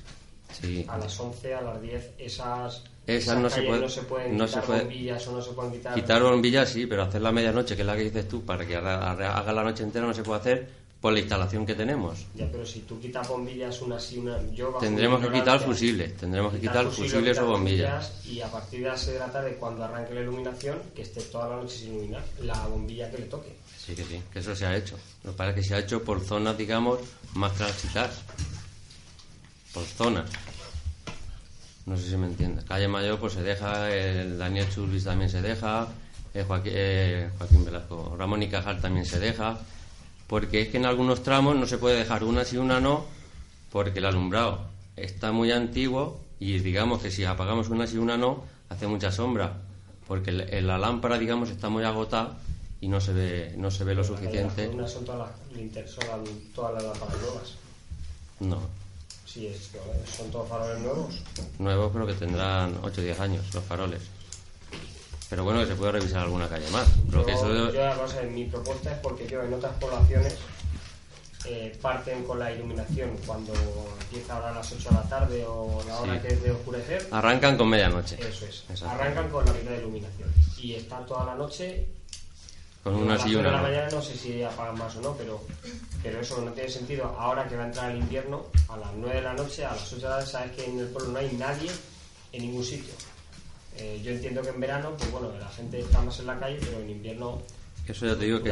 Sí. 0.51 0.85
A 0.87 0.97
las 0.97 1.19
11, 1.19 1.53
a 1.53 1.61
las 1.61 1.81
10, 1.81 2.11
esas, 2.17 2.83
Esas 3.07 3.37
no 3.39 3.49
se 3.49 3.61
puede- 3.61 3.81
no 3.81 3.89
se 3.89 4.01
pueden 4.03 4.37
no 4.37 4.45
quitar 4.45 4.61
se 4.61 4.67
puede- 4.67 4.79
bombillas 4.81 5.27
o 5.27 5.31
no 5.33 5.41
se 5.41 5.51
pueden 5.51 5.71
quitar... 5.73 5.95
Quitar 5.95 6.23
bombillas 6.23 6.69
sí, 6.69 6.85
pero 6.87 7.03
hacer 7.03 7.21
la 7.21 7.31
medianoche, 7.31 7.75
que 7.75 7.81
es 7.81 7.85
la 7.85 7.95
que 7.95 8.03
dices 8.03 8.27
tú, 8.27 8.43
para 8.43 8.65
que 8.65 8.75
haga 8.75 9.53
la 9.53 9.63
noche 9.63 9.83
entera 9.83 10.07
no 10.07 10.13
se 10.13 10.23
puede 10.23 10.39
hacer 10.39 10.69
por 11.05 11.13
la 11.13 11.19
instalación 11.19 11.67
que 11.67 11.75
tenemos. 11.75 12.25
Ya, 12.33 12.49
pero 12.51 12.65
si 12.65 12.79
tú 12.79 12.99
quitas 12.99 13.27
bombillas 13.27 13.79
una 13.83 13.99
sí, 13.99 14.17
una... 14.17 14.41
Yo 14.53 14.69
Tendremos 14.79 15.23
que 15.23 15.31
quitar 15.31 15.59
fusibles, 15.59 16.17
tendremos 16.17 16.51
que 16.51 16.61
quitar 16.61 16.83
fusibles 16.87 17.33
quitar 17.33 17.43
o 17.43 17.51
bombillas. 17.51 18.25
Y 18.25 18.41
a 18.41 18.47
partir 18.51 18.79
de 18.79 18.87
las 18.87 19.01
6 19.01 19.13
de 19.13 19.19
la 19.19 19.31
tarde, 19.31 19.55
cuando 19.59 19.83
arranque 19.83 20.15
la 20.15 20.21
iluminación, 20.21 20.79
que 20.95 21.03
esté 21.03 21.21
toda 21.21 21.49
la 21.49 21.57
noche 21.57 21.77
sin 21.77 21.93
iluminar, 21.93 22.23
la 22.41 22.65
bombilla 22.65 23.11
que 23.11 23.19
le 23.19 23.25
toque. 23.25 23.55
Sí, 23.77 23.93
que 23.93 24.03
sí, 24.03 24.19
que 24.33 24.39
eso 24.39 24.55
se 24.55 24.65
ha 24.65 24.75
hecho. 24.75 24.97
Lo 25.23 25.29
que 25.29 25.37
pasa 25.37 25.49
es 25.51 25.55
que 25.57 25.63
se 25.63 25.75
ha 25.75 25.77
hecho 25.77 26.01
por 26.03 26.21
zonas, 26.21 26.57
digamos, 26.57 26.99
más 27.35 27.53
transitadas. 27.53 28.23
Por 29.75 29.83
zonas. 29.83 30.27
No 31.85 31.97
sé 31.97 32.09
si 32.09 32.17
me 32.17 32.25
entiendes. 32.25 32.65
Calle 32.65 32.87
Mayor, 32.87 33.19
pues 33.19 33.33
se 33.33 33.43
deja, 33.43 33.91
el 33.93 34.39
Daniel 34.39 34.67
Chulvis 34.73 35.03
también 35.03 35.29
se 35.29 35.43
deja, 35.43 35.87
eh, 36.33 36.43
Joaquín, 36.47 36.73
eh, 36.73 37.29
Joaquín 37.37 37.63
Velasco, 37.63 38.15
Ramón 38.17 38.41
y 38.41 38.49
Cajal 38.49 38.81
también 38.81 39.05
se 39.05 39.19
deja. 39.19 39.59
Porque 40.27 40.61
es 40.61 40.69
que 40.69 40.77
en 40.77 40.85
algunos 40.85 41.23
tramos 41.23 41.55
no 41.55 41.67
se 41.67 41.77
puede 41.77 41.97
dejar 41.97 42.23
una 42.23 42.43
sí, 42.45 42.57
una 42.57 42.79
no, 42.79 43.05
porque 43.71 43.99
el 43.99 44.05
alumbrado 44.05 44.59
está 44.95 45.31
muy 45.31 45.51
antiguo 45.51 46.19
y 46.39 46.59
digamos 46.59 47.01
que 47.01 47.11
si 47.11 47.23
apagamos 47.25 47.69
una 47.69 47.85
sí, 47.87 47.97
una 47.97 48.17
no, 48.17 48.43
hace 48.69 48.87
mucha 48.87 49.11
sombra. 49.11 49.61
Porque 50.07 50.31
la 50.31 50.77
lámpara, 50.77 51.17
digamos, 51.17 51.49
está 51.49 51.69
muy 51.69 51.83
agotada 51.83 52.37
y 52.81 52.87
no 52.87 53.01
se 53.01 53.13
ve, 53.13 53.53
no 53.57 53.71
se 53.71 53.83
ve 53.83 53.95
lo 53.95 54.03
suficiente. 54.03 54.71
Las 54.75 54.91
son 54.93 55.05
todas 55.05 55.19
las- 55.29 56.53
todas 56.53 56.73
las 56.75 56.83
lámparas 56.83 57.17
nuevas. 57.21 57.53
No, 58.39 58.59
Sí, 59.25 59.47
es, 59.47 59.71
son 60.15 60.31
todos 60.31 60.47
faroles 60.47 60.79
nuevos. 60.81 61.15
nuevos, 61.59 61.89
pero 61.91 62.07
que 62.07 62.13
tendrán 62.13 62.77
8 62.83 63.01
o 63.01 63.03
10 63.03 63.19
años 63.19 63.43
los 63.53 63.63
faroles. 63.65 64.01
Pero 65.29 65.43
bueno, 65.43 65.61
que 65.61 65.67
se 65.67 65.75
puede 65.75 65.91
revisar 65.93 66.21
alguna 66.21 66.47
calle 66.47 66.69
más. 66.69 66.87
Pero 67.09 67.25
que 67.25 67.31
Yo- 67.31 67.37
eso, 67.37 67.71
yo, 67.73 68.01
cosa, 68.01 68.21
mi 68.23 68.45
propuesta 68.45 68.91
es 68.91 68.99
porque 68.99 69.27
yo 69.27 69.41
en 69.43 69.53
otras 69.53 69.73
poblaciones 69.79 70.35
eh, 71.47 71.77
parten 71.81 72.23
con 72.23 72.39
la 72.39 72.51
iluminación 72.51 73.11
cuando 73.25 73.53
empieza 74.01 74.35
ahora 74.35 74.49
a 74.49 74.53
las 74.55 74.71
8 74.71 74.89
de 74.89 74.95
la 74.95 75.03
tarde 75.03 75.45
o 75.47 75.83
la 75.87 75.99
hora 75.99 76.13
Sí. 76.15 76.19
que 76.27 76.33
es 76.33 76.43
de 76.43 76.51
oscurecer. 76.51 77.07
arrancan 77.11 77.55
con 77.57 77.69
medianoche. 77.69 78.15
Eso 78.19 78.45
es. 78.45 78.63
Exacto. 78.69 78.89
Arrancan 78.95 79.29
con 79.29 79.45
la 79.45 79.53
mitad 79.53 79.71
de 79.71 79.77
iluminación. 79.77 80.29
Y 80.57 80.73
están 80.73 81.05
toda 81.05 81.25
la 81.25 81.35
noche. 81.35 81.87
Con 82.83 82.95
una 82.95 83.15
nueve 83.15 83.35
una 83.37 83.43
de 83.49 83.51
la 83.51 83.57
no. 83.57 83.63
mañana 83.63 83.87
no 83.89 84.01
sé 84.01 84.15
si 84.15 84.43
apagan 84.43 84.77
más 84.77 84.95
o 84.95 85.01
no, 85.01 85.13
pero, 85.17 85.41
pero 86.03 86.19
eso 86.21 86.39
no 86.41 86.51
tiene 86.51 86.69
sentido. 86.69 87.15
Ahora 87.17 87.47
que 87.47 87.55
va 87.57 87.63
a 87.63 87.67
entrar 87.67 87.91
el 87.91 87.97
invierno, 87.97 88.45
a 88.69 88.77
las 88.77 88.93
9 88.95 89.15
de 89.15 89.21
la 89.23 89.33
noche, 89.33 89.65
a 89.65 89.71
las 89.73 89.91
8 89.91 89.95
de 89.97 90.01
la 90.03 90.09
tarde, 90.17 90.25
sabes 90.27 90.51
que 90.51 90.65
en 90.65 90.79
el 90.79 90.87
pueblo 90.87 91.11
no 91.13 91.17
hay 91.19 91.31
nadie 91.35 91.71
en 92.31 92.41
ningún 92.43 92.63
sitio. 92.63 92.93
Eh, 93.77 94.01
yo 94.03 94.11
entiendo 94.11 94.41
que 94.41 94.49
en 94.49 94.59
verano, 94.59 94.93
pues 94.97 95.11
bueno, 95.11 95.31
la 95.39 95.49
gente 95.49 95.79
está 95.79 96.01
más 96.01 96.19
en 96.19 96.27
la 96.27 96.39
calle, 96.39 96.57
pero 96.59 96.79
en 96.81 96.89
invierno, 96.89 97.41
Eso 97.87 98.05
ya 98.05 98.15
te 98.17 98.25
digo 98.25 98.41
que, 98.41 98.49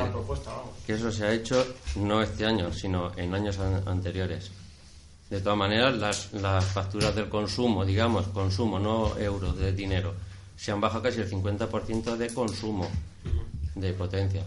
que 0.86 0.94
eso 0.94 1.12
se 1.12 1.26
ha 1.26 1.34
hecho 1.34 1.66
no 1.96 2.22
este 2.22 2.46
año, 2.46 2.72
sino 2.74 3.12
en 3.18 3.34
años 3.34 3.58
an- 3.60 3.84
anteriores. 3.88 4.52
De 5.30 5.40
todas 5.42 5.58
maneras, 5.58 5.96
las, 5.98 6.34
las 6.34 6.64
facturas 6.66 7.16
del 7.16 7.30
consumo, 7.30 7.86
digamos, 7.86 8.28
consumo, 8.28 8.78
no 8.80 9.18
euros 9.18 9.58
de 9.58 9.72
dinero, 9.72 10.14
se 10.58 10.72
han 10.72 10.80
bajado 10.82 11.04
casi 11.04 11.22
el 11.22 11.30
50% 11.32 12.16
de 12.18 12.28
consumo 12.34 12.88
de 13.76 13.94
potencia. 13.94 14.44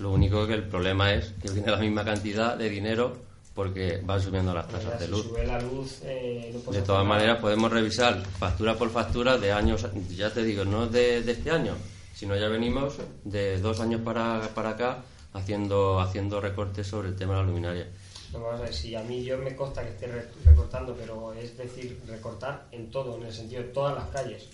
Lo 0.00 0.10
único 0.10 0.46
que 0.46 0.54
el 0.54 0.64
problema 0.64 1.14
es 1.14 1.32
que 1.40 1.50
viene 1.50 1.70
la 1.70 1.78
misma 1.78 2.04
cantidad 2.04 2.56
de 2.56 2.68
dinero 2.68 3.16
porque 3.56 4.00
van 4.04 4.20
subiendo 4.22 4.54
las 4.54 4.68
tasas 4.68 5.00
de 5.00 5.08
luz. 5.08 5.24
sube 5.26 5.44
la 5.46 5.58
luz, 5.58 6.00
eh, 6.04 6.54
no 6.64 6.70
De 6.70 6.82
todas 6.82 7.04
maneras, 7.04 7.38
podemos 7.40 7.72
revisar 7.72 8.22
factura 8.38 8.74
por 8.76 8.90
factura 8.90 9.38
de 9.38 9.50
años, 9.50 9.86
ya 10.14 10.30
te 10.32 10.44
digo, 10.44 10.64
no 10.64 10.86
de, 10.86 11.22
de 11.22 11.32
este 11.32 11.50
año, 11.50 11.74
sino 12.14 12.36
ya 12.36 12.48
venimos 12.48 12.96
de 13.24 13.58
dos 13.58 13.80
años 13.80 14.02
para, 14.02 14.42
para 14.54 14.70
acá 14.70 14.98
haciendo, 15.32 15.98
haciendo 16.00 16.40
recortes 16.40 16.86
sobre 16.86 17.08
el 17.08 17.16
tema 17.16 17.34
de 17.34 17.40
la 17.40 17.46
luminaria. 17.46 17.88
No, 18.32 18.40
vamos 18.40 18.60
a 18.60 18.64
ver, 18.64 18.74
si 18.74 18.94
a 18.94 19.02
mí 19.02 19.24
yo 19.24 19.38
me 19.38 19.56
consta 19.56 19.82
que 19.82 19.88
esté 19.90 20.06
re- 20.08 20.28
recortando, 20.44 20.94
pero 20.94 21.32
es 21.32 21.56
decir, 21.56 21.98
recortar 22.06 22.66
en 22.72 22.90
todo, 22.90 23.16
en 23.16 23.24
el 23.24 23.32
sentido 23.32 23.62
de 23.62 23.68
todas 23.70 23.94
las 23.94 24.08
calles. 24.08 24.48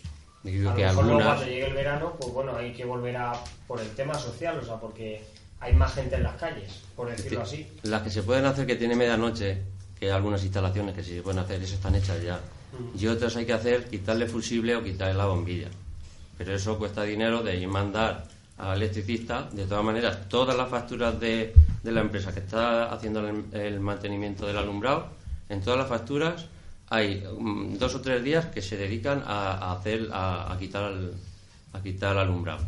Digo 0.44 0.68
a 0.68 0.72
lo 0.72 0.76
que 0.76 0.84
mejor 0.84 1.04
algunas, 1.04 1.26
cuando 1.26 1.44
llegue 1.46 1.66
el 1.66 1.74
verano, 1.74 2.16
pues 2.20 2.32
bueno, 2.32 2.56
hay 2.56 2.72
que 2.72 2.84
volver 2.84 3.16
a 3.16 3.32
por 3.66 3.80
el 3.80 3.88
tema 3.94 4.14
social, 4.14 4.58
o 4.58 4.64
sea, 4.64 4.76
porque 4.80 5.24
hay 5.62 5.72
más 5.74 5.94
gente 5.94 6.16
en 6.16 6.24
las 6.24 6.34
calles, 6.36 6.80
por 6.96 7.08
decirlo 7.08 7.42
así. 7.42 7.66
las 7.84 8.02
que 8.02 8.10
se 8.10 8.24
pueden 8.24 8.44
hacer 8.46 8.66
que 8.66 8.74
tiene 8.74 8.96
medianoche, 8.96 9.62
que 9.98 10.06
hay 10.06 10.12
algunas 10.12 10.42
instalaciones 10.42 10.92
que 10.94 11.04
sí 11.04 11.14
se 11.14 11.22
pueden 11.22 11.38
hacer, 11.38 11.62
eso 11.62 11.74
están 11.76 11.94
hechas 11.94 12.20
ya. 12.20 12.40
Y 12.98 13.06
otras 13.06 13.36
hay 13.36 13.46
que 13.46 13.52
hacer 13.52 13.88
quitarle 13.88 14.26
fusible 14.26 14.74
o 14.74 14.82
quitarle 14.82 15.14
la 15.14 15.26
bombilla. 15.26 15.68
Pero 16.36 16.54
eso 16.54 16.78
cuesta 16.78 17.04
dinero 17.04 17.42
de 17.42 17.56
ir 17.56 17.68
mandar 17.68 18.24
al 18.58 18.76
electricista. 18.78 19.48
De 19.52 19.66
todas 19.66 19.84
maneras, 19.84 20.28
todas 20.28 20.56
las 20.56 20.68
facturas 20.68 21.20
de, 21.20 21.54
de 21.82 21.92
la 21.92 22.00
empresa 22.00 22.32
que 22.32 22.40
está 22.40 22.92
haciendo 22.92 23.20
el, 23.28 23.44
el 23.52 23.78
mantenimiento 23.78 24.46
del 24.46 24.56
alumbrado, 24.58 25.08
en 25.48 25.60
todas 25.60 25.78
las 25.78 25.88
facturas 25.88 26.46
hay 26.88 27.22
mm, 27.38 27.76
dos 27.78 27.94
o 27.94 28.00
tres 28.00 28.24
días 28.24 28.46
que 28.46 28.62
se 28.62 28.76
dedican 28.76 29.22
a, 29.24 29.52
a 29.52 29.72
hacer 29.74 30.08
a, 30.12 30.52
a 30.52 30.58
quitar 30.58 30.90
el, 30.92 31.12
a 31.72 31.80
quitar 31.80 32.12
el 32.12 32.18
alumbrado, 32.18 32.64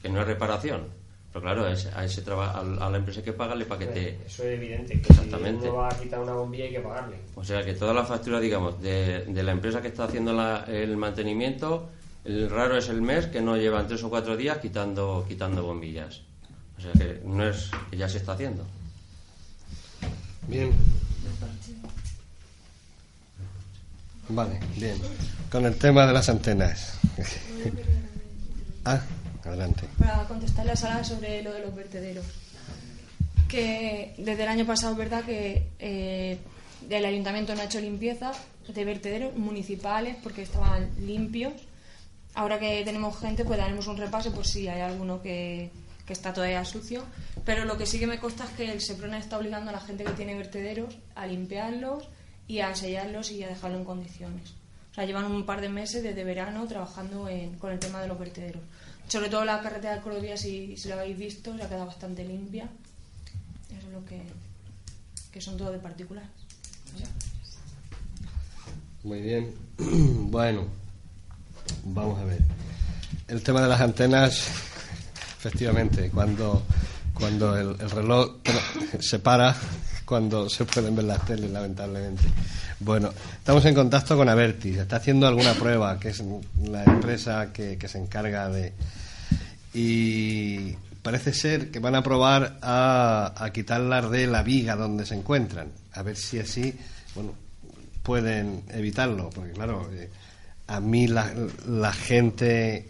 que 0.00 0.08
no 0.08 0.20
es 0.20 0.26
reparación. 0.26 0.97
Pero 1.32 1.42
claro, 1.42 1.64
a, 1.66 1.72
ese, 1.72 1.90
a, 1.94 2.04
ese 2.04 2.22
traba- 2.22 2.50
a- 2.52 2.86
a 2.86 2.90
la 2.90 2.96
empresa 2.96 3.20
hay 3.20 3.24
que 3.24 3.32
pagarle 3.34 3.64
para 3.66 3.80
que 3.80 3.86
te, 3.86 4.08
Eso 4.26 4.44
es 4.44 4.54
evidente, 4.58 5.00
que 5.00 5.08
Exactamente. 5.10 5.62
si 5.64 5.68
uno 5.68 5.76
va 5.78 5.88
a 5.88 5.98
quitar 6.00 6.20
una 6.20 6.32
bombilla 6.32 6.64
hay 6.64 6.70
que 6.70 6.80
pagarle. 6.80 7.16
o 7.36 7.44
sea 7.44 7.62
que 7.64 7.74
todas 7.74 7.94
las 7.94 8.08
facturas, 8.08 8.40
digamos, 8.40 8.80
de, 8.80 9.24
de 9.26 9.42
la 9.42 9.52
empresa 9.52 9.82
que 9.82 9.88
está 9.88 10.04
haciendo 10.04 10.32
la- 10.32 10.64
el 10.66 10.96
mantenimiento, 10.96 11.90
el 12.24 12.48
raro 12.50 12.76
es 12.78 12.88
el 12.88 13.02
mes 13.02 13.26
que 13.26 13.40
no 13.42 13.56
llevan 13.56 13.86
tres 13.86 14.02
o 14.04 14.10
cuatro 14.10 14.36
días 14.36 14.58
quitando, 14.58 15.24
quitando 15.28 15.62
bombillas. 15.62 16.22
O 16.78 16.80
sea 16.80 16.92
que 16.92 17.20
no 17.24 17.46
es 17.46 17.70
que 17.90 17.96
ya 17.96 18.08
se 18.08 18.18
está 18.18 18.32
haciendo. 18.32 18.64
Bien. 20.46 20.72
Vale, 24.30 24.60
bien. 24.76 24.96
Con 25.50 25.64
el 25.64 25.74
tema 25.76 26.06
de 26.06 26.12
las 26.12 26.28
antenas. 26.28 26.98
ah, 28.84 29.00
adelante. 29.44 29.86
para 29.98 30.24
contestarle 30.24 30.72
a 30.72 30.76
Sara 30.76 31.04
sobre 31.04 31.42
lo 31.42 31.52
de 31.52 31.60
los 31.60 31.74
vertederos. 31.74 32.24
Que 33.48 34.14
desde 34.18 34.42
el 34.42 34.48
año 34.48 34.66
pasado 34.66 34.94
verdad 34.94 35.24
que 35.24 35.68
eh, 35.78 36.38
el 36.90 37.04
ayuntamiento 37.04 37.54
no 37.54 37.62
ha 37.62 37.64
hecho 37.64 37.80
limpieza 37.80 38.32
de 38.68 38.84
vertederos 38.84 39.34
municipales 39.36 40.16
porque 40.22 40.42
estaban 40.42 40.90
limpios. 41.06 41.54
Ahora 42.34 42.58
que 42.58 42.82
tenemos 42.84 43.18
gente, 43.18 43.44
pues 43.44 43.58
daremos 43.58 43.86
un 43.86 43.96
repaso 43.96 44.32
por 44.32 44.46
si 44.46 44.68
hay 44.68 44.82
alguno 44.82 45.22
que, 45.22 45.70
que 46.06 46.12
está 46.12 46.32
todavía 46.34 46.62
sucio. 46.66 47.04
Pero 47.44 47.64
lo 47.64 47.78
que 47.78 47.86
sí 47.86 47.98
que 47.98 48.06
me 48.06 48.18
consta 48.18 48.44
es 48.44 48.50
que 48.50 48.70
el 48.70 48.82
Seprona 48.82 49.18
está 49.18 49.38
obligando 49.38 49.70
a 49.70 49.72
la 49.72 49.80
gente 49.80 50.04
que 50.04 50.12
tiene 50.12 50.34
vertederos 50.36 50.94
a 51.14 51.26
limpiarlos 51.26 52.06
y 52.46 52.60
a 52.60 52.74
sellarlos 52.74 53.30
y 53.32 53.42
a 53.42 53.48
dejarlo 53.48 53.78
en 53.78 53.84
condiciones. 53.84 54.50
O 54.92 54.94
sea, 54.94 55.06
llevan 55.06 55.24
un 55.24 55.46
par 55.46 55.60
de 55.62 55.68
meses 55.70 56.02
desde 56.02 56.22
verano 56.24 56.66
trabajando 56.66 57.28
en- 57.28 57.54
con 57.58 57.72
el 57.72 57.78
tema 57.78 58.02
de 58.02 58.08
los 58.08 58.18
vertederos. 58.18 58.62
Sobre 59.08 59.30
todo 59.30 59.44
la 59.44 59.60
carretera 59.60 59.94
de 59.94 60.02
Cordovía, 60.02 60.36
si, 60.36 60.76
si 60.76 60.88
la 60.88 60.96
habéis 60.96 61.18
visto, 61.18 61.56
se 61.56 61.62
ha 61.62 61.68
quedado 61.68 61.86
bastante 61.86 62.24
limpia. 62.24 62.68
Eso 63.70 63.86
es 63.86 63.92
lo 63.92 64.04
que, 64.04 64.22
que 65.32 65.40
son 65.40 65.56
todo 65.56 65.72
de 65.72 65.78
particulares. 65.78 66.28
Muy 69.02 69.20
bien. 69.20 69.54
Bueno, 70.30 70.66
vamos 71.84 72.20
a 72.20 72.24
ver. 72.24 72.42
El 73.28 73.42
tema 73.42 73.62
de 73.62 73.68
las 73.68 73.80
antenas, 73.80 74.46
efectivamente, 75.38 76.10
cuando, 76.10 76.62
cuando 77.14 77.56
el, 77.56 77.80
el 77.80 77.90
reloj 77.90 78.36
se 79.00 79.18
para, 79.18 79.56
cuando 80.04 80.50
se 80.50 80.66
pueden 80.66 80.94
ver 80.94 81.06
las 81.06 81.24
teles, 81.24 81.50
lamentablemente. 81.50 82.24
Bueno, 82.80 83.10
estamos 83.38 83.64
en 83.64 83.74
contacto 83.74 84.16
con 84.16 84.28
Avertis. 84.28 84.76
Está 84.76 84.96
haciendo 84.96 85.26
alguna 85.26 85.54
prueba, 85.54 85.98
que 85.98 86.10
es 86.10 86.22
la 86.62 86.84
empresa 86.84 87.52
que, 87.52 87.76
que 87.78 87.88
se 87.88 87.98
encarga 87.98 88.48
de. 88.48 88.72
Y 89.74 90.72
parece 91.02 91.32
ser 91.32 91.70
que 91.70 91.78
van 91.78 91.94
a 91.94 92.02
probar 92.02 92.58
a, 92.62 93.34
a 93.36 93.52
quitarlas 93.52 94.10
de 94.10 94.26
la 94.26 94.42
viga 94.42 94.76
donde 94.76 95.06
se 95.06 95.14
encuentran. 95.14 95.68
A 95.92 96.02
ver 96.02 96.16
si 96.16 96.38
así, 96.38 96.74
bueno, 97.14 97.34
pueden 98.02 98.62
evitarlo. 98.70 99.30
Porque, 99.30 99.52
claro, 99.52 99.88
eh, 99.92 100.10
a 100.68 100.80
mí 100.80 101.06
la, 101.06 101.32
la 101.66 101.92
gente 101.92 102.86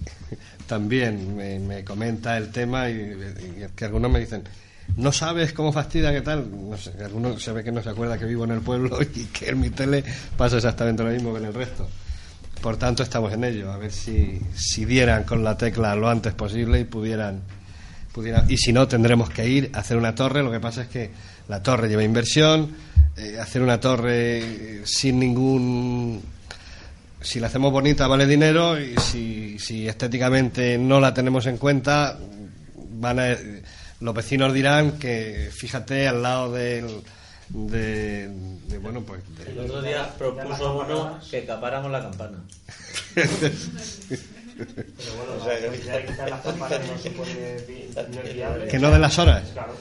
también 0.67 1.37
me, 1.37 1.59
me 1.59 1.85
comenta 1.85 2.37
el 2.37 2.51
tema 2.51 2.91
y, 2.91 3.67
que 3.75 3.85
algunos 3.85 4.11
me 4.11 4.21
dicen 4.21 4.45
no 4.97 5.13
sabes 5.13 5.53
cómo 5.53 5.73
fastidia 5.73 6.13
qué 6.13 6.21
tal 6.21 6.47
no 6.71 6.77
sé 6.77 6.93
algunos 7.03 7.43
se 7.43 7.65
que 7.65 7.73
no 7.73 7.83
se 7.83 7.91
acuerda 7.91 8.19
que 8.19 8.27
vivo 8.27 8.45
en 8.45 8.51
el 8.51 8.61
pueblo 8.61 8.99
y 9.15 9.25
que 9.27 9.51
en 9.51 9.61
mi 9.61 9.71
tele 9.71 10.05
pasa 10.37 10.57
exactamente 10.57 11.03
lo 11.03 11.11
mismo 11.11 11.33
que 11.33 11.39
en 11.39 11.47
el 11.47 11.55
resto 11.55 11.89
por 12.59 12.77
tanto 12.77 13.03
estamos 13.03 13.33
en 13.33 13.45
ello 13.45 13.73
a 13.73 13.77
ver 13.77 13.93
si, 13.93 14.41
si 14.55 14.85
dieran 14.85 15.25
con 15.25 15.45
la 15.45 15.57
tecla 15.57 15.95
lo 15.95 16.09
antes 16.09 16.35
posible 16.35 16.81
y 16.81 16.85
pudieran 16.85 17.43
pudieran 18.13 18.51
y 18.51 18.57
si 18.57 18.73
no 18.73 18.89
tendremos 18.89 19.31
que 19.31 19.49
ir 19.49 19.71
a 19.75 19.81
hacer 19.81 19.97
una 19.97 20.15
torre. 20.15 20.43
Lo 20.43 20.51
que 20.51 20.61
pasa 20.61 20.83
es 20.83 20.89
que 20.89 21.11
la 21.49 21.63
torre 21.63 21.89
lleva 21.89 22.03
inversión 22.03 22.75
eh, 23.17 23.39
hacer 23.41 23.63
una 23.63 23.81
torre 23.81 24.39
eh, 24.39 24.83
sin 24.85 25.19
ningún 25.19 26.23
si 27.21 27.41
la 27.41 27.49
hacemos 27.49 27.73
bonita 27.73 28.07
vale 28.07 28.27
dinero 28.27 28.79
y 28.81 28.95
si, 29.59 29.89
estéticamente 29.89 30.79
no 30.79 31.01
la 31.01 31.13
tenemos 31.13 31.47
en 31.47 31.59
cuenta 31.59 32.17
van 32.93 33.19
a 33.19 33.37
los 34.01 34.15
vecinos 34.15 34.55
dirán 34.55 34.93
que 34.93 35.51
fíjate 35.53 36.07
al 36.07 36.23
lado 36.23 36.53
del 36.53 37.03
de, 37.51 38.29
de, 38.69 38.79
bueno 38.79 39.03
pues 39.03 39.23
de- 39.39 39.51
El 39.53 39.59
otro 39.61 39.83
día 39.83 40.15
propuso 40.19 40.79
uno 40.79 41.19
que 41.31 41.45
capáramos 41.45 41.91
la 41.91 42.03
campana. 42.03 42.39
Pero 43.15 43.29
bueno, 45.17 45.33
O 45.41 45.45
sea, 45.45 45.61
la 45.61 45.71
que- 45.71 45.77
idea 45.79 45.97
de 45.99 46.07
quitar 46.07 46.31
las 46.31 46.41
campanas 46.43 46.81
no 46.89 46.99
se 46.99 47.11
puede 47.11 47.65
vi- 47.67 47.89
no 47.95 48.21
es 48.21 48.35
viable. 48.35 48.69
Que 48.69 48.79
no 48.79 48.91
den 48.91 49.01
las 49.01 49.19
horas. 49.19 49.49
Claro. 49.53 49.75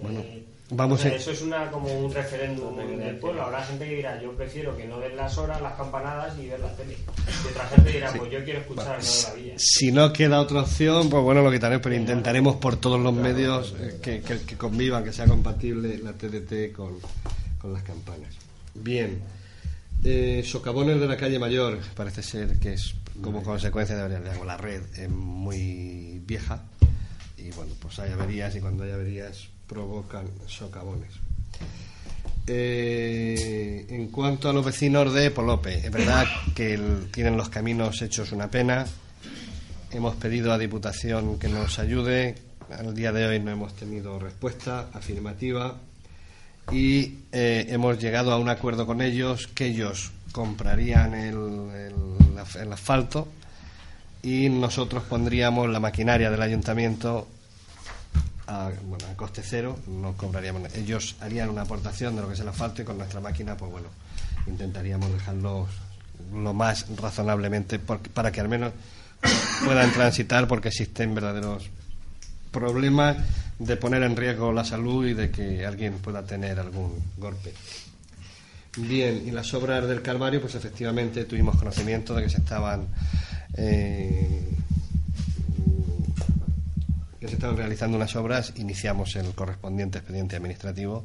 Bueno, 0.00 0.20
Eh, 0.20 0.44
vamos 0.70 1.00
o 1.00 1.02
sea, 1.02 1.12
a- 1.12 1.16
Eso 1.16 1.30
es 1.32 1.42
una, 1.42 1.70
como 1.70 1.92
un 1.92 2.12
referéndum 2.12 2.76
del 2.76 3.16
pueblo. 3.16 3.42
Habrá 3.42 3.62
gente 3.64 3.88
que 3.88 3.96
dirá, 3.96 4.20
yo 4.22 4.32
prefiero 4.36 4.76
que 4.76 4.86
no 4.86 4.98
den 4.98 5.16
las 5.16 5.36
horas, 5.38 5.60
las 5.60 5.74
campanadas 5.74 6.38
y 6.38 6.46
ver 6.48 6.60
la 6.60 6.74
tele. 6.76 6.96
Y 7.44 7.48
otra 7.48 7.66
gente 7.68 7.90
dirá, 7.92 8.12
pues 8.12 8.30
yo 8.30 8.44
quiero 8.44 8.60
escuchar 8.60 8.98
no 8.98 9.04
de 9.04 9.22
la 9.22 9.34
villa. 9.34 9.54
si 9.58 9.92
no 9.92 10.12
queda 10.12 10.40
otra 10.40 10.60
opción 10.62 11.08
pues 11.10 11.22
bueno 11.22 11.42
lo 11.42 11.50
quitaremos 11.52 11.82
pero 11.82 11.94
intentaremos 11.94 12.56
por 12.56 12.76
todos 12.76 13.00
los 13.00 13.12
medios 13.12 13.74
eh, 13.78 13.98
que, 14.02 14.20
que, 14.20 14.40
que 14.42 14.56
convivan 14.56 15.04
que 15.04 15.12
sea 15.12 15.26
compatible 15.26 15.98
la 15.98 16.12
TDT 16.12 16.72
con, 16.74 16.98
con 17.58 17.72
las 17.72 17.82
campanas. 17.82 18.34
Bien. 18.74 19.20
Eh, 20.04 20.42
socavones 20.46 20.98
de 21.00 21.06
la 21.06 21.16
calle 21.16 21.38
mayor. 21.38 21.78
Parece 21.94 22.22
ser 22.22 22.58
que 22.58 22.72
es 22.74 22.94
como 23.22 23.42
consecuencia 23.42 23.96
de 24.08 24.18
la, 24.20 24.44
la 24.44 24.56
red 24.56 24.82
es 24.96 25.10
muy 25.10 26.20
vieja. 26.24 26.62
Y 27.36 27.50
bueno 27.52 27.72
pues 27.80 27.98
hay 27.98 28.12
averías 28.12 28.54
y 28.56 28.60
cuando 28.60 28.84
hay 28.84 28.92
averías 28.92 29.48
provocan 29.70 30.26
socavones 30.46 31.20
eh, 32.52 33.86
en 33.88 34.08
cuanto 34.08 34.48
a 34.48 34.52
los 34.52 34.64
vecinos 34.64 35.14
de 35.14 35.30
Polope, 35.30 35.86
es 35.86 35.90
verdad 35.92 36.26
que 36.52 36.76
tienen 37.12 37.36
los 37.36 37.48
caminos 37.48 38.02
hechos 38.02 38.32
una 38.32 38.50
pena. 38.50 38.84
Hemos 39.92 40.16
pedido 40.16 40.52
a 40.52 40.58
Diputación 40.58 41.38
que 41.38 41.46
nos 41.48 41.78
ayude. 41.78 42.34
Al 42.76 42.92
día 42.92 43.12
de 43.12 43.26
hoy 43.26 43.38
no 43.38 43.52
hemos 43.52 43.74
tenido 43.76 44.18
respuesta 44.18 44.88
afirmativa 44.92 45.76
y 46.72 47.18
eh, 47.30 47.66
hemos 47.68 48.00
llegado 48.00 48.32
a 48.32 48.38
un 48.38 48.48
acuerdo 48.48 48.84
con 48.84 49.00
ellos 49.00 49.46
que 49.46 49.66
ellos 49.66 50.10
comprarían 50.32 51.14
el 51.14 52.72
asfalto 52.72 53.28
y 54.24 54.48
nosotros 54.48 55.04
pondríamos 55.04 55.68
la 55.68 55.78
maquinaria 55.78 56.32
del 56.32 56.42
ayuntamiento 56.42 57.28
a, 58.50 58.70
bueno, 58.84 59.06
a 59.06 59.16
coste 59.16 59.42
cero, 59.44 59.78
no 59.86 60.16
cobraríamos. 60.16 60.74
Ellos 60.74 61.16
harían 61.20 61.48
una 61.48 61.62
aportación 61.62 62.16
de 62.16 62.22
lo 62.22 62.28
que 62.28 62.34
es 62.34 62.40
el 62.40 62.48
asfalto 62.48 62.82
y 62.82 62.84
con 62.84 62.98
nuestra 62.98 63.20
máquina, 63.20 63.56
pues 63.56 63.70
bueno, 63.70 63.88
intentaríamos 64.46 65.12
dejarlos 65.12 65.68
lo 66.32 66.52
más 66.52 66.86
razonablemente 66.96 67.78
para 67.78 68.30
que 68.30 68.40
al 68.40 68.48
menos 68.48 68.72
puedan 69.64 69.92
transitar 69.92 70.46
porque 70.48 70.68
existen 70.68 71.14
verdaderos 71.14 71.70
problemas 72.50 73.16
de 73.58 73.76
poner 73.76 74.02
en 74.02 74.16
riesgo 74.16 74.52
la 74.52 74.64
salud 74.64 75.06
y 75.06 75.14
de 75.14 75.30
que 75.30 75.64
alguien 75.64 75.94
pueda 75.98 76.24
tener 76.24 76.58
algún 76.58 76.92
golpe. 77.18 77.52
Bien, 78.76 79.22
y 79.26 79.30
las 79.30 79.52
obras 79.54 79.86
del 79.86 80.02
Calvario, 80.02 80.40
pues 80.40 80.54
efectivamente 80.54 81.24
tuvimos 81.24 81.56
conocimiento 81.56 82.14
de 82.14 82.22
que 82.24 82.30
se 82.30 82.38
estaban 82.38 82.86
eh, 83.54 84.42
que 87.20 87.28
se 87.28 87.34
estaban 87.34 87.56
realizando 87.56 87.96
unas 87.96 88.16
obras, 88.16 88.54
iniciamos 88.56 89.14
el 89.16 89.34
correspondiente 89.34 89.98
expediente 89.98 90.36
administrativo 90.36 91.04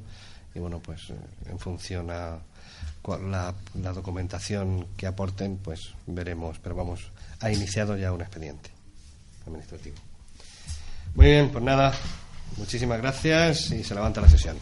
y 0.53 0.59
bueno, 0.59 0.79
pues 0.79 1.09
eh, 1.09 1.15
en 1.49 1.59
función 1.59 2.09
a 2.09 2.39
la, 3.29 3.53
la 3.75 3.93
documentación 3.93 4.87
que 4.97 5.07
aporten, 5.07 5.57
pues 5.57 5.93
veremos, 6.07 6.57
pero 6.59 6.75
vamos, 6.75 7.11
ha 7.41 7.51
iniciado 7.51 7.97
ya 7.97 8.11
un 8.11 8.21
expediente 8.21 8.71
administrativo. 9.45 9.97
Muy 11.15 11.27
bien, 11.27 11.49
pues 11.49 11.63
nada, 11.63 11.93
muchísimas 12.57 12.99
gracias 12.99 13.71
y 13.71 13.83
se 13.83 13.93
levanta 13.93 14.21
la 14.21 14.29
sesión. 14.29 14.57